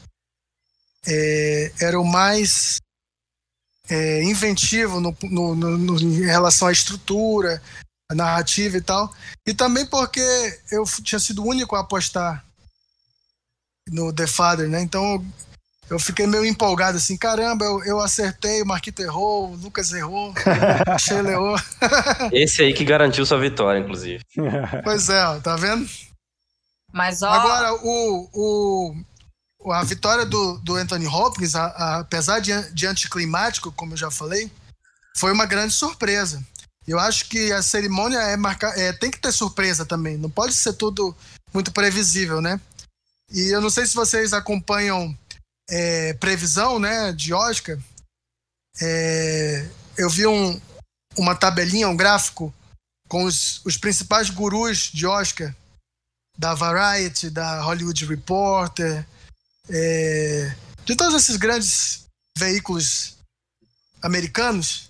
é, 1.06 1.72
era 1.82 2.00
o 2.00 2.06
mais 2.06 2.80
é, 3.90 4.24
inventivo 4.24 5.00
no, 5.00 5.16
no, 5.24 5.56
no, 5.56 6.00
em 6.00 6.26
relação 6.26 6.68
à 6.68 6.72
estrutura, 6.72 7.62
a 8.10 8.16
narrativa 8.16 8.78
e 8.78 8.82
tal. 8.82 9.14
E 9.46 9.54
também 9.54 9.86
porque 9.86 10.22
eu 10.72 10.84
tinha 11.04 11.20
sido 11.20 11.44
o 11.44 11.48
único 11.48 11.76
a 11.76 11.82
apostar 11.82 12.46
no 13.88 14.14
The 14.14 14.28
Father, 14.28 14.70
né? 14.70 14.82
Então 14.82 15.04
eu 15.14 15.26
fiquei 15.98 16.28
meio 16.28 16.46
empolgado 16.46 16.98
assim, 16.98 17.18
caramba, 17.18 17.66
eu, 17.66 17.84
eu 17.84 18.00
acertei, 18.00 18.62
o 18.62 18.66
Marquito 18.66 19.02
errou, 19.02 19.52
o 19.52 19.56
Lucas 19.56 19.92
errou, 19.92 20.32
o 20.96 21.00
Sheila 21.00 21.32
errou. 21.32 21.56
Esse 22.32 22.62
aí 22.62 22.74
que 22.74 22.86
garantiu 22.86 23.26
sua 23.26 23.40
vitória, 23.40 23.80
inclusive. 23.80 24.24
Pois 24.84 25.10
é, 25.10 25.26
ó, 25.26 25.40
tá 25.40 25.56
vendo? 25.56 25.90
Mas 26.94 27.24
ó... 27.24 27.30
Agora, 27.30 27.74
o, 27.82 28.30
o, 28.34 29.74
a 29.74 29.84
vitória 29.84 30.26
do, 30.26 30.58
do 30.60 30.76
Anthony 30.76 31.08
Hopkins, 31.08 31.56
a, 31.56 31.66
a, 31.66 32.00
apesar 32.00 32.40
de, 32.40 32.52
de 32.72 32.86
anticlimático, 32.86 33.72
como 33.72 33.94
eu 33.94 33.98
já 33.98 34.12
falei, 34.12 34.52
foi 35.18 35.32
uma 35.32 35.46
grande 35.46 35.74
surpresa. 35.74 36.44
Eu 36.88 37.00
acho 37.00 37.26
que 37.30 37.52
a 37.52 37.62
cerimônia 37.62 38.18
é 38.18 38.38
marcar, 38.38 38.78
é, 38.78 38.92
tem 38.94 39.12
que 39.12 39.20
ter 39.20 39.32
surpresa 39.32 39.86
também. 39.86 40.18
Não 40.18 40.30
pode 40.30 40.54
ser 40.54 40.74
tudo 40.74 41.16
muito 41.54 41.72
previsível, 41.72 42.42
né? 42.42 42.60
E 43.32 43.54
eu 43.54 43.62
não 43.62 43.70
sei 43.70 43.86
se 43.86 43.94
vocês 43.94 44.34
acompanham 44.34 45.16
é, 45.70 46.14
previsão 46.16 46.80
né, 46.80 47.14
de 47.14 47.34
Oscar. 47.34 47.78
É, 48.82 49.70
eu 49.98 50.10
vi 50.10 50.26
um, 50.26 50.60
uma 51.18 51.36
tabelinha, 51.36 51.88
um 51.88 51.96
gráfico 51.96 52.54
com 53.08 53.24
os, 53.24 53.64
os 53.66 53.78
principais 53.78 54.30
gurus 54.30 54.92
de 54.92 55.06
Oscar 55.06 55.54
da 56.38 56.54
Variety, 56.54 57.30
da 57.30 57.62
Hollywood 57.62 58.06
Reporter, 58.06 59.06
é, 59.70 60.56
de 60.86 60.96
todos 60.96 61.14
esses 61.16 61.36
grandes 61.36 62.06
veículos 62.38 63.18
americanos. 64.02 64.90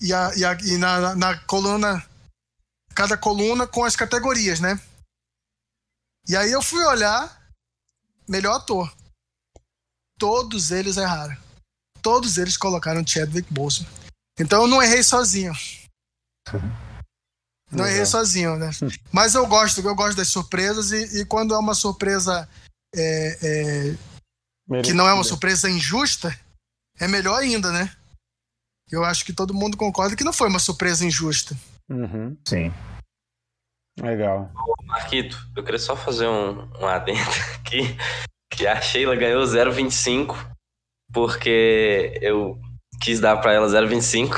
E, 0.00 0.12
a, 0.12 0.34
e, 0.34 0.44
a, 0.44 0.52
e 0.54 0.76
na, 0.76 1.14
na 1.14 1.38
coluna, 1.44 2.04
cada 2.94 3.16
coluna 3.16 3.66
com 3.66 3.84
as 3.84 3.94
categorias, 3.94 4.58
né? 4.58 4.80
E 6.26 6.36
aí 6.36 6.50
eu 6.50 6.62
fui 6.62 6.82
olhar 6.84 7.39
melhor 8.30 8.56
ator. 8.56 8.94
Todos 10.18 10.70
eles 10.70 10.96
erraram. 10.96 11.36
Todos 12.00 12.38
eles 12.38 12.56
colocaram 12.56 13.06
Chadwick 13.06 13.52
Boseman. 13.52 13.90
Então 14.38 14.62
eu 14.62 14.68
não 14.68 14.82
errei 14.82 15.02
sozinho. 15.02 15.52
Não 17.70 17.86
errei 17.86 18.06
sozinho, 18.06 18.56
né? 18.56 18.70
Mas 19.12 19.34
eu 19.34 19.46
gosto, 19.46 19.80
eu 19.80 19.94
gosto 19.94 20.16
das 20.16 20.28
surpresas 20.28 20.92
e, 20.92 21.20
e 21.20 21.24
quando 21.26 21.54
é 21.54 21.58
uma 21.58 21.74
surpresa 21.74 22.48
é, 22.94 23.96
é, 24.70 24.82
que 24.82 24.92
não 24.92 25.08
é 25.08 25.12
uma 25.12 25.24
surpresa 25.24 25.68
injusta, 25.68 26.38
é 26.98 27.08
melhor 27.08 27.40
ainda, 27.40 27.72
né? 27.72 27.94
Eu 28.90 29.04
acho 29.04 29.24
que 29.24 29.32
todo 29.32 29.54
mundo 29.54 29.76
concorda 29.76 30.16
que 30.16 30.24
não 30.24 30.32
foi 30.32 30.48
uma 30.48 30.58
surpresa 30.58 31.04
injusta. 31.04 31.56
Uhum. 31.88 32.36
Sim. 32.46 32.72
Legal. 34.02 34.50
Marquito, 34.86 35.36
eu 35.56 35.62
queria 35.62 35.78
só 35.78 35.94
fazer 35.94 36.26
um, 36.26 36.68
um 36.80 36.86
adendo 36.86 37.20
aqui, 37.60 37.96
que 38.50 38.66
a 38.66 38.80
Sheila 38.80 39.14
ganhou 39.14 39.42
0,25, 39.42 40.36
porque 41.12 42.18
eu 42.20 42.58
quis 43.00 43.20
dar 43.20 43.36
para 43.38 43.52
ela 43.52 43.66
0,25, 43.66 44.34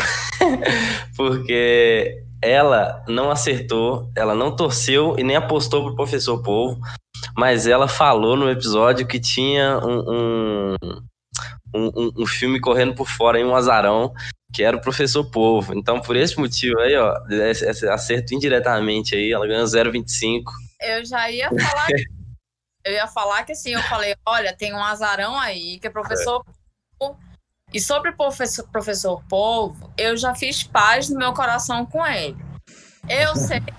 porque 1.16 2.22
ela 2.42 3.04
não 3.08 3.30
acertou, 3.30 4.10
ela 4.16 4.34
não 4.34 4.54
torceu 4.54 5.16
e 5.18 5.22
nem 5.22 5.36
apostou 5.36 5.84
pro 5.84 5.96
professor 5.96 6.42
Povo, 6.42 6.80
mas 7.36 7.66
ela 7.66 7.86
falou 7.86 8.36
no 8.36 8.50
episódio 8.50 9.06
que 9.06 9.20
tinha 9.20 9.78
um, 9.78 10.12
um, 10.12 10.76
um, 11.74 12.12
um 12.18 12.26
filme 12.26 12.60
correndo 12.60 12.94
por 12.94 13.08
fora, 13.08 13.38
em 13.38 13.44
um 13.44 13.54
azarão, 13.54 14.12
que 14.52 14.62
era 14.62 14.76
o 14.76 14.80
professor 14.80 15.24
Povo. 15.24 15.74
Então, 15.74 16.00
por 16.00 16.14
esse 16.14 16.38
motivo 16.38 16.78
aí, 16.80 16.94
ó, 16.96 17.14
acerto 17.92 18.34
indiretamente 18.34 19.14
aí, 19.14 19.32
ela 19.32 19.46
ganhou 19.46 19.64
0,25. 19.64 20.42
Eu 20.80 21.04
já 21.04 21.30
ia 21.30 21.48
falar. 21.48 21.88
eu 22.84 22.92
ia 22.92 23.06
falar 23.06 23.44
que 23.44 23.52
assim, 23.52 23.70
eu 23.70 23.82
falei, 23.84 24.14
olha, 24.26 24.54
tem 24.54 24.74
um 24.74 24.84
azarão 24.84 25.38
aí, 25.38 25.78
que 25.78 25.86
é 25.86 25.90
professor. 25.90 26.44
É. 27.02 27.10
E 27.72 27.80
sobre 27.80 28.10
o 28.10 28.16
professor, 28.16 28.68
professor 28.68 29.24
Povo, 29.28 29.90
eu 29.96 30.16
já 30.16 30.34
fiz 30.34 30.62
paz 30.62 31.08
no 31.08 31.18
meu 31.18 31.32
coração 31.32 31.86
com 31.86 32.06
ele. 32.06 32.36
Eu 33.08 33.34
sei 33.36 33.60
que 33.60 33.72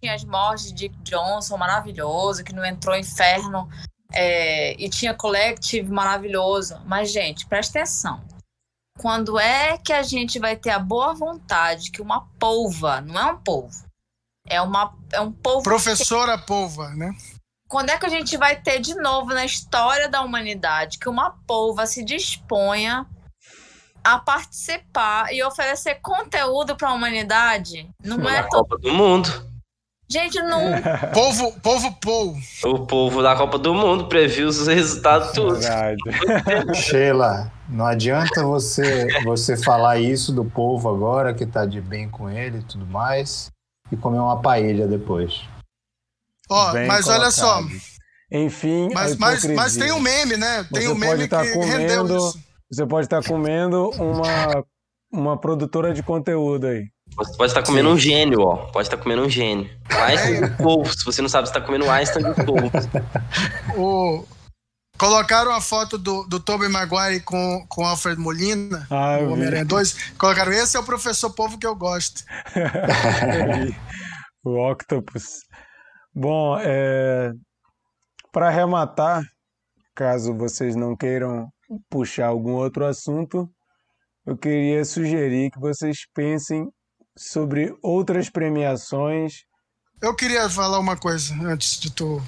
tinha 0.00 0.14
as 0.14 0.24
mortes 0.24 0.72
de 0.72 0.88
Dick 0.88 0.96
Johnson 1.02 1.56
maravilhoso, 1.56 2.44
que 2.44 2.54
não 2.54 2.64
entrou 2.64 2.96
inferno, 2.96 3.68
é, 4.12 4.80
e 4.80 4.88
tinha 4.88 5.12
Collective 5.12 5.90
maravilhoso. 5.90 6.80
Mas, 6.86 7.10
gente, 7.10 7.44
presta 7.46 7.80
atenção 7.80 8.35
quando 8.98 9.38
é 9.38 9.78
que 9.78 9.92
a 9.92 10.02
gente 10.02 10.38
vai 10.38 10.56
ter 10.56 10.70
a 10.70 10.78
boa 10.78 11.14
vontade 11.14 11.90
que 11.90 12.02
uma 12.02 12.26
polva, 12.38 13.00
não 13.00 13.18
é 13.18 13.32
um 13.32 13.36
polvo, 13.38 13.86
é, 14.48 14.60
uma, 14.60 14.94
é 15.12 15.20
um 15.20 15.32
polvo. 15.32 15.62
Professora 15.62 16.38
que... 16.38 16.46
polva, 16.46 16.90
né? 16.90 17.12
Quando 17.68 17.90
é 17.90 17.98
que 17.98 18.06
a 18.06 18.08
gente 18.10 18.36
vai 18.36 18.60
ter 18.60 18.78
de 18.78 18.94
novo 18.94 19.34
na 19.34 19.44
história 19.44 20.08
da 20.08 20.22
humanidade 20.22 20.98
que 20.98 21.08
uma 21.08 21.32
polva 21.46 21.84
se 21.84 22.04
disponha 22.04 23.04
a 24.04 24.18
participar 24.18 25.32
e 25.32 25.42
oferecer 25.42 25.96
conteúdo 25.96 26.76
para 26.76 26.90
a 26.90 26.92
humanidade? 26.92 27.90
Não 28.02 28.18
na 28.18 28.36
é 28.38 28.42
Copa 28.44 28.78
do 28.78 28.92
Mundo. 28.92 29.28
Gente, 30.08 30.40
não. 30.40 30.60
povo, 31.12 31.60
povo, 31.60 31.92
povo. 32.00 32.40
O 32.64 32.86
povo 32.86 33.20
da 33.20 33.34
Copa 33.34 33.58
do 33.58 33.74
Mundo 33.74 34.06
previu 34.06 34.46
os 34.46 34.64
resultados 34.68 35.32
tudo. 35.32 35.58
Sheila, 36.72 37.50
não 37.68 37.86
adianta 37.86 38.42
você 38.44 39.06
você 39.24 39.56
falar 39.56 39.98
isso 39.98 40.32
do 40.32 40.44
povo 40.44 40.88
agora 40.88 41.34
que 41.34 41.46
tá 41.46 41.66
de 41.66 41.80
bem 41.80 42.08
com 42.08 42.28
ele 42.28 42.58
e 42.58 42.62
tudo 42.62 42.86
mais 42.86 43.50
e 43.90 43.96
comer 43.96 44.18
uma 44.18 44.40
paella 44.40 44.86
depois. 44.86 45.42
Ó, 46.48 46.72
mas 46.86 47.08
olha 47.08 47.30
só. 47.30 47.60
Enfim, 48.30 48.88
mas, 48.92 49.16
mas, 49.16 49.44
mas, 49.44 49.76
tem 49.76 49.92
um 49.92 50.00
meme, 50.00 50.36
né? 50.36 50.66
Tem 50.72 50.82
você 50.82 50.88
um 50.88 50.94
meme 50.96 51.28
tá 51.28 51.44
que 51.44 51.52
comendo, 51.52 52.32
Você 52.70 52.84
pode 52.86 53.06
estar 53.06 53.22
tá 53.22 53.28
comendo 53.28 53.90
uma, 53.90 54.64
uma 55.12 55.36
produtora 55.36 55.94
de 55.94 56.02
conteúdo 56.02 56.66
aí. 56.66 56.88
Você 57.16 57.36
pode 57.36 57.50
estar 57.50 57.62
tá 57.62 57.66
comendo 57.66 57.88
Sim. 57.90 57.94
um 57.94 57.98
gênio, 57.98 58.40
ó. 58.40 58.56
Pode 58.72 58.86
estar 58.86 58.96
tá 58.96 59.02
comendo 59.02 59.22
um 59.22 59.30
gênio. 59.30 59.70
Einstein 59.88 60.40
de 60.40 60.56
polvo. 60.56 60.92
Se 60.92 61.04
você 61.04 61.22
não 61.22 61.28
sabe, 61.28 61.46
você 61.46 61.56
está 61.56 61.64
comendo 61.64 61.88
Einstein 61.88 62.24
de 62.24 62.44
polvo. 62.44 62.70
o... 63.78 64.24
Colocaram 64.98 65.52
a 65.52 65.60
foto 65.60 65.98
do, 65.98 66.24
do 66.24 66.40
Tobey 66.40 66.68
Maguire 66.68 67.20
com, 67.20 67.66
com 67.68 67.84
Alfred 67.84 68.18
Molina, 68.18 68.86
ah, 68.90 69.18
o 69.20 69.32
Homem-Aranha 69.32 69.64
2. 69.64 70.12
Colocaram, 70.12 70.52
esse 70.52 70.76
é 70.76 70.80
o 70.80 70.84
professor 70.84 71.30
povo 71.30 71.58
que 71.58 71.66
eu 71.66 71.76
gosto. 71.76 72.24
o 74.42 74.70
Octopus. 74.70 75.40
Bom, 76.14 76.58
é... 76.58 77.30
para 78.32 78.48
arrematar, 78.48 79.22
caso 79.94 80.34
vocês 80.34 80.74
não 80.74 80.96
queiram 80.96 81.46
puxar 81.90 82.28
algum 82.28 82.52
outro 82.52 82.86
assunto, 82.86 83.50
eu 84.24 84.36
queria 84.36 84.84
sugerir 84.84 85.50
que 85.50 85.60
vocês 85.60 86.06
pensem 86.14 86.68
sobre 87.16 87.76
outras 87.82 88.30
premiações. 88.30 89.44
Eu 90.00 90.14
queria 90.14 90.48
falar 90.48 90.78
uma 90.78 90.96
coisa 90.96 91.34
antes 91.42 91.78
de 91.78 91.90
tu 91.90 92.22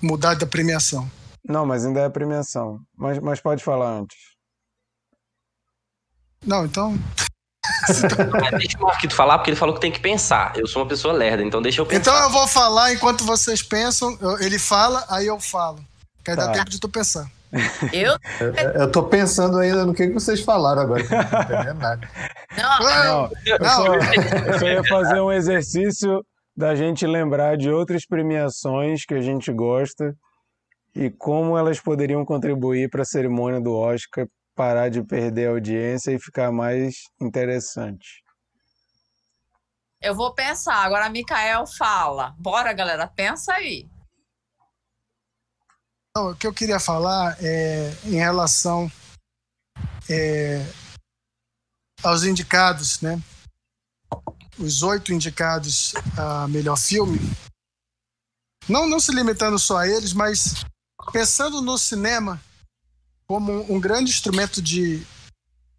mudar 0.00 0.34
da 0.34 0.46
premiação. 0.46 1.08
Não, 1.48 1.64
mas 1.64 1.86
ainda 1.86 2.00
é 2.00 2.08
premiação. 2.10 2.78
Mas, 2.94 3.18
mas 3.18 3.40
pode 3.40 3.64
falar 3.64 3.90
antes. 3.90 4.18
Não, 6.44 6.66
então. 6.66 6.94
deixa 8.58 8.78
o 8.78 8.82
Marquito 8.82 9.14
falar, 9.14 9.38
porque 9.38 9.50
ele 9.50 9.56
falou 9.56 9.74
que 9.74 9.80
tem 9.80 9.90
que 9.90 10.00
pensar. 10.00 10.52
Eu 10.56 10.66
sou 10.66 10.82
uma 10.82 10.88
pessoa 10.88 11.14
lerda, 11.14 11.42
então 11.42 11.62
deixa 11.62 11.80
eu 11.80 11.86
pensar. 11.86 12.00
Então 12.00 12.22
eu 12.22 12.30
vou 12.30 12.46
falar 12.46 12.92
enquanto 12.92 13.24
vocês 13.24 13.62
pensam. 13.62 14.16
Ele 14.40 14.58
fala, 14.58 15.06
aí 15.08 15.26
eu 15.26 15.40
falo. 15.40 15.78
Que 16.22 16.32
aí 16.32 16.36
tá. 16.36 16.46
dá 16.46 16.52
tempo 16.52 16.70
de 16.70 16.78
tu 16.78 16.88
pensar. 16.88 17.26
Eu? 17.94 18.14
eu? 18.40 18.72
Eu 18.74 18.92
tô 18.92 19.04
pensando 19.04 19.58
ainda 19.58 19.86
no 19.86 19.94
que, 19.94 20.06
vocês 20.10 20.40
falaram 20.42 20.82
agora, 20.82 21.02
que 21.02 21.14
não 21.14 21.24
tô 21.24 21.36
entendendo 21.38 21.78
nada. 21.78 22.10
Não, 22.56 22.78
não, 22.78 23.30
eu, 23.46 23.70
Só, 23.70 23.94
eu 23.94 24.58
só 24.58 24.66
ia 24.66 24.84
fazer 24.84 25.20
um 25.20 25.32
exercício 25.32 26.22
da 26.54 26.74
gente 26.74 27.06
lembrar 27.06 27.56
de 27.56 27.70
outras 27.70 28.04
premiações 28.04 29.06
que 29.06 29.14
a 29.14 29.22
gente 29.22 29.50
gosta 29.50 30.14
e 30.94 31.10
como 31.10 31.56
elas 31.56 31.80
poderiam 31.80 32.24
contribuir 32.24 32.90
para 32.90 33.02
a 33.02 33.06
cerimônia 33.06 33.60
do 33.60 33.74
Oscar 33.74 34.26
parar 34.54 34.88
de 34.88 35.02
perder 35.04 35.48
a 35.48 35.52
audiência 35.52 36.10
e 36.10 36.18
ficar 36.18 36.50
mais 36.50 37.04
interessante. 37.20 38.24
Eu 40.00 40.14
vou 40.14 40.34
pensar. 40.34 40.76
Agora 40.84 41.06
a 41.06 41.10
Mikael 41.10 41.64
fala. 41.66 42.34
Bora, 42.38 42.72
galera, 42.72 43.06
pensa 43.06 43.52
aí. 43.52 43.88
O 46.16 46.34
que 46.34 46.46
eu 46.46 46.52
queria 46.52 46.80
falar 46.80 47.36
é 47.40 47.92
em 48.04 48.16
relação 48.16 48.90
é, 50.10 50.64
aos 52.02 52.24
indicados, 52.24 53.00
né? 53.00 53.22
Os 54.58 54.82
oito 54.82 55.12
indicados 55.12 55.94
a 56.16 56.48
melhor 56.48 56.76
filme. 56.76 57.20
Não, 58.68 58.88
não 58.88 58.98
se 58.98 59.12
limitando 59.12 59.58
só 59.58 59.78
a 59.78 59.88
eles, 59.88 60.12
mas 60.12 60.64
pensando 61.12 61.60
no 61.60 61.78
cinema 61.78 62.40
como 63.26 63.72
um 63.72 63.80
grande 63.80 64.10
instrumento 64.10 64.62
de, 64.62 65.06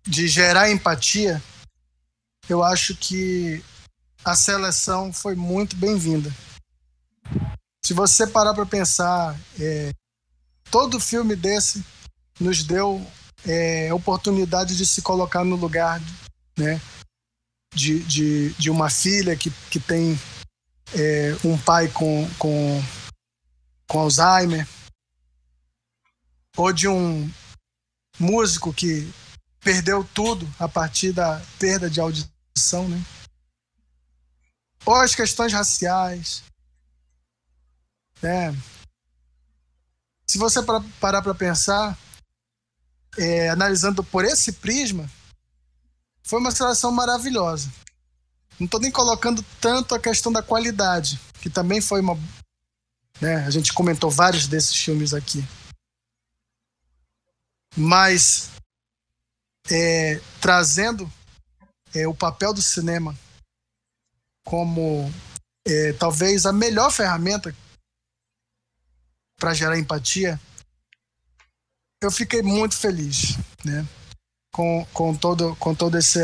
de 0.04 0.28
gerar 0.28 0.70
empatia, 0.70 1.42
eu 2.48 2.64
acho 2.64 2.96
que 2.96 3.64
a 4.24 4.36
seleção 4.36 5.12
foi 5.12 5.36
muito 5.36 5.76
bem-vinda. 5.76 6.34
Se 7.84 7.94
você 7.94 8.28
parar 8.28 8.54
para 8.54 8.66
pensar, 8.66 9.40
é, 9.60 9.92
todo 10.70 11.00
filme 11.00 11.36
desse 11.36 11.84
nos 12.40 12.64
deu 12.64 13.06
é, 13.48 13.92
oportunidade 13.94 14.78
de 14.78 14.86
se 14.86 15.02
colocar 15.02 15.44
no 15.44 15.56
lugar 15.56 16.02
né, 16.58 16.80
de, 17.74 18.00
de, 18.04 18.54
de 18.54 18.70
uma 18.70 18.90
filha 18.90 19.36
que, 19.36 19.50
que 19.72 19.80
tem 19.80 20.20
é, 20.94 21.36
um 21.44 21.58
pai 21.58 21.88
com, 21.88 22.30
com, 22.38 22.84
com 23.88 24.00
Alzheimer, 24.00 24.68
ou 26.56 26.74
de 26.74 26.88
um 26.88 27.32
músico 28.20 28.74
que 28.74 29.12
perdeu 29.62 30.04
tudo 30.14 30.48
a 30.60 30.68
partir 30.68 31.12
da 31.12 31.42
perda 31.58 31.90
de 31.90 32.00
audição, 32.00 32.88
né? 32.88 33.02
Ou 34.86 34.96
as 34.96 35.14
questões 35.14 35.54
raciais, 35.54 36.44
né? 38.22 38.56
Se 40.26 40.38
você 40.38 40.60
parar 41.00 41.22
para 41.22 41.34
pensar, 41.34 41.98
é, 43.18 43.50
analisando 43.50 44.04
por 44.04 44.24
esse 44.24 44.54
prisma, 44.54 45.10
foi 46.24 46.40
uma 46.40 46.52
seleção 46.52 46.92
maravilhosa. 46.92 47.72
Não 48.60 48.66
estou 48.66 48.80
nem 48.80 48.92
colocando 48.92 49.44
tanto 49.60 49.96
a 49.96 50.00
questão 50.00 50.32
da 50.32 50.44
qualidade, 50.44 51.20
que 51.42 51.50
também 51.50 51.82
foi 51.82 52.02
uma. 52.02 52.18
Né, 53.20 53.36
a 53.46 53.50
gente 53.50 53.74
comentou 53.74 54.10
vários 54.12 54.48
desses 54.48 54.76
filmes 54.76 55.14
aqui 55.14 55.44
mas 57.76 58.50
é, 59.72 60.20
trazendo 60.42 61.12
é, 61.94 62.08
o 62.08 62.14
papel 62.14 62.54
do 62.54 62.62
cinema 62.62 63.16
como 64.44 65.12
é, 65.66 65.94
talvez 65.94 66.46
a 66.46 66.54
melhor 66.54 66.92
ferramenta 66.92 67.56
para 69.38 69.54
gerar 69.54 69.78
empatia, 69.80 70.40
eu 72.02 72.12
fiquei 72.12 72.42
muito 72.42 72.76
feliz, 72.76 73.38
né? 73.64 73.86
Com, 74.52 74.86
com 74.92 75.16
todo 75.16 75.56
com 75.58 75.76
todo 75.76 75.98
esse 75.98 76.20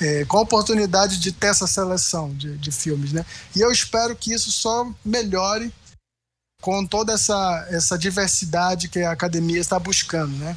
é, 0.00 0.24
com 0.24 0.38
a 0.38 0.40
oportunidade 0.40 1.20
de 1.20 1.30
ter 1.30 1.48
essa 1.48 1.66
seleção 1.66 2.34
de, 2.34 2.56
de 2.56 2.72
filmes, 2.72 3.12
né? 3.12 3.24
E 3.54 3.60
eu 3.60 3.70
espero 3.70 4.16
que 4.16 4.32
isso 4.32 4.50
só 4.50 4.90
melhore 5.04 5.72
com 6.62 6.86
toda 6.86 7.12
essa 7.12 7.68
essa 7.70 7.98
diversidade 7.98 8.88
que 8.88 9.00
a 9.00 9.12
academia 9.12 9.60
está 9.60 9.78
buscando, 9.78 10.34
né? 10.38 10.56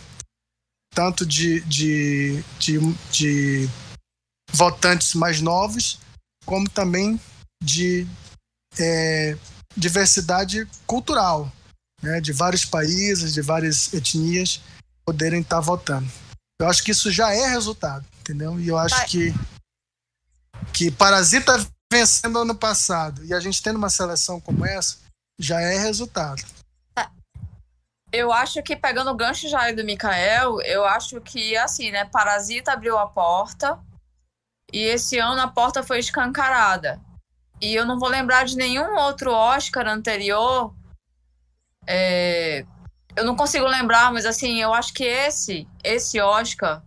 Tanto 0.93 1.25
de, 1.25 1.61
de, 1.61 2.43
de, 2.59 2.79
de 3.11 3.69
votantes 4.51 5.13
mais 5.13 5.41
novos, 5.41 5.99
como 6.45 6.69
também 6.69 7.19
de 7.63 8.07
é, 8.79 9.37
diversidade 9.75 10.67
cultural, 10.85 11.51
né, 12.01 12.19
de 12.19 12.33
vários 12.33 12.65
países, 12.65 13.33
de 13.33 13.41
várias 13.41 13.93
etnias 13.93 14.61
poderem 15.05 15.41
estar 15.41 15.59
votando. 15.59 16.09
Eu 16.59 16.67
acho 16.67 16.83
que 16.83 16.91
isso 16.91 17.11
já 17.11 17.33
é 17.33 17.47
resultado, 17.47 18.05
entendeu? 18.19 18.59
E 18.59 18.67
eu 18.67 18.77
acho 18.77 19.05
que 19.07 19.33
que 20.73 20.91
Parasita 20.91 21.65
vencendo 21.91 22.39
ano 22.39 22.53
passado 22.53 23.23
e 23.25 23.33
a 23.33 23.39
gente 23.39 23.61
tendo 23.63 23.77
uma 23.77 23.89
seleção 23.89 24.39
como 24.39 24.65
essa 24.65 24.97
já 25.39 25.59
é 25.61 25.77
resultado. 25.77 26.43
Eu 28.11 28.33
acho 28.33 28.63
que, 28.63 28.75
pegando 28.75 29.11
o 29.11 29.15
gancho 29.15 29.47
já 29.47 29.71
do 29.71 29.83
Mikael, 29.83 30.59
eu 30.61 30.83
acho 30.83 31.21
que, 31.21 31.55
assim, 31.55 31.91
né? 31.91 32.05
Parasita 32.05 32.73
abriu 32.73 32.97
a 32.97 33.07
porta 33.07 33.79
e 34.73 34.79
esse 34.79 35.19
ano 35.19 35.41
a 35.41 35.47
porta 35.47 35.83
foi 35.83 35.99
escancarada. 35.99 36.99
E 37.61 37.75
eu 37.75 37.85
não 37.85 37.99
vou 37.99 38.09
lembrar 38.09 38.45
de 38.45 38.55
nenhum 38.55 38.95
outro 38.95 39.31
Oscar 39.31 39.87
anterior. 39.87 40.73
É... 41.85 42.65
Eu 43.15 43.25
não 43.25 43.35
consigo 43.35 43.65
lembrar, 43.65 44.11
mas, 44.11 44.25
assim, 44.25 44.61
eu 44.61 44.73
acho 44.73 44.93
que 44.93 45.03
esse, 45.03 45.67
esse 45.83 46.19
Oscar, 46.19 46.81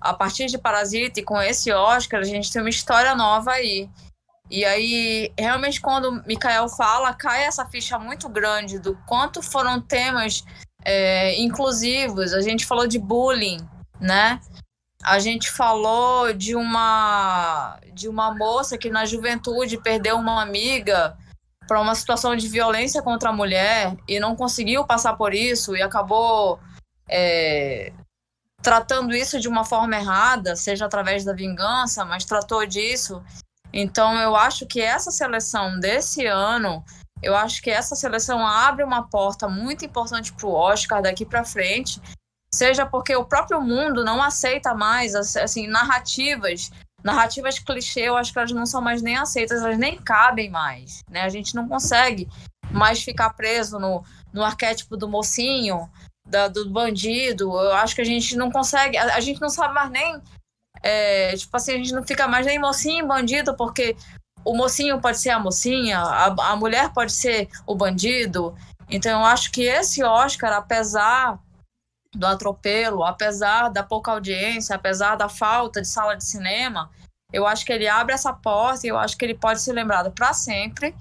a 0.00 0.12
partir 0.12 0.46
de 0.46 0.58
Parasita 0.58 1.20
e 1.20 1.24
com 1.24 1.40
esse 1.40 1.72
Oscar, 1.72 2.20
a 2.20 2.24
gente 2.24 2.52
tem 2.52 2.60
uma 2.60 2.70
história 2.70 3.14
nova 3.14 3.52
aí. 3.52 3.88
E 4.50 4.64
aí, 4.64 5.32
realmente, 5.38 5.80
quando 5.80 6.08
o 6.08 6.26
Mikael 6.26 6.68
fala, 6.68 7.12
cai 7.12 7.44
essa 7.44 7.66
ficha 7.66 7.98
muito 7.98 8.28
grande 8.28 8.78
do 8.78 8.96
quanto 9.06 9.42
foram 9.42 9.80
temas 9.80 10.42
é, 10.84 11.38
inclusivos. 11.40 12.32
A 12.32 12.40
gente 12.40 12.64
falou 12.64 12.86
de 12.86 12.98
bullying, 12.98 13.58
né? 14.00 14.40
A 15.02 15.18
gente 15.18 15.50
falou 15.50 16.32
de 16.32 16.56
uma 16.56 17.78
de 17.92 18.08
uma 18.08 18.34
moça 18.34 18.78
que 18.78 18.90
na 18.90 19.04
juventude 19.04 19.76
perdeu 19.76 20.16
uma 20.16 20.40
amiga 20.42 21.16
para 21.66 21.80
uma 21.80 21.94
situação 21.94 22.34
de 22.34 22.48
violência 22.48 23.02
contra 23.02 23.30
a 23.30 23.32
mulher 23.32 23.96
e 24.08 24.18
não 24.18 24.34
conseguiu 24.34 24.86
passar 24.86 25.14
por 25.14 25.34
isso 25.34 25.76
e 25.76 25.82
acabou 25.82 26.58
é, 27.08 27.92
tratando 28.62 29.14
isso 29.14 29.38
de 29.38 29.48
uma 29.48 29.64
forma 29.64 29.96
errada, 29.96 30.56
seja 30.56 30.86
através 30.86 31.24
da 31.24 31.32
vingança, 31.32 32.04
mas 32.04 32.24
tratou 32.24 32.66
disso 32.66 33.22
então, 33.72 34.18
eu 34.18 34.34
acho 34.34 34.66
que 34.66 34.80
essa 34.80 35.10
seleção 35.10 35.78
desse 35.78 36.26
ano, 36.26 36.84
eu 37.22 37.36
acho 37.36 37.62
que 37.62 37.70
essa 37.70 37.94
seleção 37.94 38.46
abre 38.46 38.84
uma 38.84 39.08
porta 39.08 39.48
muito 39.48 39.84
importante 39.84 40.32
para 40.32 40.46
o 40.46 40.52
Oscar 40.52 41.02
daqui 41.02 41.24
para 41.24 41.44
frente, 41.44 42.00
seja 42.52 42.86
porque 42.86 43.14
o 43.14 43.24
próprio 43.24 43.60
mundo 43.60 44.04
não 44.04 44.22
aceita 44.22 44.74
mais 44.74 45.14
assim 45.14 45.66
narrativas, 45.66 46.70
narrativas 47.04 47.58
clichê, 47.58 48.02
eu 48.02 48.16
acho 48.16 48.32
que 48.32 48.38
elas 48.38 48.52
não 48.52 48.66
são 48.66 48.80
mais 48.80 49.02
nem 49.02 49.16
aceitas, 49.16 49.62
elas 49.62 49.78
nem 49.78 49.98
cabem 49.98 50.50
mais, 50.50 51.02
né? 51.10 51.22
A 51.22 51.28
gente 51.28 51.54
não 51.54 51.68
consegue 51.68 52.28
mais 52.70 53.02
ficar 53.02 53.30
preso 53.30 53.78
no, 53.78 54.02
no 54.32 54.42
arquétipo 54.42 54.96
do 54.96 55.08
mocinho, 55.08 55.88
da, 56.28 56.48
do 56.48 56.68
bandido. 56.70 57.50
Eu 57.50 57.72
acho 57.74 57.94
que 57.94 58.00
a 58.00 58.04
gente 58.04 58.36
não 58.36 58.50
consegue, 58.50 58.96
a, 58.96 59.16
a 59.16 59.20
gente 59.20 59.40
não 59.40 59.48
sabe 59.48 59.74
mais 59.74 59.90
nem. 59.90 60.20
É, 60.82 61.34
tipo 61.36 61.56
assim, 61.56 61.72
a 61.72 61.76
gente 61.76 61.92
não 61.92 62.04
fica 62.04 62.28
mais 62.28 62.46
nem 62.46 62.58
mocinho 62.58 63.06
bandido, 63.06 63.54
porque 63.56 63.96
o 64.44 64.56
mocinho 64.56 65.00
pode 65.00 65.18
ser 65.18 65.30
a 65.30 65.38
mocinha, 65.38 65.98
a, 65.98 66.52
a 66.52 66.56
mulher 66.56 66.92
pode 66.92 67.12
ser 67.12 67.48
o 67.66 67.74
bandido. 67.74 68.54
Então 68.88 69.20
eu 69.20 69.26
acho 69.26 69.50
que 69.50 69.62
esse 69.62 70.02
Oscar, 70.02 70.52
apesar 70.52 71.38
do 72.14 72.26
atropelo, 72.26 73.04
apesar 73.04 73.68
da 73.68 73.82
pouca 73.82 74.12
audiência, 74.12 74.74
apesar 74.74 75.16
da 75.16 75.28
falta 75.28 75.82
de 75.82 75.88
sala 75.88 76.16
de 76.16 76.24
cinema, 76.24 76.90
eu 77.32 77.46
acho 77.46 77.64
que 77.64 77.72
ele 77.72 77.86
abre 77.86 78.14
essa 78.14 78.32
porta 78.32 78.86
e 78.86 78.90
eu 78.90 78.98
acho 78.98 79.16
que 79.16 79.24
ele 79.24 79.34
pode 79.34 79.60
ser 79.60 79.72
lembrado 79.72 80.10
para 80.10 80.32
sempre 80.32 80.94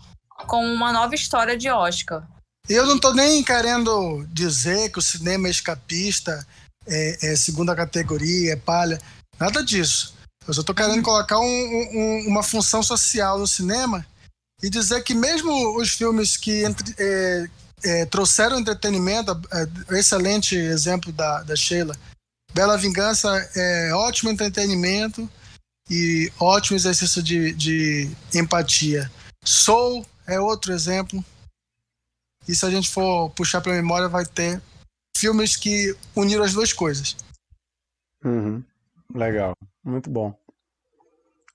como 0.46 0.68
uma 0.68 0.92
nova 0.92 1.16
história 1.16 1.58
de 1.58 1.70
Oscar. 1.70 2.28
Eu 2.68 2.86
não 2.86 2.98
estou 2.98 3.14
nem 3.14 3.42
querendo 3.44 4.26
dizer 4.28 4.92
que 4.92 5.00
o 5.00 5.02
cinema 5.02 5.48
é 5.48 5.52
escapista, 5.52 6.46
é, 6.86 7.32
é 7.32 7.36
segunda 7.38 7.74
categoria, 7.74 8.54
é 8.54 8.56
palha, 8.58 9.00
nada 9.40 9.64
disso. 9.64 10.14
Eu 10.48 10.54
só 10.54 10.62
estou 10.62 10.74
querendo 10.76 11.04
colocar 11.04 11.40
um, 11.40 11.44
um, 11.44 12.28
uma 12.28 12.42
função 12.42 12.82
social 12.82 13.38
no 13.38 13.48
cinema 13.48 14.06
e 14.64 14.70
dizer 14.70 15.04
que 15.04 15.14
mesmo 15.14 15.78
os 15.78 15.90
filmes 15.90 16.38
que 16.38 16.64
entre, 16.64 16.96
é, 16.98 17.50
é, 17.84 18.06
trouxeram 18.06 18.60
entretenimento, 18.60 19.40
é, 19.52 19.98
excelente 19.98 20.56
exemplo 20.56 21.12
da, 21.12 21.44
da 21.44 21.56
Sheila, 21.56 21.96
Bela 22.54 22.78
Vingança 22.78 23.30
é 23.56 23.94
ótimo 23.94 24.32
entretenimento 24.32 25.30
e 25.90 26.32
ótimo 26.40 26.78
exercício 26.78 27.22
de, 27.22 27.54
de 27.54 28.10
empatia. 28.34 29.12
Soul 29.44 30.06
é 30.26 30.40
outro 30.40 30.74
exemplo. 30.74 31.24
E 32.48 32.56
se 32.56 32.66
a 32.66 32.70
gente 32.70 32.90
for 32.90 33.30
puxar 33.32 33.62
para 33.62 33.74
memória, 33.74 34.08
vai 34.08 34.26
ter 34.26 34.62
filmes 35.18 35.56
que 35.56 35.96
uniram 36.16 36.44
as 36.44 36.54
duas 36.54 36.72
coisas. 36.72 37.16
Uhum. 38.24 38.64
Legal, 39.14 39.54
muito 39.84 40.10
bom. 40.10 40.34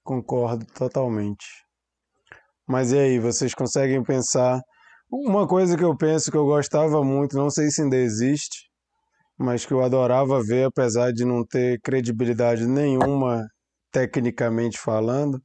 Concordo 0.02 0.66
totalmente. 0.66 1.46
Mas 2.66 2.92
e 2.92 2.98
aí, 2.98 3.18
vocês 3.18 3.54
conseguem 3.54 4.02
pensar? 4.02 4.60
Uma 5.10 5.46
coisa 5.46 5.76
que 5.76 5.84
eu 5.84 5.96
penso 5.96 6.30
que 6.30 6.36
eu 6.36 6.46
gostava 6.46 7.04
muito, 7.04 7.36
não 7.36 7.50
sei 7.50 7.70
se 7.70 7.82
ainda 7.82 7.96
existe, 7.96 8.70
mas 9.38 9.66
que 9.66 9.72
eu 9.72 9.82
adorava 9.82 10.42
ver, 10.42 10.64
apesar 10.64 11.12
de 11.12 11.24
não 11.24 11.44
ter 11.44 11.78
credibilidade 11.82 12.66
nenhuma 12.66 13.46
tecnicamente 13.92 14.78
falando, 14.78 15.40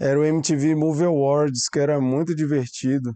era 0.00 0.18
o 0.18 0.24
MTV 0.24 0.74
Movie 0.74 1.04
Awards, 1.04 1.68
que 1.70 1.78
era 1.78 2.00
muito 2.00 2.34
divertido. 2.34 3.14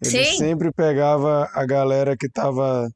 Ele 0.00 0.24
Sim. 0.24 0.36
sempre 0.36 0.72
pegava 0.72 1.48
a 1.54 1.64
galera 1.64 2.16
que 2.16 2.26
estava 2.26 2.88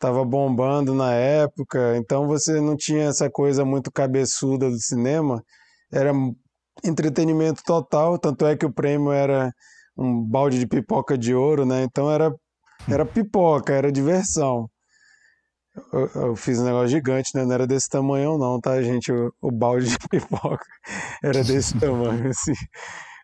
tava 0.00 0.24
bombando 0.24 0.94
na 0.94 1.12
época, 1.12 1.96
então 1.98 2.26
você 2.26 2.58
não 2.60 2.74
tinha 2.74 3.04
essa 3.04 3.30
coisa 3.30 3.64
muito 3.66 3.92
cabeçuda 3.92 4.70
do 4.70 4.80
cinema, 4.80 5.44
era 5.92 6.12
entretenimento 6.82 7.62
total, 7.62 8.18
tanto 8.18 8.46
é 8.46 8.56
que 8.56 8.64
o 8.64 8.72
prêmio 8.72 9.12
era 9.12 9.52
um 9.96 10.24
balde 10.24 10.58
de 10.58 10.66
pipoca 10.66 11.18
de 11.18 11.34
ouro, 11.34 11.66
né? 11.66 11.82
Então 11.84 12.10
era, 12.10 12.34
era 12.88 13.04
pipoca, 13.04 13.74
era 13.74 13.92
diversão. 13.92 14.68
Eu, 15.92 16.10
eu, 16.14 16.36
fiz 16.36 16.58
um 16.58 16.64
negócio 16.64 16.88
gigante, 16.88 17.30
né? 17.34 17.44
Não 17.44 17.52
era 17.52 17.66
desse 17.66 17.88
tamanho 17.88 18.38
não, 18.38 18.58
tá, 18.58 18.82
gente? 18.82 19.12
O, 19.12 19.32
o 19.42 19.50
balde 19.52 19.88
de 19.90 19.98
pipoca 20.08 20.64
era 21.22 21.44
desse 21.44 21.78
tamanho, 21.78 22.28
assim. 22.28 22.54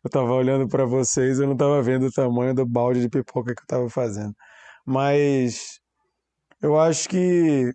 Eu 0.04 0.10
tava 0.10 0.32
olhando 0.32 0.68
para 0.68 0.84
vocês, 0.84 1.40
eu 1.40 1.48
não 1.48 1.56
tava 1.56 1.82
vendo 1.82 2.06
o 2.06 2.12
tamanho 2.12 2.54
do 2.54 2.66
balde 2.66 3.00
de 3.00 3.08
pipoca 3.08 3.54
que 3.54 3.62
eu 3.62 3.66
tava 3.66 3.88
fazendo. 3.88 4.34
Mas 4.86 5.80
eu 6.66 6.76
acho 6.76 7.08
que 7.08 7.72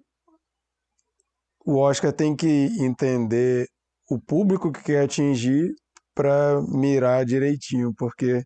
o 1.66 1.78
Oscar 1.78 2.12
tem 2.12 2.36
que 2.36 2.68
entender 2.78 3.66
o 4.10 4.20
público 4.20 4.70
que 4.70 4.84
quer 4.84 5.06
atingir 5.06 5.72
para 6.14 6.62
mirar 6.68 7.24
direitinho, 7.26 7.94
porque 7.98 8.44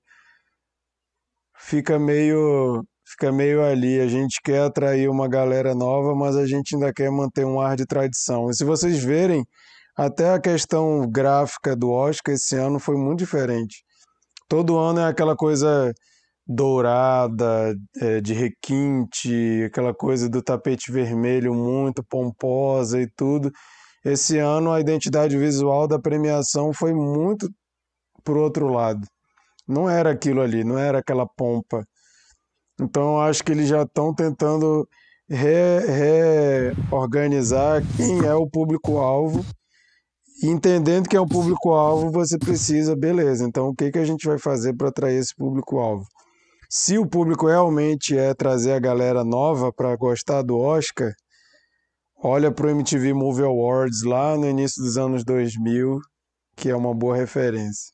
fica 1.57 1.97
meio 1.97 2.84
fica 3.07 3.31
meio 3.31 3.63
ali. 3.63 3.99
A 3.99 4.07
gente 4.07 4.39
quer 4.43 4.61
atrair 4.61 5.09
uma 5.09 5.27
galera 5.27 5.73
nova, 5.73 6.13
mas 6.13 6.35
a 6.35 6.45
gente 6.45 6.76
ainda 6.76 6.93
quer 6.93 7.09
manter 7.09 7.43
um 7.43 7.59
ar 7.59 7.76
de 7.76 7.88
tradição. 7.88 8.47
E 8.47 8.53
se 8.55 8.63
vocês 8.63 9.03
verem, 9.03 9.43
até 9.97 10.31
a 10.31 10.39
questão 10.39 11.09
gráfica 11.09 11.76
do 11.76 11.89
Oscar 11.89 12.35
esse 12.35 12.55
ano 12.55 12.80
foi 12.80 12.97
muito 12.97 13.19
diferente. 13.19 13.84
Todo 14.47 14.77
ano 14.77 14.99
é 14.99 15.07
aquela 15.07 15.35
coisa 15.35 15.91
dourada, 16.47 17.76
é, 18.01 18.22
de 18.22 18.34
requinte, 18.34 19.63
aquela 19.65 19.93
coisa 19.93 20.30
do 20.30 20.41
tapete 20.41 20.91
vermelho 20.91 21.53
muito 21.53 22.03
pomposa 22.03 23.01
e 23.01 23.07
tudo. 23.15 23.51
Esse 24.03 24.38
ano 24.38 24.72
a 24.72 24.80
identidade 24.80 25.38
visual 25.38 25.88
da 25.88 25.99
premiação 25.99 26.72
foi 26.73 26.93
muito 26.93 27.49
pro 28.23 28.41
outro 28.41 28.67
lado. 28.67 29.05
Não 29.67 29.89
era 29.89 30.11
aquilo 30.11 30.41
ali, 30.41 30.63
não 30.63 30.77
era 30.77 30.99
aquela 30.99 31.26
pompa. 31.26 31.84
Então 32.80 33.19
acho 33.19 33.43
que 33.43 33.51
eles 33.51 33.67
já 33.67 33.81
estão 33.84 34.13
tentando 34.13 34.88
reorganizar 35.27 37.81
re 37.81 37.88
quem 37.97 38.26
é 38.26 38.35
o 38.35 38.47
público-alvo. 38.47 39.43
Entendendo 40.43 41.07
que 41.07 41.15
é 41.15 41.19
o 41.19 41.27
público-alvo, 41.27 42.11
você 42.11 42.38
precisa, 42.38 42.95
beleza. 42.95 43.45
Então, 43.45 43.69
o 43.69 43.76
que, 43.76 43.89
que 43.89 43.97
a 43.97 44.05
gente 44.05 44.27
vai 44.27 44.38
fazer 44.38 44.76
para 44.76 44.89
atrair 44.89 45.17
esse 45.17 45.34
público-alvo? 45.34 46.05
Se 46.69 46.97
o 46.97 47.07
público 47.07 47.47
realmente 47.47 48.17
é 48.17 48.33
trazer 48.33 48.73
a 48.73 48.79
galera 48.79 49.23
nova 49.23 49.71
para 49.71 49.95
gostar 49.95 50.41
do 50.41 50.57
Oscar, 50.57 51.11
olha 52.17 52.51
para 52.51 52.67
o 52.67 52.69
MTV 52.69 53.13
Movie 53.13 53.45
Awards 53.45 54.03
lá 54.03 54.35
no 54.35 54.49
início 54.49 54.83
dos 54.83 54.97
anos 54.97 55.23
2000, 55.23 55.99
que 56.55 56.69
é 56.69 56.75
uma 56.75 56.93
boa 56.93 57.15
referência. 57.15 57.93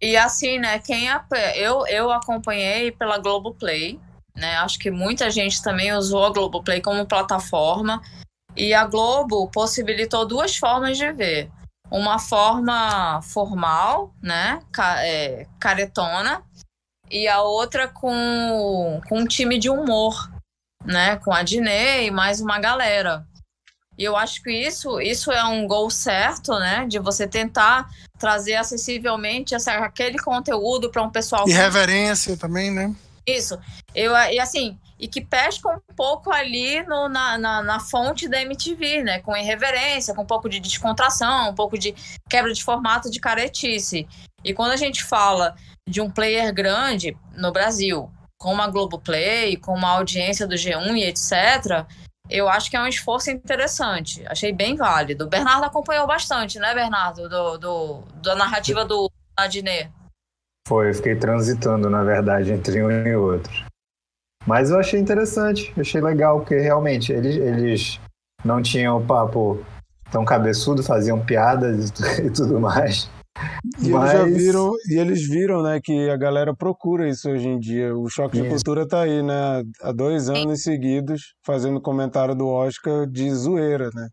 E 0.00 0.16
assim, 0.16 0.58
né, 0.58 0.78
quem 0.78 1.08
eu, 1.56 1.86
eu 1.86 2.10
acompanhei 2.10 2.90
pela 2.90 3.18
Globoplay, 3.18 4.00
né? 4.34 4.56
Acho 4.56 4.78
que 4.78 4.90
muita 4.90 5.30
gente 5.30 5.62
também 5.62 5.92
usou 5.92 6.24
a 6.24 6.32
Globoplay 6.32 6.80
como 6.80 7.06
plataforma. 7.06 8.00
E 8.56 8.72
a 8.72 8.84
Globo 8.86 9.48
possibilitou 9.50 10.26
duas 10.26 10.56
formas 10.56 10.96
de 10.96 11.12
ver. 11.12 11.50
Uma 11.90 12.18
forma 12.18 13.20
formal, 13.22 14.14
né? 14.22 14.60
É, 15.02 15.46
caretona, 15.58 16.42
e 17.10 17.26
a 17.26 17.42
outra 17.42 17.88
com, 17.88 19.00
com 19.08 19.18
um 19.18 19.26
time 19.26 19.58
de 19.58 19.68
humor, 19.68 20.30
né? 20.84 21.16
Com 21.16 21.32
a 21.32 21.42
Dinê 21.42 22.06
e 22.06 22.10
mais 22.10 22.40
uma 22.40 22.58
galera. 22.58 23.26
E 23.98 24.04
eu 24.04 24.16
acho 24.16 24.42
que 24.42 24.50
isso, 24.50 25.00
isso 25.00 25.30
é 25.30 25.44
um 25.44 25.66
gol 25.66 25.90
certo, 25.90 26.58
né? 26.58 26.86
De 26.88 26.98
você 26.98 27.26
tentar 27.26 27.90
trazer 28.18 28.54
acessivelmente 28.54 29.54
essa, 29.54 29.72
aquele 29.72 30.18
conteúdo 30.18 30.90
para 30.90 31.02
um 31.02 31.10
pessoal. 31.10 31.46
E 31.48 31.52
reverência 31.52 32.36
também, 32.36 32.70
né? 32.70 32.94
Isso. 33.26 33.58
Eu, 33.94 34.12
e 34.14 34.38
assim, 34.38 34.78
e 34.98 35.08
que 35.08 35.20
pesca 35.20 35.68
um 35.68 35.94
pouco 35.94 36.32
ali 36.32 36.82
no, 36.84 37.08
na, 37.08 37.36
na, 37.36 37.62
na, 37.62 37.80
fonte 37.80 38.28
da 38.28 38.40
MTV, 38.40 39.02
né? 39.02 39.20
Com 39.20 39.36
irreverência, 39.36 40.14
com 40.14 40.22
um 40.22 40.26
pouco 40.26 40.48
de 40.48 40.60
descontração, 40.60 41.50
um 41.50 41.54
pouco 41.54 41.76
de 41.76 41.94
quebra 42.28 42.52
de 42.52 42.62
formato 42.64 43.10
de 43.10 43.20
caretice. 43.20 44.08
E 44.42 44.54
quando 44.54 44.72
a 44.72 44.76
gente 44.76 45.04
fala 45.04 45.54
de 45.90 46.00
um 46.00 46.10
player 46.10 46.54
grande 46.54 47.16
no 47.36 47.52
Brasil, 47.52 48.10
com 48.38 48.52
uma 48.52 48.68
Globoplay, 48.68 49.56
com 49.56 49.74
uma 49.74 49.90
audiência 49.90 50.46
do 50.46 50.54
G1 50.54 50.96
e 50.96 51.04
etc., 51.04 51.86
eu 52.30 52.48
acho 52.48 52.70
que 52.70 52.76
é 52.76 52.80
um 52.80 52.86
esforço 52.86 53.28
interessante. 53.28 54.24
Achei 54.28 54.52
bem 54.52 54.76
válido. 54.76 55.24
O 55.24 55.28
Bernardo 55.28 55.64
acompanhou 55.64 56.06
bastante, 56.06 56.60
né, 56.60 56.72
Bernardo? 56.72 57.28
Do, 57.28 57.58
do 57.58 58.02
da 58.22 58.36
narrativa 58.36 58.84
do 58.84 59.10
Adnet. 59.36 59.90
Foi, 60.68 60.90
eu 60.90 60.94
fiquei 60.94 61.16
transitando, 61.16 61.90
na 61.90 62.04
verdade, 62.04 62.52
entre 62.52 62.84
um 62.84 62.90
e 62.90 63.16
outro. 63.16 63.52
Mas 64.46 64.70
eu 64.70 64.78
achei 64.78 65.00
interessante, 65.00 65.74
achei 65.78 66.00
legal, 66.00 66.38
porque 66.38 66.56
realmente 66.58 67.12
eles, 67.12 67.34
eles 67.34 68.00
não 68.44 68.62
tinham 68.62 68.98
o 68.98 69.04
papo 69.04 69.64
tão 70.10 70.24
cabeçudo, 70.24 70.82
faziam 70.82 71.20
piadas 71.20 71.90
e 72.20 72.30
tudo 72.30 72.60
mais. 72.60 73.10
E 73.82 73.90
Mas... 73.90 74.12
eles 74.12 74.12
já 74.12 74.24
viram, 74.24 74.72
e 74.88 74.98
eles 74.98 75.28
viram, 75.28 75.62
né, 75.62 75.80
que 75.82 76.10
a 76.10 76.16
galera 76.16 76.54
procura 76.54 77.08
isso 77.08 77.28
hoje 77.30 77.48
em 77.48 77.58
dia. 77.58 77.94
O 77.94 78.08
Choque 78.08 78.40
de 78.40 78.48
Cultura 78.48 78.86
tá 78.86 79.02
aí, 79.02 79.22
né, 79.22 79.62
há 79.82 79.92
dois 79.92 80.28
anos 80.28 80.62
seguidos, 80.62 81.34
fazendo 81.44 81.80
comentário 81.80 82.34
do 82.34 82.48
Oscar 82.48 83.06
de 83.06 83.30
zoeira, 83.34 83.90
né? 83.94 84.08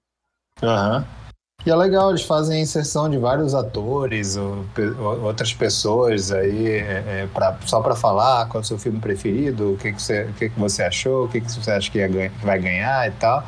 Aham. 0.63 0.97
Uhum. 0.99 1.27
E 1.65 1.69
é 1.69 1.75
legal, 1.75 2.11
eles 2.11 2.21
fazem 2.21 2.61
inserção 2.61 3.09
de 3.09 3.17
vários 3.17 3.53
atores 3.53 4.37
ou, 4.37 4.63
ou 4.99 5.21
outras 5.23 5.53
pessoas 5.53 6.31
aí 6.31 6.67
é, 6.67 7.23
é, 7.23 7.29
pra, 7.33 7.57
só 7.65 7.81
para 7.81 7.93
falar 7.93 8.47
qual 8.47 8.61
é 8.61 8.63
o 8.63 8.65
seu 8.65 8.77
filme 8.77 8.99
preferido, 8.99 9.73
o 9.73 9.77
que, 9.77 9.91
que, 9.91 10.01
você, 10.01 10.23
o 10.23 10.33
que, 10.33 10.49
que 10.49 10.57
você 10.57 10.83
achou, 10.83 11.25
o 11.25 11.27
que, 11.27 11.41
que 11.41 11.51
você 11.51 11.71
acha 11.71 11.91
que 11.91 11.99
vai 12.41 12.59
ganhar 12.61 13.09
e 13.09 13.11
tal. 13.19 13.43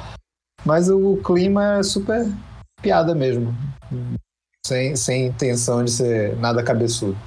Mas 0.65 0.89
o 0.89 1.15
clima 1.23 1.77
é 1.77 1.84
super 1.84 2.27
piada 2.81 3.15
mesmo 3.15 3.56
sem, 4.70 4.96
sem 4.96 5.26
intenção 5.26 5.84
de 5.84 5.91
ser 5.91 6.36
nada 6.38 6.64
cabeçudo. 6.64 7.18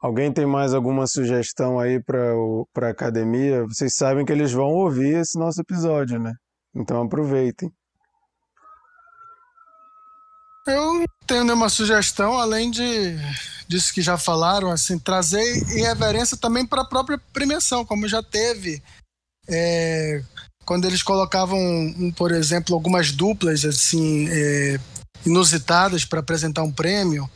Alguém 0.00 0.32
tem 0.32 0.46
mais 0.46 0.74
alguma 0.74 1.06
sugestão 1.06 1.78
aí 1.78 2.00
para 2.02 2.86
a 2.86 2.90
academia? 2.90 3.64
Vocês 3.64 3.94
sabem 3.94 4.24
que 4.24 4.32
eles 4.32 4.52
vão 4.52 4.68
ouvir 4.68 5.16
esse 5.16 5.38
nosso 5.38 5.60
episódio, 5.60 6.18
né? 6.18 6.32
Então 6.74 7.02
aproveitem. 7.02 7.70
Eu 10.66 11.04
tenho 11.26 11.44
nenhuma 11.44 11.68
sugestão, 11.68 12.38
além 12.38 12.70
de 12.70 13.16
disso 13.66 13.92
que 13.92 14.02
já 14.02 14.18
falaram, 14.18 14.70
assim, 14.70 14.98
trazer 14.98 15.42
irreverência 15.76 16.36
também 16.36 16.66
para 16.66 16.82
a 16.82 16.88
própria 16.88 17.18
premiação, 17.32 17.84
como 17.84 18.08
já 18.08 18.22
teve. 18.22 18.82
É, 19.48 20.22
quando 20.64 20.84
eles 20.84 21.02
colocavam, 21.02 21.58
um, 21.58 22.12
por 22.12 22.30
exemplo, 22.30 22.74
algumas 22.74 23.10
duplas 23.10 23.64
assim 23.64 24.28
é, 24.30 24.78
inusitadas 25.24 26.04
para 26.04 26.20
apresentar 26.20 26.62
um 26.62 26.72
prêmio, 26.72 27.28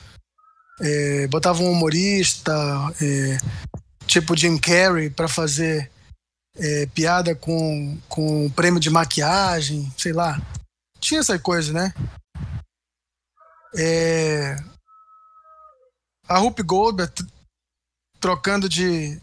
é, 0.80 1.26
botavam 1.28 1.66
um 1.66 1.72
humorista, 1.72 2.52
é, 3.00 3.38
tipo 4.06 4.36
Jim 4.36 4.58
Carrey, 4.58 5.10
para 5.10 5.28
fazer 5.28 5.90
é, 6.56 6.86
piada 6.86 7.34
com, 7.34 7.98
com 8.08 8.50
prêmio 8.50 8.80
de 8.80 8.90
maquiagem, 8.90 9.92
sei 9.96 10.12
lá. 10.12 10.40
Tinha 11.00 11.20
essa 11.20 11.38
coisa, 11.38 11.72
né? 11.72 11.92
É, 13.76 14.56
a 16.28 16.38
Rupi 16.38 16.62
Goldberg 16.62 17.12
trocando 18.20 18.68
de 18.68 19.20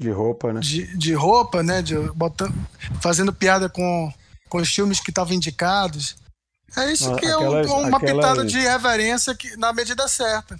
de 0.00 0.10
roupa, 0.10 0.50
né? 0.50 0.60
De, 0.60 0.96
de 0.96 1.12
roupa, 1.12 1.62
né? 1.62 1.82
De, 1.82 1.94
botando, 2.14 2.54
fazendo 3.02 3.34
piada 3.34 3.68
com, 3.68 4.10
com 4.48 4.56
os 4.56 4.74
filmes 4.74 4.98
que 4.98 5.10
estavam 5.10 5.34
indicados. 5.34 6.16
É 6.76 6.92
isso 6.92 7.14
que 7.16 7.26
aquelas, 7.26 7.66
é 7.66 7.70
um, 7.70 7.88
uma 7.88 7.96
aquelas... 7.96 8.16
pitada 8.16 8.44
de 8.44 8.58
reverência 8.58 9.34
que, 9.34 9.56
na 9.56 9.72
medida 9.72 10.06
certa. 10.06 10.58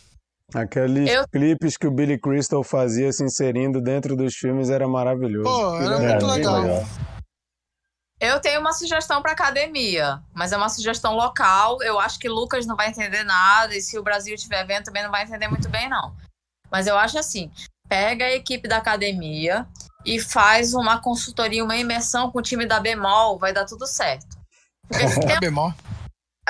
Aqueles 0.54 1.08
eu... 1.08 1.28
clipes 1.28 1.76
que 1.76 1.86
o 1.86 1.90
Billy 1.90 2.18
Crystal 2.18 2.62
fazia 2.64 3.12
se 3.12 3.22
inserindo 3.22 3.80
dentro 3.80 4.16
dos 4.16 4.34
filmes 4.34 4.68
era 4.68 4.88
maravilhoso. 4.88 5.44
Pô, 5.44 5.76
era 5.76 5.94
é, 5.94 6.08
muito 6.08 6.26
legal. 6.26 6.60
legal. 6.60 6.84
Eu 8.20 8.38
tenho 8.38 8.60
uma 8.60 8.72
sugestão 8.72 9.22
para 9.22 9.32
academia, 9.32 10.20
mas 10.34 10.52
é 10.52 10.56
uma 10.56 10.68
sugestão 10.68 11.14
local. 11.14 11.80
Eu 11.82 11.98
acho 11.98 12.18
que 12.18 12.28
Lucas 12.28 12.66
não 12.66 12.76
vai 12.76 12.88
entender 12.88 13.24
nada 13.24 13.74
e 13.74 13.80
se 13.80 13.98
o 13.98 14.02
Brasil 14.02 14.36
tiver 14.36 14.64
vendo 14.66 14.84
também 14.84 15.02
não 15.02 15.10
vai 15.10 15.22
entender 15.22 15.48
muito 15.48 15.68
bem 15.70 15.88
não. 15.88 16.14
Mas 16.70 16.86
eu 16.86 16.98
acho 16.98 17.18
assim, 17.18 17.50
pega 17.88 18.26
a 18.26 18.32
equipe 18.32 18.68
da 18.68 18.76
academia 18.76 19.66
e 20.04 20.20
faz 20.20 20.74
uma 20.74 21.00
consultoria, 21.00 21.64
uma 21.64 21.76
imersão 21.76 22.30
com 22.30 22.38
o 22.38 22.42
time 22.42 22.66
da 22.66 22.78
Bemol, 22.78 23.38
vai 23.38 23.52
dar 23.52 23.64
tudo 23.64 23.86
certo. 23.86 24.26
Porque 24.86 25.08
se 25.08 25.20
tem... 25.20 25.36
A 25.36 25.40
Bemol? 25.40 25.72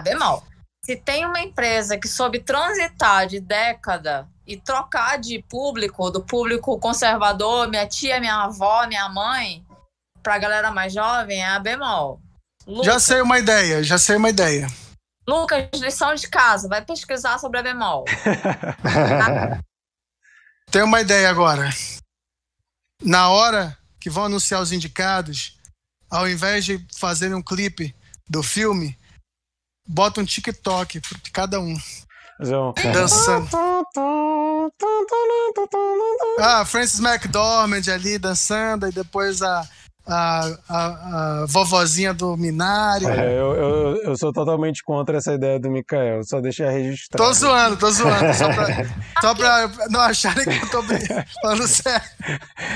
A 0.00 0.02
Bemol. 0.02 0.42
Se 0.82 0.96
tem 0.96 1.26
uma 1.26 1.40
empresa 1.40 1.98
que 1.98 2.08
soube 2.08 2.40
transitar 2.40 3.26
de 3.26 3.38
década 3.38 4.26
e 4.46 4.56
trocar 4.56 5.18
de 5.18 5.42
público, 5.42 6.10
do 6.10 6.24
público 6.24 6.78
conservador, 6.78 7.68
minha 7.68 7.86
tia, 7.86 8.18
minha 8.18 8.44
avó, 8.44 8.86
minha 8.86 9.06
mãe, 9.10 9.62
pra 10.22 10.38
galera 10.38 10.70
mais 10.70 10.94
jovem 10.94 11.42
é 11.42 11.46
a 11.46 11.58
bemol. 11.58 12.18
Lucas, 12.66 12.86
já 12.86 12.98
sei 12.98 13.20
uma 13.20 13.38
ideia, 13.38 13.82
já 13.82 13.98
sei 13.98 14.16
uma 14.16 14.30
ideia. 14.30 14.66
Lucas, 15.28 15.68
lição 15.74 16.14
de 16.14 16.26
casa, 16.28 16.66
vai 16.66 16.82
pesquisar 16.82 17.38
sobre 17.38 17.60
a 17.60 17.62
bemol. 17.62 18.06
Tem 20.70 20.82
uma 20.82 21.02
ideia 21.02 21.28
agora. 21.28 21.68
Na 23.02 23.28
hora 23.28 23.76
que 24.00 24.08
vão 24.08 24.24
anunciar 24.24 24.62
os 24.62 24.72
indicados, 24.72 25.58
ao 26.10 26.26
invés 26.26 26.64
de 26.64 26.84
fazerem 26.96 27.34
um 27.34 27.42
clipe 27.42 27.94
do 28.26 28.42
filme, 28.42 28.98
bota 29.90 30.20
um 30.20 30.24
TikTok 30.24 31.00
para 31.00 31.18
cada 31.32 31.60
um. 31.60 31.76
Dançando. 32.92 33.48
Ah, 36.38 36.64
Francis 36.64 37.00
McDormand 37.00 37.82
ali 37.92 38.18
dançando, 38.18 38.88
e 38.88 38.92
depois 38.92 39.42
a 39.42 39.66
a, 40.06 40.56
a, 40.68 41.42
a 41.42 41.46
vovozinha 41.46 42.12
do 42.12 42.36
Minário. 42.36 43.08
É, 43.08 43.38
eu, 43.38 43.54
eu, 43.54 44.02
eu, 44.02 44.16
sou 44.16 44.32
totalmente 44.32 44.82
contra 44.82 45.18
essa 45.18 45.32
ideia 45.32 45.58
do 45.58 45.70
Mikael, 45.70 46.22
só 46.24 46.40
deixei 46.40 46.68
registrado. 46.68 47.24
Tô 47.24 47.32
zoando, 47.32 47.76
tô 47.76 47.90
zoando, 47.90 48.34
só 48.34 48.52
pra, 48.52 48.66
só 49.20 49.34
pra 49.34 49.70
não 49.88 50.00
acharem 50.00 50.44
que 50.44 50.64
eu 50.64 50.70
tô 50.70 50.82
falando 51.42 51.68
sério. 51.68 52.08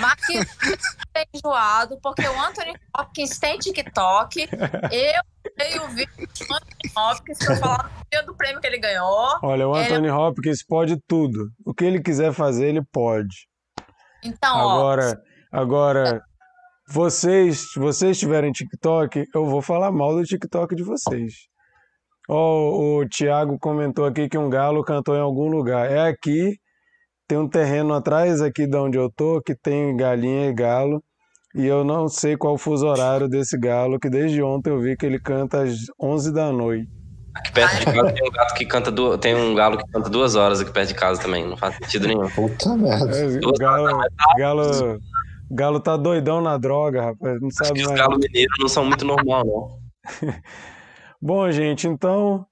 Marquinhos 0.00 0.46
é 1.14 1.24
enjoado, 1.34 1.98
porque 2.02 2.26
o 2.26 2.40
Anthony 2.40 2.74
Hopkins 2.96 3.38
tem 3.38 3.58
TikTok, 3.58 4.48
eu 4.92 5.43
tenho 5.56 5.84
o 5.84 5.88
vídeo 5.88 6.14
do 6.16 6.54
Anthony 6.54 6.92
Hopkins 6.96 7.40
eu 7.40 7.56
falar 7.56 7.90
dia 8.10 8.22
do 8.22 8.34
prêmio 8.34 8.60
que 8.60 8.66
ele 8.66 8.78
ganhou. 8.78 9.38
Olha, 9.42 9.68
o 9.68 9.74
Anthony 9.74 10.08
ele... 10.08 10.10
Hopkins 10.10 10.64
pode 10.64 10.96
tudo. 11.06 11.50
O 11.64 11.74
que 11.74 11.84
ele 11.84 12.02
quiser 12.02 12.32
fazer, 12.32 12.68
ele 12.68 12.82
pode. 12.92 13.48
Então, 14.22 14.70
agora, 14.70 15.20
ó, 15.52 15.58
agora 15.60 16.22
vocês, 16.88 17.66
vocês 17.76 18.18
tiverem 18.18 18.52
TikTok, 18.52 19.24
eu 19.34 19.46
vou 19.46 19.62
falar 19.62 19.90
mal 19.90 20.14
do 20.14 20.24
TikTok 20.24 20.74
de 20.74 20.82
vocês. 20.82 21.32
Oh, 22.28 23.00
o 23.00 23.08
Thiago 23.08 23.58
comentou 23.58 24.06
aqui 24.06 24.28
que 24.28 24.38
um 24.38 24.48
galo 24.48 24.82
cantou 24.82 25.14
em 25.14 25.20
algum 25.20 25.48
lugar. 25.48 25.90
É 25.90 26.08
aqui, 26.08 26.56
tem 27.28 27.36
um 27.38 27.48
terreno 27.48 27.94
atrás 27.94 28.40
aqui 28.40 28.66
de 28.66 28.76
onde 28.76 28.98
eu 28.98 29.10
tô, 29.10 29.42
que 29.42 29.54
tem 29.54 29.96
galinha 29.96 30.48
e 30.48 30.54
galo. 30.54 31.02
E 31.54 31.66
eu 31.66 31.84
não 31.84 32.08
sei 32.08 32.36
qual 32.36 32.54
o 32.54 32.58
fuso 32.58 32.86
horário 32.86 33.28
desse 33.28 33.56
galo, 33.58 33.98
que 33.98 34.10
desde 34.10 34.42
ontem 34.42 34.70
eu 34.70 34.80
vi 34.80 34.96
que 34.96 35.06
ele 35.06 35.20
canta 35.20 35.62
às 35.62 35.76
11 36.00 36.32
da 36.32 36.52
noite. 36.52 36.88
Aqui 37.34 37.52
perto 37.52 37.78
de 37.78 37.84
casa 37.86 38.12
tem 38.12 38.28
um 38.28 38.32
gato 38.32 38.54
que 38.54 38.66
canta 38.66 38.90
du... 38.90 39.18
tem 39.18 39.34
um 39.34 39.54
galo 39.54 39.76
que 39.76 39.92
canta 39.92 40.08
duas 40.08 40.36
horas 40.36 40.60
aqui 40.60 40.72
perto 40.72 40.88
de 40.88 40.94
casa 40.94 41.20
também, 41.20 41.46
não 41.46 41.56
faz 41.56 41.76
sentido 41.76 42.06
nenhum. 42.06 42.28
Puta 42.30 42.76
merda. 42.76 43.16
É, 43.16 43.40
galo, 43.58 43.88
galo, 44.38 45.00
Galo 45.50 45.78
tá 45.78 45.96
doidão 45.96 46.40
na 46.40 46.56
droga, 46.56 47.02
rapaz. 47.02 47.40
Não 47.40 47.50
sabe 47.50 47.72
Acho 47.72 47.74
que 47.74 47.86
mais. 47.86 48.00
Os 48.00 48.06
galos 48.06 48.18
mineiros 48.18 48.56
não 48.58 48.68
são 48.68 48.84
muito 48.84 49.04
normal, 49.04 49.44
não. 49.44 49.78
Bom, 51.20 51.50
gente, 51.50 51.86
então, 51.86 52.44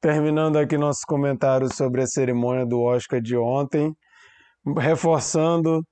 terminando 0.00 0.56
aqui 0.56 0.78
nossos 0.78 1.04
comentários 1.04 1.74
sobre 1.74 2.02
a 2.02 2.06
cerimônia 2.06 2.64
do 2.64 2.80
Oscar 2.80 3.20
de 3.20 3.36
ontem, 3.36 3.92
reforçando, 4.78 5.82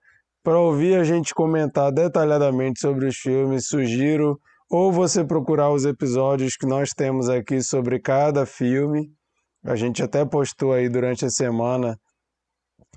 para 0.42 0.58
ouvir 0.58 0.98
a 0.98 1.04
gente 1.04 1.34
comentar 1.34 1.92
detalhadamente 1.92 2.80
sobre 2.80 3.06
os 3.06 3.16
filmes, 3.16 3.66
sugiro 3.66 4.38
ou 4.68 4.90
você 4.90 5.22
procurar 5.24 5.70
os 5.70 5.84
episódios 5.84 6.56
que 6.56 6.66
nós 6.66 6.90
temos 6.90 7.28
aqui 7.28 7.62
sobre 7.62 8.00
cada 8.00 8.46
filme. 8.46 9.12
A 9.62 9.76
gente 9.76 10.02
até 10.02 10.24
postou 10.24 10.72
aí 10.72 10.88
durante 10.88 11.24
a 11.24 11.30
semana. 11.30 11.96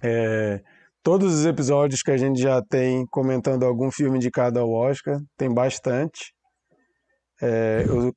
É, 0.02 0.62
todos 1.04 1.34
os 1.34 1.46
episódios 1.46 2.02
que 2.02 2.12
a 2.12 2.18
gente 2.18 2.42
já 2.42 2.62
tem 2.62 3.06
comentando 3.08 3.64
algum 3.64 3.92
filme 3.92 4.18
indicado 4.18 4.60
ao 4.60 4.72
Oscar, 4.72 5.20
tem 5.38 5.54
bastante. 5.54 6.34
É, 7.42 7.84
eu 7.88 8.14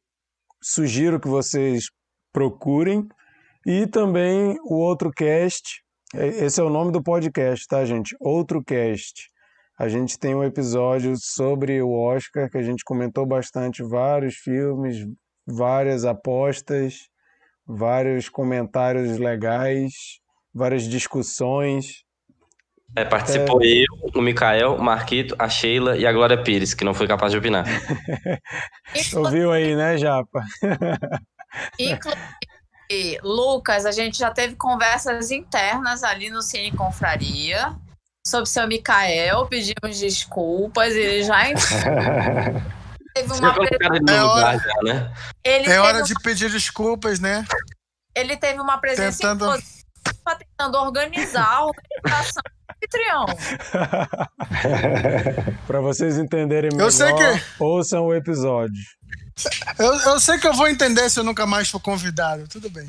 sugiro 0.63 1.21
que 1.21 1.29
vocês 1.29 1.87
procurem. 2.33 3.07
E 3.67 3.87
também 3.87 4.57
o 4.63 4.77
outro 4.77 5.11
cast, 5.11 5.83
esse 6.15 6.61
é 6.61 6.65
o 6.65 6.71
nome 6.71 6.91
do 6.91 7.03
podcast, 7.03 7.67
tá, 7.67 7.85
gente? 7.85 8.17
Outro 8.21 8.63
cast. 8.65 9.29
A 9.79 9.89
gente 9.89 10.19
tem 10.19 10.35
um 10.35 10.43
episódio 10.43 11.15
sobre 11.17 11.81
o 11.83 11.93
Oscar 11.93 12.51
que 12.51 12.59
a 12.59 12.63
gente 12.63 12.83
comentou 12.83 13.27
bastante 13.27 13.83
vários 13.83 14.35
filmes, 14.37 15.07
várias 15.47 16.05
apostas, 16.05 17.09
vários 17.67 18.29
comentários 18.29 19.19
legais, 19.19 19.93
várias 20.53 20.85
discussões. 20.85 22.03
É, 22.97 23.05
participou 23.05 23.63
é... 23.63 23.67
eu, 23.67 24.11
o 24.15 24.23
Mikael, 24.23 24.75
o 24.75 24.83
Marquito, 24.83 25.37
a 25.39 25.49
Sheila 25.49 25.97
e 25.97 26.07
a 26.07 26.13
Glória 26.13 26.43
Pires, 26.43 26.73
que 26.73 26.85
não 26.85 26.95
foi 26.95 27.07
capaz 27.07 27.33
de 27.33 27.39
opinar. 27.39 27.65
Ouviu 29.15 29.53
aí, 29.53 29.77
né, 29.77 29.99
Japa? 29.99 30.43
Inclusive, 31.79 32.23
Lucas, 33.23 33.85
a 33.85 33.93
gente 33.93 34.19
já 34.19 34.31
teve 34.31 34.57
conversas 34.57 35.31
internas 35.31 36.03
ali 36.03 36.31
no 36.31 36.41
Cine 36.41 36.73
Confraria 36.73 37.77
sobre 38.27 38.45
o 38.45 38.47
seu 38.47 38.67
Mikael, 38.67 39.47
pedimos 39.47 39.99
desculpas, 39.99 40.95
ele 40.95 41.23
já 41.25 41.45
teve 43.15 43.33
uma 43.33 43.55
presença... 43.55 44.03
é 45.45 45.69
né? 45.69 45.75
é 45.75 45.81
hora 45.81 46.03
de 46.03 46.15
pedir 46.23 46.51
desculpas, 46.51 47.21
né? 47.21 47.45
Ele 48.15 48.37
teve 48.37 48.61
uma 48.61 48.79
presença 48.79 49.19
tentando... 49.19 49.63
tentando 50.39 50.79
organizar 50.79 51.47
a 51.47 51.67
organização 51.67 52.43
anfitrião. 52.71 53.27
Para 55.67 55.81
vocês 55.81 56.19
entenderem 56.19 56.71
melhor, 56.73 56.87
eu 56.87 56.91
sei 56.91 57.15
que... 57.15 57.43
ouçam 57.59 58.07
o 58.07 58.15
episódio. 58.15 58.83
Eu, 59.79 59.95
eu 59.95 60.21
sei 60.21 60.39
que 60.39 60.47
eu 60.47 60.55
vou 60.55 60.69
entender 60.69 61.09
se 61.11 61.21
eu 61.21 61.25
nunca 61.25 61.47
mais 61.47 61.69
for 61.69 61.81
convidado. 61.81 62.49
Tudo 62.49 62.69
bem. 62.71 62.89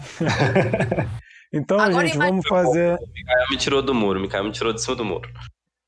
então, 1.54 1.80
Agora 1.80 2.08
gente, 2.08 2.18
vamos 2.18 2.48
fazer. 2.48 2.96
O 2.96 3.08
Mikael 3.14 3.48
me 3.50 3.58
tirou 3.58 3.82
do 3.82 3.94
muro. 3.94 4.20
O 4.20 4.22
Mikael 4.22 4.44
me 4.44 4.52
tirou 4.52 4.74
de 4.74 4.82
cima 4.82 4.96
do 4.96 5.06
muro. 5.06 5.30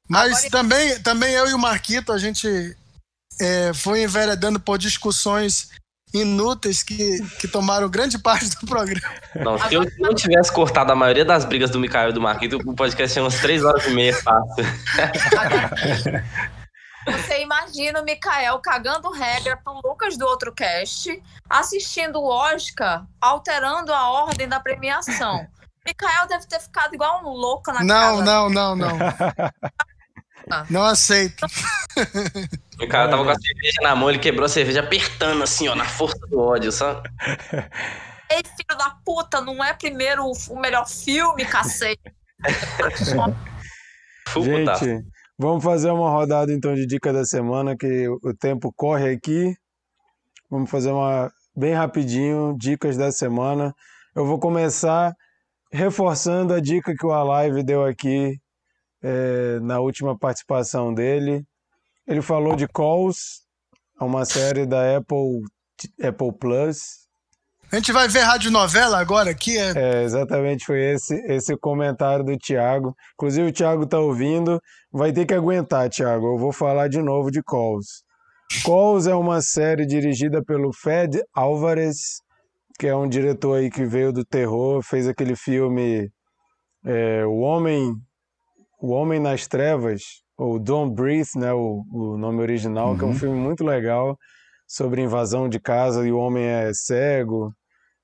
Mas 0.10 0.46
Agora... 0.46 0.50
também, 0.52 1.00
também 1.00 1.34
eu 1.34 1.50
e 1.50 1.54
o 1.54 1.60
Marquito, 1.60 2.12
a 2.12 2.18
gente 2.18 2.76
é, 3.40 3.74
foi 3.74 4.04
enveredando 4.04 4.60
por 4.60 4.78
discussões 4.78 5.70
inúteis 6.14 6.84
que, 6.84 7.20
que 7.40 7.48
tomaram 7.48 7.90
grande 7.90 8.20
parte 8.20 8.50
do 8.50 8.66
programa. 8.68 9.14
Não, 9.36 9.58
se 9.58 9.74
eu 9.74 9.90
não 9.98 10.14
tivesse 10.14 10.52
cortado 10.52 10.92
a 10.92 10.96
maioria 10.96 11.24
das 11.24 11.46
brigas 11.46 11.70
do 11.70 11.80
Mikael 11.80 12.10
e 12.10 12.14
do 12.14 12.22
Marquito, 12.22 12.58
o 12.66 12.76
podcast 12.76 13.14
tinha 13.14 13.24
umas 13.24 13.40
três 13.40 13.64
horas 13.64 13.86
e 13.86 13.92
meia 13.92 14.14
fácil. 14.14 14.66
Você 17.06 17.42
imagina 17.42 18.02
o 18.02 18.04
Mikael 18.06 18.60
cagando 18.60 19.10
regra 19.12 19.58
pro 19.58 19.80
Lucas 19.84 20.18
do 20.18 20.26
outro 20.26 20.54
cast, 20.54 21.10
assistindo 21.50 22.20
o 22.20 22.28
Oscar, 22.28 23.06
alterando 23.20 23.94
a 23.94 24.10
ordem 24.10 24.48
da 24.48 24.60
premiação. 24.60 25.48
Mikael 25.86 26.28
deve 26.28 26.46
ter 26.46 26.60
ficado 26.60 26.94
igual 26.94 27.24
um 27.26 27.30
louco 27.30 27.72
na 27.72 27.84
Não, 27.84 28.20
casa. 28.20 28.24
não, 28.24 28.50
não, 28.50 28.76
não. 28.76 28.98
Não 30.70 30.84
aceito. 30.84 31.46
O 32.82 32.88
cara 32.88 33.10
tava 33.10 33.24
com 33.24 33.30
a 33.30 33.36
cerveja 33.36 33.78
na 33.84 33.96
mão, 33.96 34.10
ele 34.10 34.18
quebrou 34.18 34.46
a 34.46 34.50
cerveja 34.50 34.80
apertando 34.80 35.44
assim, 35.44 35.68
ó, 35.68 35.76
na 35.76 35.86
força 35.86 36.18
do 36.28 36.40
ódio, 36.40 36.72
sabe? 36.72 37.08
Ei, 38.28 38.42
filho 38.44 38.76
da 38.78 38.90
puta, 39.06 39.40
não 39.40 39.64
é 39.64 39.72
primeiro 39.72 40.26
o- 40.26 40.60
melhor 40.60 40.88
filme, 40.90 41.46
cacete. 41.46 42.02
Gente, 44.36 45.11
vamos 45.42 45.64
fazer 45.64 45.90
uma 45.90 46.12
rodada 46.12 46.54
então 46.54 46.76
de 46.76 46.86
dica 46.86 47.12
da 47.12 47.26
semana, 47.26 47.76
que 47.76 48.08
o 48.08 48.34
tempo 48.40 48.72
corre 48.76 49.10
aqui. 49.10 49.56
Vamos 50.50 50.70
fazer 50.70 50.92
uma 50.92 51.32
bem 51.56 51.74
rapidinho, 51.74 52.56
dicas 52.56 52.96
da 52.96 53.12
semana. 53.12 53.74
Eu 54.16 54.24
vou 54.24 54.40
começar 54.40 55.16
reforçando 55.74 56.54
a 56.54 56.60
dica 56.60 56.94
que 56.96 57.06
o 57.06 57.12
Alive 57.12 57.64
deu 57.64 57.84
aqui 57.84 58.38
eh, 59.02 59.60
na 59.62 59.80
última 59.80 60.16
participação 60.16 60.94
dele. 60.94 61.44
Ele 62.06 62.22
falou 62.22 62.56
de 62.56 62.68
Calls, 62.68 63.42
é 64.00 64.04
uma 64.04 64.26
série 64.26 64.68
da 64.68 64.98
Apple, 64.98 65.42
Apple 66.04 66.38
Plus. 66.40 67.01
A 67.72 67.78
gente 67.78 67.92
vai 67.94 68.08
ver 68.08 68.20
rádio 68.22 68.52
novela 68.52 69.00
agora 69.00 69.32
aqui. 69.32 69.58
É... 69.58 69.72
É, 69.76 70.04
exatamente, 70.04 70.66
foi 70.66 70.82
esse 70.84 71.16
esse 71.28 71.56
comentário 71.58 72.24
do 72.26 72.38
Thiago. 72.38 72.94
Inclusive, 73.14 73.48
o 73.50 73.54
Thiago 73.54 73.86
tá 73.88 73.98
ouvindo, 73.98 74.60
vai 74.92 75.14
ter 75.14 75.26
que 75.26 75.34
aguentar, 75.34 75.90
Thiago. 75.90 76.34
Eu 76.34 76.38
vou 76.38 76.52
falar 76.52 76.90
de 76.90 77.02
novo 77.02 77.32
de 77.32 77.42
Calls. 77.42 78.04
Calls 78.66 79.08
é 79.08 79.16
uma 79.16 79.42
série 79.42 79.86
dirigida 79.86 80.44
pelo 80.44 80.74
Fed 80.74 81.22
Álvares, 81.34 82.20
que 82.78 82.88
é 82.88 82.96
um 82.96 83.08
diretor 83.08 83.58
aí 83.60 83.70
que 83.72 83.86
veio 83.86 84.12
do 84.12 84.26
terror, 84.26 84.84
fez 84.84 85.08
aquele 85.08 85.36
filme 85.38 86.10
é, 86.86 87.26
O 87.26 87.38
Homem 87.40 87.94
O 88.82 88.90
Homem 88.92 89.20
nas 89.20 89.48
Trevas, 89.48 90.02
ou 90.38 90.60
Don't 90.60 90.94
Breathe, 90.94 91.30
né, 91.38 91.54
o, 91.54 91.86
o 91.94 92.18
nome 92.18 92.42
original, 92.42 92.98
que 92.98 93.04
é 93.04 93.08
um 93.08 93.12
Uhum. 93.12 93.16
filme 93.16 93.38
muito 93.40 93.64
legal 93.64 94.18
sobre 94.68 95.02
invasão 95.02 95.48
de 95.48 95.60
casa 95.60 96.06
e 96.06 96.12
o 96.12 96.18
homem 96.18 96.44
é 96.44 96.72
cego. 96.74 97.54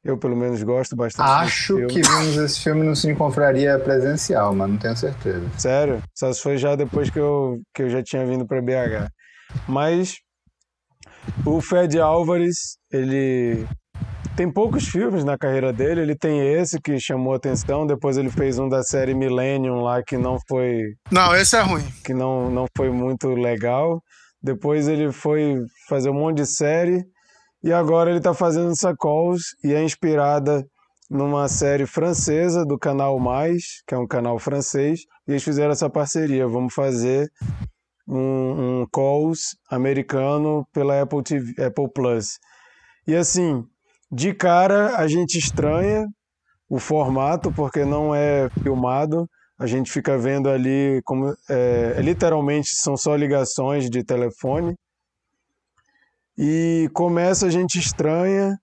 Eu, 0.07 0.17
pelo 0.17 0.37
menos, 0.37 0.63
gosto 0.63 0.95
bastante 0.95 1.27
desse 1.27 1.43
Acho 1.43 1.75
filme. 1.75 1.87
que 1.87 2.01
vimos 2.01 2.37
esse 2.37 2.61
filme 2.63 2.81
no 2.81 2.95
Cine 2.95 3.13
Confraria 3.13 3.77
presencial, 3.77 4.55
mas 4.55 4.69
não 4.69 4.77
tenho 4.77 4.95
certeza. 4.95 5.45
Sério? 5.57 6.01
Só 6.15 6.31
se 6.31 6.41
foi 6.41 6.57
já 6.57 6.75
depois 6.77 7.09
que 7.09 7.19
eu, 7.19 7.59
que 7.73 7.83
eu 7.83 7.89
já 7.89 8.01
tinha 8.01 8.25
vindo 8.25 8.47
para 8.47 8.61
BH. 8.61 9.09
Mas 9.67 10.15
o 11.45 11.59
Fed 11.59 11.99
Álvares, 11.99 12.77
ele 12.89 13.65
tem 14.37 14.49
poucos 14.49 14.87
filmes 14.87 15.25
na 15.25 15.37
carreira 15.37 15.73
dele. 15.73 16.01
Ele 16.01 16.15
tem 16.15 16.39
esse 16.53 16.79
que 16.79 16.97
chamou 16.99 17.33
atenção. 17.33 17.85
Depois 17.85 18.17
ele 18.17 18.29
fez 18.29 18.57
um 18.57 18.69
da 18.69 18.83
série 18.83 19.13
Millennium 19.13 19.81
lá 19.81 20.01
que 20.01 20.17
não 20.17 20.37
foi 20.47 20.83
Não, 21.11 21.35
esse 21.35 21.55
é 21.57 21.61
ruim. 21.61 21.83
que 22.05 22.13
não, 22.13 22.49
não 22.49 22.65
foi 22.77 22.89
muito 22.89 23.27
legal. 23.33 24.01
Depois 24.41 24.87
ele 24.87 25.11
foi 25.11 25.55
fazer 25.89 26.09
um 26.09 26.13
monte 26.13 26.37
de 26.37 26.45
série 26.45 27.03
e 27.63 27.73
agora 27.73 28.09
ele 28.09 28.19
está 28.19 28.33
fazendo 28.33 28.71
essa 28.71 28.95
Calls 28.95 29.55
e 29.63 29.73
é 29.73 29.83
inspirada 29.83 30.65
numa 31.09 31.47
série 31.47 31.85
francesa 31.85 32.65
do 32.65 32.77
canal 32.77 33.19
Mais, 33.19 33.81
que 33.87 33.95
é 33.95 33.97
um 33.97 34.07
canal 34.07 34.37
francês, 34.39 35.01
e 35.27 35.31
eles 35.31 35.43
fizeram 35.43 35.71
essa 35.71 35.89
parceria. 35.89 36.47
Vamos 36.47 36.73
fazer 36.73 37.29
um, 38.07 38.81
um 38.81 38.87
Calls 38.91 39.57
americano 39.69 40.65
pela 40.73 41.01
Apple 41.01 41.23
TV, 41.23 41.63
Apple 41.63 41.89
Plus. 41.93 42.39
E 43.07 43.15
assim, 43.15 43.63
de 44.11 44.33
cara 44.33 44.97
a 44.97 45.07
gente 45.07 45.37
estranha 45.37 46.05
o 46.69 46.79
formato 46.79 47.51
porque 47.51 47.85
não 47.85 48.13
é 48.13 48.49
filmado. 48.61 49.27
A 49.59 49.65
gente 49.65 49.91
fica 49.91 50.17
vendo 50.17 50.49
ali 50.49 51.01
como 51.03 51.33
é, 51.49 51.99
literalmente 52.01 52.69
são 52.75 52.95
só 52.95 53.15
ligações 53.15 53.89
de 53.89 54.03
telefone. 54.03 54.75
E 56.37 56.89
começa 56.93 57.47
a 57.47 57.49
gente 57.49 57.79
estranha, 57.79 58.57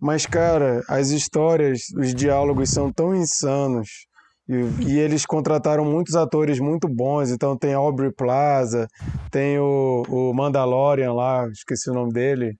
mas 0.00 0.24
cara, 0.26 0.82
as 0.88 1.10
histórias, 1.10 1.82
os 1.96 2.14
diálogos 2.14 2.70
são 2.70 2.92
tão 2.92 3.14
insanos. 3.14 3.88
E, 4.48 4.54
e 4.86 4.98
eles 4.98 5.26
contrataram 5.26 5.84
muitos 5.84 6.16
atores 6.16 6.58
muito 6.58 6.88
bons. 6.88 7.30
Então 7.30 7.56
tem 7.56 7.74
Aubrey 7.74 8.12
Plaza, 8.12 8.88
tem 9.30 9.58
o, 9.58 10.02
o 10.08 10.32
Mandalorian 10.32 11.12
lá, 11.12 11.46
esqueci 11.48 11.90
o 11.90 11.94
nome 11.94 12.12
dele. 12.12 12.56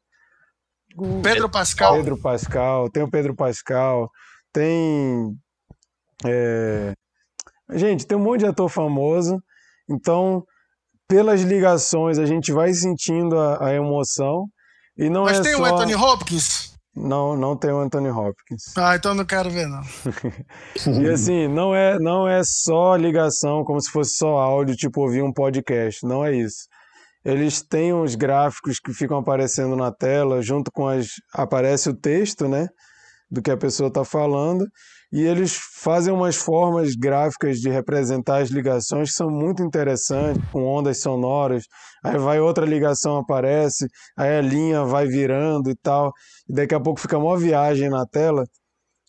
Pedro 1.23 1.49
Pascal. 1.49 1.95
Pedro 1.95 2.21
Pascal, 2.21 2.91
tem 2.91 3.03
o 3.03 3.11
Pedro 3.11 3.35
Pascal, 3.35 4.11
tem. 4.53 5.35
é, 6.27 6.93
Gente, 7.71 8.07
tem 8.07 8.17
um 8.17 8.23
monte 8.23 8.41
de 8.41 8.47
ator 8.47 8.69
famoso, 8.69 9.39
então, 9.91 10.43
pelas 11.07 11.43
ligações, 11.43 12.19
a 12.19 12.25
gente 12.25 12.51
vai 12.51 12.73
sentindo 12.73 13.39
a, 13.39 13.69
a 13.69 13.75
emoção. 13.75 14.47
E 14.99 15.09
não 15.09 15.25
Mas 15.25 15.39
é 15.39 15.43
tem 15.43 15.55
só... 15.55 15.63
o 15.63 15.65
Anthony 15.65 15.95
Hopkins? 15.95 16.73
Não, 16.95 17.37
não 17.37 17.57
tem 17.57 17.71
o 17.71 17.79
Anthony 17.79 18.11
Hopkins. 18.11 18.63
Ah, 18.77 18.97
então 18.97 19.15
não 19.15 19.25
quero 19.25 19.49
ver, 19.49 19.69
não. 19.69 19.83
E 21.01 21.09
assim, 21.09 21.47
não 21.47 21.75
é, 21.75 21.99
não 21.99 22.27
é 22.27 22.43
só 22.45 22.97
ligação, 22.97 23.65
como 23.65 23.81
se 23.81 23.91
fosse 23.91 24.17
só 24.17 24.39
áudio, 24.39 24.75
tipo 24.75 25.01
ouvir 25.01 25.23
um 25.23 25.33
podcast. 25.33 26.05
Não 26.05 26.25
é 26.25 26.35
isso. 26.35 26.67
Eles 27.25 27.63
têm 27.63 27.93
uns 27.93 28.15
gráficos 28.15 28.81
que 28.81 28.93
ficam 28.93 29.19
aparecendo 29.19 29.77
na 29.77 29.93
tela, 29.93 30.43
junto 30.43 30.73
com 30.73 30.89
as. 30.89 31.09
aparece 31.33 31.89
o 31.91 31.95
texto, 31.95 32.49
né? 32.49 32.69
Do 33.31 33.43
que 33.43 33.51
a 33.51 33.57
pessoa 33.57 33.89
está 33.89 34.05
falando. 34.05 34.67
E 35.11 35.23
eles 35.23 35.57
fazem 35.57 36.13
umas 36.13 36.37
formas 36.37 36.95
gráficas 36.95 37.59
de 37.59 37.71
representar 37.71 38.43
as 38.43 38.51
ligações 38.51 39.11
que 39.11 39.17
são 39.17 39.31
muito 39.31 39.63
interessantes, 39.63 40.43
com 40.53 40.65
ondas 40.65 41.01
sonoras. 41.01 41.65
Aí 42.05 42.19
vai 42.19 42.41
outra 42.41 42.67
ligação, 42.67 43.17
aparece, 43.17 43.87
aí 44.17 44.37
a 44.37 44.41
linha 44.43 44.85
vai 44.85 45.07
virando 45.07 45.71
e 45.71 45.77
tal. 45.77 46.13
E 46.49 46.53
daqui 46.53 46.75
a 46.75 46.81
pouco 46.81 47.01
fica 47.01 47.17
uma 47.17 47.39
viagem 47.39 47.89
na 47.89 48.05
tela. 48.07 48.45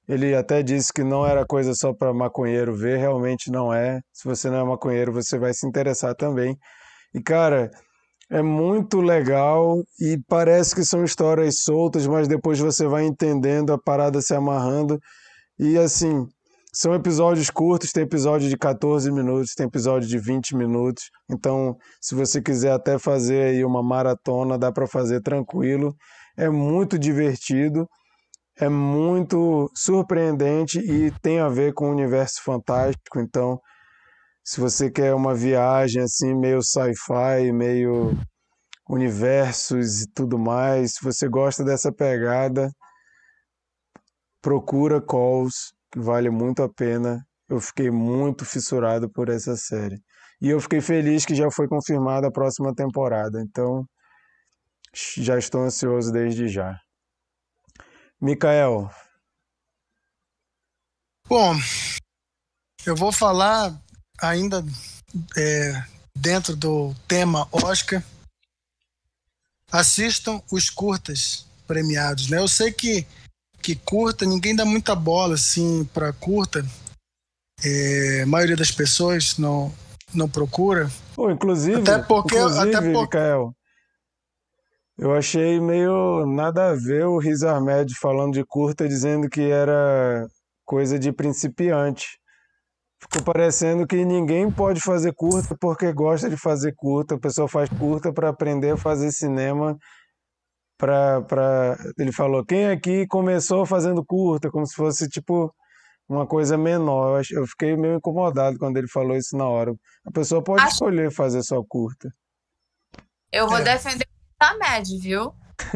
Ele 0.07 0.33
até 0.33 0.63
disse 0.63 0.91
que 0.91 1.03
não 1.03 1.25
era 1.25 1.45
coisa 1.45 1.73
só 1.75 1.93
para 1.93 2.13
maconheiro 2.13 2.73
ver, 2.73 2.97
realmente 2.97 3.51
não 3.51 3.71
é. 3.71 3.99
Se 4.11 4.27
você 4.27 4.49
não 4.49 4.57
é 4.57 4.63
maconheiro, 4.63 5.13
você 5.13 5.37
vai 5.37 5.53
se 5.53 5.67
interessar 5.67 6.15
também. 6.15 6.57
E 7.13 7.21
cara, 7.21 7.69
é 8.31 8.41
muito 8.41 9.01
legal 9.01 9.83
e 9.99 10.17
parece 10.27 10.75
que 10.75 10.83
são 10.85 11.03
histórias 11.03 11.61
soltas, 11.63 12.07
mas 12.07 12.27
depois 12.27 12.59
você 12.59 12.87
vai 12.87 13.05
entendendo 13.05 13.73
a 13.73 13.77
parada 13.77 14.21
se 14.21 14.33
amarrando. 14.33 14.99
E 15.59 15.77
assim, 15.77 16.25
são 16.73 16.93
episódios 16.93 17.49
curtos, 17.49 17.91
tem 17.91 18.03
episódio 18.03 18.47
de 18.47 18.57
14 18.57 19.11
minutos, 19.11 19.53
tem 19.55 19.65
episódio 19.65 20.07
de 20.07 20.17
20 20.17 20.55
minutos. 20.55 21.03
Então, 21.29 21.75
se 21.99 22.15
você 22.15 22.41
quiser 22.41 22.71
até 22.71 22.97
fazer 22.99 23.49
aí 23.49 23.65
uma 23.65 23.83
maratona, 23.83 24.57
dá 24.57 24.71
para 24.71 24.87
fazer 24.87 25.21
tranquilo. 25.21 25.95
É 26.37 26.49
muito 26.49 26.97
divertido, 26.97 27.87
é 28.59 28.69
muito 28.69 29.69
surpreendente 29.75 30.79
e 30.79 31.11
tem 31.21 31.39
a 31.39 31.49
ver 31.49 31.73
com 31.73 31.87
o 31.87 31.91
universo 31.91 32.41
fantástico. 32.43 33.19
Então, 33.19 33.59
se 34.43 34.61
você 34.61 34.89
quer 34.91 35.13
uma 35.13 35.33
viagem 35.35 36.03
assim, 36.03 36.35
meio 36.35 36.61
sci-fi, 36.63 37.51
meio 37.51 38.15
universos 38.89 40.01
e 40.03 40.11
tudo 40.13 40.39
mais, 40.39 40.93
se 40.93 41.03
você 41.03 41.27
gosta 41.27 41.63
dessa 41.63 41.91
pegada, 41.91 42.69
procura 44.41 45.01
Calls, 45.01 45.73
vale 45.95 46.29
muito 46.29 46.63
a 46.63 46.69
pena. 46.69 47.25
Eu 47.47 47.59
fiquei 47.59 47.89
muito 47.89 48.45
fissurado 48.45 49.09
por 49.09 49.29
essa 49.29 49.55
série. 49.55 49.99
E 50.41 50.49
eu 50.49 50.59
fiquei 50.61 50.81
feliz 50.81 51.25
que 51.25 51.35
já 51.35 51.49
foi 51.51 51.67
confirmada 51.67 52.27
a 52.27 52.31
próxima 52.31 52.73
temporada. 52.73 53.41
Então, 53.41 53.85
já 55.17 55.37
estou 55.37 55.61
ansioso 55.61 56.11
desde 56.11 56.47
já. 56.47 56.79
Mikael, 58.21 58.89
Bom, 61.29 61.55
eu 62.83 62.95
vou 62.95 63.11
falar 63.11 63.79
ainda 64.19 64.65
é, 65.37 65.83
dentro 66.17 66.55
do 66.55 66.95
tema 67.07 67.47
Oscar. 67.51 68.03
Assistam 69.71 70.41
os 70.51 70.71
curtas 70.71 71.45
premiados, 71.67 72.31
né? 72.31 72.39
Eu 72.39 72.47
sei 72.47 72.71
que 72.71 73.05
que 73.61 73.75
curta 73.75 74.25
ninguém 74.25 74.55
dá 74.55 74.65
muita 74.65 74.95
bola 74.95 75.35
assim 75.35 75.83
para 75.93 76.11
curta. 76.13 76.65
É, 77.63 78.21
a 78.23 78.25
maioria 78.25 78.55
das 78.55 78.71
pessoas 78.71 79.37
não 79.37 79.71
não 80.13 80.27
procura. 80.27 80.89
Pô, 81.15 81.29
inclusive, 81.29 81.81
Até 81.81 81.99
porque- 81.99 82.35
inclusive, 82.35 82.75
até 82.75 82.91
por- 82.91 83.01
Mikael, 83.03 83.53
Eu 84.97 85.15
achei 85.15 85.61
meio 85.61 86.25
nada 86.25 86.71
a 86.71 86.75
ver 86.75 87.05
o 87.05 87.17
Riz 87.19 87.41
Ahmed 87.43 87.93
falando 88.01 88.33
de 88.33 88.43
curta, 88.43 88.85
dizendo 88.87 89.29
que 89.29 89.41
era 89.49 90.27
coisa 90.65 90.99
de 90.99 91.11
principiante. 91.13 92.05
Ficou 93.01 93.23
parecendo 93.23 93.87
que 93.87 94.03
ninguém 94.03 94.51
pode 94.51 94.81
fazer 94.81 95.13
curta 95.13 95.55
porque 95.57 95.93
gosta 95.93 96.29
de 96.29 96.35
fazer 96.35 96.73
curta. 96.75 97.15
A 97.15 97.19
pessoa 97.19 97.47
faz 97.47 97.69
curta 97.69 98.11
para 98.11 98.27
aprender 98.27 98.71
a 98.71 98.77
fazer 98.77 99.09
cinema. 99.13 99.77
Pra, 100.79 101.21
pra... 101.21 101.77
Ele 101.97 102.11
falou: 102.11 102.43
quem 102.45 102.69
aqui 102.69 103.05
começou 103.05 103.65
fazendo 103.65 104.03
curta? 104.03 104.49
Como 104.49 104.65
se 104.65 104.73
fosse 104.73 105.09
tipo 105.09 105.53
uma 106.07 106.25
coisa 106.25 106.57
menor. 106.57 107.21
Eu, 107.31 107.45
fiquei 107.45 107.75
meio 107.75 107.97
incomodado 107.97 108.57
quando 108.57 108.77
ele 108.77 108.87
falou 108.87 109.15
isso 109.15 109.37
na 109.37 109.47
hora. 109.47 109.73
A 110.05 110.11
pessoa 110.11 110.43
pode 110.43 110.63
Acho... 110.63 110.73
escolher 110.73 111.11
fazer 111.11 111.43
só 111.43 111.61
curta. 111.67 112.09
Eu 113.31 113.47
vou 113.47 113.59
é. 113.59 113.63
defender 113.63 114.07
a 114.39 114.55
Med, 114.55 114.87
viu? 114.99 115.33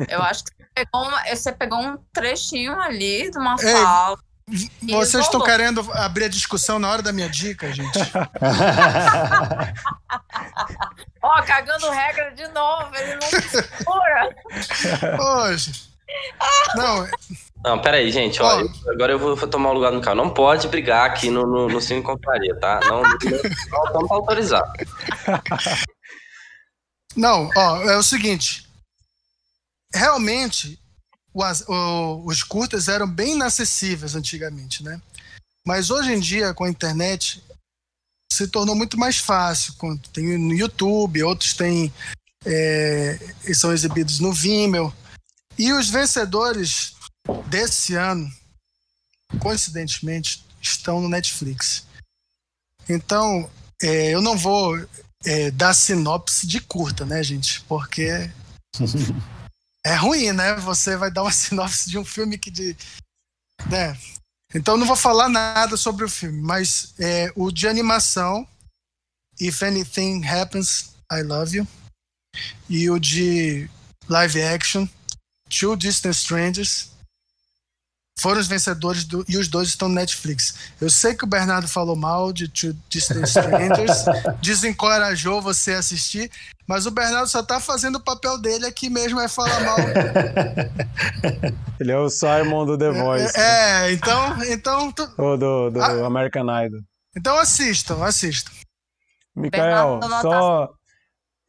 Eu 0.10 0.22
acho 0.22 0.46
que 0.46 0.52
você 0.56 0.66
pegou, 0.74 1.02
uma... 1.08 1.36
você 1.36 1.52
pegou 1.52 1.80
um 1.80 1.98
trechinho 2.14 2.80
ali 2.80 3.30
de 3.30 3.38
uma 3.38 3.56
Ei. 3.60 3.68
fala 3.84 4.18
vocês 4.82 5.26
estão 5.26 5.42
querendo 5.42 5.80
abrir 5.94 6.26
a 6.26 6.30
discussão 6.30 6.78
na 6.78 6.90
hora 6.90 7.02
da 7.02 7.14
minha 7.14 7.30
dica, 7.30 7.72
gente? 7.72 7.98
Ó, 11.22 11.40
oh, 11.40 11.44
cagando 11.44 11.90
regra 11.90 12.32
de 12.32 12.48
novo, 12.50 12.94
ele 12.96 13.16
não 13.16 13.22
segura. 13.22 14.36
Hoje. 15.24 15.72
Não. 16.76 17.08
Não, 17.64 17.82
peraí, 17.82 18.12
gente, 18.12 18.42
ó, 18.42 18.60
eu, 18.60 18.70
agora 18.92 19.14
eu 19.14 19.20
vou 19.20 19.38
tomar 19.48 19.70
o 19.70 19.74
lugar 19.74 19.90
no 19.94 20.02
carro. 20.02 20.18
Não 20.18 20.30
pode 20.30 20.68
brigar 20.68 21.06
aqui 21.06 21.30
no, 21.30 21.48
no, 21.48 21.70
no 21.70 21.80
Cine 21.80 22.04
Compraria, 22.04 22.54
tá? 22.60 22.82
Não, 22.84 23.02
não, 23.02 23.18
não 23.72 23.86
estamos 23.86 24.12
autorizados. 24.12 24.70
Não, 27.16 27.50
ó, 27.56 27.78
é 27.84 27.96
o 27.96 28.04
seguinte. 28.04 28.68
Realmente, 29.94 30.78
os 31.34 32.44
curtas 32.44 32.88
eram 32.88 33.10
bem 33.10 33.34
inacessíveis 33.34 34.16
antigamente, 34.16 34.84
né? 34.84 35.02
Mas 35.66 35.90
hoje 35.90 36.14
em 36.14 36.20
dia, 36.20 36.54
com 36.54 36.66
a 36.66 36.70
internet, 36.70 37.42
se 38.32 38.48
tornou 38.48 38.76
muito 38.76 38.98
mais 38.98 39.18
fácil. 39.18 39.74
Tem 40.12 40.38
no 40.38 40.54
YouTube, 40.54 41.24
outros 41.24 41.54
têm 41.54 41.92
é, 42.46 43.18
são 43.54 43.72
exibidos 43.72 44.20
no 44.20 44.34
Vimeo. 44.34 44.94
E 45.58 45.72
os 45.72 45.90
vencedores 45.90 46.96
desse 47.48 47.96
ano, 47.96 48.32
coincidentemente, 49.40 50.44
estão 50.62 51.02
no 51.02 51.10
Netflix. 51.10 51.86
Então, 52.90 53.50
é, 53.82 54.14
eu 54.14 54.22
não 54.22 54.38
vou 54.38 54.78
é, 55.26 55.52
dar 55.52 55.74
sinopse 55.74 56.46
de 56.46 56.60
curta, 56.60 57.06
né, 57.06 57.24
gente? 57.24 57.62
Porque 57.62 58.30
é 59.86 59.96
ruim, 59.96 60.32
né? 60.32 60.56
Você 60.56 60.96
vai 60.96 61.12
dar 61.12 61.24
uma 61.24 61.32
sinopse 61.34 61.90
de 61.90 61.98
um 61.98 62.06
filme 62.06 62.38
que 62.38 62.50
de. 62.50 62.76
Né? 63.70 63.98
Então 64.56 64.78
não 64.78 64.86
vou 64.86 64.96
falar 64.96 65.30
nada 65.30 65.76
sobre 65.76 66.06
o 66.06 66.10
filme, 66.10 66.42
mas 66.42 66.94
é, 67.00 67.32
o 67.36 67.52
de 67.52 67.68
animação, 67.68 68.48
If 69.40 69.64
Anything 69.64 70.26
Happens, 70.26 70.94
I 71.12 71.24
Love 71.24 71.58
You, 71.58 71.68
e 72.70 72.90
o 72.90 73.00
de 73.00 73.70
live 74.08 74.42
action, 74.42 74.88
Two 75.50 75.76
Distant 75.76 76.14
Strangers, 76.14 76.92
foram 78.20 78.40
os 78.40 78.48
vencedores 78.48 79.04
do, 79.06 79.26
e 79.28 79.38
os 79.38 79.48
dois 79.48 79.70
estão 79.70 79.90
no 79.90 79.96
Netflix. 79.96 80.72
Eu 80.80 80.90
sei 80.90 81.16
que 81.16 81.24
o 81.24 81.28
Bernardo 81.28 81.68
falou 81.68 81.96
mal 81.96 82.32
de 82.32 82.48
Two 82.48 82.76
Distant 82.88 83.26
Strangers, 83.26 84.06
desencorajou 84.42 85.42
você 85.42 85.74
a 85.74 85.80
assistir, 85.80 86.32
mas 86.68 86.86
o 86.86 86.92
Bernardo 86.92 87.28
só 87.28 87.42
tá 87.44 87.60
fazendo 87.60 87.96
o 87.98 88.04
papel 88.04 88.38
dele 88.38 88.66
aqui 88.66 88.90
mesmo, 88.90 89.20
é 89.20 89.28
falar 89.28 89.60
mal. 89.62 89.78
Ele 91.80 91.92
é 91.92 91.98
o 91.98 92.10
Simon 92.10 92.66
do 92.66 92.78
The 92.78 92.86
é, 92.86 92.92
Voice. 92.92 93.40
É, 93.40 93.88
é 93.88 93.92
então. 93.92 94.44
então 94.46 94.92
tu... 94.92 95.12
Ou 95.18 95.38
do, 95.38 95.70
do 95.72 95.82
ah, 95.82 96.06
American 96.06 96.46
Idol. 96.66 96.82
Então 97.16 97.38
assistam, 97.38 98.04
assistam. 98.04 98.52
Mikael, 99.36 100.00
só. 100.22 100.70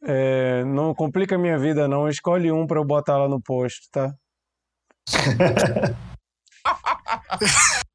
É, 0.07 0.63
não 0.65 0.93
complica 0.93 1.35
a 1.35 1.39
minha 1.39 1.57
vida, 1.57 1.87
não. 1.87 2.09
Escolhe 2.09 2.51
um 2.51 2.67
para 2.67 2.79
eu 2.79 2.85
botar 2.85 3.17
lá 3.17 3.29
no 3.29 3.41
post, 3.41 3.89
tá? 3.91 4.13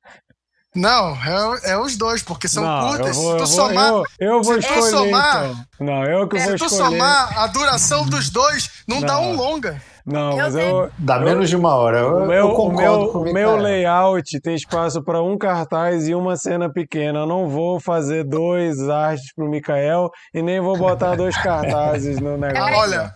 Não, 0.74 1.16
é, 1.16 1.72
é, 1.72 1.78
os 1.78 1.96
dois, 1.96 2.22
porque 2.22 2.46
são 2.46 2.62
não, 2.62 2.88
curtas. 2.88 3.16
Vou, 3.16 3.32
se 3.32 3.38
tu 3.38 3.46
somar. 3.48 3.88
Eu, 3.88 4.04
eu 4.20 4.42
vou 4.42 4.56
escolher. 4.56 4.82
Somar, 4.82 5.44
então. 5.46 5.66
Não, 5.80 6.04
eu 6.04 6.28
que 6.28 6.36
é, 6.36 6.44
vou 6.44 6.54
escolher. 6.54 6.70
Se 6.70 6.76
tu 6.76 6.84
somar 6.84 7.38
a 7.38 7.46
duração 7.48 8.06
dos 8.06 8.30
dois, 8.30 8.70
não, 8.86 9.00
não. 9.00 9.06
dá 9.06 9.18
um 9.18 9.34
longa. 9.34 9.82
Não, 10.06 10.36
mas 10.36 10.54
eu. 10.54 10.88
Dá 10.96 11.16
eu, 11.16 11.24
menos 11.24 11.48
de 11.48 11.56
uma 11.56 11.74
hora. 11.74 11.98
Eu, 11.98 12.18
o 12.18 12.26
meu, 12.26 12.36
eu 12.36 12.54
o 12.54 12.72
meu, 12.72 13.10
o 13.10 13.32
meu 13.32 13.56
layout 13.56 14.40
tem 14.40 14.54
espaço 14.54 15.02
para 15.02 15.20
um 15.20 15.36
cartaz 15.36 16.06
e 16.06 16.14
uma 16.14 16.36
cena 16.36 16.72
pequena. 16.72 17.20
Eu 17.20 17.26
não 17.26 17.48
vou 17.48 17.80
fazer 17.80 18.22
dois 18.22 18.88
artes 18.88 19.34
pro 19.34 19.50
Mikael 19.50 20.08
e 20.32 20.40
nem 20.40 20.60
vou 20.60 20.76
botar 20.76 21.16
dois 21.16 21.36
cartazes 21.42 22.20
no 22.20 22.36
negócio. 22.36 22.76
Olha, 22.76 23.14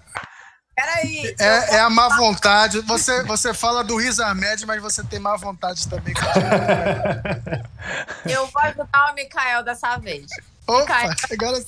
Peraí. 0.75 1.35
É, 1.39 1.77
é 1.77 1.81
a 1.81 1.89
má 1.89 2.09
vontade. 2.17 2.81
Você, 2.81 3.23
você 3.25 3.55
fala 3.55 3.85
do 3.85 3.97
Riz 3.97 4.19
Ahmed, 4.19 4.67
mas 4.67 4.83
você 4.83 5.05
tem 5.05 5.19
má 5.19 5.37
vontade 5.37 5.89
também. 5.89 6.15
eu 8.29 8.47
vou 8.47 8.63
ajudar 8.63 9.13
o 9.13 9.15
Mikael 9.15 9.63
dessa 9.63 9.97
vez. 9.99 10.27
Opa, 10.67 10.81
Mikael, 10.81 11.15
agora... 11.33 11.65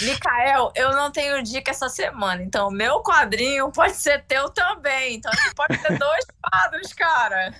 Mikael, 0.00 0.72
eu 0.74 0.92
não 0.92 1.10
tenho 1.10 1.42
dica 1.42 1.70
essa 1.70 1.88
semana, 1.88 2.42
então 2.42 2.70
meu 2.70 3.02
quadrinho 3.02 3.70
pode 3.70 3.94
ser 3.94 4.24
teu 4.24 4.48
também. 4.48 5.16
Então 5.16 5.30
pode 5.54 5.76
ter 5.78 5.98
dois 5.98 6.24
quadros, 6.42 6.92
cara. 6.94 7.54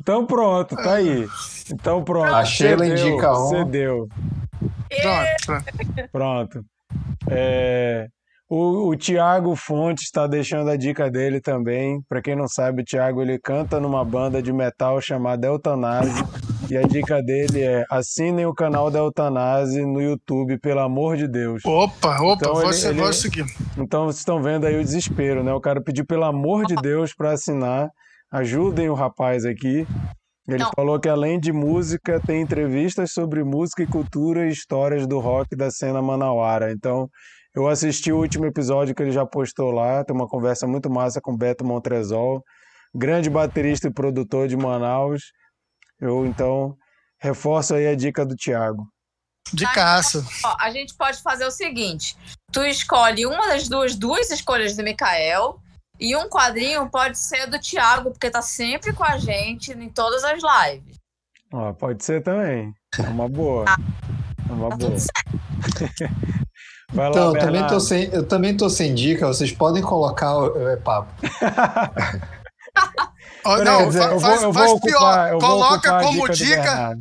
Então 0.00 0.24
pronto, 0.26 0.74
tá 0.76 0.94
aí. 0.94 1.28
Então 1.70 2.02
pronto. 2.02 2.34
A 2.34 2.44
Sheila 2.44 2.86
indica 2.86 3.32
um. 3.32 3.48
Cedeu. 3.48 4.08
Pronto. 5.02 5.64
Pronto. 6.10 6.64
É... 7.30 8.08
O, 8.56 8.90
o 8.90 8.96
Tiago 8.96 9.56
Fontes 9.56 10.04
está 10.04 10.28
deixando 10.28 10.70
a 10.70 10.76
dica 10.76 11.10
dele 11.10 11.40
também. 11.40 12.00
Para 12.08 12.22
quem 12.22 12.36
não 12.36 12.46
sabe, 12.46 12.82
o 12.82 12.84
Tiago 12.84 13.20
ele 13.20 13.36
canta 13.36 13.80
numa 13.80 14.04
banda 14.04 14.40
de 14.40 14.52
metal 14.52 15.00
chamada 15.00 15.48
Eutanase. 15.48 16.22
E 16.70 16.76
a 16.76 16.82
dica 16.82 17.20
dele 17.20 17.62
é 17.62 17.84
assinem 17.90 18.46
o 18.46 18.54
canal 18.54 18.92
da 18.92 19.00
Eutanase 19.00 19.84
no 19.84 20.00
YouTube, 20.00 20.56
pelo 20.60 20.78
amor 20.78 21.16
de 21.16 21.26
Deus. 21.26 21.64
Opa, 21.64 22.20
opa, 22.20 22.34
então, 22.34 22.54
vou, 22.54 22.72
ele, 22.72 23.00
vou 23.00 23.12
seguir. 23.12 23.44
Então 23.76 24.04
vocês 24.04 24.18
estão 24.18 24.40
vendo 24.40 24.66
aí 24.66 24.78
o 24.78 24.84
desespero, 24.84 25.42
né? 25.42 25.52
O 25.52 25.60
cara 25.60 25.82
pediu 25.82 26.06
pelo 26.06 26.22
amor 26.22 26.64
de 26.64 26.76
Deus 26.76 27.12
para 27.12 27.32
assinar. 27.32 27.88
Ajudem 28.32 28.88
o 28.88 28.94
rapaz 28.94 29.44
aqui. 29.44 29.84
Ele 30.46 30.62
não. 30.62 30.70
falou 30.76 31.00
que 31.00 31.08
além 31.08 31.40
de 31.40 31.52
música, 31.52 32.20
tem 32.24 32.42
entrevistas 32.42 33.12
sobre 33.12 33.42
música 33.42 33.82
e 33.82 33.86
cultura 33.86 34.46
e 34.46 34.52
histórias 34.52 35.08
do 35.08 35.18
rock 35.18 35.56
da 35.56 35.72
cena 35.72 36.00
manauara. 36.00 36.70
Então, 36.70 37.08
eu 37.54 37.68
assisti 37.68 38.12
o 38.12 38.18
último 38.18 38.46
episódio 38.46 38.94
que 38.94 39.02
ele 39.02 39.12
já 39.12 39.24
postou 39.24 39.70
lá, 39.70 40.04
tem 40.04 40.14
uma 40.14 40.26
conversa 40.26 40.66
muito 40.66 40.90
massa 40.90 41.20
com 41.20 41.36
Beto 41.36 41.64
Montrezol, 41.64 42.42
grande 42.92 43.30
baterista 43.30 43.86
e 43.86 43.92
produtor 43.92 44.48
de 44.48 44.56
Manaus. 44.56 45.22
Eu 46.00 46.26
então 46.26 46.76
reforço 47.20 47.74
aí 47.74 47.86
a 47.86 47.94
dica 47.94 48.26
do 48.26 48.34
Thiago. 48.34 48.86
De 49.52 49.70
caça. 49.72 50.24
A 50.58 50.70
gente 50.70 50.94
pode 50.96 51.22
fazer 51.22 51.44
o 51.44 51.50
seguinte: 51.50 52.16
tu 52.50 52.64
escolhe 52.64 53.24
uma 53.24 53.46
das 53.48 53.68
duas, 53.68 53.94
duas 53.94 54.30
escolhas 54.30 54.74
do 54.76 54.82
Mikael, 54.82 55.60
e 56.00 56.16
um 56.16 56.28
quadrinho 56.28 56.90
pode 56.90 57.18
ser 57.18 57.46
do 57.46 57.60
Thiago, 57.60 58.10
porque 58.10 58.30
tá 58.30 58.42
sempre 58.42 58.92
com 58.92 59.04
a 59.04 59.16
gente 59.16 59.70
em 59.72 59.88
todas 59.88 60.24
as 60.24 60.40
lives. 60.42 60.96
Ó, 61.52 61.72
pode 61.72 62.04
ser 62.04 62.20
também. 62.20 62.74
É 62.98 63.02
uma 63.02 63.28
boa. 63.28 63.64
Ah, 63.68 63.76
é 64.48 64.52
uma 64.52 64.70
tá 64.70 64.76
boa. 64.76 64.96
Vai 66.94 67.10
então, 67.10 67.32
lá, 67.32 67.38
eu, 67.38 67.44
também 67.44 67.66
tô 67.66 67.80
sem, 67.80 68.08
eu 68.12 68.26
também 68.26 68.56
tô 68.56 68.70
sem 68.70 68.94
dica, 68.94 69.26
vocês 69.26 69.50
podem 69.50 69.82
colocar 69.82 70.36
o 70.36 70.68
é 70.68 70.76
papo. 70.76 71.12
oh, 73.44 73.56
não, 73.58 73.88
dizer, 73.88 74.00
faz, 74.00 74.12
eu 74.12 74.20
vou, 74.20 74.34
eu 74.34 74.52
faz 74.52 74.70
vou 74.70 74.80
pior. 74.80 75.32
Ocupar, 75.32 75.40
Coloca 75.40 76.00
como 76.00 76.28
dica. 76.28 76.54
dica 76.54 76.96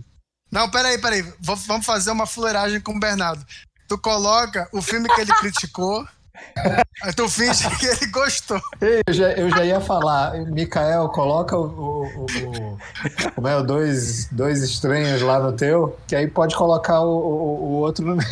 não, 0.53 0.69
peraí, 0.69 0.99
peraí. 0.99 1.25
Vamos 1.39 1.83
fazer 1.83 2.11
uma 2.11 2.27
fuleiragem 2.27 2.79
com 2.79 2.91
o 2.91 2.99
Bernardo. 2.99 3.43
Tu 3.87 3.97
coloca 3.97 4.69
o 4.71 4.83
filme 4.83 5.09
que 5.09 5.21
ele 5.21 5.33
criticou. 5.33 6.07
Tu 7.15 7.29
finge 7.29 7.69
que 7.77 7.85
ele 7.85 8.07
gostou. 8.07 8.59
Eu 8.81 9.13
já, 9.13 9.31
eu 9.33 9.49
já 9.49 9.65
ia 9.65 9.81
falar, 9.81 10.33
Mikael, 10.45 11.09
coloca 11.09 11.57
o, 11.57 12.05
o, 12.05 12.25
o, 12.25 12.77
como 13.35 13.47
é, 13.47 13.55
o 13.57 13.63
dois, 13.63 14.27
dois 14.31 14.63
estranhos 14.63 15.21
lá 15.21 15.39
no 15.39 15.53
teu, 15.53 15.97
que 16.07 16.15
aí 16.15 16.27
pode 16.27 16.55
colocar 16.55 17.01
o, 17.01 17.17
o, 17.17 17.63
o 17.63 17.71
outro 17.73 18.05
no 18.05 18.15
meu. 18.15 18.25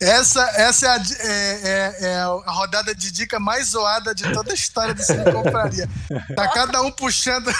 Essa, 0.00 0.42
essa 0.56 0.86
é, 0.86 0.90
a, 0.90 0.96
é, 0.96 1.60
é, 1.62 2.06
é, 2.06 2.14
a 2.16 2.52
rodada 2.52 2.94
de 2.94 3.10
dica 3.12 3.38
mais 3.38 3.68
zoada 3.68 4.14
de 4.14 4.32
toda 4.32 4.50
a 4.52 4.54
história 4.54 4.94
do 4.94 5.02
Cine 5.02 5.30
Compraria. 5.30 5.88
Tá 6.34 6.48
cada 6.48 6.82
um 6.82 6.90
puxando. 6.90 7.52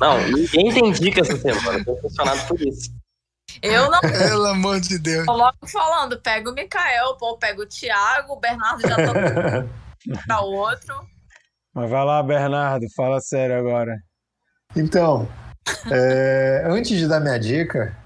Não, 0.00 0.18
ninguém 0.28 0.72
tem 0.72 0.92
dica 0.92 1.20
essa 1.20 1.36
semana, 1.36 1.84
tô 1.84 1.96
funcionado 1.96 2.40
por 2.46 2.60
isso. 2.60 2.90
Eu 3.62 3.90
não. 3.90 4.00
Pelo 4.00 4.46
amor 4.46 4.80
de 4.80 4.98
Deus. 4.98 5.26
Tô 5.26 5.32
logo 5.32 5.66
falando, 5.66 6.20
pega 6.20 6.50
o 6.50 6.54
Mikael, 6.54 7.16
pô, 7.16 7.36
pega 7.36 7.62
o 7.62 7.66
Thiago, 7.66 8.34
o 8.34 8.40
Bernardo 8.40 8.82
já 8.82 8.96
tá 8.96 9.12
pra 10.26 10.40
outro. 10.40 10.94
Mas 11.74 11.90
vai 11.90 12.04
lá, 12.04 12.22
Bernardo, 12.22 12.86
fala 12.96 13.20
sério 13.20 13.58
agora. 13.58 13.96
Então, 14.74 15.28
é, 15.90 16.64
antes 16.68 16.98
de 16.98 17.06
dar 17.06 17.20
minha 17.20 17.38
dica, 17.38 17.96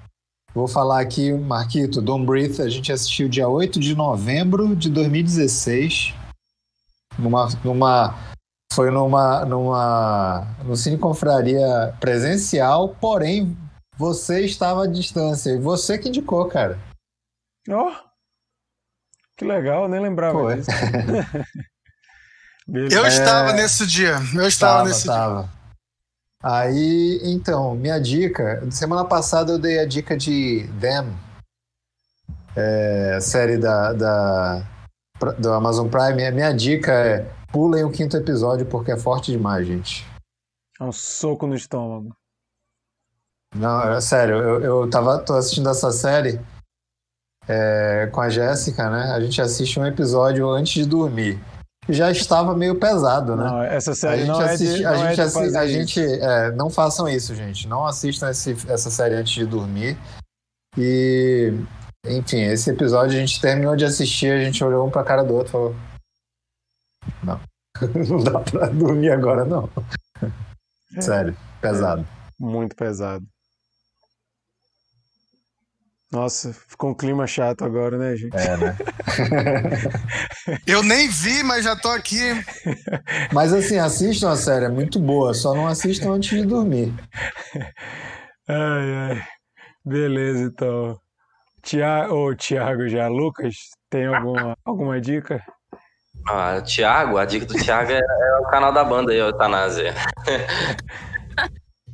vou 0.55 0.67
falar 0.67 1.01
aqui, 1.01 1.33
Marquito, 1.33 2.03
Don't 2.03 2.27
Breathe, 2.27 2.61
a 2.61 2.69
gente 2.69 2.93
assistiu 2.93 3.29
dia 3.29 3.49
8 3.49 3.79
de 3.79 3.95
novembro 3.95 4.75
de 4.75 4.91
2016. 4.91 6.15
Numa. 7.19 7.49
numa 7.63 8.15
foi 8.73 8.91
numa. 8.91 9.45
numa 9.45 10.47
no 10.65 10.77
Cine 10.77 10.99
Confraria 10.99 11.95
presencial, 12.01 12.89
porém, 13.01 13.57
você 13.97 14.41
estava 14.41 14.85
à 14.85 14.87
distância. 14.87 15.51
E 15.51 15.59
você 15.59 15.99
que 15.99 16.09
indicou, 16.09 16.47
cara. 16.49 16.79
Ó, 17.69 17.93
que 19.37 19.45
legal, 19.45 19.89
nem 19.89 20.01
lembrava 20.01 20.39
Pô, 20.39 20.55
disso. 20.55 20.71
Eu 22.67 23.05
É. 23.05 23.09
estava 23.09 23.53
nesse 23.53 23.87
dia. 23.87 24.15
Eu 24.35 24.47
estava 24.47 24.77
Tava, 24.79 24.89
nesse 24.89 25.03
dia. 25.03 25.13
tava. 25.13 25.51
Aí, 26.43 27.21
então, 27.25 27.75
minha 27.75 27.99
dica. 27.99 28.67
Semana 28.71 29.05
passada 29.05 29.53
eu 29.53 29.59
dei 29.59 29.79
a 29.79 29.87
dica 29.87 30.17
de 30.17 30.67
Them, 30.81 31.15
é, 32.57 33.19
série 33.21 33.59
da, 33.59 33.93
da, 33.93 34.63
do 35.39 35.53
Amazon 35.53 35.89
Prime. 35.89 36.25
A 36.25 36.33
minha 36.33 36.53
dica 36.55 36.93
é 36.93 37.23
pulem 37.53 37.85
o 37.85 37.91
quinto 37.91 38.17
episódio 38.17 38.65
porque 38.67 38.93
é 38.93 38.97
forte 38.97 39.31
demais, 39.31 39.67
gente. 39.67 40.07
É 40.81 40.85
um 40.85 40.93
soco 40.93 41.47
no 41.47 41.55
estômago. 41.55 42.15
Não, 43.55 43.93
é 43.93 44.01
sério, 44.01 44.37
eu, 44.37 44.61
eu 44.63 44.91
tava, 44.91 45.19
tô 45.21 45.35
assistindo 45.35 45.69
essa 45.69 45.93
série 45.93 46.41
é, 47.47 48.09
com 48.13 48.21
a 48.21 48.29
Jéssica, 48.29 48.91
né? 48.91 49.13
A 49.13 49.21
gente 49.21 49.41
assiste 49.41 49.79
um 49.79 49.87
episódio 49.87 50.49
antes 50.51 50.73
de 50.73 50.87
dormir. 50.87 51.39
Já 51.89 52.11
estava 52.11 52.57
meio 52.57 52.79
pesado, 52.81 53.37
né? 53.37 53.45
Não, 53.45 53.63
essa 53.63 53.91
A 53.93 53.95
série 53.95 54.21
gente 54.23 54.29
não 54.29 54.41
é 54.43 54.53
assiste, 54.55 54.77
de, 54.79 54.87
a 54.87 54.91
não 54.93 54.97
é 54.97 55.07
gente, 55.09 55.15
de 55.17 55.21
assi- 55.21 55.35
fazer 55.35 55.59
a 55.59 55.67
gente 55.69 56.01
é, 56.01 56.51
não 56.53 56.71
façam 56.71 57.07
isso, 57.09 57.35
gente. 57.35 57.69
Não 57.69 57.87
assistam 57.87 58.31
esse- 58.31 58.57
essa 58.71 58.91
série 58.91 59.15
antes 59.17 59.33
de 59.35 59.45
dormir. 59.45 59.97
E, 60.79 61.53
enfim, 62.07 62.41
esse 62.45 62.71
episódio 62.71 63.17
a 63.17 63.21
gente 63.21 63.39
terminou 63.41 63.77
de 63.77 63.85
assistir, 63.85 64.33
a 64.33 64.43
gente 64.43 64.65
olhou 64.65 64.87
um 64.87 64.91
pra 64.91 65.05
cara 65.05 65.23
do 65.23 65.35
outro 65.35 65.49
e 65.49 65.53
falou: 65.53 65.77
Não, 67.23 67.41
não 68.09 68.25
dá 68.25 68.41
pra 68.41 68.67
dormir 68.69 69.11
agora, 69.11 69.45
não. 69.45 69.69
É. 70.97 71.01
Sério, 71.03 71.37
pesado. 71.61 72.07
Muito 72.41 72.75
pesado. 72.75 73.25
Nossa, 76.15 76.53
ficou 76.53 76.91
um 76.91 76.95
clima 76.95 77.27
chato 77.27 77.65
agora, 77.65 77.99
né, 77.99 78.15
gente? 78.15 78.37
É, 78.37 78.57
né? 78.57 78.77
Eu 80.65 80.81
nem 80.81 81.09
vi, 81.09 81.43
mas 81.43 81.65
já 81.65 81.75
tô 81.75 81.89
aqui. 81.89 82.21
Mas 83.33 83.53
assim, 83.53 83.79
assistam 83.79 84.31
a 84.31 84.37
série, 84.37 84.67
é 84.67 84.69
muito 84.69 85.01
boa, 85.01 85.35
só 85.35 85.53
não 85.53 85.67
assistam 85.67 86.13
antes 86.13 86.31
de 86.31 86.47
dormir. 86.47 86.95
Ai, 88.47 88.95
ai. 89.11 89.23
Beleza, 89.85 90.45
então. 90.45 90.97
Tiago, 91.63 92.15
ou 92.15 92.35
Tiago 92.37 92.89
já, 92.89 93.09
Lucas, 93.09 93.55
tem 93.91 94.07
alguma, 94.07 94.57
alguma 94.65 95.01
dica? 95.01 95.43
Ah, 96.29 96.59
o 96.61 96.63
Thiago, 96.63 97.19
a 97.19 97.25
dica 97.25 97.45
do 97.45 97.55
Thiago 97.55 97.91
é, 97.91 97.99
é 97.99 98.39
o 98.41 98.47
canal 98.51 98.73
da 98.73 98.85
banda 98.85 99.11
aí, 99.11 99.21
o 99.21 99.27
Eutanásia. 99.27 99.93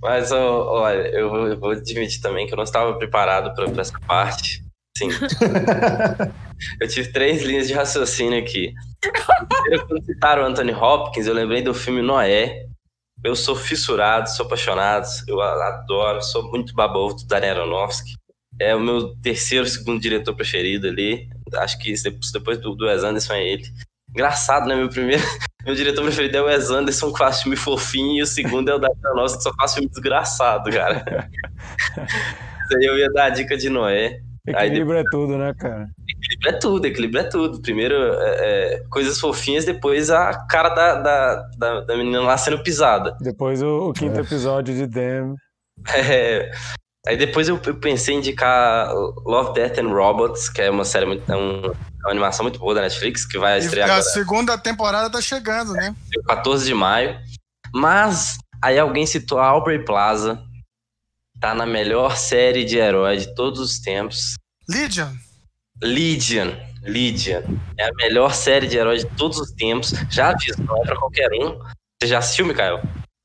Mas, 0.02 0.32
ó, 0.32 0.82
olha, 0.82 1.08
eu 1.08 1.28
vou, 1.28 1.46
eu 1.46 1.58
vou 1.58 1.70
admitir 1.70 2.20
também 2.20 2.46
que 2.46 2.52
eu 2.52 2.56
não 2.56 2.64
estava 2.64 2.96
preparado 2.96 3.54
para 3.54 3.80
essa 3.80 3.98
parte. 4.00 4.64
Sim. 4.96 5.08
eu 6.80 6.88
tive 6.88 7.12
três 7.12 7.42
linhas 7.42 7.68
de 7.68 7.74
raciocínio 7.74 8.38
aqui. 8.38 8.72
Quando 9.86 10.04
citaram 10.04 10.42
o 10.42 10.46
Anthony 10.46 10.72
Hopkins, 10.72 11.26
eu 11.26 11.34
lembrei 11.34 11.62
do 11.62 11.74
filme 11.74 12.02
Noé. 12.02 12.66
Eu 13.22 13.36
sou 13.36 13.54
fissurado, 13.54 14.30
sou 14.30 14.46
apaixonado, 14.46 15.06
eu 15.28 15.40
adoro, 15.42 16.22
sou 16.22 16.50
muito 16.50 16.74
babovo 16.74 17.14
do 17.14 17.34
Aronofsky. 17.34 18.14
É 18.58 18.74
o 18.74 18.80
meu 18.80 19.14
terceiro, 19.16 19.66
segundo 19.66 20.00
diretor 20.00 20.34
preferido 20.34 20.88
ali. 20.88 21.28
Acho 21.56 21.78
que 21.78 21.94
depois 22.32 22.58
do, 22.58 22.74
do 22.74 22.86
Wes 22.86 23.04
Anderson 23.04 23.34
é 23.34 23.46
ele. 23.46 23.64
Engraçado, 24.10 24.68
né? 24.68 24.74
Meu 24.74 24.88
primeiro, 24.88 25.22
meu 25.64 25.74
diretor 25.74 26.02
preferido 26.02 26.36
é 26.36 26.42
o 26.42 26.46
Wes 26.46 26.70
Anderson, 26.70 27.12
que 27.12 27.18
faz 27.18 27.42
filme 27.42 27.56
fofinho, 27.56 28.18
e 28.18 28.22
o 28.22 28.26
segundo 28.26 28.70
é 28.70 28.74
o 28.74 28.78
Darren 28.78 28.96
Aronofsky, 29.04 29.38
que 29.38 29.44
só 29.44 29.52
faz 29.54 29.74
filme 29.74 29.88
desgraçado, 29.88 30.70
cara. 30.70 31.04
Isso 32.64 32.78
aí 32.78 32.84
eu 32.84 32.98
ia 32.98 33.10
dar 33.12 33.24
a 33.26 33.30
dica 33.30 33.56
de 33.56 33.68
Noé. 33.68 34.20
Equilíbrio 34.46 34.98
é 34.98 35.04
tudo, 35.10 35.36
né, 35.36 35.52
cara? 35.54 35.88
Equilíbrio 36.08 36.48
é 36.48 36.58
tudo, 36.58 36.86
equilíbrio 36.86 37.20
é 37.20 37.24
tudo. 37.24 37.60
Primeiro 37.60 37.94
é, 37.94 38.74
é, 38.74 38.82
coisas 38.88 39.20
fofinhas, 39.20 39.64
depois 39.64 40.10
a 40.10 40.46
cara 40.46 40.70
da, 40.70 40.94
da, 40.94 41.48
da, 41.58 41.80
da 41.82 41.96
menina 41.96 42.20
lá 42.20 42.36
sendo 42.36 42.62
pisada. 42.62 43.16
Depois 43.20 43.62
o, 43.62 43.90
o 43.90 43.92
quinto 43.92 44.20
episódio 44.20 44.74
de 44.74 44.88
Them. 44.88 45.34
É, 45.94 46.50
aí 47.06 47.16
depois 47.16 47.48
eu, 47.48 47.60
eu 47.64 47.74
pensei 47.76 48.14
em 48.14 48.18
indicar 48.18 48.92
Love, 48.94 49.54
Death 49.54 49.78
and 49.78 49.88
Robots, 49.88 50.48
que 50.48 50.62
é 50.62 50.70
uma 50.70 50.84
série 50.84 51.06
muito. 51.06 51.30
É 51.30 51.34
é 52.02 52.06
uma 52.06 52.12
animação 52.12 52.44
muito 52.44 52.58
boa 52.58 52.74
da 52.74 52.80
Netflix, 52.80 53.26
que 53.26 53.38
vai 53.38 53.58
E 53.58 53.64
estrear 53.64 53.90
a 53.90 53.92
agora, 53.96 54.10
segunda 54.10 54.56
temporada 54.56 55.10
tá 55.10 55.20
chegando, 55.20 55.74
né? 55.74 55.94
dia 56.08 56.22
14 56.26 56.64
de 56.64 56.72
maio. 56.72 57.20
Mas 57.74 58.38
aí 58.62 58.78
alguém 58.78 59.06
citou 59.06 59.38
a 59.38 59.44
Aubrey 59.46 59.84
Plaza. 59.84 60.42
Tá 61.38 61.54
na 61.54 61.66
melhor 61.66 62.16
série 62.16 62.64
de 62.64 62.78
herói 62.78 63.18
de 63.18 63.34
todos 63.34 63.60
os 63.60 63.78
tempos. 63.80 64.34
Lydian, 64.68 65.12
Legion. 65.82 66.52
Legion. 66.82 67.42
É 67.78 67.84
a 67.88 67.92
melhor 67.96 68.34
série 68.34 68.66
de 68.66 68.78
heróis 68.78 69.02
de 69.04 69.10
todos 69.16 69.38
os 69.38 69.50
tempos. 69.52 69.92
Já 70.10 70.30
aviso, 70.30 70.62
não 70.62 70.76
é 70.78 70.86
pra 70.86 70.96
qualquer 70.96 71.28
um. 71.32 71.58
Você 72.00 72.08
já 72.08 72.18
assistiu, 72.18 72.46
Mikael? 72.46 72.80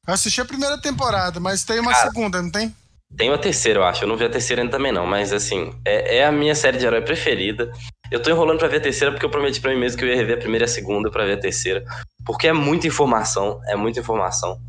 eu 0.08 0.14
assisti 0.14 0.40
a 0.42 0.46
primeira 0.46 0.78
temporada, 0.80 1.40
mas 1.40 1.64
tem 1.64 1.80
uma 1.80 1.94
Cara. 1.94 2.08
segunda, 2.10 2.42
não 2.42 2.52
tem? 2.52 2.76
Tem 3.16 3.30
uma 3.30 3.38
terceira, 3.38 3.80
eu 3.80 3.84
acho. 3.84 4.04
Eu 4.04 4.08
não 4.08 4.18
vi 4.18 4.26
a 4.26 4.30
terceira 4.30 4.62
ainda 4.62 4.72
também, 4.72 4.92
não. 4.92 5.06
Mas, 5.06 5.32
assim, 5.32 5.74
é, 5.86 6.18
é 6.18 6.26
a 6.26 6.32
minha 6.32 6.56
série 6.56 6.78
de 6.78 6.86
herói 6.86 7.02
preferida. 7.02 7.72
Eu 8.12 8.22
tô 8.22 8.30
enrolando 8.30 8.60
pra 8.60 8.68
ver 8.68 8.78
a 8.78 8.82
terceira 8.82 9.12
porque 9.12 9.26
eu 9.26 9.30
prometi 9.30 9.62
pra 9.62 9.72
mim 9.72 9.80
mesmo 9.80 9.98
que 9.98 10.04
eu 10.06 10.10
ia 10.10 10.16
rever 10.16 10.38
a 10.38 10.40
primeira 10.40 10.66
e 10.66 10.68
a 10.68 10.70
segunda 10.70 11.10
pra 11.10 11.26
ver 11.26 11.34
a 11.34 11.40
terceira. 11.40 11.84
Porque 12.26 12.48
é 12.48 12.54
muita 12.54 12.88
informação. 12.88 13.62
É 13.68 13.76
muita 13.76 14.00
informação. 14.00 14.60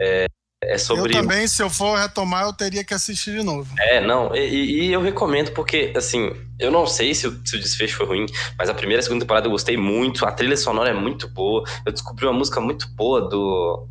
É, 0.00 0.26
é 0.62 0.76
sobre. 0.76 1.16
Eu 1.16 1.22
também, 1.22 1.46
se 1.46 1.62
eu 1.62 1.70
for 1.70 1.98
retomar, 1.98 2.44
eu 2.44 2.52
teria 2.52 2.84
que 2.84 2.92
assistir 2.92 3.32
de 3.32 3.42
novo. 3.42 3.74
É, 3.78 4.00
não, 4.00 4.34
e, 4.34 4.88
e 4.88 4.92
eu 4.92 5.00
recomendo 5.00 5.52
porque, 5.52 5.92
assim, 5.96 6.32
eu 6.58 6.70
não 6.70 6.86
sei 6.86 7.14
se 7.14 7.26
o, 7.26 7.46
se 7.46 7.56
o 7.56 7.60
desfecho 7.60 7.96
foi 7.96 8.06
ruim, 8.06 8.26
mas 8.58 8.68
a 8.68 8.74
primeira 8.74 9.00
e 9.00 9.02
a 9.02 9.02
segunda 9.02 9.24
temporada 9.24 9.46
eu 9.46 9.50
gostei 9.50 9.76
muito, 9.76 10.26
a 10.26 10.32
trilha 10.32 10.56
sonora 10.56 10.90
é 10.90 10.94
muito 10.94 11.28
boa, 11.28 11.64
eu 11.86 11.92
descobri 11.92 12.26
uma 12.26 12.34
música 12.34 12.60
muito 12.60 12.88
boa 12.94 13.26
do... 13.28 13.88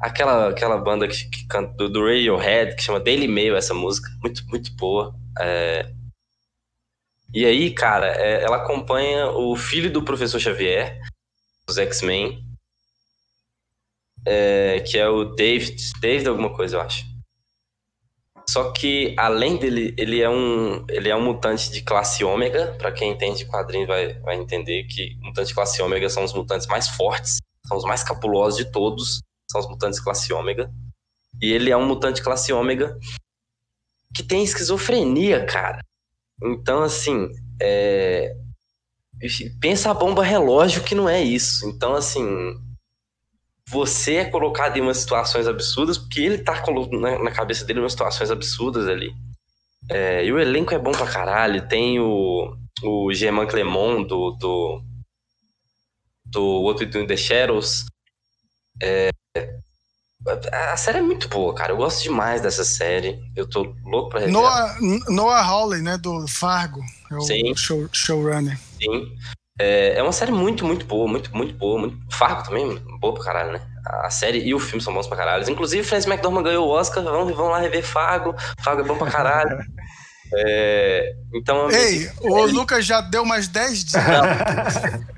Aquela, 0.00 0.50
aquela 0.50 0.76
banda 0.78 1.08
que, 1.08 1.28
que 1.30 1.46
canta, 1.46 1.72
do, 1.74 1.88
do 1.88 2.04
Radiohead, 2.04 2.76
que 2.76 2.82
chama 2.82 3.00
Daily 3.00 3.28
Mail, 3.28 3.56
essa 3.56 3.72
música, 3.74 4.08
muito, 4.22 4.46
muito 4.48 4.74
boa. 4.76 5.14
é. 5.40 5.92
E 7.32 7.44
aí, 7.44 7.72
cara, 7.74 8.06
é, 8.16 8.44
ela 8.44 8.58
acompanha 8.58 9.28
o 9.30 9.56
filho 9.56 9.90
do 9.92 10.04
professor 10.04 10.38
Xavier, 10.38 11.00
dos 11.66 11.76
X-Men, 11.78 12.44
é, 14.24 14.80
que 14.80 14.96
é 14.96 15.08
o 15.08 15.24
David, 15.24 15.76
David 16.00 16.28
alguma 16.28 16.54
coisa, 16.54 16.76
eu 16.76 16.80
acho. 16.80 17.04
Só 18.48 18.70
que 18.72 19.14
além 19.18 19.56
dele, 19.56 19.94
ele 19.98 20.20
é 20.20 20.28
um, 20.28 20.84
ele 20.88 21.08
é 21.08 21.16
um 21.16 21.22
mutante 21.24 21.70
de 21.70 21.82
classe 21.82 22.22
ômega. 22.22 22.76
Pra 22.78 22.92
quem 22.92 23.10
entende 23.10 23.46
quadrinho 23.46 23.86
vai, 23.86 24.14
vai 24.20 24.36
entender 24.36 24.84
que 24.84 25.16
mutantes 25.20 25.48
de 25.48 25.54
classe 25.54 25.82
ômega 25.82 26.08
são 26.08 26.24
os 26.24 26.32
mutantes 26.32 26.66
mais 26.66 26.88
fortes, 26.88 27.38
são 27.66 27.76
os 27.76 27.84
mais 27.84 28.04
capulosos 28.04 28.58
de 28.58 28.70
todos, 28.70 29.22
são 29.50 29.60
os 29.60 29.68
mutantes 29.68 30.00
classe 30.00 30.32
ômega. 30.32 30.70
E 31.40 31.52
ele 31.52 31.70
é 31.70 31.76
um 31.76 31.86
mutante 31.86 32.22
classe 32.22 32.52
ômega 32.52 32.96
que 34.14 34.22
tem 34.22 34.44
esquizofrenia, 34.44 35.44
cara. 35.44 35.80
Então, 36.42 36.82
assim, 36.82 37.28
é... 37.60 38.34
pensa 39.60 39.90
a 39.90 39.94
bomba 39.94 40.22
relógio 40.22 40.84
que 40.84 40.94
não 40.94 41.08
é 41.08 41.22
isso. 41.22 41.68
Então, 41.68 41.94
assim, 41.94 42.24
você 43.68 44.16
é 44.16 44.30
colocado 44.30 44.76
em 44.76 44.80
umas 44.80 44.98
situações 44.98 45.48
absurdas, 45.48 45.98
porque 45.98 46.20
ele 46.20 46.38
tá 46.38 46.62
na, 47.22 47.32
cabeça 47.32 47.64
dele 47.64 47.80
umas 47.80 47.92
situações 47.92 48.30
absurdas 48.30 48.86
ali. 48.86 49.12
É, 49.90 50.24
e 50.24 50.32
o 50.32 50.38
elenco 50.38 50.74
é 50.74 50.78
bom 50.78 50.92
pra 50.92 51.10
caralho. 51.10 51.66
Tem 51.66 51.98
o, 51.98 52.56
o 52.82 53.12
Germain 53.12 53.46
Clermont 53.46 54.06
do, 54.06 54.30
do, 54.32 54.82
do 56.24 56.62
We 56.62 56.86
Do 56.86 57.06
the 57.06 57.16
Shadows. 57.16 57.86
É, 58.82 59.10
a 60.52 60.76
série 60.76 60.98
é 60.98 61.02
muito 61.02 61.28
boa, 61.28 61.54
cara. 61.54 61.72
Eu 61.72 61.76
gosto 61.76 62.02
demais 62.02 62.40
dessa 62.40 62.64
série. 62.64 63.20
Eu 63.36 63.48
tô 63.48 63.74
louco 63.84 64.10
pra 64.10 64.20
rever. 64.20 64.32
Noah, 64.32 64.76
Noah 65.08 65.44
Hawley, 65.44 65.82
né, 65.82 65.98
do 65.98 66.26
Fargo, 66.26 66.80
é 67.10 67.16
o 67.16 67.20
Sim. 67.20 67.54
show, 67.54 67.88
showrunner. 67.92 68.58
Sim. 68.80 69.12
É, 69.58 69.98
é 69.98 70.02
uma 70.02 70.12
série 70.12 70.32
muito, 70.32 70.66
muito 70.66 70.84
boa, 70.84 71.06
muito, 71.06 71.34
muito 71.36 71.54
boa. 71.54 71.78
Muito... 71.78 71.96
Fargo 72.10 72.42
também, 72.42 72.76
boa 72.98 73.14
pra 73.14 73.24
caralho, 73.24 73.52
né? 73.52 73.60
A 73.84 74.10
série 74.10 74.38
e 74.38 74.54
o 74.54 74.58
filme 74.58 74.82
são 74.82 74.94
bons 74.94 75.06
pra 75.06 75.16
caralho. 75.16 75.48
Inclusive, 75.48 75.84
Francis 75.84 76.08
McDormand 76.08 76.42
ganhou 76.42 76.66
o 76.66 76.70
Oscar. 76.70 77.04
Vamos, 77.04 77.36
vamos 77.36 77.52
lá 77.52 77.58
rever 77.58 77.84
Fargo. 77.84 78.34
Fargo 78.62 78.80
é 78.80 78.84
bom 78.84 78.96
pra 78.96 79.10
caralho. 79.10 79.58
É, 80.36 81.14
então, 81.32 81.70
Ei, 81.70 82.10
o 82.20 82.46
Lucas 82.46 82.84
já 82.84 83.00
deu 83.00 83.22
umas 83.22 83.48
10 83.48 83.84
dicas. 83.84 84.04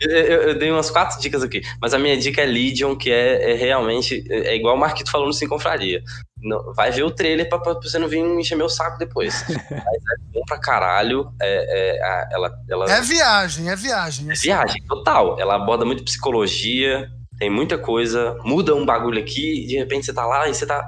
eu, 0.00 0.10
eu, 0.10 0.58
dei 0.58 0.70
umas 0.70 0.90
quatro 0.90 1.20
dicas 1.20 1.42
aqui, 1.42 1.62
mas 1.80 1.94
a 1.94 1.98
minha 1.98 2.16
dica 2.16 2.42
é 2.42 2.46
Legion, 2.46 2.96
que 2.96 3.10
é, 3.10 3.52
é 3.52 3.54
realmente 3.54 4.24
é 4.30 4.54
igual 4.54 4.76
o 4.76 4.78
Marquito 4.78 5.10
falou 5.10 5.26
no 5.26 5.32
Sim 5.32 5.48
Confraria. 5.48 6.02
Não, 6.42 6.74
vai 6.74 6.90
ver 6.90 7.02
o 7.02 7.10
trailer 7.10 7.48
pra, 7.48 7.58
pra 7.58 7.74
você 7.74 7.98
não 7.98 8.08
vir 8.08 8.18
encher 8.18 8.56
meu 8.56 8.68
saco 8.68 8.98
depois. 8.98 9.44
Mas 9.48 9.50
é 9.50 10.32
bom 10.32 10.42
pra 10.46 10.58
caralho. 10.58 11.32
É, 11.40 11.98
é, 11.98 12.28
ela, 12.32 12.52
ela... 12.68 12.92
é 12.92 13.00
viagem, 13.00 13.70
é 13.70 13.76
viagem. 13.76 14.30
É 14.30 14.34
viagem, 14.34 14.82
total. 14.86 15.40
Ela 15.40 15.56
aborda 15.56 15.84
muito 15.84 16.04
psicologia, 16.04 17.08
tem 17.38 17.50
muita 17.50 17.78
coisa, 17.78 18.36
muda 18.44 18.74
um 18.74 18.84
bagulho 18.84 19.20
aqui, 19.20 19.66
de 19.66 19.76
repente 19.76 20.06
você 20.06 20.12
tá 20.12 20.26
lá 20.26 20.48
e 20.48 20.54
você 20.54 20.66
tá. 20.66 20.86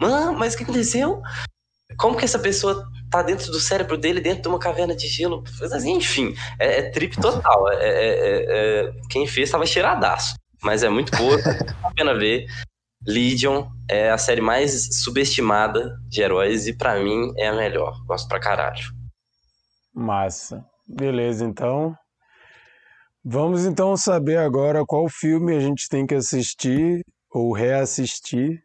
Mano, 0.00 0.38
mas 0.38 0.54
o 0.54 0.56
que 0.56 0.62
aconteceu? 0.62 1.20
Como 1.98 2.16
que 2.16 2.24
essa 2.24 2.38
pessoa 2.38 2.88
tá 3.10 3.22
dentro 3.22 3.50
do 3.50 3.58
cérebro 3.58 3.98
dele, 3.98 4.20
dentro 4.20 4.42
de 4.42 4.48
uma 4.48 4.58
caverna 4.58 4.94
de 4.94 5.08
gelo? 5.08 5.42
Assim, 5.60 5.96
enfim, 5.96 6.34
é, 6.58 6.78
é 6.78 6.90
trip 6.90 7.20
total. 7.20 7.70
É, 7.72 7.74
é, 7.74 7.88
é, 7.88 8.84
é 8.84 8.92
quem 9.10 9.26
fez 9.26 9.50
tava 9.50 9.66
cheiradaço. 9.66 10.34
Mas 10.62 10.82
é 10.82 10.88
muito 10.88 11.16
boa, 11.16 11.36
vale 11.42 11.74
a 11.82 11.90
pena 11.94 12.14
ver. 12.16 12.46
Legion 13.06 13.68
é 13.88 14.10
a 14.10 14.18
série 14.18 14.40
mais 14.40 15.02
subestimada 15.02 15.96
de 16.08 16.20
heróis 16.20 16.66
e 16.66 16.76
para 16.76 17.00
mim 17.00 17.32
é 17.36 17.48
a 17.48 17.54
melhor. 17.54 17.94
Gosto 18.06 18.28
pra 18.28 18.40
caralho. 18.40 18.92
Massa. 19.94 20.64
Beleza, 20.86 21.44
então. 21.44 21.94
Vamos 23.24 23.66
então 23.66 23.96
saber 23.96 24.38
agora 24.38 24.84
qual 24.86 25.08
filme 25.08 25.54
a 25.54 25.60
gente 25.60 25.88
tem 25.88 26.06
que 26.06 26.14
assistir 26.14 27.02
ou 27.30 27.52
reassistir 27.52 28.62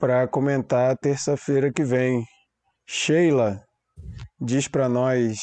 para 0.00 0.26
comentar 0.26 0.96
terça-feira 0.96 1.70
que 1.70 1.84
vem. 1.84 2.24
Sheila, 2.88 3.62
diz 4.40 4.66
para 4.66 4.88
nós. 4.88 5.38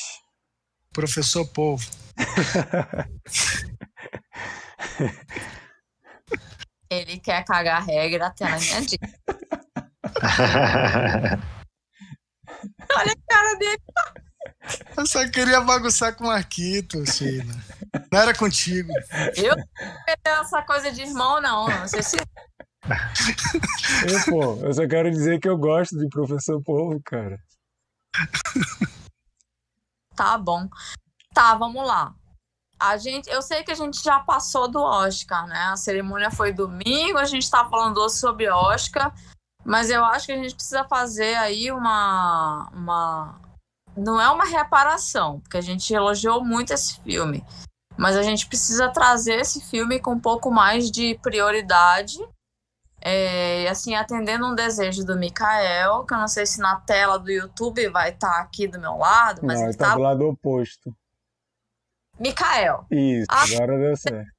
Professor 0.91 1.47
Povo. 1.53 1.87
Ele 6.89 7.19
quer 7.19 7.43
cagar 7.45 7.81
a 7.81 7.85
regra 7.85 8.27
até 8.27 8.49
na 8.49 8.57
minha 8.57 8.81
dica. 8.81 9.07
Olha 12.97 13.11
a 13.11 13.15
cara 13.29 13.53
dele. 13.59 13.83
Eu 14.97 15.05
só 15.05 15.29
queria 15.29 15.61
bagunçar 15.61 16.15
com 16.15 16.23
o 16.23 16.27
Marquito, 16.27 17.05
Sheila. 17.05 17.53
Não 18.11 18.19
era 18.19 18.33
contigo. 18.33 18.91
Eu 19.35 19.55
não 19.55 19.63
essa 20.41 20.63
coisa 20.63 20.91
de 20.91 21.03
irmão, 21.03 21.39
não. 21.39 21.67
Não 21.67 21.87
sei 21.87 22.01
se. 22.01 22.17
Eu, 24.07 24.31
pô, 24.31 24.65
eu 24.65 24.73
só 24.73 24.87
quero 24.87 25.09
dizer 25.09 25.39
que 25.39 25.49
eu 25.49 25.57
gosto 25.57 25.97
de 25.97 26.07
Professor 26.09 26.61
Povo, 26.63 27.01
cara. 27.03 27.39
Tá 30.15 30.37
bom. 30.37 30.67
Tá, 31.33 31.55
vamos 31.55 31.85
lá 31.85 32.15
a 32.79 32.97
gente, 32.97 33.29
eu 33.29 33.41
sei 33.41 33.63
que 33.63 33.71
a 33.71 33.75
gente 33.75 34.03
já 34.03 34.19
passou 34.19 34.67
do 34.67 34.79
Oscar, 34.79 35.47
né? 35.47 35.59
A 35.71 35.75
cerimônia 35.75 36.29
foi 36.29 36.53
domingo, 36.53 37.17
a 37.17 37.25
gente 37.25 37.43
está 37.43 37.67
falando 37.67 38.07
sobre 38.09 38.49
Oscar, 38.49 39.13
mas 39.65 39.89
eu 39.89 40.05
acho 40.05 40.27
que 40.27 40.31
a 40.31 40.37
gente 40.37 40.53
precisa 40.53 40.83
fazer 40.83 41.35
aí 41.35 41.71
uma, 41.71 42.69
uma, 42.71 43.41
não 43.95 44.21
é 44.21 44.29
uma 44.29 44.45
reparação, 44.45 45.39
porque 45.39 45.57
a 45.57 45.61
gente 45.61 45.91
elogiou 45.93 46.43
muito 46.45 46.71
esse 46.71 47.01
filme, 47.01 47.43
mas 47.97 48.15
a 48.15 48.21
gente 48.21 48.47
precisa 48.47 48.89
trazer 48.89 49.39
esse 49.39 49.59
filme 49.59 49.99
com 49.99 50.11
um 50.11 50.19
pouco 50.19 50.51
mais 50.51 50.91
de 50.91 51.17
prioridade, 51.21 52.19
é, 53.01 53.67
assim, 53.69 53.95
atendendo 53.95 54.47
um 54.47 54.55
desejo 54.55 55.05
do 55.05 55.15
Mikael, 55.15 56.03
que 56.05 56.13
eu 56.13 56.17
não 56.17 56.27
sei 56.27 56.45
se 56.45 56.59
na 56.59 56.79
tela 56.81 57.17
do 57.17 57.31
YouTube 57.31 57.87
vai 57.89 58.09
estar 58.09 58.29
tá 58.29 58.39
aqui 58.39 58.67
do 58.67 58.79
meu 58.79 58.97
lado, 58.97 59.41
mas 59.43 59.55
não, 59.55 59.63
ele 59.63 59.71
está 59.71 59.89
tá 59.89 59.95
do 59.95 60.01
lado 60.01 60.27
oposto. 60.27 60.95
Mikael. 62.19 62.85
Isso, 62.89 63.27
agora 63.29 63.77
deu 63.77 63.95
certo. 63.95 64.31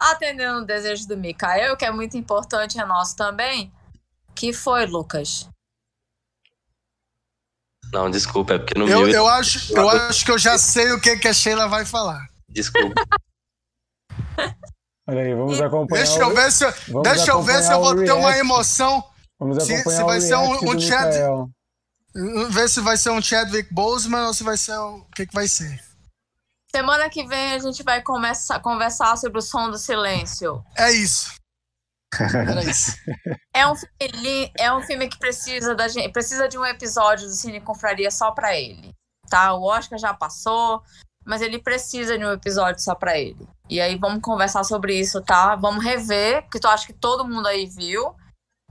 Atendendo 0.00 0.60
o 0.60 0.64
desejo 0.64 1.06
do 1.06 1.16
Mikael, 1.16 1.76
que 1.76 1.84
é 1.84 1.90
muito 1.90 2.16
importante, 2.16 2.80
é 2.80 2.84
nosso 2.84 3.16
também. 3.16 3.72
Que 4.34 4.52
foi, 4.52 4.86
Lucas? 4.86 5.48
Não, 7.92 8.10
desculpa, 8.10 8.54
é 8.54 8.58
porque 8.58 8.78
no 8.78 8.88
eu. 8.88 9.08
Eu 9.08 9.26
acho, 9.26 9.74
eu 9.76 9.88
acho 9.88 10.24
que 10.24 10.30
eu 10.30 10.38
já 10.38 10.56
sei 10.56 10.92
o 10.92 11.00
que, 11.00 11.16
que 11.16 11.28
a 11.28 11.32
Sheila 11.32 11.68
vai 11.68 11.84
falar. 11.84 12.28
Desculpa. 12.48 12.94
Olha 15.08 15.22
aí, 15.22 15.34
vamos 15.34 15.58
acompanhar. 15.58 16.04
Deixa 16.04 16.20
eu 16.20 16.34
ver 16.34 16.52
se, 16.52 16.64
eu, 16.66 17.02
deixa 17.02 17.30
eu, 17.30 17.42
ver 17.42 17.62
se 17.62 17.72
eu 17.72 17.80
vou 17.80 17.96
ter 17.96 18.12
uma 18.12 18.36
emoção. 18.36 19.02
Vamos 19.40 19.56
acompanhar 19.56 19.84
se, 19.84 19.96
se 19.96 20.04
vai 20.04 20.20
ser 20.20 20.36
um, 20.36 20.70
um 20.70 20.78
Chad. 20.78 21.14
Ver 22.50 22.68
se 22.68 22.80
vai 22.82 22.96
ser 22.98 23.10
um 23.10 23.22
Chadwick 23.22 23.72
Boseman 23.72 24.26
ou 24.26 24.34
se 24.34 24.44
vai 24.44 24.58
ser 24.58 24.76
o, 24.76 24.96
o 24.98 25.04
que, 25.12 25.26
que 25.26 25.34
vai 25.34 25.48
ser. 25.48 25.82
Semana 26.70 27.08
que 27.08 27.26
vem 27.26 27.54
a 27.54 27.58
gente 27.58 27.82
vai 27.82 28.02
começar, 28.02 28.60
conversar 28.60 29.16
sobre 29.16 29.38
o 29.38 29.42
som 29.42 29.70
do 29.70 29.78
silêncio. 29.78 30.62
É 30.76 30.90
isso. 30.92 31.32
Era 32.20 32.62
isso. 32.62 32.92
é, 33.54 33.66
um 33.66 33.74
filme, 33.74 34.52
é 34.58 34.70
um 34.74 34.82
filme 34.82 35.08
que 35.08 35.18
precisa 35.18 35.74
da 35.74 35.88
gente, 35.88 36.12
precisa 36.12 36.46
de 36.46 36.58
um 36.58 36.66
episódio 36.66 37.26
do 37.26 37.32
Cine 37.32 37.62
Confraria 37.62 38.10
só 38.10 38.32
para 38.32 38.54
ele. 38.54 38.92
Tá? 39.30 39.54
O 39.54 39.62
Oscar 39.62 39.98
já 39.98 40.12
passou, 40.12 40.82
mas 41.24 41.40
ele 41.40 41.58
precisa 41.58 42.18
de 42.18 42.26
um 42.26 42.32
episódio 42.32 42.82
só 42.82 42.94
para 42.94 43.18
ele. 43.18 43.48
E 43.68 43.80
aí 43.80 43.96
vamos 43.96 44.22
conversar 44.22 44.64
sobre 44.64 44.98
isso, 44.98 45.20
tá? 45.22 45.54
Vamos 45.56 45.84
rever, 45.84 46.42
porque 46.42 46.64
eu 46.64 46.70
acho 46.70 46.86
que 46.86 46.92
todo 46.92 47.26
mundo 47.26 47.46
aí 47.46 47.66
viu. 47.66 48.14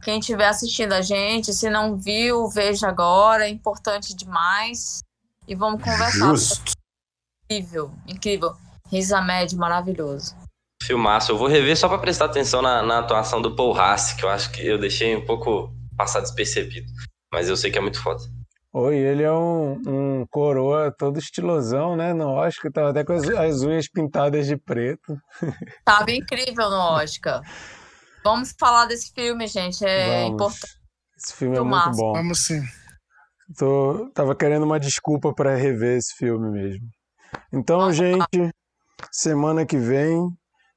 Quem 0.01 0.19
estiver 0.19 0.47
assistindo 0.47 0.93
a 0.93 1.01
gente, 1.01 1.53
se 1.53 1.69
não 1.69 1.97
viu, 1.97 2.47
veja 2.49 2.87
agora, 2.87 3.45
é 3.45 3.49
importante 3.49 4.15
demais. 4.15 4.99
E 5.47 5.55
vamos 5.55 5.83
conversar. 5.83 6.29
Justo 6.29 6.77
incrível, 7.49 7.91
incrível. 8.05 8.55
Riz 8.91 9.11
Ahmed, 9.11 9.55
maravilhoso. 9.55 10.35
Filmaço. 10.83 11.31
Eu 11.31 11.37
vou 11.37 11.47
rever 11.47 11.77
só 11.77 11.87
para 11.87 11.97
prestar 11.97 12.25
atenção 12.25 12.61
na, 12.61 12.83
na, 12.83 12.99
atuação 12.99 13.41
do 13.41 13.55
Paul 13.55 13.77
Haas, 13.77 14.13
que 14.13 14.23
eu 14.23 14.29
acho 14.29 14.51
que 14.51 14.65
eu 14.65 14.77
deixei 14.77 15.15
um 15.15 15.25
pouco 15.25 15.73
passar 15.97 16.21
despercebido. 16.21 16.87
Mas 17.33 17.49
eu 17.49 17.57
sei 17.57 17.71
que 17.71 17.77
é 17.77 17.81
muito 17.81 18.01
foda. 18.01 18.21
Oi, 18.73 18.97
ele 18.97 19.23
é 19.23 19.31
um, 19.31 19.81
um 19.87 20.25
coroa 20.29 20.93
todo 20.95 21.17
estilosão, 21.17 21.95
né? 21.95 22.13
No 22.13 22.27
Oscar, 22.27 22.71
tava 22.71 22.89
até 22.89 23.03
com 23.03 23.13
as, 23.13 23.27
as 23.29 23.61
unhas 23.61 23.87
pintadas 23.89 24.45
de 24.45 24.57
preto. 24.57 25.17
Tava 25.85 26.11
incrível 26.11 26.69
no 26.69 26.75
Oscar. 26.75 27.41
Vamos 28.23 28.53
falar 28.59 28.85
desse 28.85 29.11
filme, 29.13 29.47
gente. 29.47 29.85
É 29.85 30.23
Vamos. 30.23 30.33
importante. 30.33 30.77
Esse 31.17 31.33
filme 31.33 31.57
é 31.57 31.61
muito 31.61 31.91
bom. 31.91 32.13
Vamos 32.13 32.45
sim. 32.45 32.61
Tô, 33.57 34.11
tava 34.13 34.35
querendo 34.35 34.63
uma 34.63 34.79
desculpa 34.79 35.33
para 35.33 35.55
rever 35.55 35.97
esse 35.97 36.13
filme 36.15 36.51
mesmo. 36.51 36.85
Então, 37.53 37.91
gente, 37.93 38.51
semana 39.11 39.65
que 39.65 39.77
vem 39.77 40.29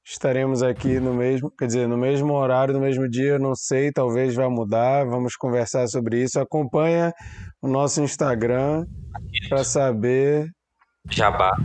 estaremos 0.05 0.63
aqui 0.63 0.99
no 0.99 1.13
mesmo, 1.13 1.51
quer 1.51 1.67
dizer, 1.67 1.87
no 1.87 1.97
mesmo 1.97 2.33
horário, 2.33 2.73
no 2.75 2.81
mesmo 2.81 3.09
dia, 3.09 3.39
não 3.39 3.55
sei, 3.55 3.93
talvez 3.93 4.35
vá 4.35 4.49
mudar, 4.49 5.05
vamos 5.05 5.37
conversar 5.37 5.87
sobre 5.89 6.23
isso. 6.23 6.41
Acompanha 6.41 7.13
o 7.63 7.69
nosso 7.69 8.01
Instagram 8.03 8.87
para 9.49 9.65
saber. 9.65 10.51
Jabá. 11.09 11.57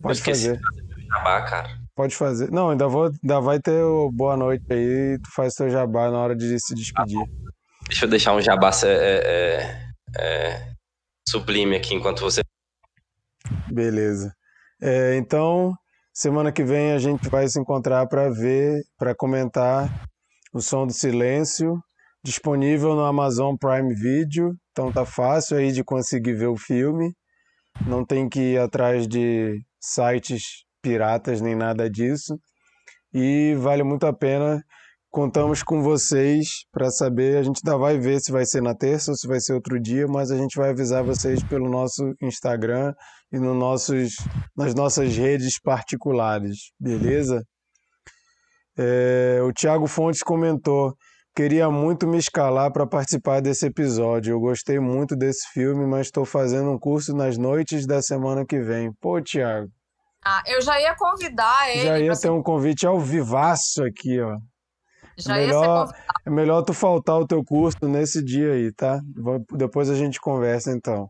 Pode 0.00 0.20
fazer. 0.20 0.60
Jabá, 1.08 1.42
cara. 1.42 1.82
Pode 1.94 2.16
fazer. 2.16 2.50
Não, 2.50 2.70
ainda 2.70 2.88
vou, 2.88 3.12
ainda 3.22 3.40
vai 3.40 3.60
ter 3.60 3.82
o 3.82 4.10
boa 4.10 4.36
noite 4.36 4.64
aí, 4.72 5.18
tu 5.22 5.30
faz 5.34 5.54
teu 5.54 5.68
jabá 5.68 6.10
na 6.10 6.18
hora 6.18 6.34
de 6.34 6.58
se 6.58 6.74
despedir. 6.74 7.20
Ah, 7.20 7.50
deixa 7.86 8.06
eu 8.06 8.10
deixar 8.10 8.34
um 8.34 8.40
jabá 8.40 8.70
é, 8.84 8.88
é, 8.88 9.92
é, 10.18 10.72
sublime 11.28 11.76
aqui 11.76 11.94
enquanto 11.94 12.20
você 12.20 12.42
Beleza. 13.70 14.34
É, 14.80 15.16
então, 15.16 15.74
semana 16.12 16.50
que 16.50 16.64
vem 16.64 16.92
a 16.92 16.98
gente 16.98 17.28
vai 17.28 17.48
se 17.48 17.60
encontrar 17.60 18.06
para 18.06 18.30
ver, 18.30 18.82
para 18.98 19.14
comentar 19.14 20.08
o 20.52 20.60
Som 20.60 20.86
do 20.86 20.92
Silêncio, 20.92 21.82
disponível 22.24 22.94
no 22.94 23.04
Amazon 23.04 23.54
Prime 23.56 23.94
Video. 23.94 24.54
Então 24.70 24.92
tá 24.92 25.04
fácil 25.04 25.56
aí 25.56 25.72
de 25.72 25.84
conseguir 25.84 26.34
ver 26.34 26.48
o 26.48 26.56
filme. 26.56 27.12
Não 27.86 28.04
tem 28.04 28.28
que 28.28 28.40
ir 28.40 28.60
atrás 28.60 29.06
de 29.08 29.60
sites 29.80 30.64
piratas 30.82 31.40
nem 31.40 31.54
nada 31.54 31.88
disso. 31.90 32.38
E 33.12 33.54
vale 33.58 33.82
muito 33.82 34.06
a 34.06 34.12
pena 34.12 34.62
Contamos 35.12 35.62
com 35.62 35.82
vocês 35.82 36.64
para 36.72 36.90
saber. 36.90 37.36
A 37.36 37.42
gente 37.42 37.60
ainda 37.62 37.76
vai 37.76 37.98
ver 37.98 38.18
se 38.18 38.32
vai 38.32 38.46
ser 38.46 38.62
na 38.62 38.74
terça 38.74 39.10
ou 39.10 39.16
se 39.16 39.28
vai 39.28 39.38
ser 39.40 39.52
outro 39.52 39.78
dia, 39.78 40.06
mas 40.08 40.30
a 40.30 40.38
gente 40.38 40.56
vai 40.56 40.70
avisar 40.70 41.04
vocês 41.04 41.42
pelo 41.42 41.68
nosso 41.68 42.14
Instagram 42.22 42.94
e 43.30 43.38
no 43.38 43.52
nossos, 43.52 44.14
nas 44.56 44.74
nossas 44.74 45.14
redes 45.14 45.60
particulares, 45.60 46.72
beleza? 46.80 47.44
É, 48.78 49.38
o 49.46 49.52
Thiago 49.52 49.86
Fontes 49.86 50.22
comentou: 50.22 50.96
queria 51.34 51.70
muito 51.70 52.06
me 52.06 52.18
escalar 52.18 52.72
para 52.72 52.86
participar 52.86 53.40
desse 53.40 53.66
episódio. 53.66 54.32
Eu 54.32 54.40
gostei 54.40 54.78
muito 54.78 55.16
desse 55.16 55.48
filme, 55.52 55.86
mas 55.86 56.06
estou 56.06 56.24
fazendo 56.24 56.70
um 56.70 56.78
curso 56.78 57.14
nas 57.14 57.38
noites 57.38 57.86
da 57.86 58.02
semana 58.02 58.44
que 58.44 58.60
vem. 58.60 58.92
Pô, 59.00 59.20
Thiago. 59.20 59.70
Ah, 60.24 60.42
eu 60.46 60.60
já 60.60 60.80
ia 60.80 60.94
convidar 60.94 61.70
ele. 61.70 61.82
Já 61.82 61.98
ia 61.98 62.12
ter 62.12 62.30
um 62.30 62.42
convite 62.42 62.86
ao 62.86 63.00
vivaço 63.00 63.82
aqui, 63.82 64.20
ó. 64.20 64.36
Já 65.18 65.38
é 65.38 65.46
ia 65.46 65.52
ser 65.52 65.58
melhor, 65.58 65.92
é 66.26 66.30
melhor 66.30 66.62
tu 66.62 66.72
faltar 66.72 67.18
o 67.18 67.26
teu 67.26 67.44
curso 67.44 67.88
nesse 67.88 68.24
dia 68.24 68.52
aí, 68.52 68.72
tá? 68.72 69.00
Depois 69.52 69.90
a 69.90 69.94
gente 69.94 70.20
conversa 70.20 70.70
então. 70.70 71.08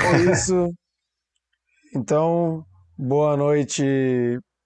É 0.00 0.32
isso. 0.32 0.68
Então, 1.94 2.64
boa 2.98 3.36
noite 3.36 3.84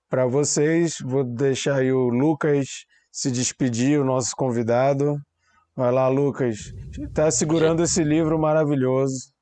para 0.08 0.24
vocês. 0.26 0.96
Vou 1.04 1.24
deixar 1.24 1.76
aí 1.76 1.92
o 1.92 2.08
Lucas 2.08 2.86
se 3.18 3.32
despedir, 3.32 3.98
o 3.98 4.04
nosso 4.04 4.30
convidado. 4.36 5.20
Vai 5.74 5.90
lá, 5.90 6.06
Lucas. 6.06 6.72
Tá 7.12 7.28
segurando 7.32 7.82
esse 7.82 8.04
livro 8.04 8.38
maravilhoso. 8.38 9.32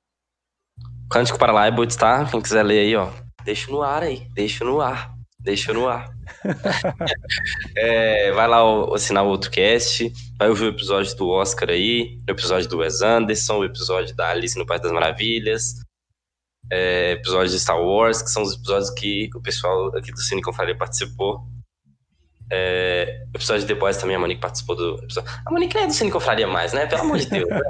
Cântico 1.11 1.39
para 1.39 1.53
Leibowitz, 1.53 1.95
tá? 1.95 2.25
Quem 2.25 2.41
quiser 2.41 2.63
ler 2.63 2.79
aí, 2.79 2.97
ó. 2.97 3.13
Deixa 3.45 3.71
no 3.71 3.83
ar 3.83 4.03
aí. 4.03 4.27
Deixa 4.33 4.65
no 4.65 4.81
ar. 4.81 5.15
Deixa 5.39 5.75
no 5.75 5.87
ar. 5.87 6.09
É, 7.77 8.33
vai 8.33 8.49
lá 8.49 8.61
assinar 8.95 9.25
o 9.25 9.29
outro 9.29 9.51
cast. 9.51 10.11
Vai 10.39 10.49
ouvir 10.49 10.65
o 10.65 10.69
episódio 10.69 11.15
do 11.15 11.29
Oscar 11.29 11.69
aí. 11.69 12.19
O 12.27 12.31
episódio 12.31 12.69
do 12.71 12.79
Wes 12.79 13.03
Anderson. 13.03 13.59
O 13.59 13.65
episódio 13.65 14.17
da 14.17 14.31
Alice 14.31 14.59
no 14.59 14.65
País 14.65 14.81
das 14.81 14.93
Maravilhas. 14.93 15.75
É, 16.73 17.13
episódio 17.13 17.53
de 17.53 17.61
Star 17.61 17.79
Wars, 17.79 18.23
que 18.23 18.31
são 18.31 18.43
os 18.43 18.55
episódios 18.55 18.91
que 18.91 19.29
o 19.35 19.43
pessoal 19.43 19.95
aqui 19.95 20.11
do 20.11 20.21
Cine 20.21 20.41
Confraria 20.41 20.77
participou. 20.77 21.47
É, 22.51 23.25
o 23.35 23.37
episódio 23.37 23.67
de 23.67 23.75
The 23.75 23.79
Boys 23.79 23.97
também, 23.97 24.17
a 24.17 24.19
Monique 24.19 24.41
participou 24.41 24.77
do 24.77 25.03
episódio. 25.03 25.31
A 25.45 25.51
Monique 25.51 25.77
é 25.77 25.87
do 25.87 25.93
Cine 25.93 26.11
Confraria 26.11 26.47
mais, 26.47 26.73
né? 26.73 26.87
Pelo 26.87 27.03
amor 27.03 27.19
de 27.19 27.29
Deus. 27.29 27.49
né? 27.49 27.61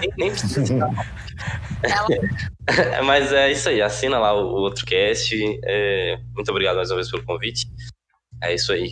Nem, 0.00 0.10
nem 0.16 0.30
precisa. 0.30 0.74
Ela 1.82 3.02
Mas 3.04 3.32
é 3.32 3.52
isso 3.52 3.68
aí, 3.68 3.82
assina 3.82 4.18
lá 4.18 4.32
o, 4.32 4.46
o 4.46 4.60
outro 4.62 4.84
cast. 4.86 5.34
É, 5.64 6.18
muito 6.34 6.50
obrigado 6.50 6.76
mais 6.76 6.90
uma 6.90 6.96
vez 6.96 7.10
pelo 7.10 7.24
convite. 7.24 7.66
É 8.42 8.54
isso 8.54 8.72
aí. 8.72 8.90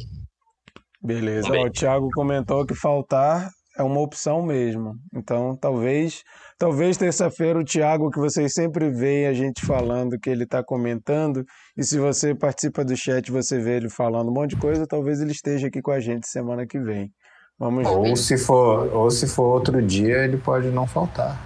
Beleza. 1.03 1.51
O 1.51 1.71
Thiago 1.71 2.11
comentou 2.15 2.65
que 2.65 2.75
faltar 2.75 3.51
é 3.79 3.83
uma 3.83 4.01
opção 4.01 4.43
mesmo. 4.43 4.95
Então, 5.15 5.57
talvez, 5.57 6.23
talvez 6.63 6.97
terça-feira 6.97 7.59
o 7.59 7.65
Thiago 7.65 8.09
que 8.09 8.21
vocês 8.21 8.53
sempre 8.53 8.89
veem 8.89 9.27
a 9.27 9.33
gente 9.33 9.67
falando 9.67 10.17
que 10.17 10.31
ele 10.31 10.45
está 10.45 10.63
comentando, 10.63 11.45
e 11.77 11.83
se 11.83 11.99
você 11.99 12.37
participa 12.37 12.85
do 12.85 12.97
chat, 12.97 13.33
você 13.33 13.59
vê 13.59 13.79
ele 13.79 13.91
falando 13.91 14.31
um 14.31 14.33
monte 14.33 14.51
de 14.51 14.61
coisa, 14.61 14.87
talvez 14.87 15.21
ele 15.21 15.33
esteja 15.33 15.67
aqui 15.67 15.83
com 15.83 15.91
a 15.91 15.99
gente 15.99 16.29
semana 16.29 16.65
que 16.65 16.79
vem. 16.79 17.11
Vamos 17.59 17.83
ver. 17.83 17.93
Ou 17.93 18.15
se 18.15 18.39
for, 18.39 18.95
ou 18.95 19.11
se 19.11 19.27
for 19.27 19.43
outro 19.43 19.83
dia, 19.83 20.19
ele 20.19 20.37
pode 20.37 20.69
não 20.69 20.87
faltar. 20.87 21.37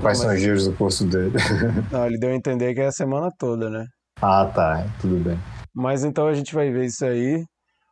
Quais 0.00 0.18
Não, 0.18 0.26
são 0.26 0.28
mas- 0.28 0.38
os 0.38 0.42
dias 0.44 0.64
do 0.68 0.72
curso 0.74 1.04
dele? 1.04 1.34
Não, 1.90 2.06
ele 2.06 2.18
deu 2.20 2.30
a 2.30 2.36
entender 2.36 2.74
que 2.74 2.80
é 2.80 2.86
a 2.86 2.92
semana 2.92 3.30
toda, 3.36 3.68
né? 3.68 3.84
ah, 4.22 4.46
tá. 4.46 4.86
Tudo 5.00 5.16
bem. 5.16 5.36
Mas 5.74 6.04
então 6.04 6.28
a 6.28 6.34
gente 6.34 6.54
vai 6.54 6.70
ver 6.70 6.84
isso 6.84 7.04
aí. 7.04 7.42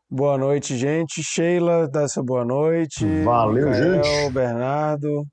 Boa 0.08 0.38
noite, 0.38 0.76
gente. 0.76 1.20
Sheila, 1.20 1.88
dá 1.88 2.06
sua 2.06 2.22
boa 2.24 2.44
noite. 2.44 3.04
Valeu, 3.24 3.66
Micael, 3.68 4.04
gente. 4.04 4.32
Bernardo. 4.32 5.26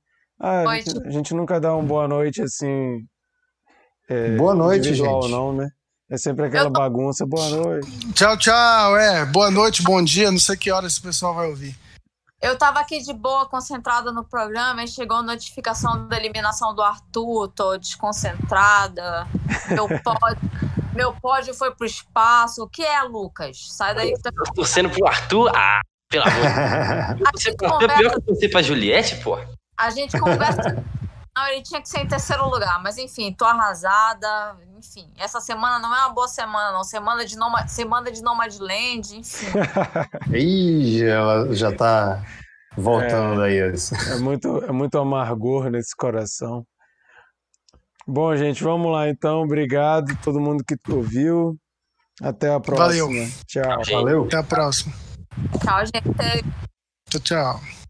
Ah, 0.45 0.69
a 0.69 0.75
gente- 0.75 1.07
a 1.07 1.09
gente 1.09 1.33
nunca 1.33 1.59
dá 1.59 1.73
uma 1.73 1.83
boa 1.83 2.07
noite 2.07 2.41
assim. 2.41 2.99
é, 4.09 4.35
Boa 4.35 4.53
noite, 4.53 4.93
gente. 4.93 5.31
não, 5.31 5.53
né? 5.53 5.69
É 6.11 6.17
sempre 6.17 6.45
aquela 6.47 6.65
tô- 6.65 6.71
bagunça. 6.71 7.25
Boa 7.25 7.49
noite. 7.49 8.11
Tchau, 8.13 8.37
tchau. 8.37 8.97
É, 8.97 9.25
boa 9.25 9.49
noite, 9.49 9.81
bom 9.81 10.03
dia. 10.03 10.29
Não 10.29 10.37
sei 10.39 10.57
que 10.57 10.69
horas 10.69 10.91
esse 10.93 11.01
pessoal 11.01 11.33
vai 11.33 11.47
ouvir. 11.47 11.75
Eu 12.41 12.57
tava 12.57 12.81
aqui 12.81 12.99
de 13.01 13.13
boa, 13.13 13.45
concentrada 13.47 14.11
no 14.11 14.25
programa, 14.25 14.83
e 14.83 14.87
chegou 14.87 15.15
a 15.17 15.23
notificação 15.23 16.05
da 16.09 16.17
eliminação 16.17 16.75
do 16.75 16.81
Arthur, 16.81 17.47
tô 17.55 17.77
desconcentrada. 17.77 19.25
Meu 19.69 19.87
pódio, 20.03 20.51
meu 20.93 21.13
pódio 21.13 21.53
foi 21.53 21.73
pro 21.73 21.85
espaço. 21.87 22.63
O 22.63 22.67
que 22.67 22.83
é, 22.83 23.01
Lucas? 23.03 23.57
Sai 23.71 23.95
daí. 23.95 24.13
que 24.13 24.21
tá- 24.21 24.29
Tô 24.31 24.53
torcendo 24.55 24.89
pro 24.89 25.07
Arthur. 25.07 25.49
Ah, 25.55 25.79
pelo 26.09 26.25
amor 26.25 26.35
de 26.35 27.15
Deus. 27.23 27.29
Você 27.33 27.49
é 27.49 27.55
pior 27.55 27.79
conversa, 27.79 27.97
que 27.97 28.05
eu 28.17 28.21
torcer 28.21 28.51
pra 28.51 28.61
Juliette, 28.61 29.15
pô. 29.23 29.37
A 29.77 29.89
gente 29.89 30.19
conversa. 30.19 30.83
Não, 31.35 31.47
ele 31.47 31.63
tinha 31.63 31.81
que 31.81 31.89
ser 31.89 32.01
em 32.01 32.07
terceiro 32.07 32.47
lugar, 32.47 32.81
mas 32.83 32.95
enfim, 32.99 33.33
tô 33.33 33.43
arrasada. 33.43 34.55
Enfim, 34.77 35.11
essa 35.17 35.41
semana 35.41 35.79
não 35.79 35.95
é 35.95 36.01
uma 36.01 36.13
boa 36.13 36.27
semana, 36.27 36.71
não. 36.71 36.83
Semana 36.83 37.25
de, 37.25 37.35
Noma, 37.35 37.67
semana 37.67 38.11
de 38.11 38.21
Nomadland, 38.21 39.17
enfim. 39.17 39.47
Ih, 40.31 41.03
ela 41.03 41.51
já 41.55 41.71
tá 41.71 42.23
voltando 42.77 43.39
daí. 43.39 43.59
assim. 43.61 43.95
É 44.11 44.17
muito, 44.19 44.63
é 44.63 44.71
muito 44.71 44.95
amargor 44.99 45.71
nesse 45.71 45.95
coração. 45.95 46.63
Bom, 48.05 48.35
gente, 48.35 48.63
vamos 48.63 48.91
lá 48.91 49.09
então. 49.09 49.41
Obrigado 49.41 50.11
a 50.11 50.15
todo 50.17 50.39
mundo 50.39 50.63
que 50.63 50.77
ouviu. 50.91 51.57
Até 52.21 52.53
a 52.53 52.59
próxima. 52.59 53.07
Valeu. 53.07 53.09
Tchau. 53.47 53.83
Gente. 53.83 53.91
Valeu. 53.91 54.23
Até 54.25 54.37
a 54.37 54.43
próxima. 54.43 54.93
Tchau, 55.63 55.79
gente. 55.85 56.45
Tchau, 57.09 57.21
tchau. 57.21 57.82